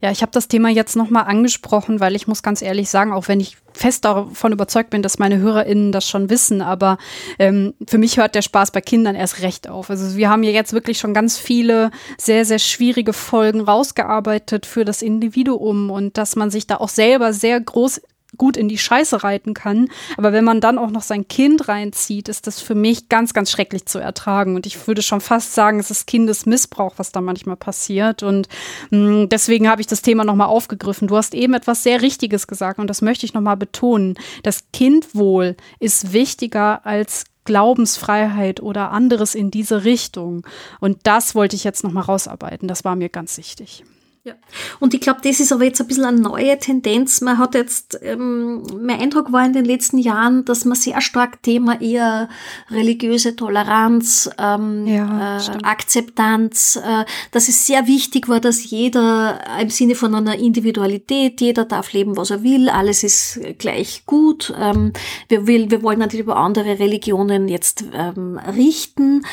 Ja, 0.02 0.12
ich 0.12 0.22
habe 0.22 0.32
das 0.32 0.48
Thema 0.48 0.70
jetzt 0.70 0.96
nochmal 0.96 1.26
angesprochen, 1.26 2.00
weil 2.00 2.16
ich 2.16 2.26
muss 2.26 2.42
ganz 2.42 2.62
ehrlich 2.62 2.90
sagen, 2.90 3.12
auch 3.12 3.28
wenn 3.28 3.42
ich 3.42 3.58
fest 3.74 4.06
davon 4.06 4.54
überzeugt 4.54 4.92
bin, 4.92 5.02
dass 5.02 5.20
meine 5.20 5.40
HörerInnen 5.40 5.92
das 5.92 6.08
schon 6.08 6.30
wissen, 6.30 6.62
aber 6.62 6.98
ähm, 7.38 7.74
für 7.86 7.98
mich 7.98 8.18
hört 8.18 8.34
der 8.34 8.42
Spaß 8.42 8.72
bei 8.72 8.80
Kindern 8.80 9.16
erst 9.16 9.42
recht 9.42 9.68
auf. 9.68 9.90
Also 9.90 10.16
wir 10.16 10.30
haben 10.30 10.44
ja 10.44 10.52
jetzt 10.52 10.72
wirklich 10.72 11.00
schon 11.00 11.14
ganz 11.14 11.38
viele 11.38 11.92
sehr, 12.18 12.46
sehr 12.46 12.60
schwierige 12.60 13.12
Folgen 13.12 13.60
rausgearbeitet 13.60 14.66
für 14.66 14.86
das 14.86 15.02
Individuum 15.02 15.92
und 15.92 16.18
dass 16.18 16.38
man 16.38 16.50
sich 16.50 16.66
da 16.66 16.78
auch 16.78 16.90
selber 16.90 17.34
sehr 17.34 17.60
groß 17.60 18.02
gut 18.40 18.58
in 18.58 18.68
die 18.68 18.80
Scheiße 18.80 19.24
reiten 19.24 19.54
kann. 19.54 19.90
Aber 20.18 20.34
wenn 20.34 20.44
man 20.44 20.62
dann 20.62 20.80
auch 20.80 20.90
noch 20.90 21.04
sein 21.04 21.28
Kind 21.28 21.68
reinzieht, 21.68 22.28
ist 22.28 22.48
das 22.48 22.60
für 22.60 22.74
mich 22.74 23.10
ganz, 23.10 23.36
ganz 23.36 23.52
schrecklich 23.52 23.86
zu 23.86 24.00
ertragen. 24.00 24.56
Und 24.56 24.66
ich 24.66 24.88
würde 24.88 25.04
schon 25.04 25.22
fast 25.22 25.54
sagen, 25.54 25.80
es 25.80 25.92
ist 25.92 26.08
Kindesmissbrauch, 26.08 26.96
was 26.98 27.12
da 27.12 27.22
manchmal 27.22 27.58
passiert. 27.58 28.24
Und 28.24 28.48
mh, 28.90 28.98
mm, 28.98 29.30
deswegen 29.30 29.70
habe 29.70 29.82
ich 29.82 29.88
das 29.88 30.02
Thema 30.02 30.24
nochmal 30.24 30.48
aufgegriffen. 30.48 31.08
Du 31.08 31.18
hast 31.18 31.36
eben 31.36 31.54
etwas 31.54 31.84
sehr 31.84 32.02
Richtiges 32.02 32.48
gesagt 32.48 32.80
und 32.80 32.88
das 32.88 33.04
möchte 33.04 33.28
ich 33.28 33.36
nochmal 33.36 33.58
betonen. 33.58 34.16
Das 34.42 34.64
Kindwohl 34.74 35.56
ist 35.80 36.14
wichtiger 36.14 36.86
als 36.86 37.26
Glaubensfreiheit 37.46 38.62
oder 38.62 38.92
anderes 38.92 39.36
in 39.36 39.52
diese 39.52 39.84
Richtung. 39.84 40.46
Und 40.80 41.00
das 41.04 41.36
wollte 41.36 41.56
ich 41.56 41.64
jetzt 41.64 41.84
nochmal 41.84 42.04
rausarbeiten. 42.04 42.68
Das 42.68 42.86
war 42.86 42.96
mir 42.96 43.10
ganz 43.10 43.38
wichtig. 43.38 43.84
Ja. 44.30 44.36
Und 44.80 44.94
ich 44.94 45.02
glaube, 45.02 45.22
das 45.24 45.40
ist 45.40 45.52
aber 45.52 45.64
jetzt 45.64 45.82
ein 45.82 45.88
bisschen 45.88 46.06
eine 46.06 46.20
neue 46.20 46.58
Tendenz. 46.60 47.22
Man 47.22 47.38
hat 47.38 47.56
jetzt, 47.56 48.00
ähm, 48.04 48.62
mein 48.80 49.00
Eindruck 49.00 49.32
war 49.32 49.44
in 49.44 49.54
den 49.54 49.66
letzten 49.66 49.98
Jahren, 49.98 50.46
dass 50.46 50.66
man 50.66 50.76
sehr 50.76 51.02
stark 51.02 51.42
Thema 51.42 51.82
eher 51.82 52.30
religiöse 52.70 53.36
Toleranz, 53.36 54.30
ähm, 54.38 54.86
ja, 54.86 55.38
äh, 55.38 55.58
Akzeptanz, 55.64 56.76
äh, 56.76 57.06
dass 57.32 57.48
es 57.48 57.66
sehr 57.66 57.88
wichtig 57.88 58.30
war, 58.30 58.40
dass 58.40 58.70
jeder 58.70 59.40
im 59.60 59.70
Sinne 59.70 59.96
von 59.96 60.14
einer 60.14 60.38
Individualität, 60.38 61.42
jeder 61.42 61.66
darf 61.66 61.94
leben, 61.94 62.16
was 62.16 62.30
er 62.30 62.44
will, 62.44 62.70
alles 62.70 63.04
ist 63.04 63.40
gleich 63.58 64.04
gut. 64.06 64.54
Ähm, 64.60 64.94
wir, 65.28 65.48
will, 65.48 65.72
wir 65.72 65.82
wollen 65.82 66.00
natürlich 66.00 66.26
über 66.26 66.38
andere 66.38 66.78
Religionen 66.78 67.48
jetzt 67.48 67.84
ähm, 67.94 68.40
richten 68.56 69.24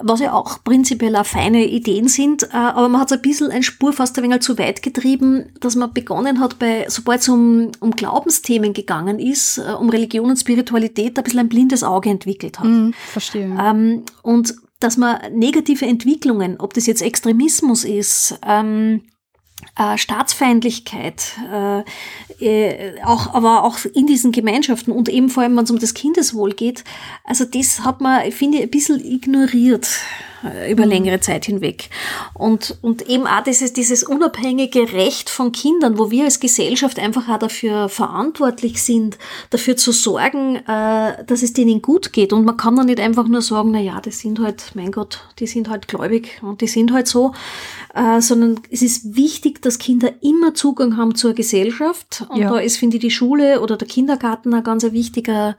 was 0.00 0.20
ja 0.20 0.32
auch 0.32 0.64
prinzipiell 0.64 1.16
auch 1.16 1.26
feine 1.26 1.66
Ideen 1.66 2.08
sind, 2.08 2.44
äh, 2.44 2.56
aber 2.56 2.88
man 2.88 3.00
hat 3.00 3.10
es 3.10 3.16
ein 3.16 3.22
bisschen 3.22 3.50
ein 3.50 3.62
Spur 3.62 3.92
fast 3.92 4.16
ein 4.16 4.24
wenig 4.24 4.40
zu 4.40 4.58
weit 4.58 4.82
getrieben, 4.82 5.50
dass 5.60 5.76
man 5.76 5.92
begonnen 5.92 6.40
hat, 6.40 6.58
bei, 6.58 6.86
sobald 6.88 7.20
es 7.20 7.28
um, 7.28 7.70
um 7.80 7.90
Glaubensthemen 7.90 8.72
gegangen 8.72 9.18
ist, 9.18 9.58
äh, 9.58 9.72
um 9.72 9.90
Religion 9.90 10.30
und 10.30 10.36
Spiritualität, 10.36 11.18
ein 11.18 11.24
bisschen 11.24 11.40
ein 11.40 11.48
blindes 11.48 11.84
Auge 11.84 12.10
entwickelt 12.10 12.58
hat. 12.58 12.66
Mm, 12.66 12.90
verstehe. 12.92 13.56
Ähm, 13.60 14.04
und 14.22 14.54
dass 14.80 14.96
man 14.96 15.18
negative 15.32 15.86
Entwicklungen, 15.86 16.56
ob 16.58 16.74
das 16.74 16.86
jetzt 16.86 17.02
Extremismus 17.02 17.84
ist, 17.84 18.38
ähm, 18.46 19.02
äh, 19.78 19.96
Staatsfeindlichkeit, 19.96 21.38
äh, 21.52 21.82
äh, 22.40 23.02
auch, 23.04 23.32
aber 23.34 23.64
auch 23.64 23.78
in 23.94 24.06
diesen 24.06 24.32
Gemeinschaften 24.32 24.92
und 24.92 25.08
eben 25.08 25.28
vor 25.28 25.42
allem, 25.42 25.56
wenn 25.56 25.64
es 25.64 25.70
um 25.70 25.78
das 25.78 25.94
Kindeswohl 25.94 26.52
geht, 26.52 26.84
also 27.24 27.44
das 27.44 27.84
hat 27.84 28.00
man, 28.00 28.30
finde 28.32 28.58
ich, 28.58 28.64
ein 28.64 28.70
bisschen 28.70 29.04
ignoriert 29.04 29.88
äh, 30.44 30.72
über 30.72 30.84
mhm. 30.84 30.90
längere 30.90 31.20
Zeit 31.20 31.44
hinweg. 31.44 31.88
Und, 32.34 32.76
und 32.82 33.08
eben 33.08 33.26
auch 33.26 33.42
dieses, 33.42 33.72
dieses 33.72 34.02
unabhängige 34.02 34.92
Recht 34.92 35.30
von 35.30 35.52
Kindern, 35.52 35.98
wo 35.98 36.10
wir 36.10 36.24
als 36.24 36.40
Gesellschaft 36.40 36.98
einfach 36.98 37.28
auch 37.28 37.38
dafür 37.38 37.88
verantwortlich 37.88 38.82
sind, 38.82 39.18
dafür 39.50 39.76
zu 39.76 39.92
sorgen, 39.92 40.56
äh, 40.56 41.24
dass 41.24 41.42
es 41.42 41.52
denen 41.52 41.82
gut 41.82 42.12
geht. 42.12 42.32
Und 42.32 42.44
man 42.44 42.56
kann 42.56 42.76
dann 42.76 42.86
nicht 42.86 43.00
einfach 43.00 43.28
nur 43.28 43.42
sagen, 43.42 43.70
na 43.72 43.80
ja, 43.80 44.00
die 44.00 44.10
sind 44.10 44.40
halt, 44.40 44.72
mein 44.74 44.90
Gott, 44.90 45.20
die 45.38 45.46
sind 45.46 45.68
halt 45.68 45.88
gläubig 45.88 46.40
und 46.42 46.60
die 46.60 46.66
sind 46.66 46.92
halt 46.92 47.06
so, 47.06 47.32
äh, 47.94 48.20
sondern 48.20 48.60
es 48.70 48.82
ist 48.82 49.16
wichtig, 49.16 49.62
dass 49.62 49.78
Kinder 49.78 50.12
immer 50.22 50.54
Zugang 50.54 50.96
haben 50.96 51.14
zur 51.14 51.34
Gesellschaft. 51.34 52.26
Und 52.28 52.40
ja. 52.40 52.50
da 52.50 52.58
ist, 52.58 52.76
finde 52.76 52.96
ich, 52.96 53.02
die 53.02 53.10
Schule 53.10 53.60
oder 53.60 53.76
der 53.76 53.88
Kindergarten 53.88 54.54
ein 54.54 54.62
ganz 54.62 54.84
wichtiger 54.84 55.56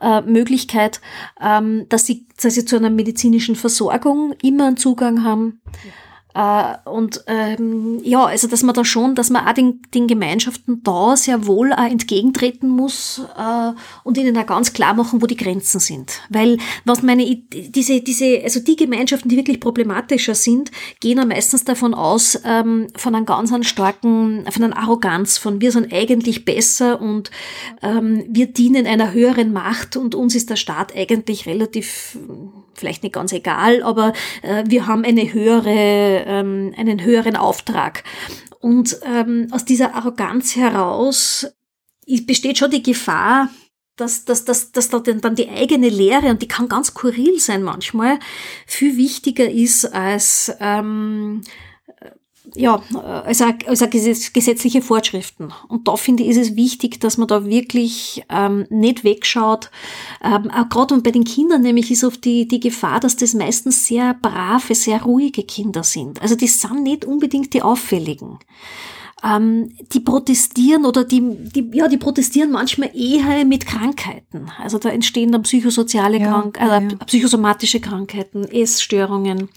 äh, 0.00 0.20
Möglichkeit, 0.22 1.00
ähm, 1.40 1.86
dass, 1.88 2.06
sie, 2.06 2.26
dass 2.40 2.54
sie 2.54 2.64
zu 2.64 2.76
einer 2.76 2.90
medizinischen 2.90 3.56
Versorgung 3.56 4.34
immer 4.42 4.66
einen 4.66 4.76
Zugang 4.76 5.24
haben. 5.24 5.60
Äh, 6.34 6.74
und 6.88 7.24
ähm, 7.26 8.00
ja, 8.04 8.24
also 8.24 8.46
dass 8.46 8.62
man 8.62 8.74
da 8.74 8.84
schon, 8.84 9.14
dass 9.14 9.30
man 9.30 9.46
auch 9.46 9.52
den, 9.52 9.82
den 9.94 10.06
Gemeinschaften 10.06 10.82
da 10.82 11.16
sehr 11.16 11.46
wohl 11.46 11.72
auch 11.72 11.84
entgegentreten 11.84 12.68
muss 12.68 13.20
äh, 13.36 13.72
und 14.04 14.16
ihnen 14.16 14.36
auch 14.36 14.46
ganz 14.46 14.72
klar 14.72 14.94
machen, 14.94 15.20
wo 15.20 15.26
die 15.26 15.36
Grenzen 15.36 15.80
sind. 15.80 16.20
Weil 16.28 16.58
was 16.84 17.02
meine 17.02 17.24
diese 17.50 18.00
diese 18.00 18.42
also 18.42 18.60
die 18.60 18.76
Gemeinschaften, 18.76 19.28
die 19.28 19.36
wirklich 19.36 19.60
problematischer 19.60 20.34
sind, 20.34 20.70
gehen 21.00 21.18
ja 21.18 21.24
meistens 21.24 21.64
davon 21.64 21.94
aus 21.94 22.40
ähm, 22.44 22.86
von 22.96 23.14
einem 23.14 23.26
ganz 23.26 23.52
einen 23.52 23.64
starken, 23.64 24.44
von 24.50 24.64
einer 24.64 24.76
Arroganz, 24.76 25.38
von 25.38 25.60
wir 25.60 25.72
sind 25.72 25.92
eigentlich 25.92 26.44
besser 26.44 27.00
und 27.00 27.30
ähm, 27.82 28.24
wir 28.28 28.46
dienen 28.46 28.86
einer 28.86 29.12
höheren 29.12 29.52
Macht 29.52 29.96
und 29.96 30.14
uns 30.14 30.34
ist 30.34 30.50
der 30.50 30.56
Staat 30.56 30.94
eigentlich 30.94 31.46
relativ 31.46 32.16
vielleicht 32.80 33.04
nicht 33.04 33.14
ganz 33.14 33.32
egal, 33.32 33.82
aber 33.82 34.12
äh, 34.42 34.64
wir 34.66 34.86
haben 34.86 35.04
eine 35.04 35.32
höhere, 35.32 36.24
ähm, 36.26 36.74
einen 36.76 37.04
höheren 37.04 37.36
Auftrag. 37.36 38.02
Und 38.58 38.98
ähm, 39.04 39.48
aus 39.52 39.64
dieser 39.64 39.94
Arroganz 39.94 40.56
heraus 40.56 41.46
besteht 42.26 42.58
schon 42.58 42.70
die 42.70 42.82
Gefahr, 42.82 43.48
dass, 43.96 44.24
dass, 44.24 44.44
dass, 44.44 44.72
dass 44.72 44.88
da 44.88 44.98
dann 44.98 45.34
die 45.34 45.48
eigene 45.48 45.88
Lehre, 45.88 46.28
und 46.28 46.42
die 46.42 46.48
kann 46.48 46.68
ganz 46.68 46.88
skurril 46.88 47.38
sein 47.38 47.62
manchmal, 47.62 48.18
viel 48.66 48.96
wichtiger 48.96 49.48
ist 49.48 49.84
als 49.84 50.52
ähm, 50.60 51.42
ja, 52.54 52.82
also, 53.24 53.44
also 53.66 53.86
gesetzliche 53.88 54.82
Vorschriften. 54.82 55.52
Und 55.68 55.88
da 55.88 55.96
finde 55.96 56.22
ich, 56.22 56.30
ist 56.30 56.36
es 56.36 56.56
wichtig, 56.56 57.00
dass 57.00 57.18
man 57.18 57.28
da 57.28 57.44
wirklich 57.46 58.24
ähm, 58.28 58.66
nicht 58.70 59.04
wegschaut. 59.04 59.70
Ähm, 60.22 60.50
auch 60.50 60.68
gerade 60.68 61.00
bei 61.00 61.10
den 61.10 61.24
Kindern 61.24 61.62
nämlich 61.62 61.90
ist 61.90 62.04
oft 62.04 62.24
die, 62.24 62.48
die 62.48 62.60
Gefahr, 62.60 63.00
dass 63.00 63.16
das 63.16 63.34
meistens 63.34 63.86
sehr 63.86 64.14
brave, 64.14 64.74
sehr 64.74 65.02
ruhige 65.02 65.42
Kinder 65.42 65.82
sind. 65.82 66.20
Also 66.22 66.34
die 66.34 66.48
sind 66.48 66.82
nicht 66.82 67.04
unbedingt 67.04 67.54
die 67.54 67.62
auffälligen. 67.62 68.38
Ähm, 69.22 69.74
die 69.92 70.00
protestieren 70.00 70.86
oder 70.86 71.04
die, 71.04 71.20
die, 71.20 71.70
ja, 71.74 71.88
die 71.88 71.98
protestieren 71.98 72.50
manchmal 72.50 72.90
eher 72.94 73.44
mit 73.44 73.66
Krankheiten. 73.66 74.50
Also 74.58 74.78
da 74.78 74.88
entstehen 74.88 75.30
dann 75.30 75.42
psychosoziale 75.42 76.18
ja, 76.18 76.28
Krank 76.28 76.58
äh, 76.58 76.66
ja. 76.66 76.96
psychosomatische 77.04 77.80
Krankheiten, 77.80 78.44
Essstörungen. 78.44 79.50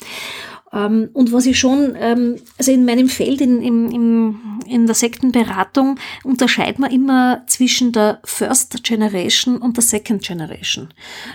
Ähm, 0.74 1.10
und 1.14 1.32
was 1.32 1.46
ich 1.46 1.60
schon, 1.60 1.96
ähm, 1.98 2.38
also 2.58 2.72
in 2.72 2.86
meinem 2.86 3.08
Feld, 3.08 3.42
in, 3.42 3.62
in, 3.62 4.60
in 4.66 4.86
der 4.86 4.96
Sektenberatung, 4.96 6.00
unterscheiden 6.24 6.84
wir 6.84 6.92
immer 6.92 7.44
zwischen 7.48 7.92
der 7.92 8.20
First 8.24 8.84
Generation 8.84 9.58
und 9.58 9.78
der 9.78 9.84
Second 9.84 10.24
Generation. 10.24 10.90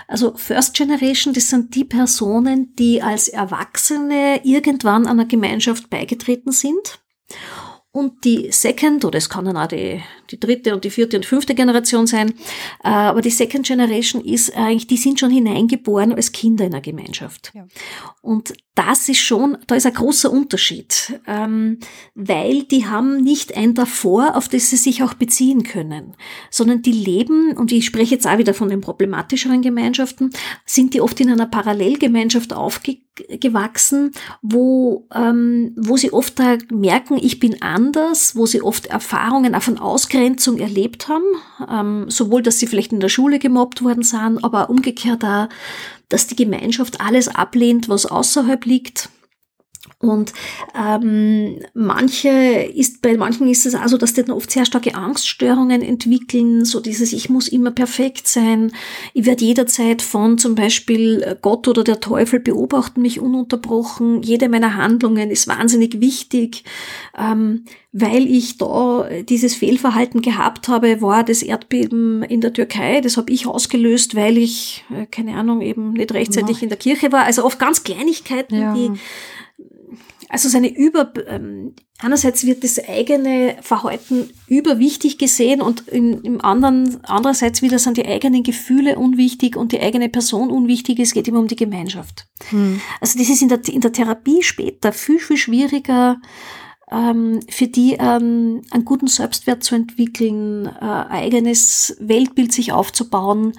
Also 0.07 0.33
First 0.35 0.75
Generation, 0.75 1.33
das 1.33 1.49
sind 1.49 1.73
die 1.75 1.85
Personen, 1.85 2.75
die 2.75 3.01
als 3.01 3.29
Erwachsene 3.29 4.41
irgendwann 4.43 5.07
einer 5.07 5.25
Gemeinschaft 5.25 5.89
beigetreten 5.89 6.51
sind 6.51 6.99
und 7.91 8.23
die 8.25 8.51
Second, 8.51 9.05
oder 9.05 9.17
es 9.17 9.29
kann 9.29 9.45
dann 9.45 9.57
auch 9.57 9.67
die, 9.67 10.01
die 10.31 10.39
dritte 10.39 10.73
und 10.73 10.83
die 10.83 10.89
vierte 10.89 11.17
und 11.17 11.25
fünfte 11.25 11.55
Generation 11.55 12.07
sein, 12.07 12.33
äh, 12.83 12.89
aber 12.89 13.21
die 13.21 13.29
Second 13.29 13.65
Generation 13.65 14.23
ist 14.23 14.55
eigentlich, 14.55 14.87
die 14.87 14.97
sind 14.97 15.19
schon 15.19 15.31
hineingeboren 15.31 16.13
als 16.13 16.31
Kinder 16.31 16.65
in 16.65 16.71
der 16.71 16.81
Gemeinschaft. 16.81 17.51
Ja. 17.53 17.67
Und 18.21 18.53
das 18.79 19.09
ist 19.09 19.19
schon, 19.19 19.57
da 19.67 19.75
ist 19.75 19.85
ein 19.85 19.93
großer 19.93 20.31
Unterschied, 20.31 21.19
ähm, 21.27 21.79
weil 22.15 22.63
die 22.63 22.85
haben 22.85 23.17
nicht 23.17 23.57
ein 23.57 23.73
davor, 23.73 24.37
auf 24.37 24.47
das 24.47 24.69
sie 24.69 24.77
sich 24.77 25.03
auch 25.03 25.15
beziehen 25.15 25.63
können, 25.63 26.15
sondern 26.49 26.81
die 26.81 26.93
leben, 26.93 27.57
und 27.57 27.73
ich 27.73 27.85
spreche 27.85 28.15
jetzt 28.15 28.25
auch 28.25 28.37
wieder 28.37 28.53
von 28.53 28.69
den 28.69 28.79
problematischeren 28.79 29.61
Gemeinschaften, 29.61 30.29
sind 30.65 30.93
die 30.93 31.01
oft 31.01 31.19
in 31.19 31.29
einer 31.29 31.45
Parallelgemeinschaft 31.45 32.53
aufgewachsen, 32.53 34.11
wo, 34.41 35.07
ähm, 35.13 35.73
wo 35.75 35.97
sie 35.97 36.13
oft 36.13 36.39
merken, 36.71 37.17
ich 37.21 37.39
bin 37.39 37.61
anders, 37.61 38.37
wo 38.37 38.45
sie 38.45 38.61
oft 38.61 38.85
Erfahrungen 38.85 39.55
auch 39.55 39.63
von 39.63 39.77
Ausgrenzung 40.19 40.57
erlebt 40.57 41.07
haben, 41.07 41.23
ähm, 41.71 42.11
sowohl, 42.11 42.41
dass 42.41 42.59
sie 42.59 42.67
vielleicht 42.67 42.91
in 42.91 42.99
der 42.99 43.07
Schule 43.07 43.39
gemobbt 43.39 43.81
worden 43.81 44.03
sind, 44.03 44.43
aber 44.43 44.69
umgekehrt 44.69 45.23
auch, 45.23 45.47
dass 46.09 46.27
die 46.27 46.35
Gemeinschaft 46.35 46.99
alles 46.99 47.29
ablehnt, 47.29 47.87
was 47.87 48.05
außerhalb 48.05 48.65
liegt. 48.65 49.09
Und 50.01 50.31
ähm, 50.79 51.59
manche 51.73 52.29
ist 52.29 53.01
bei 53.01 53.17
manchen 53.17 53.49
ist 53.49 53.65
es 53.65 53.75
also, 53.75 53.97
dass 53.97 54.13
die 54.13 54.23
dann 54.23 54.35
oft 54.35 54.49
sehr 54.49 54.65
starke 54.65 54.95
Angststörungen 54.95 55.81
entwickeln, 55.81 56.63
so 56.63 56.79
dieses 56.79 57.11
Ich 57.11 57.29
muss 57.29 57.49
immer 57.49 57.71
perfekt 57.71 58.25
sein, 58.25 58.71
ich 59.13 59.25
werde 59.25 59.43
jederzeit 59.43 60.01
von 60.01 60.37
zum 60.37 60.55
Beispiel 60.55 61.37
Gott 61.41 61.67
oder 61.67 61.83
der 61.83 61.99
Teufel 61.99 62.39
beobachten 62.39 63.01
mich 63.01 63.19
ununterbrochen, 63.19 64.23
jede 64.23 64.47
meiner 64.47 64.75
Handlungen 64.75 65.31
ist 65.31 65.49
wahnsinnig 65.49 65.99
wichtig. 65.99 66.63
Ähm, 67.17 67.65
weil 67.91 68.27
ich 68.27 68.59
da 68.59 69.09
dieses 69.27 69.55
Fehlverhalten 69.55 70.21
gehabt 70.21 70.67
habe, 70.67 71.01
war 71.01 71.23
das 71.23 71.41
Erdbeben 71.41 72.21
in 72.21 72.39
der 72.39 72.53
Türkei. 72.53 73.01
Das 73.01 73.17
habe 73.17 73.31
ich 73.31 73.47
ausgelöst, 73.47 74.15
weil 74.15 74.37
ich, 74.37 74.85
äh, 74.95 75.07
keine 75.07 75.35
Ahnung, 75.35 75.61
eben 75.61 75.93
nicht 75.93 76.13
rechtzeitig 76.13 76.61
in 76.61 76.69
der 76.69 76.77
Kirche 76.77 77.11
war. 77.11 77.23
Also 77.23 77.43
oft 77.43 77.57
ganz 77.57 77.83
Kleinigkeiten, 77.83 78.61
ja. 78.61 78.73
die 78.75 78.91
also 80.29 80.47
seine 80.47 80.73
Über, 80.73 81.11
ähm, 81.27 81.73
einerseits 81.97 82.45
wird 82.45 82.63
das 82.63 82.79
eigene 82.87 83.57
Verhalten 83.61 84.29
überwichtig 84.47 85.17
gesehen 85.17 85.59
und 85.59 85.87
im, 85.87 86.21
im 86.21 86.39
anderen, 86.41 87.03
andererseits 87.03 87.63
wieder 87.63 87.79
sind 87.79 87.97
die 87.97 88.05
eigenen 88.05 88.43
Gefühle 88.43 88.97
unwichtig 88.97 89.57
und 89.57 89.71
die 89.71 89.81
eigene 89.81 90.07
Person 90.07 90.51
unwichtig. 90.51 90.99
Es 90.99 91.13
geht 91.13 91.27
immer 91.27 91.39
um 91.39 91.47
die 91.47 91.55
Gemeinschaft. 91.55 92.27
Hm. 92.49 92.79
Also 93.01 93.17
das 93.17 93.27
ist 93.27 93.41
in 93.41 93.49
der, 93.49 93.67
in 93.67 93.81
der 93.81 93.91
Therapie 93.91 94.43
später 94.43 94.93
viel, 94.93 95.19
viel 95.19 95.37
schwieriger, 95.37 96.21
ähm, 96.91 97.39
für 97.49 97.67
die 97.67 97.93
ähm, 97.93 98.61
einen 98.69 98.85
guten 98.85 99.07
Selbstwert 99.07 99.63
zu 99.63 99.73
entwickeln, 99.73 100.67
äh, 100.67 100.85
eigenes 100.85 101.97
Weltbild 101.99 102.53
sich 102.53 102.71
aufzubauen, 102.71 103.53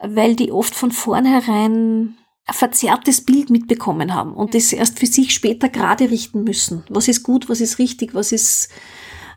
weil 0.00 0.34
die 0.34 0.50
oft 0.50 0.74
von 0.74 0.92
vornherein 0.92 2.16
ein 2.16 2.16
verzerrtes 2.52 3.22
Bild 3.22 3.50
mitbekommen 3.50 4.14
haben 4.14 4.32
und 4.32 4.54
das 4.54 4.72
erst 4.72 4.98
für 4.98 5.06
sich 5.06 5.34
später 5.34 5.68
gerade 5.68 6.10
richten 6.10 6.44
müssen. 6.44 6.84
Was 6.88 7.08
ist 7.08 7.22
gut, 7.22 7.48
was 7.48 7.60
ist 7.60 7.78
richtig, 7.78 8.14
was 8.14 8.32
ist, 8.32 8.68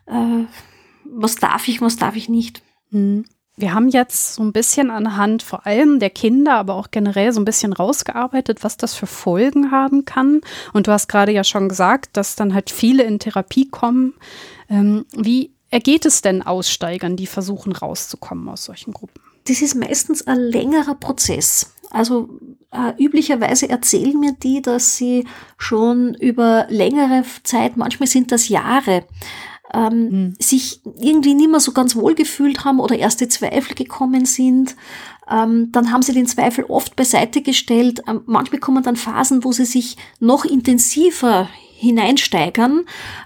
äh, 0.06 0.44
was 1.04 1.36
darf 1.36 1.66
ich, 1.66 1.80
was 1.80 1.96
darf 1.96 2.16
ich 2.16 2.28
nicht. 2.28 2.62
Mhm. 2.90 3.24
Wir 3.56 3.74
haben 3.74 3.88
jetzt 3.88 4.34
so 4.34 4.42
ein 4.42 4.52
bisschen 4.52 4.90
anhand 4.90 5.42
vor 5.42 5.66
allem 5.66 5.98
der 5.98 6.08
Kinder, 6.08 6.54
aber 6.54 6.76
auch 6.76 6.90
generell 6.90 7.32
so 7.32 7.40
ein 7.40 7.44
bisschen 7.44 7.74
rausgearbeitet, 7.74 8.64
was 8.64 8.78
das 8.78 8.94
für 8.94 9.06
Folgen 9.06 9.70
haben 9.70 10.06
kann. 10.06 10.40
Und 10.72 10.86
du 10.86 10.92
hast 10.92 11.08
gerade 11.08 11.32
ja 11.32 11.44
schon 11.44 11.68
gesagt, 11.68 12.16
dass 12.16 12.36
dann 12.36 12.54
halt 12.54 12.70
viele 12.70 13.02
in 13.02 13.18
Therapie 13.18 13.68
kommen. 13.68 14.14
Ähm, 14.70 15.04
wie 15.14 15.50
ergeht 15.68 16.06
es 16.06 16.22
denn 16.22 16.42
Aussteigern, 16.42 17.16
die 17.16 17.26
versuchen 17.26 17.72
rauszukommen 17.72 18.48
aus 18.48 18.64
solchen 18.64 18.94
Gruppen? 18.94 19.20
Das 19.46 19.60
ist 19.60 19.74
meistens 19.74 20.26
ein 20.26 20.38
längerer 20.38 20.94
Prozess. 20.94 21.74
Also 21.90 22.28
äh, 22.70 22.92
üblicherweise 23.02 23.68
erzählen 23.68 24.18
mir 24.18 24.32
die, 24.32 24.62
dass 24.62 24.96
sie 24.96 25.26
schon 25.58 26.14
über 26.14 26.66
längere 26.68 27.24
Zeit, 27.42 27.76
manchmal 27.76 28.06
sind 28.06 28.30
das 28.32 28.48
Jahre, 28.48 29.04
ähm, 29.74 30.10
mhm. 30.10 30.34
sich 30.38 30.80
irgendwie 31.00 31.34
nicht 31.34 31.50
mehr 31.50 31.60
so 31.60 31.72
ganz 31.72 31.94
wohl 31.96 32.14
gefühlt 32.14 32.64
haben 32.64 32.80
oder 32.80 32.96
erste 32.96 33.28
Zweifel 33.28 33.74
gekommen 33.74 34.24
sind. 34.24 34.76
Ähm, 35.28 35.70
dann 35.72 35.92
haben 35.92 36.02
sie 36.02 36.12
den 36.12 36.26
Zweifel 36.26 36.64
oft 36.64 36.96
beiseite 36.96 37.42
gestellt. 37.42 38.02
Ähm, 38.08 38.22
manchmal 38.26 38.60
kommen 38.60 38.82
dann 38.82 38.96
Phasen, 38.96 39.44
wo 39.44 39.52
sie 39.52 39.64
sich 39.64 39.96
noch 40.18 40.44
intensiver 40.44 41.48
hineinsteigern, 41.80 42.84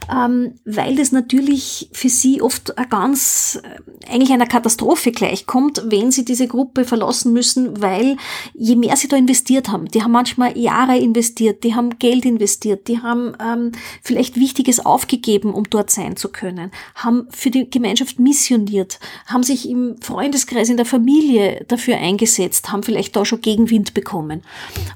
ähm, 0.09 0.55
weil 0.65 0.95
das 0.95 1.11
natürlich 1.11 1.89
für 1.93 2.09
sie 2.09 2.41
oft 2.41 2.73
ganz, 2.89 3.61
äh, 3.65 4.13
eigentlich 4.13 4.33
einer 4.33 4.47
Katastrophe 4.47 5.11
gleichkommt, 5.11 5.83
wenn 5.87 6.13
sie 6.13 6.25
diese 6.25 6.47
Gruppe 6.47 6.85
verlassen 6.85 7.33
müssen, 7.33 7.83
weil 7.83 8.17
je 8.55 8.77
mehr 8.77 8.97
sie 8.97 9.09
da 9.09 9.17
investiert 9.17 9.69
haben, 9.69 9.87
die 9.87 10.03
haben 10.03 10.13
manchmal 10.13 10.57
Jahre 10.57 10.97
investiert, 10.97 11.65
die 11.65 11.75
haben 11.75 11.99
Geld 11.99 12.25
investiert, 12.25 12.87
die 12.87 13.01
haben 13.01 13.33
ähm, 13.45 13.73
vielleicht 14.03 14.37
Wichtiges 14.37 14.85
aufgegeben, 14.87 15.53
um 15.53 15.65
dort 15.69 15.91
sein 15.91 16.17
zu 16.17 16.29
können, 16.29 16.71
haben 16.95 17.27
für 17.31 17.51
die 17.51 17.69
Gemeinschaft 17.69 18.21
missioniert, 18.21 19.01
haben 19.27 19.43
sich 19.43 19.69
im 19.69 19.97
Freundeskreis, 20.01 20.69
in 20.69 20.77
der 20.77 20.87
Familie 20.87 21.65
dafür 21.67 21.97
eingesetzt, 21.97 22.71
haben 22.71 22.85
vielleicht 22.85 23.17
da 23.17 23.25
schon 23.25 23.41
Gegenwind 23.41 23.95
bekommen. 23.95 24.43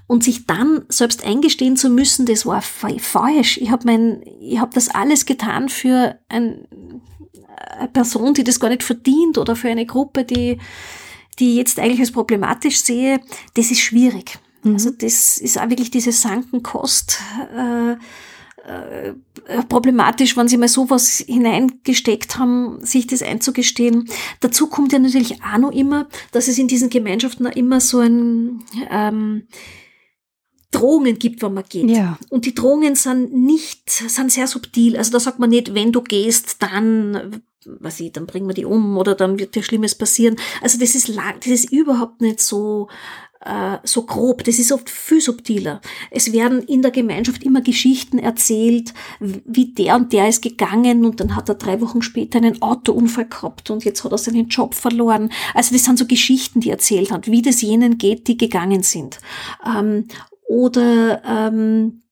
Und 0.06 0.22
sich 0.22 0.46
dann 0.46 0.84
selbst 0.88 1.26
eingestehen 1.26 1.76
zu 1.76 1.90
müssen, 1.90 2.24
das 2.24 2.46
war 2.46 2.62
falsch, 2.62 3.47
falsch. 3.48 3.58
Ich 3.58 3.70
habe 3.70 3.84
mein, 3.86 4.22
ich 4.40 4.58
habe 4.58 4.72
das 4.74 4.88
alles 4.88 5.26
getan 5.26 5.68
für 5.68 6.18
ein, 6.28 6.66
eine 7.78 7.88
Person, 7.88 8.34
die 8.34 8.44
das 8.44 8.60
gar 8.60 8.68
nicht 8.68 8.82
verdient 8.82 9.38
oder 9.38 9.56
für 9.56 9.68
eine 9.68 9.86
Gruppe, 9.86 10.24
die, 10.24 10.58
die 11.38 11.56
jetzt 11.56 11.78
eigentlich 11.78 12.00
als 12.00 12.12
problematisch 12.12 12.80
sehe. 12.80 13.20
Das 13.54 13.70
ist 13.70 13.80
schwierig. 13.80 14.38
Mhm. 14.62 14.74
Also 14.74 14.90
das 14.90 15.38
ist 15.38 15.58
auch 15.58 15.68
wirklich 15.68 15.90
diese 15.90 16.12
Sankenkost. 16.12 17.20
Äh, 17.56 17.96
äh, 18.68 19.14
problematisch, 19.68 20.36
wenn 20.36 20.48
sie 20.48 20.58
mal 20.58 20.68
sowas 20.68 21.24
hineingesteckt 21.26 22.38
haben, 22.38 22.84
sich 22.84 23.06
das 23.06 23.22
einzugestehen. 23.22 24.10
Dazu 24.40 24.66
kommt 24.66 24.92
ja 24.92 24.98
natürlich 24.98 25.42
auch 25.42 25.58
noch 25.58 25.72
immer, 25.72 26.06
dass 26.32 26.48
es 26.48 26.58
in 26.58 26.68
diesen 26.68 26.90
Gemeinschaften 26.90 27.46
auch 27.46 27.56
immer 27.56 27.80
so 27.80 28.00
ein 28.00 28.62
ähm, 28.90 29.44
Drohungen 30.70 31.18
gibt, 31.18 31.42
wenn 31.42 31.54
man 31.54 31.64
geht. 31.68 31.90
Ja. 31.90 32.18
Und 32.30 32.44
die 32.44 32.54
Drohungen 32.54 32.94
sind 32.94 33.32
nicht, 33.32 33.90
sind 33.90 34.30
sehr 34.30 34.46
subtil. 34.46 34.96
Also 34.96 35.12
da 35.12 35.20
sagt 35.20 35.38
man 35.38 35.50
nicht, 35.50 35.74
wenn 35.74 35.92
du 35.92 36.02
gehst, 36.02 36.56
dann 36.60 37.42
was 37.80 38.00
ich, 38.00 38.12
dann 38.12 38.24
bringen 38.24 38.48
wir 38.48 38.54
die 38.54 38.64
um 38.64 38.96
oder 38.96 39.14
dann 39.14 39.38
wird 39.38 39.54
dir 39.54 39.62
Schlimmes 39.62 39.94
passieren. 39.94 40.36
Also 40.62 40.78
das 40.78 40.94
ist 40.94 41.08
lang, 41.08 41.34
das 41.40 41.48
ist 41.48 41.72
überhaupt 41.72 42.22
nicht 42.22 42.40
so 42.40 42.88
äh, 43.40 43.78
so 43.84 44.02
grob. 44.02 44.44
Das 44.44 44.58
ist 44.58 44.72
oft 44.72 44.90
viel 44.90 45.20
subtiler. 45.20 45.80
Es 46.10 46.32
werden 46.32 46.62
in 46.62 46.82
der 46.82 46.90
Gemeinschaft 46.90 47.44
immer 47.44 47.60
Geschichten 47.60 48.18
erzählt, 48.18 48.92
wie 49.20 49.72
der 49.72 49.96
und 49.96 50.12
der 50.12 50.28
ist 50.28 50.42
gegangen 50.42 51.04
und 51.04 51.20
dann 51.20 51.36
hat 51.36 51.48
er 51.48 51.54
drei 51.54 51.80
Wochen 51.80 52.02
später 52.02 52.38
einen 52.38 52.60
Autounfall 52.62 53.28
gehabt 53.28 53.70
und 53.70 53.84
jetzt 53.84 54.02
hat 54.04 54.12
er 54.12 54.18
seinen 54.18 54.48
Job 54.48 54.74
verloren. 54.74 55.30
Also 55.54 55.74
das 55.74 55.84
sind 55.84 55.98
so 55.98 56.06
Geschichten, 56.06 56.60
die 56.60 56.70
erzählt 56.70 57.12
hat, 57.12 57.30
wie 57.30 57.42
das 57.42 57.62
jenen 57.62 57.98
geht, 57.98 58.26
die 58.28 58.36
gegangen 58.36 58.82
sind. 58.82 59.18
Ähm, 59.64 60.08
oder 60.48 61.22
ähm, 61.24 62.02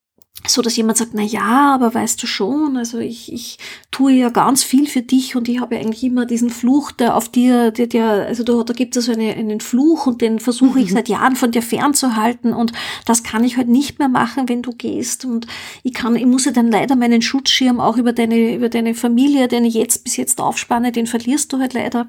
so 0.47 0.63
dass 0.63 0.77
jemand 0.77 0.99
sagt, 0.99 1.13
na 1.15 1.23
ja, 1.23 1.75
aber 1.75 1.93
weißt 1.93 2.23
du 2.23 2.27
schon, 2.27 2.77
also 2.77 2.99
ich, 2.99 3.33
ich 3.33 3.59
tue 3.91 4.13
ja 4.13 4.29
ganz 4.29 4.63
viel 4.63 4.87
für 4.87 5.03
dich 5.03 5.35
und 5.35 5.49
ich 5.49 5.61
habe 5.61 5.75
ja 5.75 5.81
eigentlich 5.81 6.05
immer 6.05 6.27
diesen 6.27 6.51
Fluch, 6.51 6.93
der 6.93 7.17
auf 7.17 7.29
dir, 7.29 7.71
der, 7.71 7.87
der 7.87 8.27
also 8.27 8.45
da, 8.45 8.63
da 8.63 8.73
gibt 8.73 8.97
es 8.97 9.07
so 9.07 9.13
eine, 9.13 9.35
einen 9.35 9.61
Fluch 9.61 10.07
und 10.07 10.21
den 10.21 10.39
versuche 10.39 10.79
ich 10.79 10.91
mhm. 10.91 10.95
seit 10.95 11.09
Jahren 11.09 11.37
von 11.37 11.51
dir 11.51 11.63
fernzuhalten 11.63 12.53
und 12.53 12.73
das 13.07 13.23
kann 13.23 13.45
ich 13.45 13.57
halt 13.57 13.69
nicht 13.69 13.99
mehr 13.99 14.09
machen, 14.09 14.49
wenn 14.49 14.63
du 14.63 14.73
gehst 14.73 15.25
und 15.25 15.47
ich 15.83 15.95
kann, 15.95 16.15
ich 16.15 16.27
muss 16.27 16.45
ja 16.45 16.53
dann 16.53 16.71
leider 16.71 16.97
meinen 16.97 17.23
Schutzschirm 17.23 17.81
auch 17.81 17.97
über 17.97 18.13
deine, 18.13 18.55
über 18.55 18.69
deine 18.69 18.95
Familie, 18.95 19.49
den 19.49 19.65
ich 19.65 19.75
jetzt 19.75 20.05
bis 20.05 20.17
jetzt 20.17 20.41
aufspanne, 20.41 20.93
den 20.93 21.07
verlierst 21.07 21.53
du 21.53 21.59
halt 21.59 21.75
leider 21.75 22.07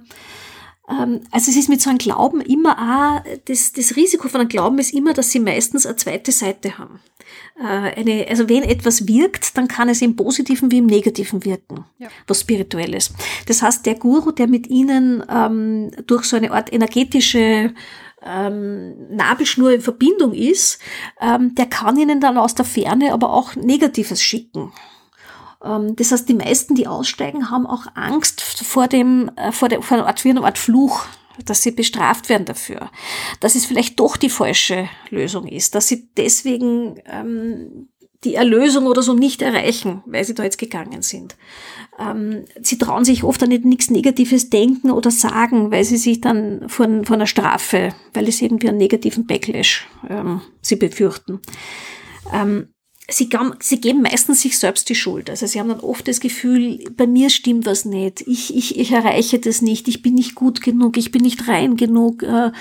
also 0.89 1.51
es 1.51 1.57
ist 1.57 1.67
mit 1.67 1.81
so 1.81 1.89
einem 1.89 1.99
Glauben 1.99 2.39
immer 2.39 2.77
auch, 2.77 3.23
das, 3.45 3.73
das 3.73 3.97
Risiko 3.97 4.29
von 4.29 4.39
einem 4.39 4.49
Glauben 4.49 4.79
ist 4.79 4.93
immer, 4.93 5.13
dass 5.13 5.31
sie 5.31 5.41
meistens 5.41 5.85
eine 5.85 5.97
zweite 5.97 6.31
Seite 6.31 6.77
haben. 6.77 7.01
Äh, 7.59 7.99
eine, 7.99 8.25
also 8.29 8.47
wenn 8.47 8.63
etwas 8.63 9.07
wirkt, 9.07 9.57
dann 9.57 9.67
kann 9.67 9.89
es 9.89 10.01
im 10.01 10.15
Positiven 10.15 10.71
wie 10.71 10.77
im 10.77 10.85
Negativen 10.85 11.43
wirken, 11.43 11.85
ja. 11.97 12.07
was 12.25 12.41
Spirituelles. 12.41 13.11
Das 13.47 13.61
heißt, 13.61 13.85
der 13.85 13.95
Guru, 13.95 14.31
der 14.31 14.47
mit 14.47 14.67
ihnen 14.67 15.23
ähm, 15.29 15.91
durch 16.05 16.23
so 16.23 16.37
eine 16.37 16.51
Art 16.51 16.71
energetische 16.71 17.73
ähm, 18.25 19.15
Nabelschnur 19.15 19.73
in 19.73 19.81
Verbindung 19.81 20.33
ist, 20.33 20.79
ähm, 21.19 21.53
der 21.55 21.65
kann 21.65 21.97
ihnen 21.97 22.21
dann 22.21 22.37
aus 22.37 22.55
der 22.55 22.65
Ferne 22.65 23.11
aber 23.11 23.33
auch 23.33 23.55
Negatives 23.55 24.21
schicken. 24.21 24.71
Ähm, 25.63 25.95
das 25.95 26.11
heißt, 26.11 26.27
die 26.29 26.33
meisten, 26.33 26.75
die 26.75 26.87
aussteigen, 26.87 27.49
haben 27.49 27.65
auch 27.65 27.85
Angst 27.95 28.41
vor 28.41 28.87
dem, 28.87 29.31
äh, 29.35 29.51
vor, 29.51 29.69
der, 29.69 29.81
vor 29.81 29.97
einer 29.97 30.45
Art, 30.45 30.59
Fluch, 30.59 31.05
dass 31.45 31.61
sie 31.61 31.71
bestraft 31.71 32.29
werden 32.29 32.45
dafür, 32.45 32.89
dass 33.39 33.55
es 33.55 33.65
vielleicht 33.65 33.99
doch 33.99 34.17
die 34.17 34.29
falsche 34.29 34.89
Lösung 35.09 35.47
ist, 35.47 35.75
dass 35.75 35.87
sie 35.87 36.09
deswegen 36.17 36.99
ähm, 37.05 37.89
die 38.23 38.35
Erlösung 38.35 38.87
oder 38.87 39.03
so 39.03 39.13
nicht 39.13 39.41
erreichen, 39.43 40.01
weil 40.07 40.25
sie 40.25 40.33
da 40.33 40.43
jetzt 40.43 40.57
gegangen 40.57 41.03
sind. 41.03 41.35
Ähm, 41.99 42.45
sie 42.61 42.77
trauen 42.77 43.05
sich 43.05 43.23
oft 43.23 43.43
auch 43.43 43.47
nicht 43.47 43.65
nichts 43.65 43.89
Negatives 43.89 44.49
denken 44.49 44.91
oder 44.91 45.11
sagen, 45.11 45.71
weil 45.71 45.83
sie 45.83 45.97
sich 45.97 46.21
dann 46.21 46.67
von, 46.67 47.05
von 47.05 47.15
einer 47.15 47.27
Strafe, 47.27 47.93
weil 48.13 48.27
es 48.27 48.41
irgendwie 48.41 48.69
einen 48.69 48.79
negativen 48.79 49.27
Backlash 49.27 49.87
ähm, 50.09 50.41
sie 50.61 50.75
befürchten. 50.77 51.39
Ähm, 52.33 52.69
sie, 53.09 53.29
sie 53.59 53.79
geben 53.79 54.01
meistens 54.01 54.41
sich 54.41 54.57
selbst 54.57 54.89
die 54.89 54.95
Schuld. 54.95 55.29
Also 55.29 55.47
sie 55.47 55.59
haben 55.59 55.69
dann 55.69 55.79
oft 55.79 56.07
das 56.07 56.19
Gefühl, 56.19 56.83
bei 56.95 57.07
mir 57.07 57.29
stimmt 57.29 57.65
was 57.65 57.85
nicht, 57.85 58.21
ich, 58.21 58.55
ich, 58.55 58.77
ich 58.77 58.91
erreiche 58.91 59.39
das 59.39 59.61
nicht, 59.61 59.87
ich 59.87 60.01
bin 60.01 60.15
nicht 60.15 60.35
gut 60.35 60.61
genug, 60.61 60.97
ich 60.97 61.11
bin 61.11 61.21
nicht 61.21 61.47
rein 61.47 61.77
genug, 61.77 62.23
äh, 62.23 62.51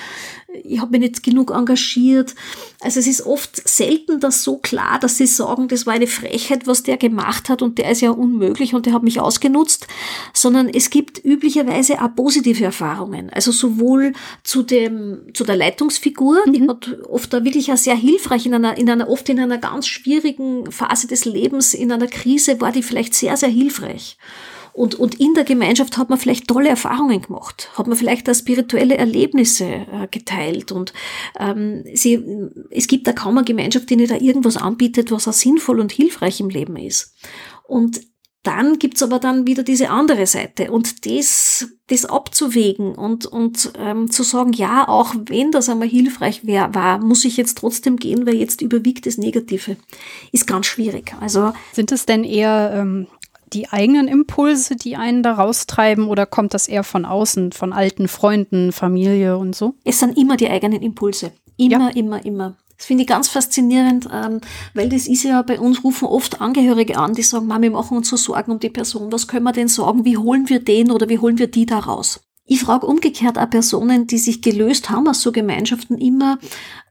ich 0.64 0.80
habe 0.80 0.92
mich 0.92 1.00
nicht 1.00 1.22
genug 1.22 1.50
engagiert. 1.50 2.34
Also 2.80 3.00
es 3.00 3.06
ist 3.06 3.26
oft 3.26 3.68
selten 3.68 4.20
das 4.20 4.42
so 4.42 4.58
klar, 4.58 4.98
dass 4.98 5.16
sie 5.16 5.26
sagen, 5.26 5.68
das 5.68 5.86
war 5.86 5.94
eine 5.94 6.06
Frechheit, 6.06 6.66
was 6.66 6.82
der 6.82 6.96
gemacht 6.96 7.48
hat 7.48 7.62
und 7.62 7.78
der 7.78 7.90
ist 7.90 8.00
ja 8.00 8.10
unmöglich 8.10 8.74
und 8.74 8.86
der 8.86 8.92
hat 8.92 9.02
mich 9.02 9.20
ausgenutzt, 9.20 9.86
sondern 10.32 10.68
es 10.68 10.90
gibt 10.90 11.24
üblicherweise 11.24 12.02
auch 12.02 12.14
positive 12.14 12.64
Erfahrungen. 12.64 13.30
Also 13.30 13.52
sowohl 13.52 14.12
zu 14.42 14.62
dem, 14.62 15.20
zu 15.34 15.44
der 15.44 15.56
Leitungsfigur, 15.56 16.38
mhm. 16.46 16.52
die 16.52 16.68
hat 16.68 16.98
oft 17.08 17.32
da 17.32 17.44
wirklich 17.44 17.72
auch 17.72 17.76
sehr 17.76 17.96
hilfreich 17.96 18.46
in 18.46 18.54
einer, 18.54 18.76
in 18.76 18.88
einer, 18.88 19.08
oft 19.08 19.28
in 19.28 19.40
einer 19.40 19.58
ganz 19.58 19.86
schwierigen 19.86 20.70
Phase 20.70 21.06
des 21.06 21.24
Lebens, 21.24 21.74
in 21.74 21.92
einer 21.92 22.06
Krise 22.06 22.60
war 22.60 22.72
die 22.72 22.82
vielleicht 22.82 23.14
sehr, 23.14 23.36
sehr 23.36 23.48
hilfreich. 23.48 24.16
Und, 24.76 24.94
und 24.94 25.18
in 25.18 25.32
der 25.32 25.44
Gemeinschaft 25.44 25.96
hat 25.96 26.10
man 26.10 26.18
vielleicht 26.18 26.48
tolle 26.48 26.68
Erfahrungen 26.68 27.22
gemacht, 27.22 27.70
hat 27.78 27.86
man 27.86 27.96
vielleicht 27.96 28.28
auch 28.28 28.34
spirituelle 28.34 28.98
Erlebnisse 28.98 29.64
äh, 29.64 30.06
geteilt. 30.10 30.70
Und 30.70 30.92
ähm, 31.40 31.82
sie, 31.94 32.22
es 32.70 32.86
gibt 32.86 33.06
da 33.06 33.12
kaum 33.12 33.38
eine 33.38 33.46
Gemeinschaft, 33.46 33.88
die 33.88 33.96
nicht 33.96 34.10
da 34.10 34.16
irgendwas 34.16 34.58
anbietet, 34.58 35.10
was 35.10 35.28
auch 35.28 35.32
sinnvoll 35.32 35.80
und 35.80 35.92
hilfreich 35.92 36.40
im 36.40 36.50
Leben 36.50 36.76
ist. 36.76 37.14
Und 37.66 38.02
dann 38.42 38.78
gibt's 38.78 39.02
aber 39.02 39.18
dann 39.18 39.46
wieder 39.46 39.62
diese 39.62 39.88
andere 39.88 40.26
Seite 40.26 40.70
und 40.70 41.06
das, 41.06 41.68
das 41.86 42.04
abzuwägen 42.04 42.94
und, 42.94 43.24
und 43.24 43.72
ähm, 43.78 44.10
zu 44.10 44.24
sagen, 44.24 44.52
ja, 44.52 44.86
auch 44.86 45.14
wenn 45.26 45.52
das 45.52 45.70
einmal 45.70 45.88
hilfreich 45.88 46.46
wär, 46.46 46.74
war, 46.74 46.98
muss 46.98 47.24
ich 47.24 47.38
jetzt 47.38 47.58
trotzdem 47.58 47.96
gehen, 47.96 48.26
weil 48.26 48.36
jetzt 48.36 48.60
überwiegt 48.60 49.06
das 49.06 49.16
Negative. 49.16 49.78
Ist 50.32 50.46
ganz 50.46 50.66
schwierig. 50.66 51.14
Also 51.18 51.54
Sind 51.72 51.92
es 51.92 52.04
denn 52.04 52.24
eher 52.24 52.72
ähm, 52.74 53.06
die 53.52 53.68
eigenen 53.68 54.08
Impulse, 54.08 54.76
die 54.76 54.96
einen 54.96 55.22
da 55.22 55.34
raustreiben 55.34 56.08
oder 56.08 56.26
kommt 56.26 56.54
das 56.54 56.68
eher 56.68 56.84
von 56.84 57.04
außen, 57.04 57.52
von 57.52 57.72
alten 57.72 58.08
Freunden, 58.08 58.72
Familie 58.72 59.38
und 59.38 59.54
so? 59.54 59.74
Es 59.84 60.00
sind 60.00 60.16
immer 60.18 60.36
die 60.36 60.48
eigenen 60.48 60.82
Impulse. 60.82 61.32
Immer, 61.56 61.90
ja. 61.90 61.96
immer, 61.96 62.24
immer. 62.24 62.56
Das 62.76 62.86
finde 62.86 63.02
ich 63.02 63.08
ganz 63.08 63.28
faszinierend, 63.28 64.06
ähm, 64.12 64.40
weil 64.74 64.88
das 64.88 65.06
ist 65.06 65.22
ja 65.22 65.40
bei 65.42 65.58
uns 65.58 65.82
rufen 65.82 66.06
oft 66.06 66.40
Angehörige 66.40 66.98
an, 66.98 67.14
die 67.14 67.22
sagen, 67.22 67.46
Mama, 67.46 67.62
wir 67.62 67.70
machen 67.70 67.96
uns 67.96 68.10
so 68.10 68.16
Sorgen 68.16 68.52
um 68.52 68.58
die 68.58 68.68
Person. 68.68 69.12
Was 69.12 69.28
können 69.28 69.44
wir 69.44 69.52
denn 69.52 69.68
sagen? 69.68 70.04
Wie 70.04 70.18
holen 70.18 70.48
wir 70.48 70.60
den 70.60 70.90
oder 70.90 71.08
wie 71.08 71.18
holen 71.18 71.38
wir 71.38 71.46
die 71.46 71.64
da 71.64 71.78
raus? 71.78 72.20
Ich 72.44 72.60
frage 72.60 72.86
umgekehrt 72.86 73.38
auch 73.38 73.50
Personen, 73.50 74.06
die 74.06 74.18
sich 74.18 74.42
gelöst 74.42 74.90
haben 74.90 75.08
aus 75.08 75.22
so 75.22 75.32
Gemeinschaften 75.32 75.98
immer, 75.98 76.38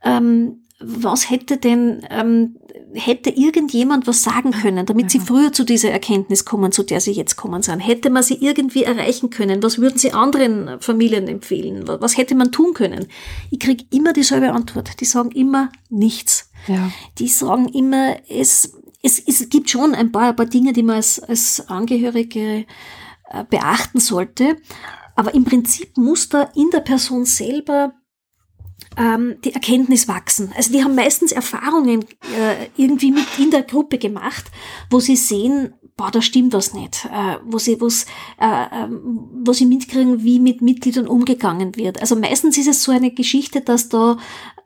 ähm, 0.04 0.65
was 0.80 1.30
hätte 1.30 1.58
denn, 1.58 2.06
ähm, 2.10 2.58
hätte 2.94 3.30
irgendjemand 3.30 4.08
was 4.08 4.24
sagen 4.24 4.52
können, 4.52 4.86
damit 4.86 5.10
sie 5.10 5.20
früher 5.20 5.54
zu 5.54 5.64
dieser 5.64 5.92
Erkenntnis 5.92 6.44
kommen, 6.44 6.74
zu 6.74 6.84
der 6.84 7.00
sie 7.00 7.14
jetzt 7.14 7.38
kommen 7.38 7.62
sind? 7.62 7.80
Hätte 7.80 8.10
man 8.10 8.24
sie 8.24 8.36
irgendwie 8.36 8.84
erreichen 8.84 9.30
können? 9.30 9.64
Was 9.64 9.80
würden 9.80 9.98
sie 9.98 10.12
anderen 10.12 10.82
Familien 10.82 11.28
empfehlen? 11.30 11.88
Was 11.88 12.18
hätte 12.18 12.36
man 12.36 12.52
tun 12.52 12.74
können? 12.74 13.08
Ich 13.52 13.60
kriege 13.60 13.86
immer 13.92 14.12
dieselbe 14.12 14.52
Antwort. 14.52 15.00
Die 15.00 15.06
sagen 15.06 15.32
immer 15.32 15.72
nichts. 15.90 16.50
Ja. 16.68 16.92
Die 17.20 17.30
sagen 17.30 17.70
immer, 17.70 18.18
es, 18.28 18.74
es, 19.02 19.20
es 19.26 19.48
gibt 19.48 19.70
schon 19.70 19.96
ein 19.96 20.12
paar, 20.12 20.30
ein 20.30 20.36
paar 20.36 20.46
Dinge, 20.46 20.74
die 20.74 20.84
man 20.84 20.98
als, 20.98 21.22
als 21.22 21.70
Angehörige 21.70 22.66
äh, 23.30 23.44
beachten 23.50 24.02
sollte. 24.02 24.58
Aber 25.16 25.34
im 25.34 25.46
Prinzip 25.46 25.96
muss 25.98 26.28
da 26.28 26.50
in 26.56 26.70
der 26.72 26.82
Person 26.82 27.24
selber 27.24 27.94
ähm, 28.98 29.36
die 29.44 29.54
Erkenntnis 29.54 30.08
wachsen. 30.08 30.52
Also 30.56 30.72
die 30.72 30.84
haben 30.84 30.96
meistens 30.96 31.32
Erfahrungen 31.32 32.04
äh, 32.38 32.68
irgendwie 32.78 33.12
mit 33.12 33.26
in 33.38 33.52
der 33.52 33.64
Gruppe 33.64 33.98
gemacht, 33.98 34.46
wo 34.90 35.00
sie 35.00 35.16
sehen, 35.16 35.74
boah, 35.98 36.12
da 36.12 36.22
stimmt 36.22 36.54
was 36.54 36.74
nicht, 36.74 37.06
äh, 37.06 37.38
wo 37.46 37.58
sie 37.58 37.80
wo's, 37.80 38.06
äh, 38.38 38.84
ähm, 38.84 39.30
wo 39.46 39.54
sie 39.54 39.66
mitkriegen, 39.66 40.24
wie 40.24 40.40
mit 40.42 40.62
Mitgliedern 40.62 41.08
umgegangen 41.08 41.76
wird. 41.78 42.02
Also 42.02 42.18
meistens 42.18 42.58
ist 42.58 42.68
es 42.68 42.84
so 42.84 42.92
eine 42.92 43.12
Geschichte, 43.12 43.62
dass 43.62 43.88
da 43.88 44.18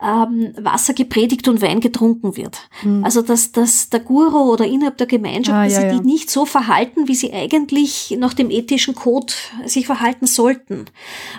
ähm, 0.01 0.53
Wasser 0.57 0.93
gepredigt 0.93 1.47
und 1.47 1.61
Wein 1.61 1.81
getrunken 1.81 2.35
wird. 2.35 2.69
Mhm. 2.84 3.03
Also 3.03 3.22
dass, 3.22 3.51
dass 3.51 3.89
der 3.89 3.99
Guru 3.99 4.51
oder 4.51 4.65
innerhalb 4.65 4.97
der 4.97 5.06
Gemeinschaft, 5.06 5.56
ah, 5.56 5.64
dass 5.65 5.73
ja, 5.73 5.81
sie 5.81 5.88
ja. 5.88 5.99
die 5.99 6.06
nicht 6.06 6.31
so 6.31 6.45
verhalten, 6.45 7.07
wie 7.07 7.15
sie 7.15 7.31
eigentlich 7.31 8.15
nach 8.18 8.34
dem 8.34 8.49
ethischen 8.49 8.95
Code 8.95 9.34
sich 9.65 9.85
verhalten 9.85 10.26
sollten. 10.26 10.85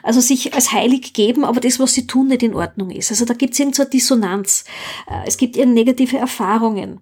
Also 0.05 0.21
sich 0.21 0.55
als 0.55 0.73
heilig 0.73 1.15
geben, 1.15 1.45
aber 1.45 1.59
das, 1.59 1.81
was 1.81 1.95
sie 1.95 2.07
tun, 2.07 2.29
nicht 2.29 2.45
in 2.45 2.55
Ordnung 2.55 2.91
ist. 2.91 3.11
Also 3.11 3.25
da 3.25 3.35
gibt 3.35 3.55
es 3.55 3.59
irgendeine 3.59 3.87
so 3.87 3.91
Dissonanz. 3.91 4.65
Äh, 5.09 5.27
es 5.27 5.37
gibt 5.37 5.57
irgendeine 5.57 5.87
negative 5.87 6.19
Erfahrungen 6.19 7.01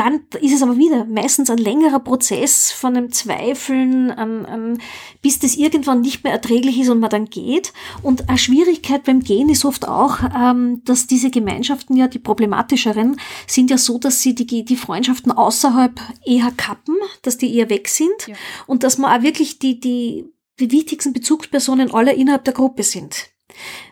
dann 0.00 0.22
ist 0.40 0.54
es 0.54 0.62
aber 0.62 0.78
wieder 0.78 1.04
meistens 1.04 1.50
ein 1.50 1.58
längerer 1.58 2.00
Prozess 2.00 2.72
von 2.72 2.96
einem 2.96 3.12
Zweifeln, 3.12 4.10
an, 4.10 4.46
an, 4.46 4.78
bis 5.20 5.40
das 5.40 5.56
irgendwann 5.56 6.00
nicht 6.00 6.24
mehr 6.24 6.32
erträglich 6.32 6.80
ist 6.80 6.88
und 6.88 7.00
man 7.00 7.10
dann 7.10 7.26
geht. 7.26 7.74
Und 8.02 8.30
eine 8.30 8.38
Schwierigkeit 8.38 9.04
beim 9.04 9.20
Gehen 9.20 9.50
ist 9.50 9.66
oft 9.66 9.86
auch, 9.86 10.20
ähm, 10.34 10.80
dass 10.86 11.06
diese 11.06 11.28
Gemeinschaften 11.28 11.98
ja, 11.98 12.08
die 12.08 12.18
problematischeren, 12.18 13.20
sind 13.46 13.70
ja 13.70 13.76
so, 13.76 13.98
dass 13.98 14.22
sie 14.22 14.34
die, 14.34 14.64
die 14.64 14.76
Freundschaften 14.76 15.32
außerhalb 15.32 16.00
eher 16.24 16.50
kappen, 16.56 16.96
dass 17.20 17.36
die 17.36 17.54
eher 17.54 17.68
weg 17.68 17.86
sind 17.88 18.26
ja. 18.26 18.34
und 18.66 18.84
dass 18.84 18.96
man 18.96 19.18
auch 19.18 19.22
wirklich 19.22 19.58
die, 19.58 19.80
die, 19.80 20.24
die 20.60 20.72
wichtigsten 20.72 21.12
Bezugspersonen 21.12 21.92
alle 21.92 22.14
innerhalb 22.14 22.44
der 22.44 22.54
Gruppe 22.54 22.84
sind. 22.84 23.28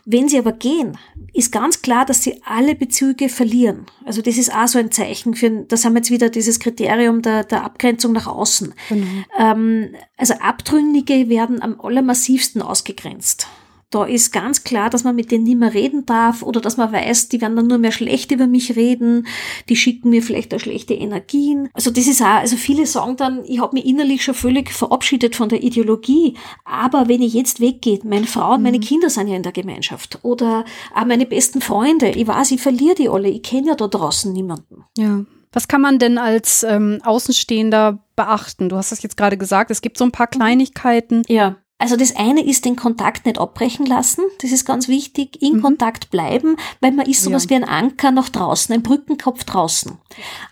Wenn 0.05 0.29
sie 0.29 0.39
aber 0.39 0.53
gehen, 0.53 0.99
ist 1.33 1.53
ganz 1.53 1.83
klar, 1.83 2.05
dass 2.07 2.23
sie 2.23 2.41
alle 2.45 2.75
Bezüge 2.75 3.29
verlieren. 3.29 3.87
Also 4.05 4.23
das 4.23 4.39
ist 4.39 4.55
auch 4.55 4.69
so 4.69 4.79
ein 4.79 4.91
Zeichen 4.91 5.35
für, 5.35 5.51
das 5.51 5.85
haben 5.85 5.95
wir 5.95 6.01
jetzt 6.01 6.11
wieder 6.11 6.31
dieses 6.31 6.61
Kriterium 6.61 7.23
der, 7.23 7.45
der 7.45 7.65
Abgrenzung 7.65 8.13
nach 8.13 8.27
außen. 8.27 8.75
Mhm. 8.91 9.25
Ähm, 9.39 9.95
also 10.17 10.35
Abtrünnige 10.35 11.29
werden 11.29 11.63
am 11.63 11.81
allermassivsten 11.81 12.63
ausgegrenzt. 12.63 13.49
Da 13.91 14.05
ist 14.05 14.33
ganz 14.33 14.65
klar, 14.65 14.91
dass 14.91 15.05
man 15.05 15.17
mit 15.17 15.31
denen 15.31 15.45
nicht 15.45 15.59
mehr 15.59 15.73
reden 15.73 16.05
darf 16.05 16.43
oder 16.43 16.61
dass 16.61 16.77
man 16.77 16.93
weiß, 16.93 17.31
die 17.31 17.41
werden 17.41 17.57
dann 17.57 17.69
nur 17.69 17.79
mehr 17.79 17.93
schlecht 17.93 18.31
über 18.31 18.47
mich 18.47 18.77
reden, 18.77 19.27
die 19.71 19.77
schicken 19.77 20.11
mir 20.11 20.23
vielleicht 20.23 20.53
auch 20.55 20.61
schlechte 20.61 20.93
Energien. 20.93 21.71
Also 21.73 21.91
das 21.91 22.07
ist 22.07 22.21
auch, 22.21 22.27
also 22.27 22.57
viele 22.57 22.85
sagen 22.85 23.17
dann, 23.17 23.45
ich 23.47 23.61
habe 23.61 23.75
mich 23.75 23.87
innerlich 23.87 24.23
schon 24.23 24.35
völlig 24.35 24.73
verabschiedet 24.73 25.37
von 25.37 25.49
der 25.49 25.63
Ideologie, 25.63 26.37
aber 26.67 27.09
wenn 27.09 27.23
ich 27.23 27.33
jetzt 27.33 27.61
weggehe, 27.61 28.01
meine 28.05 28.27
Frau 28.27 28.55
und 28.55 28.63
meine 28.63 28.77
mhm. 28.77 28.83
Kinder 28.83 29.09
sind 29.09 29.29
ja 29.29 29.37
in 29.37 29.43
der 29.43 29.53
Gemeinschaft 29.53 30.19
oder 30.23 30.67
auch 30.95 31.07
meine 31.07 31.25
besten 31.25 31.63
Freunde, 31.63 32.11
ich 32.11 32.27
weiß, 32.27 32.51
ich 32.51 32.61
verliere 32.61 32.95
die 32.95 33.09
alle, 33.09 33.31
ich 33.31 33.43
kenne 33.43 33.69
ja 33.69 33.75
da 33.75 33.89
draußen 33.89 34.31
niemanden. 34.31 34.85
Ja. 34.99 35.25
Was 35.53 35.67
kann 35.67 35.81
man 35.81 35.99
denn 35.99 36.19
als 36.19 36.63
ähm, 36.63 37.01
Außenstehender 37.03 38.05
beachten? 38.17 38.69
Du 38.69 38.77
hast 38.77 38.93
das 38.93 39.03
jetzt 39.03 39.17
gerade 39.17 39.39
gesagt, 39.39 39.71
es 39.71 39.81
gibt 39.81 39.97
so 39.97 40.05
ein 40.05 40.13
paar 40.13 40.27
Kleinigkeiten. 40.27 41.23
Ja. 41.27 41.57
Also 41.81 41.97
das 41.97 42.17
eine 42.17 42.45
ist 42.45 42.65
den 42.65 42.75
Kontakt 42.75 43.25
nicht 43.25 43.39
abbrechen 43.39 43.87
lassen. 43.87 44.25
Das 44.41 44.51
ist 44.51 44.65
ganz 44.65 44.89
wichtig. 44.89 45.41
In 45.41 45.59
mhm. 45.59 45.63
Kontakt 45.63 46.11
bleiben, 46.11 46.57
weil 46.81 46.91
man 46.91 47.07
ist 47.07 47.23
sowas 47.23 47.45
ja. 47.45 47.51
wie 47.51 47.55
ein 47.55 47.65
Anker 47.65 48.11
nach 48.11 48.29
draußen, 48.29 48.75
ein 48.75 48.83
Brückenkopf 48.83 49.45
draußen. 49.45 49.97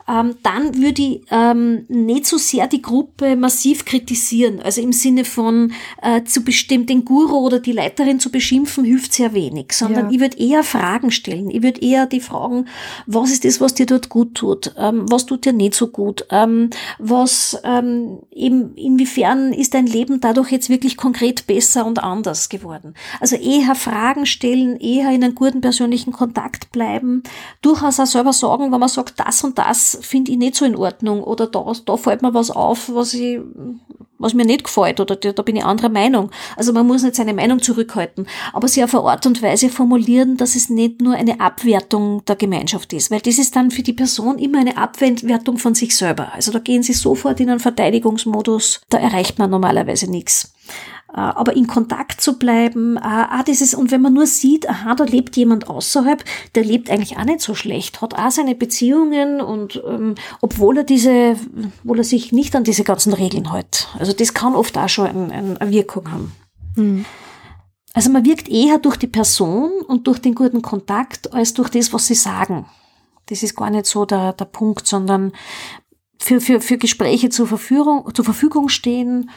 Ähm, 0.08 0.36
dann 0.42 0.76
würde 0.76 1.02
ich 1.02 1.22
ähm, 1.30 1.84
nicht 1.88 2.26
so 2.26 2.38
sehr 2.38 2.66
die 2.66 2.82
Gruppe 2.82 3.36
massiv 3.36 3.84
kritisieren. 3.84 4.60
Also 4.60 4.80
im 4.80 4.92
Sinne 4.92 5.24
von 5.24 5.72
äh, 6.02 6.22
zu 6.24 6.44
bestimmt 6.44 6.90
den 6.90 7.04
Guru 7.04 7.38
oder 7.38 7.58
die 7.58 7.72
Leiterin 7.72 8.20
zu 8.20 8.30
beschimpfen, 8.30 8.84
hilft 8.84 9.12
sehr 9.12 9.34
wenig. 9.34 9.72
Sondern 9.72 10.06
ja. 10.06 10.12
ich 10.12 10.20
würde 10.20 10.38
eher 10.38 10.62
Fragen 10.62 11.10
stellen. 11.10 11.50
Ich 11.50 11.62
würde 11.62 11.80
eher 11.80 12.06
die 12.06 12.20
fragen, 12.20 12.66
was 13.06 13.30
ist 13.30 13.44
das, 13.44 13.60
was 13.60 13.74
dir 13.74 13.86
dort 13.86 14.08
gut 14.08 14.34
tut? 14.34 14.74
Ähm, 14.78 15.06
was 15.10 15.26
tut 15.26 15.44
dir 15.44 15.52
nicht 15.52 15.74
so 15.74 15.88
gut? 15.88 16.26
Ähm, 16.30 16.70
was 16.98 17.58
ähm, 17.64 18.20
eben, 18.30 18.74
inwiefern 18.76 19.52
ist 19.52 19.74
dein 19.74 19.86
Leben 19.86 20.20
dadurch 20.20 20.52
jetzt 20.52 20.68
wirklich 20.68 20.96
konkret 20.96 21.46
besser 21.46 21.86
und 21.86 22.02
anders 22.02 22.48
geworden. 22.48 22.94
Also 23.20 23.36
eher 23.36 23.74
Fragen 23.74 24.26
stellen, 24.26 24.76
eher 24.76 25.10
in 25.10 25.24
einem 25.24 25.34
guten 25.34 25.60
persönlichen 25.60 26.12
Kontakt 26.12 26.70
bleiben, 26.72 27.22
durchaus 27.62 27.98
auch 27.98 28.06
selber 28.06 28.32
sagen, 28.32 28.72
wenn 28.72 28.80
man 28.80 28.88
sagt, 28.88 29.18
das 29.18 29.42
und 29.42 29.58
das 29.58 29.95
finde 30.00 30.32
ich 30.32 30.38
nicht 30.38 30.56
so 30.56 30.64
in 30.64 30.76
Ordnung 30.76 31.22
oder 31.22 31.46
da, 31.46 31.72
da 31.84 31.96
fällt 31.96 32.22
mir 32.22 32.34
was 32.34 32.50
auf, 32.50 32.90
was 32.92 33.14
ich, 33.14 33.40
was 34.18 34.34
mir 34.34 34.44
nicht 34.44 34.64
gefällt 34.64 35.00
oder 35.00 35.16
da, 35.16 35.32
da 35.32 35.42
bin 35.42 35.56
ich 35.56 35.64
anderer 35.64 35.88
Meinung. 35.88 36.30
Also 36.56 36.72
man 36.72 36.86
muss 36.86 37.02
nicht 37.02 37.16
seine 37.16 37.34
Meinung 37.34 37.60
zurückhalten, 37.60 38.26
aber 38.52 38.68
sie 38.68 38.82
auf 38.82 38.94
eine 38.94 39.04
Art 39.04 39.26
und 39.26 39.42
Weise 39.42 39.68
formulieren, 39.68 40.36
dass 40.36 40.56
es 40.56 40.70
nicht 40.70 41.00
nur 41.00 41.14
eine 41.14 41.40
Abwertung 41.40 42.24
der 42.24 42.36
Gemeinschaft 42.36 42.92
ist, 42.92 43.10
weil 43.10 43.20
das 43.20 43.38
ist 43.38 43.56
dann 43.56 43.70
für 43.70 43.82
die 43.82 43.92
Person 43.92 44.38
immer 44.38 44.60
eine 44.60 44.76
Abwertung 44.76 45.58
von 45.58 45.74
sich 45.74 45.96
selber. 45.96 46.32
Also 46.32 46.52
da 46.52 46.58
gehen 46.58 46.82
sie 46.82 46.94
sofort 46.94 47.40
in 47.40 47.50
einen 47.50 47.60
Verteidigungsmodus, 47.60 48.80
da 48.88 48.98
erreicht 48.98 49.38
man 49.38 49.50
normalerweise 49.50 50.10
nichts. 50.10 50.52
Äh, 51.16 51.20
aber 51.20 51.56
in 51.56 51.66
Kontakt 51.66 52.20
zu 52.20 52.38
bleiben, 52.38 52.98
ah, 52.98 53.42
dieses, 53.42 53.74
und 53.74 53.90
wenn 53.90 54.02
man 54.02 54.12
nur 54.12 54.26
sieht, 54.26 54.68
aha, 54.68 54.94
da 54.94 55.04
lebt 55.04 55.36
jemand 55.36 55.68
außerhalb, 55.68 56.22
der 56.54 56.64
lebt 56.64 56.90
eigentlich 56.90 57.16
auch 57.16 57.24
nicht 57.24 57.40
so 57.40 57.54
schlecht, 57.54 58.02
hat 58.02 58.14
auch 58.14 58.30
seine 58.30 58.54
Beziehungen 58.54 59.40
und 59.40 59.82
ähm, 59.88 60.14
obwohl 60.42 60.78
er 60.78 60.84
diese, 60.84 61.36
obwohl 61.82 61.98
er 61.98 62.04
sich 62.04 62.32
nicht 62.32 62.54
an 62.54 62.64
diese 62.64 62.84
ganzen 62.84 63.14
Regeln 63.14 63.50
hält. 63.50 63.88
Also 63.98 64.12
das 64.12 64.34
kann 64.34 64.54
oft 64.54 64.76
auch 64.76 64.88
schon 64.88 65.06
ein, 65.06 65.32
ein, 65.32 65.56
eine 65.56 65.70
Wirkung 65.70 66.12
haben. 66.12 66.32
Mhm. 66.76 67.04
Also 67.94 68.10
man 68.10 68.26
wirkt 68.26 68.50
eher 68.50 68.78
durch 68.78 68.98
die 68.98 69.06
Person 69.06 69.70
und 69.88 70.06
durch 70.06 70.18
den 70.18 70.34
guten 70.34 70.60
Kontakt 70.60 71.32
als 71.32 71.54
durch 71.54 71.70
das, 71.70 71.94
was 71.94 72.06
sie 72.06 72.14
sagen. 72.14 72.66
Das 73.30 73.42
ist 73.42 73.56
gar 73.56 73.70
nicht 73.70 73.86
so 73.86 74.04
der, 74.04 74.34
der 74.34 74.44
Punkt, 74.44 74.86
sondern 74.86 75.32
für, 76.18 76.42
für, 76.42 76.60
für 76.60 76.76
Gespräche 76.76 77.30
zur 77.30 77.46
Verfügung, 77.46 78.06
zur 78.14 78.24
Verfügung 78.24 78.68
stehen 78.68 79.30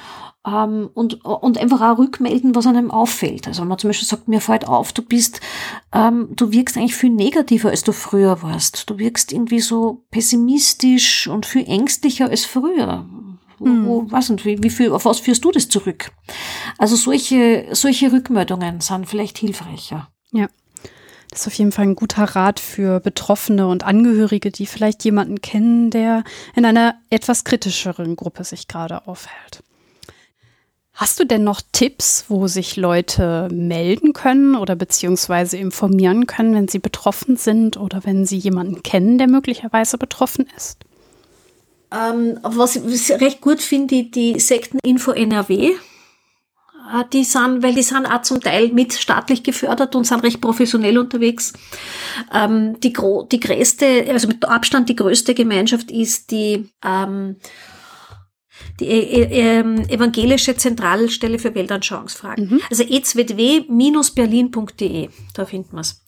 ähm, 0.48 0.90
und, 0.94 1.26
und 1.26 1.58
einfach 1.58 1.82
auch 1.82 1.98
rückmelden, 1.98 2.56
was 2.56 2.66
einem 2.66 2.92
auffällt. 2.92 3.48
Also 3.48 3.62
wenn 3.62 3.68
man 3.68 3.78
zum 3.78 3.90
Beispiel 3.90 4.08
sagt, 4.08 4.28
mir 4.28 4.42
fällt 4.42 4.68
auf, 4.68 4.94
du 4.94 5.02
bist, 5.02 5.42
ähm, 5.94 6.30
du 6.36 6.52
wirkst 6.52 6.78
eigentlich 6.78 6.96
viel 6.96 7.10
negativer, 7.10 7.70
als 7.70 7.84
du 7.84 7.92
früher 7.92 8.42
warst. 8.42 8.90
Du 8.90 8.98
wirkst 8.98 9.34
irgendwie 9.34 9.60
so 9.60 10.06
pessimistisch 10.12 11.28
und 11.28 11.46
viel 11.46 11.66
ängstlicher 11.66 12.30
als 12.30 12.46
früher. 12.46 13.06
Hm. 13.58 13.86
Wo, 13.86 14.06
was 14.10 14.30
und 14.30 14.46
wie, 14.46 14.64
wie 14.64 14.70
viel, 14.70 14.92
auf 14.92 15.06
was 15.06 15.20
führst 15.20 15.44
du 15.44 15.52
das 15.52 15.68
zurück? 15.68 16.12
Also 16.78 16.96
solche, 16.96 17.68
solche 17.72 18.12
Rückmeldungen 18.12 18.80
sind 18.80 19.08
vielleicht 19.08 19.38
hilfreicher. 19.38 20.10
Ja. 20.32 20.48
Das 21.30 21.42
ist 21.42 21.48
auf 21.48 21.54
jeden 21.54 21.72
Fall 21.72 21.86
ein 21.86 21.96
guter 21.96 22.24
Rat 22.24 22.60
für 22.60 23.00
Betroffene 23.02 23.68
und 23.68 23.84
Angehörige, 23.84 24.50
die 24.50 24.66
vielleicht 24.66 25.04
jemanden 25.04 25.42
kennen, 25.42 25.92
der 25.92 26.24
in 26.56 26.66
einer 26.66 26.96
etwas 27.12 27.44
kritischeren 27.44 28.16
Gruppe 28.16 28.44
sich 28.44 28.68
gerade 28.68 29.06
aufhält. 29.06 29.64
Hast 31.00 31.18
du 31.18 31.24
denn 31.24 31.46
noch 31.46 31.62
Tipps, 31.72 32.26
wo 32.28 32.48
sich 32.48 32.76
Leute 32.76 33.48
melden 33.54 34.12
können 34.12 34.54
oder 34.58 34.76
beziehungsweise 34.76 35.56
informieren 35.56 36.28
können, 36.28 36.54
wenn 36.54 36.68
sie 36.68 36.80
betroffen 36.80 37.38
sind 37.38 37.78
oder 37.78 38.04
wenn 38.04 38.26
sie 38.26 38.36
jemanden 38.36 38.84
kennen, 38.84 39.18
der 39.18 39.30
möglicherweise 39.30 39.98
betroffen 39.98 40.46
ist? 40.58 40.78
Ähm, 41.90 42.38
was 42.44 42.76
ich 42.76 43.12
recht 43.12 43.40
gut 43.40 43.62
finde, 43.62 44.04
die 44.04 44.42
Sekteninfo 44.42 45.12
NRW, 45.12 45.70
äh, 45.70 45.74
die 47.14 47.24
sind, 47.24 47.64
weil 47.64 47.76
die 47.76 47.82
sind 47.82 48.06
auch 48.06 48.24
zum 48.24 48.42
Teil 48.42 48.68
mit 48.74 48.92
staatlich 48.92 49.44
gefördert 49.44 49.96
und 49.96 50.04
sind 50.04 50.22
recht 50.24 50.42
professionell 50.42 50.98
unterwegs. 50.98 51.54
Ähm, 52.34 52.78
die, 52.82 52.92
die 53.32 53.40
größte, 53.40 54.06
also 54.10 54.28
mit 54.28 54.44
Abstand 54.44 54.90
die 54.90 54.98
größte 54.98 55.34
Gemeinschaft 55.34 55.92
ist 55.92 56.32
die 56.32 56.70
ähm, 56.84 57.38
die 58.80 58.88
äh, 58.88 59.60
äh, 59.60 59.64
evangelische 59.94 60.56
Zentralstelle 60.56 61.38
für 61.40 61.56
Weltanschauungsfragen. 61.56 62.50
Mhm. 62.50 62.62
Also 62.70 62.84
ezw-berlin.de, 62.84 65.10
da 65.34 65.46
finden 65.46 65.76
wir 65.76 65.82
es. 65.82 66.06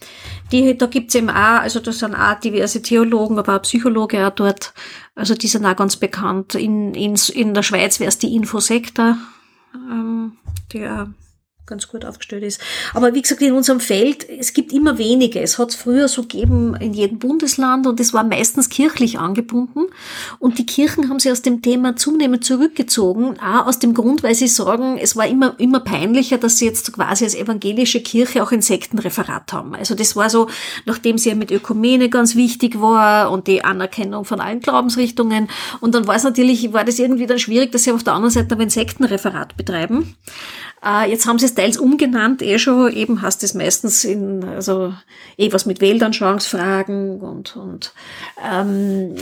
Da 0.77 0.85
gibt's 0.87 1.15
eben 1.15 1.29
auch, 1.29 1.61
also 1.61 1.79
da 1.79 1.91
sind 1.91 2.15
auch 2.15 2.39
diverse 2.39 2.81
Theologen, 2.81 3.37
aber 3.39 3.57
auch 3.57 3.61
Psychologe 3.61 4.25
auch 4.25 4.31
dort. 4.31 4.73
Also 5.15 5.35
die 5.35 5.47
sind 5.47 5.65
auch 5.65 5.75
ganz 5.75 5.97
bekannt. 5.97 6.55
In, 6.55 6.93
in, 6.93 7.15
in 7.33 7.53
der 7.53 7.63
Schweiz 7.63 7.99
wäre 7.99 8.07
es 8.09 8.17
die 8.17 8.33
Infosektor, 8.35 9.17
ähm, 9.73 10.33
die 10.71 10.87
auch 10.87 11.07
ganz 11.67 11.87
gut 11.87 12.03
aufgestellt 12.05 12.43
ist. 12.43 12.59
Aber 12.93 13.13
wie 13.13 13.21
gesagt, 13.21 13.41
in 13.41 13.53
unserem 13.53 13.79
Feld, 13.79 14.27
es 14.27 14.53
gibt 14.53 14.73
immer 14.73 14.97
wenige. 14.97 15.39
Es 15.39 15.57
hat 15.57 15.69
es 15.69 15.75
früher 15.75 16.07
so 16.07 16.23
gegeben 16.23 16.75
in 16.75 16.93
jedem 16.93 17.19
Bundesland 17.19 17.87
und 17.87 17.99
es 17.99 18.13
war 18.13 18.23
meistens 18.23 18.67
kirchlich 18.67 19.19
angebunden. 19.19 19.85
Und 20.39 20.57
die 20.57 20.65
Kirchen 20.65 21.07
haben 21.07 21.19
sich 21.19 21.31
aus 21.31 21.43
dem 21.43 21.61
Thema 21.61 21.95
zunehmend 21.95 22.43
zurückgezogen, 22.43 23.39
auch 23.39 23.67
aus 23.67 23.79
dem 23.79 23.93
Grund, 23.93 24.23
weil 24.23 24.35
sie 24.35 24.47
sagen, 24.47 24.97
es 24.97 25.15
war 25.15 25.27
immer, 25.27 25.57
immer 25.59 25.79
peinlicher, 25.79 26.37
dass 26.37 26.57
sie 26.57 26.65
jetzt 26.65 26.91
quasi 26.93 27.23
als 27.23 27.35
evangelische 27.35 28.01
Kirche 28.01 28.43
auch 28.43 28.51
ein 28.51 28.61
Sektenreferat 28.61 29.53
haben. 29.53 29.75
Also 29.75 29.95
das 29.95 30.15
war 30.15 30.29
so, 30.29 30.47
nachdem 30.85 31.17
sie 31.17 31.29
ja 31.29 31.35
mit 31.35 31.51
Ökumene 31.51 32.09
ganz 32.09 32.35
wichtig 32.35 32.81
war 32.81 33.31
und 33.31 33.47
die 33.47 33.63
Anerkennung 33.63 34.25
von 34.25 34.41
allen 34.41 34.59
Glaubensrichtungen. 34.61 35.47
Und 35.79 35.95
dann 35.95 36.07
war 36.07 36.15
es 36.15 36.23
natürlich, 36.23 36.73
war 36.73 36.83
das 36.83 36.99
irgendwie 36.99 37.27
dann 37.27 37.39
schwierig, 37.39 37.71
dass 37.71 37.83
sie 37.83 37.91
auf 37.91 38.03
der 38.03 38.13
anderen 38.13 38.31
Seite 38.31 38.55
aber 38.55 38.63
ein 38.63 38.69
Sektenreferat 38.69 39.55
betreiben. 39.55 40.15
Äh, 40.83 41.11
jetzt 41.11 41.27
haben 41.27 41.37
sie 41.37 41.50
es 41.51 41.55
teils 41.55 41.77
umgenannt, 41.77 42.41
eh 42.41 42.57
schon, 42.57 42.91
eben 42.91 43.21
heißt 43.21 43.43
es 43.43 43.53
meistens 43.53 44.03
in, 44.03 44.43
also 44.43 44.93
eh 45.37 45.51
was 45.51 45.65
mit 45.65 45.81
Weltanschauungsfragen 45.81 47.19
und, 47.21 47.55
und 47.55 47.93
ähm, 48.43 49.15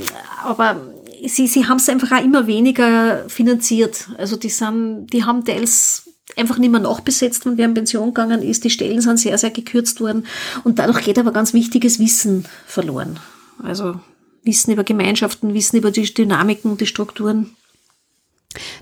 aber 0.44 0.78
sie, 1.26 1.48
sie 1.48 1.68
haben 1.68 1.78
es 1.78 1.90
einfach 1.90 2.12
auch 2.12 2.24
immer 2.24 2.48
weniger 2.48 3.28
finanziert. 3.28 4.10
Also 4.18 4.36
die 4.36 4.50
sind, 4.50 5.08
die 5.08 5.26
haben 5.26 5.46
teils 5.46 6.10
einfach 6.38 6.58
nicht 6.58 6.72
mehr 6.72 6.80
nachbesetzt, 6.80 7.46
wenn 7.46 7.58
wer 7.58 7.66
in 7.66 7.74
Pension 7.74 8.14
gegangen 8.14 8.42
ist. 8.44 8.64
Die 8.64 8.70
Stellen 8.70 9.02
sind 9.02 9.20
sehr, 9.20 9.38
sehr 9.38 9.52
gekürzt 9.52 10.00
worden 10.00 10.26
und 10.64 10.80
dadurch 10.80 11.04
geht 11.04 11.20
aber 11.20 11.32
ganz 11.32 11.54
wichtiges 11.54 12.00
Wissen 12.00 12.46
verloren. 12.66 13.20
Also 13.64 14.00
Wissen 14.44 14.72
über 14.72 14.84
Gemeinschaften, 14.84 15.54
Wissen 15.54 15.78
über 15.78 15.92
die 15.92 16.14
Dynamiken, 16.14 16.78
die 16.78 16.86
Strukturen. 16.86 17.56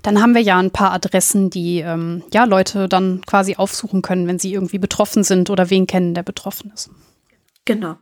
Dann 0.02 0.22
haben 0.22 0.34
wir 0.34 0.42
ja 0.42 0.58
ein 0.58 0.72
paar 0.72 0.94
Adressen, 0.94 1.50
die 1.50 1.80
ähm, 1.80 2.24
ja 2.34 2.46
Leute 2.46 2.88
dann 2.88 3.22
quasi 3.26 3.56
aufsuchen 3.56 4.02
können, 4.02 4.28
wenn 4.28 4.40
sie 4.40 4.54
irgendwie 4.54 4.80
betroffen 4.80 5.24
sind 5.24 5.50
oder 5.50 5.70
wen 5.70 5.88
kennen, 5.88 6.14
der 6.14 6.24
betroffen 6.24 6.72
ist. 6.74 6.90
Genau. 7.66 7.96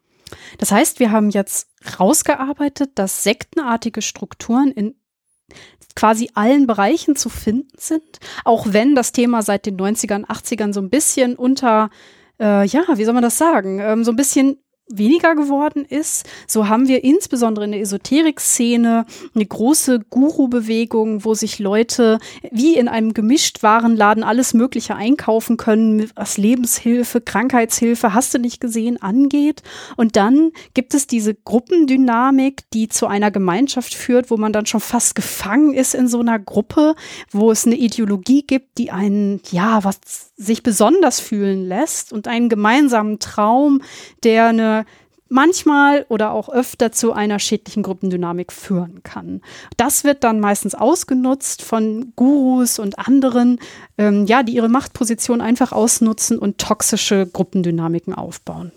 Das 0.57 0.71
heißt, 0.71 0.99
wir 0.99 1.11
haben 1.11 1.29
jetzt 1.29 1.69
rausgearbeitet, 1.99 2.91
dass 2.95 3.23
sektenartige 3.23 4.01
Strukturen 4.01 4.71
in 4.71 4.95
quasi 5.95 6.29
allen 6.33 6.67
Bereichen 6.67 7.15
zu 7.15 7.29
finden 7.29 7.77
sind, 7.77 8.19
auch 8.43 8.67
wenn 8.71 8.95
das 8.95 9.11
Thema 9.11 9.41
seit 9.41 9.65
den 9.65 9.77
90ern, 9.77 10.25
80ern 10.25 10.73
so 10.73 10.81
ein 10.81 10.89
bisschen 10.89 11.35
unter, 11.35 11.89
äh, 12.39 12.65
ja, 12.65 12.83
wie 12.95 13.05
soll 13.05 13.13
man 13.13 13.23
das 13.23 13.37
sagen, 13.37 13.79
ähm, 13.79 14.03
so 14.03 14.11
ein 14.11 14.17
bisschen 14.17 14.57
weniger 14.87 15.33
geworden 15.35 15.83
ist, 15.83 16.27
so 16.47 16.67
haben 16.67 16.87
wir 16.87 17.03
insbesondere 17.03 17.65
in 17.65 17.71
der 17.71 17.81
Esoterik-Szene 17.81 19.05
eine 19.33 19.45
große 19.45 19.99
Guru-Bewegung, 20.09 21.25
wo 21.25 21.33
sich 21.33 21.57
Leute 21.57 22.19
wie 22.51 22.75
in 22.75 22.87
einem 22.87 23.13
Gemischtwarenladen 23.13 24.23
alles 24.23 24.53
Mögliche 24.53 24.95
einkaufen 24.95 25.57
können, 25.57 26.11
was 26.15 26.37
Lebenshilfe, 26.37 27.19
Krankheitshilfe, 27.19 28.13
hast 28.13 28.33
du 28.35 28.39
nicht 28.39 28.61
gesehen, 28.61 29.01
angeht. 29.01 29.63
Und 29.97 30.15
dann 30.15 30.51
gibt 30.75 30.93
es 30.93 31.07
diese 31.07 31.33
Gruppendynamik, 31.33 32.69
die 32.71 32.87
zu 32.87 33.07
einer 33.07 33.31
Gemeinschaft 33.31 33.95
führt, 33.95 34.29
wo 34.29 34.37
man 34.37 34.53
dann 34.53 34.67
schon 34.67 34.81
fast 34.81 35.15
gefangen 35.15 35.73
ist 35.73 35.95
in 35.95 36.07
so 36.07 36.19
einer 36.19 36.37
Gruppe, 36.37 36.95
wo 37.31 37.49
es 37.49 37.65
eine 37.65 37.75
Ideologie 37.75 38.43
gibt, 38.43 38.77
die 38.77 38.91
einen, 38.91 39.41
ja, 39.49 39.83
was 39.83 39.99
sich 40.37 40.63
besonders 40.63 41.19
fühlen 41.19 41.67
lässt 41.67 42.13
und 42.13 42.27
einen 42.27 42.49
gemeinsamen 42.49 43.19
Traum, 43.19 43.81
der 44.23 44.47
eine 44.47 44.84
manchmal 45.29 46.05
oder 46.09 46.31
auch 46.31 46.49
öfter 46.49 46.91
zu 46.91 47.13
einer 47.13 47.39
schädlichen 47.39 47.83
Gruppendynamik 47.83 48.51
führen 48.51 49.03
kann. 49.03 49.41
Das 49.77 50.03
wird 50.03 50.23
dann 50.23 50.39
meistens 50.39 50.75
ausgenutzt 50.75 51.61
von 51.61 52.13
Gurus 52.15 52.79
und 52.79 52.99
anderen, 52.99 53.59
ähm, 53.97 54.25
ja, 54.25 54.43
die 54.43 54.53
ihre 54.53 54.69
Machtposition 54.69 55.41
einfach 55.41 55.71
ausnutzen 55.71 56.37
und 56.37 56.57
toxische 56.57 57.27
Gruppendynamiken 57.27 58.13
aufbauen. 58.13 58.71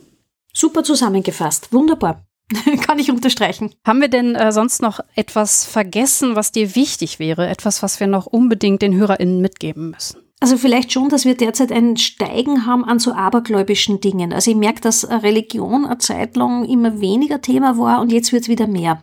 Super 0.52 0.82
zusammengefasst, 0.82 1.72
wunderbar. 1.72 2.24
Kann 2.80 2.98
ich 2.98 3.10
unterstreichen. 3.10 3.74
Haben 3.86 4.00
wir 4.00 4.08
denn 4.08 4.34
äh, 4.34 4.52
sonst 4.52 4.80
noch 4.80 5.00
etwas 5.14 5.66
vergessen, 5.66 6.34
was 6.34 6.50
dir 6.50 6.74
wichtig 6.74 7.18
wäre? 7.18 7.46
Etwas, 7.46 7.82
was 7.82 8.00
wir 8.00 8.06
noch 8.06 8.26
unbedingt 8.26 8.80
den 8.80 8.94
HörerInnen 8.94 9.40
mitgeben 9.40 9.90
müssen? 9.90 10.27
Also 10.40 10.56
vielleicht 10.56 10.92
schon, 10.92 11.08
dass 11.08 11.24
wir 11.24 11.36
derzeit 11.36 11.72
ein 11.72 11.96
Steigen 11.96 12.64
haben 12.64 12.84
an 12.84 13.00
so 13.00 13.12
abergläubischen 13.12 14.00
Dingen. 14.00 14.32
Also 14.32 14.52
ich 14.52 14.56
merke, 14.56 14.80
dass 14.80 15.08
Religion 15.10 15.84
eine 15.84 15.98
Zeit 15.98 16.36
lang 16.36 16.64
immer 16.64 17.00
weniger 17.00 17.40
Thema 17.40 17.76
war 17.76 18.00
und 18.00 18.12
jetzt 18.12 18.32
wird 18.32 18.42
es 18.44 18.48
wieder 18.48 18.68
mehr. 18.68 19.02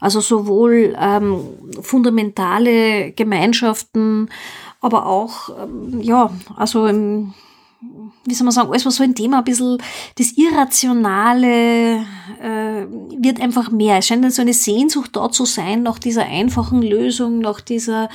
Also 0.00 0.20
sowohl 0.20 0.94
ähm, 1.00 1.40
fundamentale 1.80 3.12
Gemeinschaften, 3.12 4.28
aber 4.82 5.06
auch, 5.06 5.48
ähm, 5.62 6.02
ja, 6.02 6.30
also 6.56 6.86
im 6.86 7.32
wie 8.24 8.34
soll 8.34 8.44
man 8.44 8.52
sagen, 8.52 8.70
alles, 8.70 8.84
was 8.86 8.96
so 8.96 9.02
ein 9.04 9.14
Thema 9.14 9.38
ein 9.38 9.44
bisschen, 9.44 9.78
das 10.16 10.32
Irrationale 10.32 12.04
äh, 12.42 12.86
wird 13.18 13.40
einfach 13.40 13.70
mehr. 13.70 13.98
Es 13.98 14.06
scheint 14.06 14.30
so 14.32 14.42
eine 14.42 14.52
Sehnsucht 14.52 15.14
da 15.14 15.30
zu 15.30 15.44
sein, 15.44 15.82
nach 15.82 15.98
dieser 15.98 16.26
einfachen 16.26 16.82
Lösung, 16.82 17.38
nach 17.38 17.60
dieser, 17.60 18.08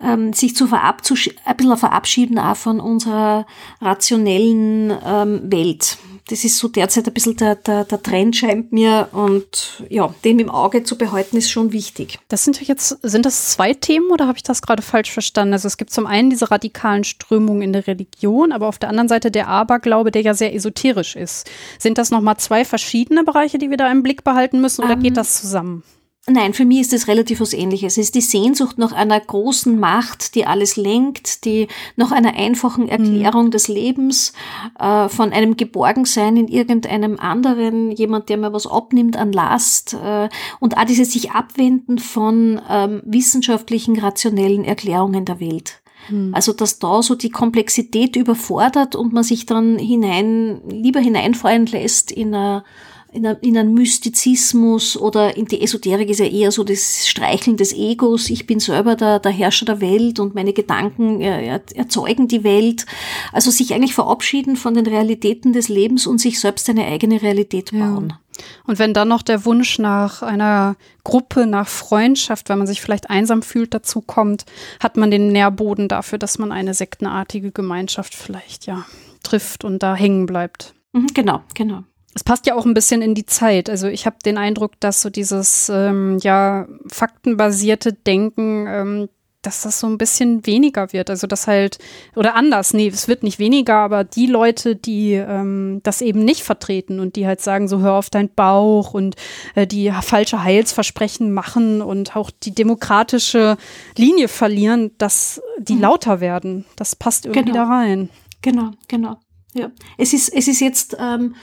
ähm, 0.00 0.32
sich 0.32 0.54
zu 0.54 0.66
verabschieden, 0.66 1.38
ein 1.44 1.56
bisschen 1.56 1.76
verabschieden 1.76 2.38
auch 2.38 2.56
von 2.56 2.80
unserer 2.80 3.46
rationellen 3.80 4.92
ähm, 5.04 5.40
Welt 5.50 5.98
das 6.28 6.44
ist 6.44 6.58
so 6.58 6.68
derzeit 6.68 7.06
ein 7.06 7.14
bisschen 7.14 7.36
der, 7.36 7.56
der, 7.56 7.84
der 7.84 8.02
Trend, 8.02 8.36
scheint 8.36 8.72
mir. 8.72 9.08
Und 9.12 9.82
ja, 9.88 10.14
den 10.24 10.38
im 10.38 10.50
Auge 10.50 10.84
zu 10.84 10.96
behalten, 10.96 11.36
ist 11.36 11.50
schon 11.50 11.72
wichtig. 11.72 12.18
Das 12.28 12.44
sind 12.44 12.60
jetzt, 12.60 12.98
sind 13.02 13.26
das 13.26 13.50
zwei 13.50 13.74
Themen 13.74 14.10
oder 14.10 14.26
habe 14.26 14.36
ich 14.36 14.42
das 14.42 14.62
gerade 14.62 14.82
falsch 14.82 15.10
verstanden? 15.10 15.54
Also 15.54 15.66
es 15.66 15.76
gibt 15.76 15.90
zum 15.90 16.06
einen 16.06 16.30
diese 16.30 16.50
radikalen 16.50 17.04
Strömungen 17.04 17.62
in 17.62 17.72
der 17.72 17.86
Religion, 17.86 18.52
aber 18.52 18.68
auf 18.68 18.78
der 18.78 18.90
anderen 18.90 19.08
Seite 19.08 19.30
der 19.30 19.48
Aberglaube, 19.48 20.10
der 20.10 20.22
ja 20.22 20.34
sehr 20.34 20.54
esoterisch 20.54 21.16
ist. 21.16 21.50
Sind 21.78 21.98
das 21.98 22.10
nochmal 22.10 22.36
zwei 22.36 22.64
verschiedene 22.64 23.24
Bereiche, 23.24 23.58
die 23.58 23.70
wir 23.70 23.76
da 23.76 23.90
im 23.90 24.02
Blick 24.02 24.24
behalten 24.24 24.60
müssen 24.60 24.84
oder 24.84 24.94
um, 24.94 25.02
geht 25.02 25.12
ähm, 25.12 25.14
das 25.14 25.40
zusammen? 25.40 25.82
Nein, 26.30 26.52
für 26.52 26.64
mich 26.64 26.80
ist 26.80 26.92
es 26.92 27.08
relativ 27.08 27.40
was 27.40 27.52
Ähnliches. 27.52 27.94
Es 27.94 28.06
ist 28.06 28.14
die 28.14 28.20
Sehnsucht 28.20 28.78
nach 28.78 28.92
einer 28.92 29.18
großen 29.18 29.78
Macht, 29.78 30.34
die 30.34 30.46
alles 30.46 30.76
lenkt, 30.76 31.44
die 31.44 31.68
nach 31.96 32.12
einer 32.12 32.34
einfachen 32.34 32.84
mhm. 32.84 32.90
Erklärung 32.90 33.46
mhm. 33.46 33.50
des 33.50 33.68
Lebens, 33.68 34.32
äh, 34.78 35.08
von 35.08 35.32
einem 35.32 35.56
Geborgensein 35.56 36.36
in 36.36 36.48
irgendeinem 36.48 37.18
anderen, 37.18 37.90
jemand, 37.92 38.28
der 38.28 38.36
mir 38.36 38.52
was 38.52 38.66
abnimmt 38.66 39.16
an 39.16 39.32
Last 39.32 39.94
äh, 39.94 40.28
und 40.60 40.76
auch 40.76 40.84
dieses 40.84 41.12
sich 41.12 41.30
abwenden 41.32 41.98
von 41.98 42.60
ähm, 42.68 43.02
wissenschaftlichen, 43.04 43.98
rationellen 43.98 44.64
Erklärungen 44.64 45.24
der 45.24 45.40
Welt. 45.40 45.80
Mhm. 46.10 46.34
Also, 46.34 46.52
dass 46.52 46.78
da 46.78 47.02
so 47.02 47.14
die 47.14 47.30
Komplexität 47.30 48.16
überfordert 48.16 48.96
und 48.96 49.12
man 49.12 49.24
sich 49.24 49.46
dann 49.46 49.78
hinein, 49.78 50.60
lieber 50.68 51.00
hineinfallen 51.00 51.66
lässt 51.66 52.10
in 52.10 52.34
eine 52.34 52.64
in, 53.12 53.26
a, 53.26 53.32
in 53.40 53.56
einen 53.56 53.74
Mystizismus 53.74 54.96
oder 54.96 55.36
in 55.36 55.46
die 55.46 55.62
Esoterik 55.62 56.10
ist 56.10 56.20
ja 56.20 56.26
eher 56.26 56.52
so 56.52 56.64
das 56.64 57.08
Streicheln 57.08 57.56
des 57.56 57.72
Egos. 57.72 58.28
Ich 58.28 58.46
bin 58.46 58.60
selber 58.60 58.96
der, 58.96 59.18
der 59.18 59.32
Herrscher 59.32 59.66
der 59.66 59.80
Welt 59.80 60.20
und 60.20 60.34
meine 60.34 60.52
Gedanken 60.52 61.20
äh, 61.20 61.60
erzeugen 61.74 62.28
die 62.28 62.44
Welt. 62.44 62.86
Also 63.32 63.50
sich 63.50 63.72
eigentlich 63.72 63.94
verabschieden 63.94 64.56
von 64.56 64.74
den 64.74 64.86
Realitäten 64.86 65.52
des 65.52 65.68
Lebens 65.68 66.06
und 66.06 66.18
sich 66.18 66.38
selbst 66.38 66.68
eine 66.68 66.86
eigene 66.86 67.22
Realität 67.22 67.72
bauen. 67.72 68.10
Ja. 68.10 68.20
Und 68.66 68.78
wenn 68.78 68.94
dann 68.94 69.08
noch 69.08 69.22
der 69.22 69.44
Wunsch 69.44 69.78
nach 69.78 70.22
einer 70.22 70.76
Gruppe, 71.02 71.46
nach 71.46 71.66
Freundschaft, 71.66 72.48
wenn 72.48 72.58
man 72.58 72.66
sich 72.66 72.80
vielleicht 72.80 73.10
einsam 73.10 73.42
fühlt, 73.42 73.74
dazu 73.74 74.00
kommt, 74.00 74.44
hat 74.80 74.96
man 74.96 75.10
den 75.10 75.28
Nährboden 75.28 75.88
dafür, 75.88 76.18
dass 76.18 76.38
man 76.38 76.52
eine 76.52 76.74
sektenartige 76.74 77.50
Gemeinschaft 77.50 78.14
vielleicht 78.14 78.66
ja 78.66 78.84
trifft 79.24 79.64
und 79.64 79.82
da 79.82 79.96
hängen 79.96 80.26
bleibt. 80.26 80.74
Mhm, 80.92 81.08
genau, 81.14 81.42
genau 81.54 81.82
es 82.18 82.24
passt 82.24 82.46
ja 82.46 82.56
auch 82.56 82.66
ein 82.66 82.74
bisschen 82.74 83.00
in 83.00 83.14
die 83.14 83.26
Zeit. 83.26 83.70
Also 83.70 83.86
ich 83.86 84.04
habe 84.04 84.16
den 84.24 84.38
Eindruck, 84.38 84.72
dass 84.80 85.02
so 85.02 85.08
dieses 85.08 85.70
ähm, 85.72 86.18
ja 86.20 86.66
faktenbasierte 86.88 87.92
Denken, 87.92 88.66
ähm, 88.66 89.08
dass 89.42 89.62
das 89.62 89.78
so 89.78 89.86
ein 89.86 89.98
bisschen 89.98 90.44
weniger 90.44 90.92
wird. 90.92 91.10
Also 91.10 91.28
das 91.28 91.46
halt, 91.46 91.78
oder 92.16 92.34
anders, 92.34 92.74
nee, 92.74 92.88
es 92.88 93.06
wird 93.06 93.22
nicht 93.22 93.38
weniger, 93.38 93.76
aber 93.76 94.02
die 94.02 94.26
Leute, 94.26 94.74
die 94.74 95.12
ähm, 95.12 95.78
das 95.84 96.00
eben 96.00 96.24
nicht 96.24 96.42
vertreten 96.42 96.98
und 96.98 97.14
die 97.14 97.24
halt 97.24 97.40
sagen, 97.40 97.68
so 97.68 97.78
hör 97.78 97.92
auf 97.92 98.10
deinen 98.10 98.30
Bauch 98.30 98.94
und 98.94 99.14
äh, 99.54 99.68
die 99.68 99.92
falsche 100.02 100.42
Heilsversprechen 100.42 101.32
machen 101.32 101.82
und 101.82 102.16
auch 102.16 102.32
die 102.32 102.52
demokratische 102.52 103.58
Linie 103.96 104.26
verlieren, 104.26 104.90
dass 104.98 105.40
die 105.60 105.74
mhm. 105.74 105.82
lauter 105.82 106.18
werden. 106.18 106.64
Das 106.74 106.96
passt 106.96 107.26
irgendwie 107.26 107.52
genau. 107.52 107.64
da 107.64 107.68
rein. 107.68 108.10
Genau, 108.42 108.72
genau. 108.88 109.20
Ja. 109.54 109.70
Es 109.98 110.12
ist, 110.12 110.30
es 110.34 110.48
ist 110.48 110.58
jetzt 110.58 110.96
ähm, 110.98 111.36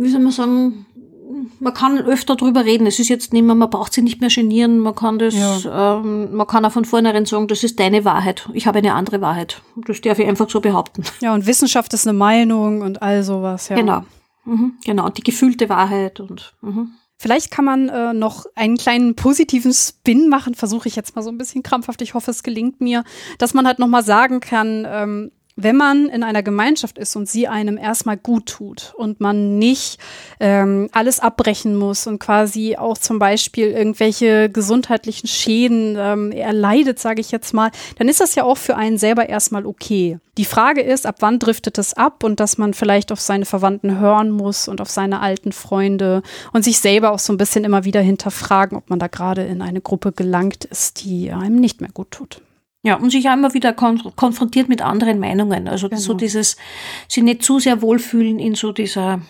wie 0.00 0.08
soll 0.08 0.20
man 0.20 0.32
sagen, 0.32 0.86
man 1.60 1.74
kann 1.74 1.98
öfter 1.98 2.36
drüber 2.36 2.64
reden. 2.64 2.86
Es 2.86 2.98
ist 2.98 3.08
jetzt 3.08 3.32
nicht 3.32 3.42
mehr, 3.42 3.54
man 3.54 3.70
braucht 3.70 3.92
sich 3.92 4.04
nicht 4.04 4.20
mehr 4.20 4.30
genieren. 4.30 4.78
Man 4.78 4.94
kann 4.94 5.18
das, 5.18 5.34
ja. 5.34 5.98
ähm, 5.98 6.34
man 6.34 6.46
kann 6.46 6.64
auch 6.64 6.72
von 6.72 6.84
vornherein 6.84 7.26
sagen, 7.26 7.48
das 7.48 7.64
ist 7.64 7.80
deine 7.80 8.04
Wahrheit. 8.04 8.48
Ich 8.52 8.66
habe 8.66 8.78
eine 8.78 8.94
andere 8.94 9.20
Wahrheit. 9.20 9.62
Das 9.86 10.00
darf 10.00 10.18
ich 10.18 10.26
einfach 10.26 10.48
so 10.48 10.60
behaupten. 10.60 11.04
Ja, 11.20 11.34
und 11.34 11.46
Wissenschaft 11.46 11.92
ist 11.94 12.06
eine 12.06 12.16
Meinung 12.16 12.82
und 12.82 13.02
all 13.02 13.22
sowas, 13.22 13.68
ja. 13.68 13.76
Genau. 13.76 14.04
Mhm, 14.44 14.74
genau. 14.84 15.06
Und 15.06 15.18
die 15.18 15.22
gefühlte 15.22 15.68
Wahrheit 15.68 16.20
und, 16.20 16.54
mhm. 16.60 16.92
Vielleicht 17.18 17.52
kann 17.52 17.64
man 17.64 17.88
äh, 17.88 18.12
noch 18.12 18.46
einen 18.56 18.76
kleinen 18.76 19.14
positiven 19.14 19.72
Spin 19.72 20.28
machen, 20.28 20.56
versuche 20.56 20.88
ich 20.88 20.96
jetzt 20.96 21.14
mal 21.14 21.22
so 21.22 21.30
ein 21.30 21.38
bisschen 21.38 21.62
krampfhaft. 21.62 22.02
Ich 22.02 22.14
hoffe, 22.14 22.32
es 22.32 22.42
gelingt 22.42 22.80
mir, 22.80 23.04
dass 23.38 23.54
man 23.54 23.64
halt 23.64 23.78
noch 23.78 23.86
mal 23.86 24.02
sagen 24.02 24.40
kann, 24.40 24.84
ähm, 24.90 25.30
wenn 25.56 25.76
man 25.76 26.08
in 26.08 26.22
einer 26.22 26.42
Gemeinschaft 26.42 26.98
ist 26.98 27.14
und 27.16 27.28
sie 27.28 27.46
einem 27.46 27.76
erstmal 27.76 28.16
gut 28.16 28.46
tut 28.46 28.94
und 28.96 29.20
man 29.20 29.58
nicht 29.58 29.98
ähm, 30.40 30.88
alles 30.92 31.20
abbrechen 31.20 31.76
muss 31.76 32.06
und 32.06 32.18
quasi 32.18 32.76
auch 32.76 32.96
zum 32.96 33.18
Beispiel 33.18 33.68
irgendwelche 33.68 34.48
gesundheitlichen 34.48 35.28
Schäden 35.28 35.96
ähm, 35.98 36.32
erleidet, 36.32 36.98
sage 36.98 37.20
ich 37.20 37.30
jetzt 37.30 37.52
mal, 37.52 37.70
dann 37.98 38.08
ist 38.08 38.20
das 38.20 38.34
ja 38.34 38.44
auch 38.44 38.56
für 38.56 38.76
einen 38.76 38.98
selber 38.98 39.28
erstmal 39.28 39.66
okay. 39.66 40.18
Die 40.38 40.46
Frage 40.46 40.80
ist, 40.80 41.04
ab 41.04 41.16
wann 41.20 41.38
driftet 41.38 41.76
es 41.76 41.92
ab 41.92 42.24
und 42.24 42.40
dass 42.40 42.56
man 42.56 42.72
vielleicht 42.72 43.12
auf 43.12 43.20
seine 43.20 43.44
Verwandten 43.44 43.98
hören 43.98 44.30
muss 44.30 44.66
und 44.66 44.80
auf 44.80 44.88
seine 44.88 45.20
alten 45.20 45.52
Freunde 45.52 46.22
und 46.54 46.64
sich 46.64 46.78
selber 46.78 47.12
auch 47.12 47.18
so 47.18 47.34
ein 47.34 47.36
bisschen 47.36 47.64
immer 47.64 47.84
wieder 47.84 48.00
hinterfragen, 48.00 48.78
ob 48.78 48.88
man 48.88 48.98
da 48.98 49.08
gerade 49.08 49.42
in 49.42 49.60
eine 49.60 49.82
Gruppe 49.82 50.12
gelangt 50.12 50.64
ist, 50.64 51.04
die 51.04 51.30
einem 51.30 51.56
nicht 51.56 51.82
mehr 51.82 51.90
gut 51.92 52.10
tut. 52.10 52.40
Ja, 52.82 52.96
und 52.96 53.10
sich 53.10 53.28
auch 53.28 53.34
immer 53.34 53.54
wieder 53.54 53.72
kon 53.72 54.02
konfrontiert 54.16 54.68
mit 54.68 54.82
anderen 54.82 55.20
Meinungen. 55.20 55.68
Also 55.68 55.88
genau. 55.88 56.00
so 56.00 56.14
dieses, 56.14 56.56
sich 57.08 57.22
nicht 57.22 57.42
zu 57.42 57.60
sehr 57.60 57.80
wohlfühlen 57.80 58.40
in 58.40 58.56
so 58.56 58.72
dieser 58.72 59.20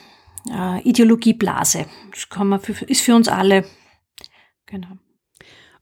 äh, 0.50 0.80
Ideologieblase. 0.82 1.84
Das 2.10 2.28
kann 2.28 2.48
man 2.48 2.60
für, 2.60 2.72
ist 2.86 3.02
für 3.02 3.14
uns 3.14 3.28
alle. 3.28 3.66
Genau. 4.66 4.88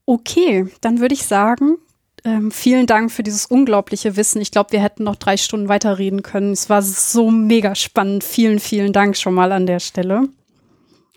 Okay, 0.05 0.67
dann 0.81 0.99
würde 0.99 1.15
ich 1.15 1.25
sagen, 1.25 1.77
ähm, 2.25 2.51
vielen 2.51 2.87
Dank 2.87 3.13
für 3.13 3.23
dieses 3.23 3.47
unglaubliche 3.47 4.17
Wissen. 4.17 4.41
Ich 4.41 4.51
glaube, 4.51 4.73
wir 4.73 4.83
hätten 4.83 5.05
noch 5.05 5.17
drei 5.17 5.37
Stunden 5.37 5.69
weiterreden 5.69 6.23
können. 6.23 6.53
Es 6.53 6.69
war 6.69 6.83
so 6.83 7.31
mega 7.31 7.75
spannend. 7.75 8.25
Vielen, 8.25 8.59
vielen 8.59 8.93
Dank 8.93 9.17
schon 9.17 9.35
mal 9.35 9.53
an 9.53 9.67
der 9.67 9.79
Stelle. 9.79 10.29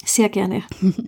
Sehr 0.05 0.29
gerne. 0.29 0.63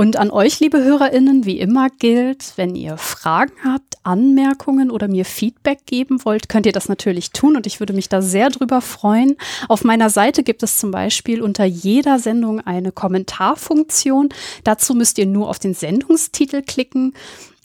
Und 0.00 0.16
an 0.16 0.30
euch, 0.30 0.60
liebe 0.60 0.82
HörerInnen, 0.82 1.44
wie 1.44 1.60
immer 1.60 1.88
gilt, 1.90 2.54
wenn 2.56 2.74
ihr 2.74 2.96
Fragen 2.96 3.52
habt, 3.62 3.98
Anmerkungen 4.02 4.90
oder 4.90 5.08
mir 5.08 5.26
Feedback 5.26 5.84
geben 5.84 6.24
wollt, 6.24 6.48
könnt 6.48 6.64
ihr 6.64 6.72
das 6.72 6.88
natürlich 6.88 7.32
tun 7.32 7.54
und 7.54 7.66
ich 7.66 7.80
würde 7.80 7.92
mich 7.92 8.08
da 8.08 8.22
sehr 8.22 8.48
drüber 8.48 8.80
freuen. 8.80 9.36
Auf 9.68 9.84
meiner 9.84 10.08
Seite 10.08 10.42
gibt 10.42 10.62
es 10.62 10.78
zum 10.78 10.90
Beispiel 10.90 11.42
unter 11.42 11.66
jeder 11.66 12.18
Sendung 12.18 12.60
eine 12.60 12.92
Kommentarfunktion. 12.92 14.30
Dazu 14.64 14.94
müsst 14.94 15.18
ihr 15.18 15.26
nur 15.26 15.50
auf 15.50 15.58
den 15.58 15.74
Sendungstitel 15.74 16.62
klicken 16.62 17.12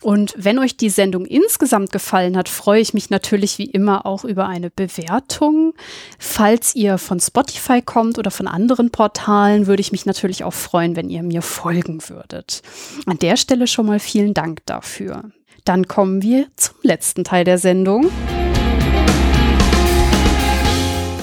Und 0.06 0.36
wenn 0.38 0.60
euch 0.60 0.78
die 0.78 0.92
Sendung 0.92 1.26
insgesamt 1.26 1.92
gefallen 1.92 2.38
hat, 2.38 2.48
freue 2.48 2.80
ich 2.80 2.94
mich 2.94 3.10
natürlich 3.10 3.58
wie 3.58 3.66
immer 3.66 4.06
auch 4.06 4.24
über 4.24 4.48
eine 4.48 4.70
Bewertung. 4.70 5.74
Falls 6.20 6.76
ihr 6.76 7.00
von 7.00 7.20
Spotify 7.20 7.82
kommt 7.82 8.20
oder 8.20 8.30
von 8.30 8.48
anderen 8.48 8.92
Portalen, 8.92 9.66
würde 9.66 9.82
ich 9.82 9.92
mich 9.92 10.06
natürlich 10.06 10.44
auch 10.44 10.54
freuen, 10.54 10.96
wenn 10.96 11.10
ihr 11.10 11.24
mir 11.24 11.42
folgen 11.42 12.08
würdet. 12.08 12.62
An 13.08 13.18
der 13.18 13.36
Stelle 13.36 13.66
schon 13.66 13.88
mal 13.88 13.98
vielen 13.98 14.36
Dank 14.36 14.64
dafür. 14.68 15.32
Dann 15.64 15.88
kommen 15.88 16.22
wir 16.22 16.50
zum 16.56 16.76
letzten 16.84 17.24
Teil 17.24 17.44
der 17.44 17.58
Sendung. 17.58 18.12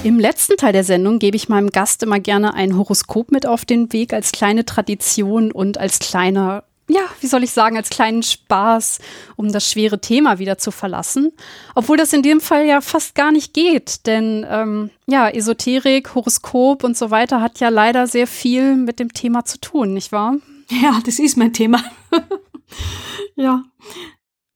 Im 0.02 0.18
letzten 0.18 0.56
Teil 0.56 0.72
der 0.72 0.82
Sendung 0.82 1.20
gebe 1.20 1.36
ich 1.36 1.48
meinem 1.48 1.70
Gast 1.70 2.02
immer 2.02 2.18
gerne 2.18 2.54
ein 2.54 2.76
Horoskop 2.76 3.30
mit 3.30 3.46
auf 3.46 3.64
den 3.64 3.92
Weg 3.92 4.12
als 4.12 4.32
kleine 4.32 4.64
Tradition 4.64 5.52
und 5.52 5.78
als 5.78 6.00
kleiner 6.00 6.64
ja, 6.92 7.02
wie 7.20 7.26
soll 7.26 7.42
ich 7.42 7.52
sagen, 7.52 7.76
als 7.76 7.90
kleinen 7.90 8.22
Spaß, 8.22 8.98
um 9.36 9.50
das 9.50 9.70
schwere 9.70 10.00
Thema 10.00 10.38
wieder 10.38 10.58
zu 10.58 10.70
verlassen. 10.70 11.32
Obwohl 11.74 11.96
das 11.96 12.12
in 12.12 12.22
dem 12.22 12.40
Fall 12.40 12.66
ja 12.66 12.80
fast 12.80 13.14
gar 13.14 13.32
nicht 13.32 13.54
geht, 13.54 14.06
denn 14.06 14.46
ähm, 14.48 14.90
ja, 15.06 15.28
Esoterik, 15.28 16.14
Horoskop 16.14 16.84
und 16.84 16.96
so 16.96 17.10
weiter 17.10 17.40
hat 17.40 17.60
ja 17.60 17.68
leider 17.68 18.06
sehr 18.06 18.26
viel 18.26 18.76
mit 18.76 18.98
dem 18.98 19.12
Thema 19.12 19.44
zu 19.44 19.58
tun, 19.58 19.94
nicht 19.94 20.12
wahr? 20.12 20.36
Ja, 20.68 21.00
das 21.04 21.18
ist 21.18 21.36
mein 21.36 21.52
Thema. 21.52 21.82
ja. 23.36 23.62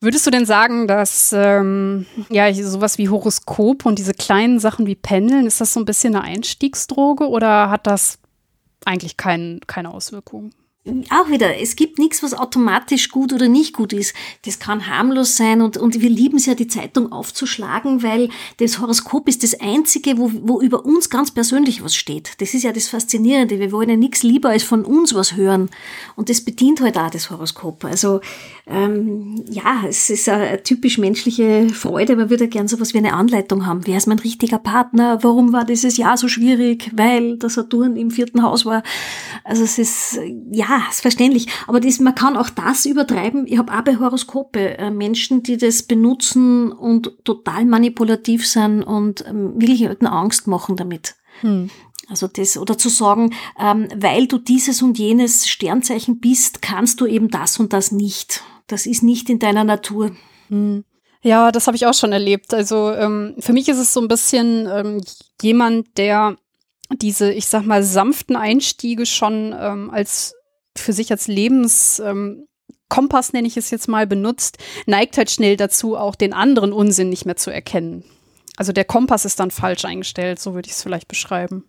Würdest 0.00 0.26
du 0.26 0.30
denn 0.30 0.46
sagen, 0.46 0.86
dass 0.86 1.32
ähm, 1.32 2.06
ja 2.28 2.52
sowas 2.52 2.98
wie 2.98 3.08
Horoskop 3.08 3.86
und 3.86 3.98
diese 3.98 4.12
kleinen 4.12 4.60
Sachen 4.60 4.86
wie 4.86 4.94
Pendeln, 4.94 5.46
ist 5.46 5.60
das 5.60 5.72
so 5.72 5.80
ein 5.80 5.86
bisschen 5.86 6.14
eine 6.14 6.24
Einstiegsdroge 6.24 7.28
oder 7.28 7.70
hat 7.70 7.86
das 7.86 8.18
eigentlich 8.84 9.16
kein, 9.16 9.60
keine 9.66 9.92
Auswirkungen? 9.92 10.52
Auch 11.10 11.28
wieder, 11.30 11.60
es 11.60 11.74
gibt 11.74 11.98
nichts, 11.98 12.22
was 12.22 12.32
automatisch 12.32 13.10
gut 13.10 13.32
oder 13.32 13.48
nicht 13.48 13.72
gut 13.72 13.92
ist. 13.92 14.14
Das 14.44 14.58
kann 14.58 14.86
harmlos 14.86 15.36
sein 15.36 15.60
und, 15.60 15.76
und 15.76 16.00
wir 16.00 16.10
lieben 16.10 16.36
es 16.36 16.46
ja, 16.46 16.54
die 16.54 16.68
Zeitung 16.68 17.10
aufzuschlagen, 17.10 18.02
weil 18.02 18.28
das 18.58 18.80
Horoskop 18.80 19.28
ist 19.28 19.42
das 19.42 19.58
Einzige, 19.60 20.16
wo, 20.18 20.30
wo 20.32 20.60
über 20.60 20.84
uns 20.84 21.10
ganz 21.10 21.32
persönlich 21.32 21.82
was 21.82 21.96
steht. 21.96 22.40
Das 22.40 22.54
ist 22.54 22.62
ja 22.62 22.72
das 22.72 22.88
Faszinierende. 22.88 23.58
Wir 23.58 23.72
wollen 23.72 23.90
ja 23.90 23.96
nichts 23.96 24.22
lieber 24.22 24.50
als 24.50 24.62
von 24.62 24.84
uns 24.84 25.14
was 25.14 25.34
hören. 25.34 25.70
Und 26.14 26.28
das 26.30 26.40
bedient 26.40 26.80
halt 26.80 26.96
auch 26.96 27.10
das 27.10 27.30
Horoskop. 27.30 27.84
Also 27.84 28.20
ähm, 28.68 29.44
ja, 29.48 29.84
es 29.88 30.10
ist 30.10 30.28
eine 30.28 30.60
typisch 30.60 30.98
menschliche 30.98 31.68
Freude. 31.68 32.16
Man 32.16 32.30
würde 32.30 32.48
gern 32.48 32.66
so 32.66 32.80
was 32.80 32.94
wie 32.94 32.98
eine 32.98 33.12
Anleitung 33.12 33.64
haben. 33.64 33.86
Wer 33.86 33.96
ist 33.96 34.08
mein 34.08 34.18
richtiger 34.18 34.58
Partner? 34.58 35.22
Warum 35.22 35.52
war 35.52 35.64
dieses 35.64 35.96
Jahr 35.96 36.16
so 36.16 36.26
schwierig? 36.26 36.90
Weil 36.92 37.38
der 37.38 37.48
Saturn 37.48 37.94
im 37.94 38.10
vierten 38.10 38.42
Haus 38.42 38.66
war. 38.66 38.82
Also 39.44 39.62
es 39.62 39.78
ist, 39.78 40.18
ja, 40.50 40.82
ist 40.90 41.02
verständlich. 41.02 41.46
Aber 41.68 41.78
das, 41.78 42.00
man 42.00 42.16
kann 42.16 42.36
auch 42.36 42.50
das 42.50 42.86
übertreiben. 42.86 43.46
Ich 43.46 43.56
habe 43.56 43.72
auch 43.72 43.82
bei 43.82 43.98
Horoskope 44.00 44.78
äh, 44.78 44.90
Menschen, 44.90 45.44
die 45.44 45.58
das 45.58 45.84
benutzen 45.84 46.72
und 46.72 47.24
total 47.24 47.66
manipulativ 47.66 48.48
sind 48.48 48.82
und 48.82 49.24
ähm, 49.28 49.52
wirklich 49.60 49.82
Leuten 49.82 50.08
Angst 50.08 50.48
machen 50.48 50.74
damit. 50.74 51.14
Hm. 51.42 51.70
Also 52.08 52.26
das, 52.26 52.58
oder 52.58 52.76
zu 52.76 52.88
sagen, 52.88 53.32
ähm, 53.60 53.88
weil 53.94 54.26
du 54.26 54.38
dieses 54.38 54.82
und 54.82 54.98
jenes 54.98 55.48
Sternzeichen 55.48 56.18
bist, 56.18 56.62
kannst 56.62 57.00
du 57.00 57.06
eben 57.06 57.28
das 57.28 57.60
und 57.60 57.72
das 57.72 57.92
nicht. 57.92 58.42
Das 58.66 58.86
ist 58.86 59.02
nicht 59.02 59.30
in 59.30 59.38
deiner 59.38 59.64
Natur. 59.64 60.14
Hm. 60.48 60.84
Ja, 61.22 61.50
das 61.50 61.66
habe 61.66 61.76
ich 61.76 61.86
auch 61.86 61.94
schon 61.94 62.12
erlebt. 62.12 62.54
Also 62.54 62.92
ähm, 62.92 63.34
für 63.38 63.52
mich 63.52 63.68
ist 63.68 63.78
es 63.78 63.92
so 63.92 64.00
ein 64.00 64.08
bisschen 64.08 64.68
ähm, 64.70 65.00
jemand, 65.42 65.98
der 65.98 66.36
diese, 66.92 67.32
ich 67.32 67.46
sag 67.46 67.64
mal, 67.64 67.82
sanften 67.82 68.36
Einstiege 68.36 69.06
schon 69.06 69.54
ähm, 69.58 69.90
als 69.90 70.34
für 70.76 70.92
sich 70.92 71.10
als 71.10 71.26
Lebenskompass, 71.26 73.28
ähm, 73.28 73.32
nenne 73.32 73.48
ich 73.48 73.56
es 73.56 73.70
jetzt 73.70 73.88
mal, 73.88 74.06
benutzt, 74.06 74.58
neigt 74.86 75.16
halt 75.16 75.30
schnell 75.30 75.56
dazu, 75.56 75.96
auch 75.96 76.14
den 76.14 76.32
anderen 76.32 76.72
Unsinn 76.72 77.08
nicht 77.08 77.26
mehr 77.26 77.36
zu 77.36 77.50
erkennen. 77.50 78.04
Also 78.56 78.72
der 78.72 78.84
Kompass 78.84 79.24
ist 79.24 79.40
dann 79.40 79.50
falsch 79.50 79.84
eingestellt, 79.84 80.38
so 80.38 80.54
würde 80.54 80.68
ich 80.68 80.74
es 80.74 80.82
vielleicht 80.82 81.08
beschreiben. 81.08 81.64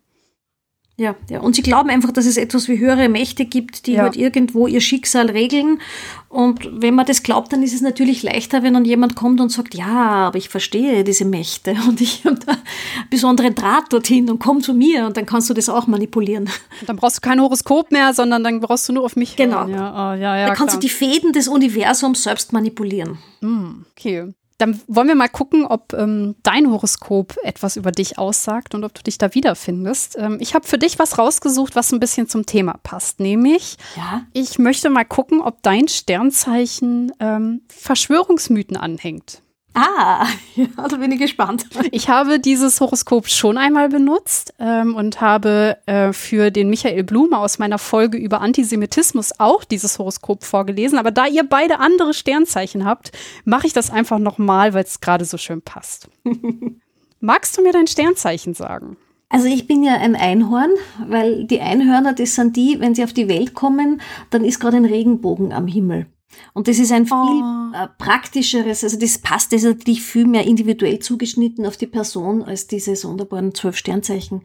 Ja, 1.00 1.16
ja. 1.30 1.42
Und 1.42 1.56
sie 1.56 1.62
glauben 1.62 1.92
einfach, 1.92 2.12
dass 2.12 2.26
es 2.26 2.38
etwas 2.38 2.68
wie 2.68 2.80
höhere 2.80 3.08
Mächte 3.08 3.46
gibt, 3.46 3.86
die 3.86 3.94
ja. 3.94 4.02
halt 4.02 4.16
irgendwo 4.16 4.66
ihr 4.66 4.82
Schicksal 4.82 5.30
regeln. 5.30 5.80
Und 6.28 6.68
wenn 6.82 6.96
man 6.96 7.06
das 7.06 7.22
glaubt, 7.22 7.54
dann 7.54 7.62
ist 7.62 7.76
es 7.76 7.82
natürlich 7.82 8.24
leichter, 8.24 8.64
wenn 8.64 8.74
dann 8.74 8.84
jemand 8.84 9.16
kommt 9.16 9.40
und 9.40 9.50
sagt, 9.50 9.76
ja, 9.76 9.86
aber 9.86 10.40
ich 10.40 10.50
verstehe 10.50 11.04
diese 11.04 11.24
Mächte 11.24 11.76
und 11.88 12.02
ich 12.02 12.26
habe 12.26 12.40
da 12.44 12.54
einen 12.54 13.10
besonderen 13.12 13.54
Draht 13.54 13.94
dorthin 13.94 14.28
und 14.32 14.40
komm 14.40 14.62
zu 14.62 14.74
mir 14.74 15.06
und 15.06 15.18
dann 15.18 15.28
kannst 15.28 15.52
du 15.52 15.54
das 15.54 15.70
auch 15.70 15.86
manipulieren. 15.86 16.46
Und 16.80 16.90
dann 16.90 16.96
brauchst 16.96 17.18
du 17.18 17.22
kein 17.22 17.40
Horoskop 17.40 17.92
mehr, 17.92 18.16
sondern 18.16 18.44
dann 18.44 18.60
brauchst 18.60 18.90
du 18.90 18.94
nur 18.94 19.06
auf 19.06 19.16
mich. 19.16 19.36
Genau. 19.36 19.68
Ja, 19.68 20.14
oh, 20.14 20.16
ja, 20.16 20.36
ja, 20.36 20.48
dann 20.48 20.56
kannst 20.56 20.80
klar. 20.80 20.82
du 20.82 20.88
die 20.88 20.94
Fäden 20.94 21.32
des 21.32 21.48
Universums 21.48 22.24
selbst 22.24 22.54
manipulieren. 22.54 23.20
Mm, 23.42 23.84
okay. 23.92 24.34
Dann 24.58 24.82
wollen 24.88 25.08
wir 25.08 25.16
mal 25.16 25.28
gucken, 25.28 25.66
ob 25.66 25.94
ähm, 25.94 26.36
dein 26.42 26.72
Horoskop 26.72 27.36
etwas 27.44 27.78
über 27.78 27.92
dich 27.92 28.18
aussagt 28.18 28.74
und 28.74 28.84
ob 28.84 28.94
du 28.94 29.04
dich 29.04 29.18
da 29.18 29.34
wiederfindest. 29.36 30.18
Ähm, 30.18 30.38
ich 30.40 30.56
habe 30.56 30.68
für 30.68 30.80
dich 30.80 30.98
was 30.98 31.20
rausgesucht, 31.20 31.76
was 31.76 31.92
ein 31.92 32.00
bisschen 32.00 32.28
zum 32.28 32.46
Thema 32.46 32.80
passt. 32.82 33.20
Nämlich, 33.20 33.78
ja? 33.96 34.26
ich 34.34 34.58
möchte 34.58 34.90
mal 34.90 35.06
gucken, 35.06 35.42
ob 35.42 35.62
dein 35.62 35.88
Sternzeichen 35.88 37.12
ähm, 37.20 37.62
Verschwörungsmythen 37.70 38.78
anhängt. 38.78 39.44
Ah, 39.80 40.26
ja, 40.56 40.66
da 40.90 40.98
bin 40.98 41.12
ich 41.12 41.20
gespannt. 41.20 41.68
Ich 41.92 42.10
habe 42.10 42.40
dieses 42.40 42.82
Horoskop 42.82 43.28
schon 43.30 43.60
einmal 43.60 43.90
benutzt 43.90 44.56
ähm, 44.58 44.96
und 44.96 45.22
habe 45.22 45.78
äh, 45.86 46.14
für 46.14 46.50
den 46.50 46.72
Michael 46.72 47.04
Blume 47.04 47.38
aus 47.38 47.60
meiner 47.60 47.78
Folge 47.78 48.18
über 48.18 48.42
Antisemitismus 48.42 49.34
auch 49.38 49.64
dieses 49.64 50.00
Horoskop 50.00 50.44
vorgelesen. 50.44 50.98
Aber 50.98 51.12
da 51.12 51.28
ihr 51.28 51.44
beide 51.48 51.78
andere 51.78 52.16
Sternzeichen 52.16 52.86
habt, 52.86 53.12
mache 53.46 53.68
ich 53.68 53.74
das 53.74 53.92
einfach 53.92 54.18
nochmal, 54.18 54.74
weil 54.74 54.84
es 54.84 55.00
gerade 55.00 55.26
so 55.26 55.38
schön 55.38 55.62
passt. 55.62 56.10
Magst 57.20 57.56
du 57.56 57.62
mir 57.62 57.72
dein 57.72 57.86
Sternzeichen 57.86 58.56
sagen? 58.56 58.98
Also 59.30 59.46
ich 59.46 59.68
bin 59.68 59.84
ja 59.84 59.94
ein 59.94 60.16
Einhorn, 60.16 60.72
weil 61.08 61.44
die 61.44 61.62
Einhörner, 61.62 62.14
das 62.14 62.34
sind 62.34 62.56
die, 62.56 62.78
wenn 62.80 62.96
sie 62.96 63.04
auf 63.04 63.14
die 63.14 63.28
Welt 63.28 63.54
kommen, 63.54 64.02
dann 64.32 64.44
ist 64.44 64.60
gerade 64.60 64.78
ein 64.78 64.86
Regenbogen 64.86 65.54
am 65.54 65.68
Himmel. 65.68 66.08
Und 66.54 66.68
das 66.68 66.80
ist 66.80 66.92
ein 66.92 67.06
viel 67.06 67.16
oh. 67.16 67.72
Äh, 67.74 67.88
praktischeres, 67.98 68.84
also 68.84 68.98
das 68.98 69.18
passt, 69.18 69.52
das 69.52 69.64
ist 69.64 69.78
natürlich 69.78 70.02
viel 70.02 70.26
mehr 70.26 70.46
individuell 70.46 71.00
zugeschnitten 71.00 71.66
auf 71.66 71.78
die 71.78 71.88
Person 71.88 72.44
als 72.44 72.68
diese 72.68 72.96
sonderbaren 72.96 73.54
zwölf 73.54 73.78
Sternzeichen. 73.78 74.44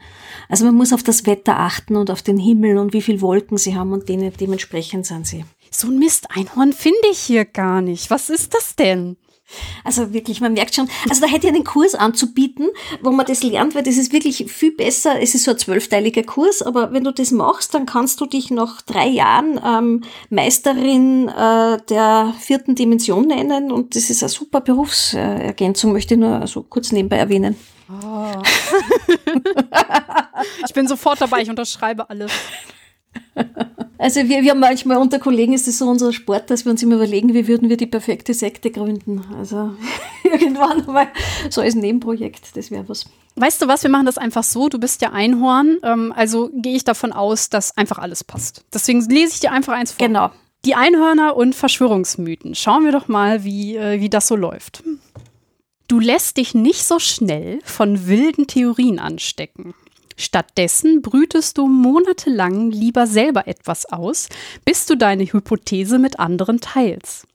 Also 0.49 0.65
man 0.65 0.75
muss 0.75 0.93
auf 0.93 1.03
das 1.03 1.27
Wetter 1.27 1.59
achten 1.59 1.97
und 1.97 2.11
auf 2.11 2.23
den 2.23 2.39
Himmel 2.39 2.79
und 2.79 2.93
wie 2.93 3.03
viel 3.03 3.21
Wolken 3.21 3.59
sie 3.59 3.77
haben 3.77 3.93
und 3.93 4.09
denen, 4.09 4.33
dementsprechend 4.39 5.07
sind 5.07 5.27
sie. 5.27 5.45
So 5.71 5.89
ein 5.89 5.99
Mist-Einhorn 5.99 6.73
finde 6.73 6.99
ich 7.11 7.19
hier 7.19 7.45
gar 7.45 7.81
nicht. 7.81 8.11
Was 8.11 8.29
ist 8.29 8.55
das 8.55 8.77
denn? 8.77 9.17
Also 9.85 10.13
wirklich, 10.13 10.41
man 10.41 10.53
merkt 10.53 10.75
schon, 10.75 10.89
also 11.09 11.21
da 11.21 11.27
hätte 11.27 11.47
ich 11.47 11.55
einen 11.55 11.65
Kurs 11.65 11.95
anzubieten, 11.95 12.69
wo 13.03 13.11
man 13.11 13.27
das 13.27 13.43
lernt, 13.43 13.75
weil 13.75 13.83
das 13.83 13.97
ist 13.97 14.13
wirklich 14.13 14.51
viel 14.51 14.73
besser. 14.73 15.21
Es 15.21 15.35
ist 15.35 15.45
so 15.45 15.53
ein 15.53 15.59
zwölfteiliger 15.59 16.23
Kurs, 16.23 16.63
aber 16.63 16.93
wenn 16.93 17.05
du 17.05 17.13
das 17.13 17.31
machst, 17.31 17.75
dann 17.75 17.87
kannst 17.87 18.21
du 18.21 18.27
dich 18.27 18.51
nach 18.51 18.83
drei 18.83 19.09
Jahren 19.09 19.61
ähm, 19.65 20.03
Meisterin 20.31 21.29
äh, 21.29 21.79
der 21.89 22.35
vierten 22.39 22.75
Dimension 22.75 23.27
nennen 23.27 23.73
und 23.73 23.97
das 23.97 24.11
ist 24.11 24.23
eine 24.23 24.31
super 24.31 24.61
Berufsergänzung, 24.61 25.93
möchte 25.93 26.15
ich 26.15 26.21
nur 26.21 26.47
so 26.47 26.63
kurz 26.63 26.93
nebenbei 26.93 27.17
erwähnen. 27.17 27.57
Oh. 27.91 28.43
ich 30.67 30.73
bin 30.73 30.89
sofort 30.89 31.21
dabei, 31.21 31.43
ich 31.43 31.51
unterschreibe 31.51 32.09
alles. 32.09 32.33
Also 34.03 34.29
wir, 34.29 34.43
wir 34.43 34.51
haben 34.51 34.59
manchmal 34.59 34.97
unter 34.97 35.21
Kollegen 35.21 35.53
ist 35.53 35.69
es 35.69 35.79
so 35.79 35.89
unser 35.89 36.13
Sport, 36.13 36.51
dass 36.51 36.65
wir 36.65 36.73
uns 36.73 36.83
immer 36.83 36.97
überlegen, 36.97 37.35
wie 37.35 37.47
würden 37.47 37.69
wir 37.69 37.77
die 37.77 37.87
perfekte 37.87 38.35
Sekte 38.35 38.73
gründen. 38.73 39.23
Also 39.39 39.77
irgendwann 40.25 40.85
mal 40.87 41.07
so 41.49 41.61
als 41.61 41.77
Nebenprojekt, 41.77 42.57
das 42.57 42.73
wäre 42.73 42.89
was. 42.89 43.07
Weißt 43.37 43.63
du 43.63 43.69
was, 43.69 43.85
wir 43.85 43.91
machen 43.91 44.07
das 44.07 44.19
einfach 44.19 44.43
so, 44.43 44.69
du 44.69 44.81
bist 44.81 45.03
ja 45.03 45.13
Einhorn, 45.13 45.79
ähm, 45.85 46.13
also 46.17 46.51
gehe 46.53 46.75
ich 46.75 46.83
davon 46.83 47.13
aus, 47.13 47.49
dass 47.49 47.77
einfach 47.77 47.99
alles 47.99 48.25
passt. 48.25 48.65
Deswegen 48.75 49.09
lese 49.09 49.35
ich 49.35 49.41
dir 49.41 49.53
einfach 49.53 49.75
eins 49.75 49.93
vor. 49.93 50.05
Genau. 50.05 50.31
Die 50.65 50.75
Einhörner 50.75 51.37
und 51.37 51.55
Verschwörungsmythen. 51.55 52.57
Schauen 52.57 52.85
wir 52.85 52.91
doch 52.91 53.07
mal, 53.07 53.45
wie, 53.45 53.77
äh, 53.77 54.01
wie 54.01 54.11
das 54.11 54.27
so 54.27 54.35
läuft. 54.35 54.83
Du 55.87 56.01
lässt 56.01 56.39
dich 56.39 56.55
nicht 56.55 56.85
so 56.85 56.99
schnell 56.99 57.61
von 57.65 58.09
wilden 58.09 58.49
Theorien 58.49 58.99
anstecken. 58.99 59.75
Stattdessen 60.17 61.03
brütest 61.03 61.59
du 61.59 61.67
monatelang 61.67 62.71
lieber 62.71 63.07
selber 63.07 63.47
etwas 63.47 63.87
aus, 63.87 64.29
bis 64.65 64.87
du 64.87 64.97
deine 64.97 65.25
Hypothese 65.25 65.99
mit 65.99 66.19
anderen 66.19 66.61
teilst. 66.61 67.27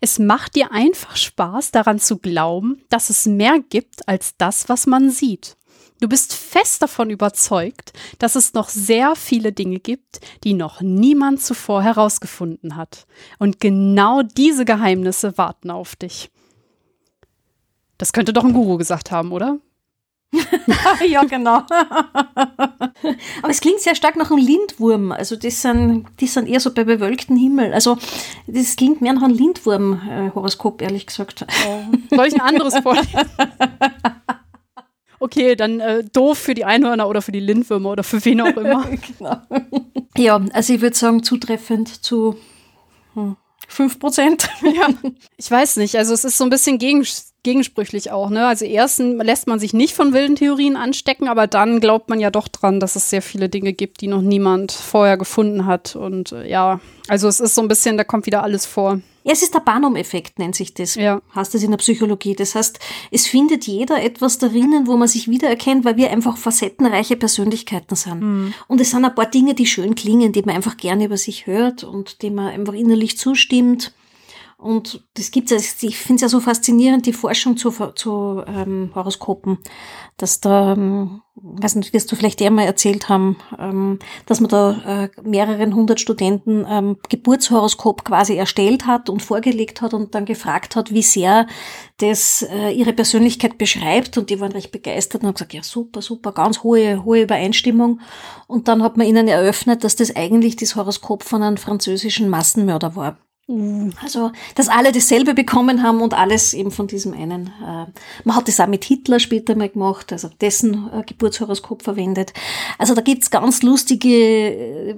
Es 0.00 0.18
macht 0.18 0.54
dir 0.54 0.72
einfach 0.72 1.16
Spaß 1.16 1.70
daran 1.70 1.98
zu 1.98 2.18
glauben, 2.18 2.82
dass 2.88 3.10
es 3.10 3.26
mehr 3.26 3.58
gibt 3.68 4.08
als 4.08 4.36
das, 4.38 4.68
was 4.68 4.86
man 4.86 5.10
sieht. 5.10 5.56
Du 6.00 6.08
bist 6.08 6.34
fest 6.34 6.82
davon 6.82 7.08
überzeugt, 7.10 7.92
dass 8.18 8.34
es 8.34 8.52
noch 8.52 8.68
sehr 8.68 9.14
viele 9.16 9.52
Dinge 9.52 9.78
gibt, 9.78 10.20
die 10.42 10.54
noch 10.54 10.80
niemand 10.80 11.40
zuvor 11.40 11.82
herausgefunden 11.82 12.76
hat. 12.76 13.06
Und 13.38 13.60
genau 13.60 14.22
diese 14.22 14.64
Geheimnisse 14.64 15.38
warten 15.38 15.70
auf 15.70 15.96
dich. 15.96 16.30
Das 17.96 18.12
könnte 18.12 18.32
doch 18.32 18.44
ein 18.44 18.52
Guru 18.52 18.76
gesagt 18.76 19.12
haben, 19.12 19.32
oder? 19.32 19.58
ja, 21.06 21.22
genau. 21.24 21.62
Aber 23.42 23.50
es 23.50 23.60
klingt 23.60 23.80
sehr 23.80 23.94
stark 23.94 24.16
nach 24.16 24.30
einem 24.30 24.44
Lindwurm. 24.44 25.12
Also 25.12 25.36
das 25.36 25.62
sind, 25.62 26.06
die 26.20 26.26
sind 26.26 26.48
eher 26.48 26.60
so 26.60 26.72
bei 26.72 26.84
bewölktem 26.84 27.36
Himmel. 27.36 27.72
Also 27.72 27.98
das 28.46 28.76
klingt 28.76 29.00
mehr 29.00 29.12
nach 29.12 29.22
einem 29.22 29.36
Lindwurm-Horoskop, 29.36 30.82
ehrlich 30.82 31.06
gesagt. 31.06 31.46
Soll 32.10 32.26
ich 32.26 32.34
ein 32.34 32.40
anderes 32.40 32.76
vorlesen? 32.78 33.08
Okay, 35.20 35.56
dann 35.56 35.80
äh, 35.80 36.04
doof 36.04 36.36
für 36.36 36.52
die 36.52 36.66
Einhörner 36.66 37.08
oder 37.08 37.22
für 37.22 37.32
die 37.32 37.40
Lindwürmer 37.40 37.92
oder 37.92 38.04
für 38.04 38.22
wen 38.26 38.42
auch 38.42 38.56
immer. 38.58 38.84
genau. 39.18 39.38
Ja, 40.18 40.38
also 40.52 40.74
ich 40.74 40.82
würde 40.82 40.94
sagen, 40.94 41.22
zutreffend 41.22 42.04
zu 42.04 42.36
hm, 43.14 43.34
5 43.68 43.98
Prozent. 44.00 44.50
ja. 44.62 44.88
Ich 45.38 45.50
weiß 45.50 45.76
nicht, 45.76 45.96
also 45.96 46.12
es 46.12 46.24
ist 46.24 46.36
so 46.36 46.44
ein 46.44 46.50
bisschen 46.50 46.78
gegen, 46.78 47.06
gegensprüchlich 47.44 48.10
auch. 48.10 48.30
Ne? 48.30 48.46
Also 48.46 48.64
erstens 48.64 49.22
lässt 49.22 49.46
man 49.46 49.60
sich 49.60 49.72
nicht 49.72 49.94
von 49.94 50.12
wilden 50.12 50.34
Theorien 50.34 50.76
anstecken, 50.76 51.28
aber 51.28 51.46
dann 51.46 51.78
glaubt 51.78 52.08
man 52.08 52.18
ja 52.18 52.30
doch 52.30 52.48
dran, 52.48 52.80
dass 52.80 52.96
es 52.96 53.08
sehr 53.08 53.22
viele 53.22 53.48
Dinge 53.48 53.72
gibt, 53.72 54.00
die 54.00 54.08
noch 54.08 54.22
niemand 54.22 54.72
vorher 54.72 55.16
gefunden 55.16 55.66
hat. 55.66 55.94
Und 55.94 56.32
äh, 56.32 56.48
ja, 56.48 56.80
also 57.06 57.28
es 57.28 57.38
ist 57.38 57.54
so 57.54 57.62
ein 57.62 57.68
bisschen, 57.68 57.96
da 57.96 58.04
kommt 58.04 58.26
wieder 58.26 58.42
alles 58.42 58.66
vor. 58.66 59.00
Ja, 59.26 59.32
es 59.32 59.42
ist 59.42 59.54
der 59.54 59.60
Barnum-Effekt, 59.60 60.38
nennt 60.38 60.54
sich 60.54 60.74
das. 60.74 60.96
Ja. 60.96 61.22
Heißt 61.34 61.54
das 61.54 61.62
in 61.62 61.70
der 61.70 61.78
Psychologie. 61.78 62.34
Das 62.34 62.54
heißt, 62.54 62.78
es 63.10 63.26
findet 63.26 63.66
jeder 63.66 64.02
etwas 64.02 64.36
darinnen, 64.36 64.86
wo 64.86 64.98
man 64.98 65.08
sich 65.08 65.28
wiedererkennt, 65.28 65.86
weil 65.86 65.96
wir 65.96 66.10
einfach 66.10 66.36
facettenreiche 66.36 67.16
Persönlichkeiten 67.16 67.96
sind. 67.96 68.20
Mhm. 68.20 68.54
Und 68.68 68.82
es 68.82 68.90
sind 68.90 69.04
ein 69.04 69.14
paar 69.14 69.30
Dinge, 69.30 69.54
die 69.54 69.64
schön 69.64 69.94
klingen, 69.94 70.32
die 70.32 70.42
man 70.42 70.54
einfach 70.54 70.76
gerne 70.76 71.06
über 71.06 71.16
sich 71.16 71.46
hört 71.46 71.84
und 71.84 72.20
die 72.20 72.30
man 72.30 72.48
einfach 72.48 72.74
innerlich 72.74 73.16
zustimmt. 73.16 73.94
Und 74.64 75.04
das 75.12 75.30
gibt's 75.30 75.50
ja, 75.50 75.58
ich 75.58 75.98
finde 75.98 76.14
es 76.14 76.20
ja 76.22 76.28
so 76.30 76.40
faszinierend, 76.40 77.04
die 77.04 77.12
Forschung 77.12 77.58
zu, 77.58 77.70
zu 77.94 78.42
ähm, 78.46 78.92
Horoskopen, 78.94 79.58
dass 80.16 80.40
da, 80.40 80.72
ähm, 80.72 81.20
weiß 81.34 81.74
nicht, 81.74 81.92
wirst 81.92 82.10
du 82.10 82.16
vielleicht 82.16 82.40
eher 82.40 82.50
mal 82.50 82.64
erzählt 82.64 83.10
haben, 83.10 83.36
ähm, 83.58 83.98
dass 84.24 84.40
man 84.40 84.48
da 84.48 85.02
äh, 85.04 85.10
mehreren 85.22 85.74
hundert 85.74 86.00
Studenten 86.00 86.64
ähm, 86.66 86.96
Geburtshoroskop 87.10 88.06
quasi 88.06 88.36
erstellt 88.36 88.86
hat 88.86 89.10
und 89.10 89.20
vorgelegt 89.20 89.82
hat 89.82 89.92
und 89.92 90.14
dann 90.14 90.24
gefragt 90.24 90.76
hat, 90.76 90.94
wie 90.94 91.02
sehr 91.02 91.46
das 91.98 92.40
äh, 92.40 92.70
ihre 92.70 92.94
Persönlichkeit 92.94 93.58
beschreibt. 93.58 94.16
Und 94.16 94.30
die 94.30 94.40
waren 94.40 94.52
recht 94.52 94.72
begeistert 94.72 95.20
und 95.20 95.26
haben 95.26 95.34
gesagt, 95.34 95.52
ja 95.52 95.62
super, 95.62 96.00
super, 96.00 96.32
ganz 96.32 96.62
hohe, 96.62 97.04
hohe 97.04 97.20
Übereinstimmung. 97.20 98.00
Und 98.46 98.66
dann 98.68 98.82
hat 98.82 98.96
man 98.96 99.06
ihnen 99.06 99.28
eröffnet, 99.28 99.84
dass 99.84 99.94
das 99.94 100.16
eigentlich 100.16 100.56
das 100.56 100.74
Horoskop 100.74 101.22
von 101.22 101.42
einem 101.42 101.58
französischen 101.58 102.30
Massenmörder 102.30 102.96
war. 102.96 103.18
Uh. 103.46 103.90
Also, 104.02 104.32
dass 104.54 104.70
alle 104.70 104.90
dasselbe 104.90 105.34
bekommen 105.34 105.82
haben 105.82 106.00
und 106.00 106.14
alles 106.14 106.54
eben 106.54 106.70
von 106.70 106.86
diesem 106.86 107.12
einen. 107.12 107.48
Äh, 107.62 107.86
man 108.24 108.36
hat 108.36 108.48
das 108.48 108.58
auch 108.58 108.66
mit 108.66 108.84
Hitler 108.84 109.20
später 109.20 109.54
mal 109.54 109.68
gemacht, 109.68 110.12
also 110.12 110.30
dessen 110.40 110.90
äh, 110.90 111.02
Geburtshoroskop 111.02 111.82
verwendet. 111.82 112.32
Also 112.78 112.94
da 112.94 113.02
gibt's 113.02 113.30
ganz 113.30 113.62
lustige, 113.62 114.08
äh, 114.08 114.94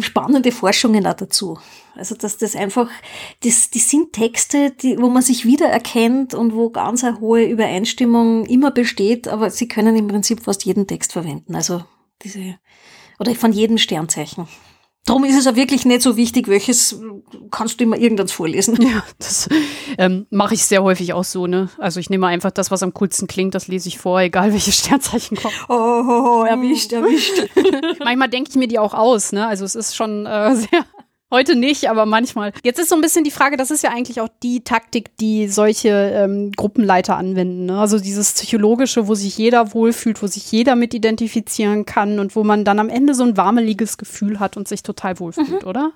spannende 0.00 0.52
Forschungen 0.52 1.06
auch 1.06 1.14
dazu. 1.14 1.58
Also 1.94 2.14
dass 2.14 2.38
das 2.38 2.56
einfach, 2.56 2.88
das, 3.44 3.70
das 3.70 3.90
sind 3.90 4.14
Texte, 4.14 4.70
die, 4.70 4.98
wo 4.98 5.10
man 5.10 5.22
sich 5.22 5.44
wiedererkennt 5.44 6.32
und 6.32 6.54
wo 6.54 6.70
ganz 6.70 7.04
eine 7.04 7.20
hohe 7.20 7.44
Übereinstimmung 7.44 8.46
immer 8.46 8.70
besteht, 8.70 9.28
aber 9.28 9.50
sie 9.50 9.68
können 9.68 9.96
im 9.96 10.08
Prinzip 10.08 10.42
fast 10.42 10.64
jeden 10.64 10.86
Text 10.86 11.12
verwenden. 11.12 11.54
Also 11.54 11.84
diese, 12.22 12.56
oder 13.18 13.34
von 13.34 13.52
jedem 13.52 13.76
Sternzeichen. 13.76 14.48
Darum 15.06 15.24
ist 15.24 15.38
es 15.38 15.46
auch 15.46 15.54
wirklich 15.54 15.84
nicht 15.84 16.02
so 16.02 16.16
wichtig, 16.16 16.48
welches 16.48 17.00
kannst 17.52 17.78
du 17.78 17.84
immer 17.84 17.96
irgendwas 17.96 18.32
vorlesen. 18.32 18.76
Ja, 18.86 19.02
das 19.18 19.48
ähm, 19.98 20.26
mache 20.30 20.54
ich 20.54 20.64
sehr 20.64 20.82
häufig 20.82 21.12
auch 21.12 21.24
so, 21.24 21.46
ne? 21.46 21.68
Also 21.78 21.98
ich 21.98 22.08
nehme 22.08 22.26
einfach 22.28 22.52
das, 22.52 22.70
was 22.70 22.82
am 22.82 22.94
coolsten 22.94 23.26
klingt, 23.26 23.54
das 23.54 23.66
lese 23.68 23.88
ich 23.88 23.98
vor, 23.98 24.20
egal 24.20 24.52
welche 24.52 24.72
Sternzeichen 24.72 25.36
kommen. 25.36 25.54
Oh, 25.68 25.74
oh, 25.74 26.40
oh 26.40 26.44
erwischt, 26.44 26.92
erwischt. 26.92 27.48
Manchmal 27.98 28.28
denke 28.28 28.50
ich 28.50 28.56
mir 28.56 28.68
die 28.68 28.78
auch 28.78 28.94
aus, 28.94 29.32
ne? 29.32 29.46
Also 29.46 29.64
es 29.64 29.74
ist 29.74 29.96
schon 29.96 30.26
äh, 30.26 30.54
sehr 30.54 30.84
Heute 31.28 31.56
nicht, 31.56 31.90
aber 31.90 32.06
manchmal. 32.06 32.52
Jetzt 32.62 32.78
ist 32.78 32.88
so 32.88 32.94
ein 32.94 33.00
bisschen 33.00 33.24
die 33.24 33.32
Frage, 33.32 33.56
das 33.56 33.72
ist 33.72 33.82
ja 33.82 33.90
eigentlich 33.90 34.20
auch 34.20 34.28
die 34.44 34.62
Taktik, 34.62 35.16
die 35.16 35.48
solche 35.48 35.88
ähm, 35.88 36.52
Gruppenleiter 36.52 37.16
anwenden. 37.16 37.66
Ne? 37.66 37.78
Also 37.78 37.98
dieses 37.98 38.32
psychologische, 38.32 39.08
wo 39.08 39.16
sich 39.16 39.36
jeder 39.36 39.74
wohlfühlt, 39.74 40.22
wo 40.22 40.28
sich 40.28 40.52
jeder 40.52 40.76
mit 40.76 40.94
identifizieren 40.94 41.84
kann 41.84 42.20
und 42.20 42.36
wo 42.36 42.44
man 42.44 42.64
dann 42.64 42.78
am 42.78 42.88
Ende 42.88 43.14
so 43.14 43.24
ein 43.24 43.36
warmeliges 43.36 43.98
Gefühl 43.98 44.38
hat 44.38 44.56
und 44.56 44.68
sich 44.68 44.84
total 44.84 45.18
wohlfühlt, 45.18 45.62
mhm. 45.62 45.68
oder? 45.68 45.92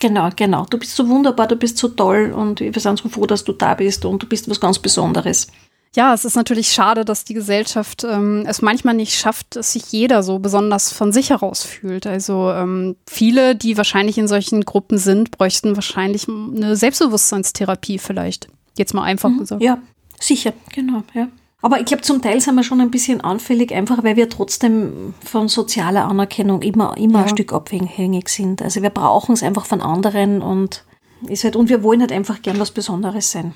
Genau, 0.00 0.28
genau. 0.36 0.66
Du 0.68 0.78
bist 0.78 0.96
so 0.96 1.08
wunderbar, 1.08 1.46
du 1.46 1.56
bist 1.56 1.78
so 1.78 1.88
toll 1.88 2.32
und 2.36 2.60
wir 2.60 2.72
sind 2.78 2.98
so 2.98 3.08
froh, 3.08 3.26
dass 3.26 3.44
du 3.44 3.52
da 3.52 3.74
bist 3.74 4.04
und 4.04 4.22
du 4.22 4.26
bist 4.26 4.50
was 4.50 4.60
ganz 4.60 4.78
Besonderes. 4.78 5.46
Ja, 5.94 6.12
es 6.12 6.24
ist 6.24 6.34
natürlich 6.34 6.72
schade, 6.72 7.04
dass 7.04 7.24
die 7.24 7.34
Gesellschaft 7.34 8.04
ähm, 8.04 8.44
es 8.48 8.62
manchmal 8.62 8.94
nicht 8.94 9.14
schafft, 9.14 9.54
dass 9.54 9.72
sich 9.72 9.92
jeder 9.92 10.24
so 10.24 10.40
besonders 10.40 10.92
von 10.92 11.12
sich 11.12 11.30
heraus 11.30 11.62
fühlt. 11.62 12.06
Also 12.06 12.50
ähm, 12.50 12.96
viele, 13.08 13.54
die 13.54 13.76
wahrscheinlich 13.76 14.18
in 14.18 14.26
solchen 14.26 14.64
Gruppen 14.64 14.98
sind, 14.98 15.30
bräuchten 15.30 15.76
wahrscheinlich 15.76 16.26
eine 16.28 16.74
Selbstbewusstseinstherapie 16.74 17.98
vielleicht. 17.98 18.48
Jetzt 18.76 18.92
mal 18.92 19.04
einfach 19.04 19.28
mhm, 19.28 19.38
gesagt. 19.38 19.62
Ja, 19.62 19.78
sicher, 20.18 20.52
genau, 20.72 21.04
ja. 21.14 21.28
Aber 21.62 21.78
ich 21.78 21.86
glaube, 21.86 22.02
zum 22.02 22.20
Teil 22.20 22.40
sind 22.40 22.56
wir 22.56 22.64
schon 22.64 22.80
ein 22.80 22.90
bisschen 22.90 23.20
anfällig, 23.22 23.72
einfach 23.72 24.02
weil 24.02 24.16
wir 24.16 24.28
trotzdem 24.28 25.14
von 25.24 25.48
sozialer 25.48 26.06
Anerkennung 26.06 26.60
immer, 26.60 26.96
immer 26.98 27.20
ja. 27.20 27.24
ein 27.24 27.30
Stück 27.30 27.52
abhängig 27.52 28.28
sind. 28.28 28.60
Also 28.60 28.82
wir 28.82 28.90
brauchen 28.90 29.32
es 29.32 29.42
einfach 29.42 29.64
von 29.64 29.80
anderen 29.80 30.42
und 30.42 30.84
ist 31.28 31.44
halt, 31.44 31.56
und 31.56 31.68
wir 31.68 31.82
wollen 31.82 32.00
halt 32.00 32.12
einfach 32.12 32.42
gern 32.42 32.58
was 32.58 32.72
Besonderes 32.72 33.30
sein. 33.30 33.54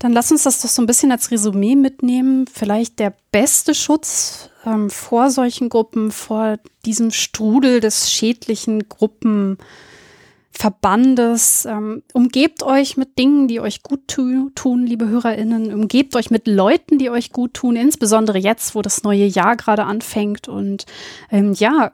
Dann 0.00 0.12
lass 0.14 0.32
uns 0.32 0.42
das 0.44 0.62
doch 0.62 0.70
so 0.70 0.80
ein 0.80 0.86
bisschen 0.86 1.12
als 1.12 1.30
Resümee 1.30 1.76
mitnehmen. 1.76 2.46
Vielleicht 2.46 2.98
der 2.98 3.12
beste 3.32 3.74
Schutz 3.74 4.48
ähm, 4.64 4.88
vor 4.88 5.30
solchen 5.30 5.68
Gruppen, 5.68 6.10
vor 6.10 6.58
diesem 6.86 7.10
Strudel 7.10 7.80
des 7.80 8.10
schädlichen 8.10 8.88
Gruppenverbandes. 8.88 11.66
Ähm, 11.66 12.02
umgebt 12.14 12.62
euch 12.62 12.96
mit 12.96 13.18
Dingen, 13.18 13.46
die 13.46 13.60
euch 13.60 13.82
gut 13.82 14.08
tu 14.08 14.48
tun, 14.54 14.86
liebe 14.86 15.06
HörerInnen. 15.06 15.74
Umgebt 15.74 16.16
euch 16.16 16.30
mit 16.30 16.46
Leuten, 16.46 16.96
die 16.96 17.10
euch 17.10 17.30
gut 17.30 17.52
tun, 17.52 17.76
insbesondere 17.76 18.38
jetzt, 18.38 18.74
wo 18.74 18.80
das 18.80 19.02
neue 19.02 19.26
Jahr 19.26 19.54
gerade 19.54 19.84
anfängt. 19.84 20.48
Und 20.48 20.86
ähm, 21.30 21.52
ja, 21.52 21.92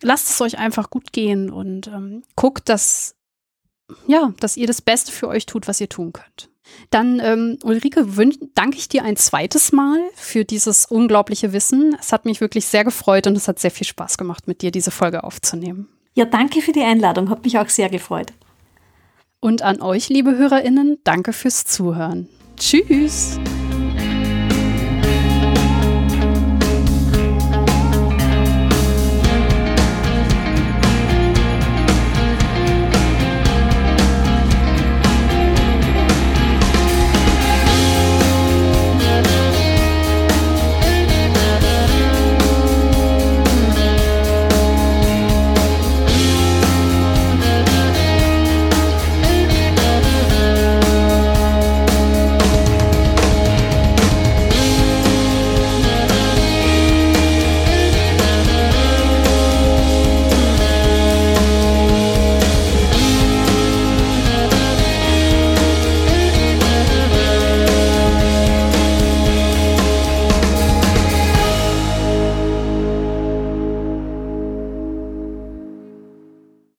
lasst 0.00 0.30
es 0.30 0.40
euch 0.40 0.56
einfach 0.56 0.88
gut 0.88 1.12
gehen 1.12 1.50
und 1.50 1.88
ähm, 1.88 2.22
guckt, 2.36 2.70
dass, 2.70 3.16
ja, 4.06 4.32
dass 4.40 4.56
ihr 4.56 4.66
das 4.66 4.80
Beste 4.80 5.12
für 5.12 5.28
euch 5.28 5.44
tut, 5.44 5.68
was 5.68 5.78
ihr 5.78 5.90
tun 5.90 6.14
könnt. 6.14 6.48
Dann, 6.90 7.20
ähm, 7.20 7.58
Ulrike, 7.62 8.06
danke 8.54 8.78
ich 8.78 8.88
dir 8.88 9.04
ein 9.04 9.16
zweites 9.16 9.72
Mal 9.72 9.98
für 10.14 10.44
dieses 10.44 10.86
unglaubliche 10.86 11.52
Wissen. 11.52 11.96
Es 11.98 12.12
hat 12.12 12.24
mich 12.24 12.40
wirklich 12.40 12.66
sehr 12.66 12.84
gefreut 12.84 13.26
und 13.26 13.36
es 13.36 13.48
hat 13.48 13.58
sehr 13.58 13.70
viel 13.70 13.86
Spaß 13.86 14.18
gemacht, 14.18 14.48
mit 14.48 14.62
dir 14.62 14.70
diese 14.70 14.90
Folge 14.90 15.24
aufzunehmen. 15.24 15.88
Ja, 16.14 16.24
danke 16.26 16.60
für 16.60 16.72
die 16.72 16.82
Einladung, 16.82 17.30
hat 17.30 17.44
mich 17.44 17.58
auch 17.58 17.68
sehr 17.68 17.88
gefreut. 17.88 18.32
Und 19.40 19.62
an 19.62 19.80
euch, 19.80 20.08
liebe 20.08 20.36
HörerInnen, 20.36 20.98
danke 21.04 21.32
fürs 21.32 21.64
Zuhören. 21.64 22.28
Tschüss! 22.56 23.38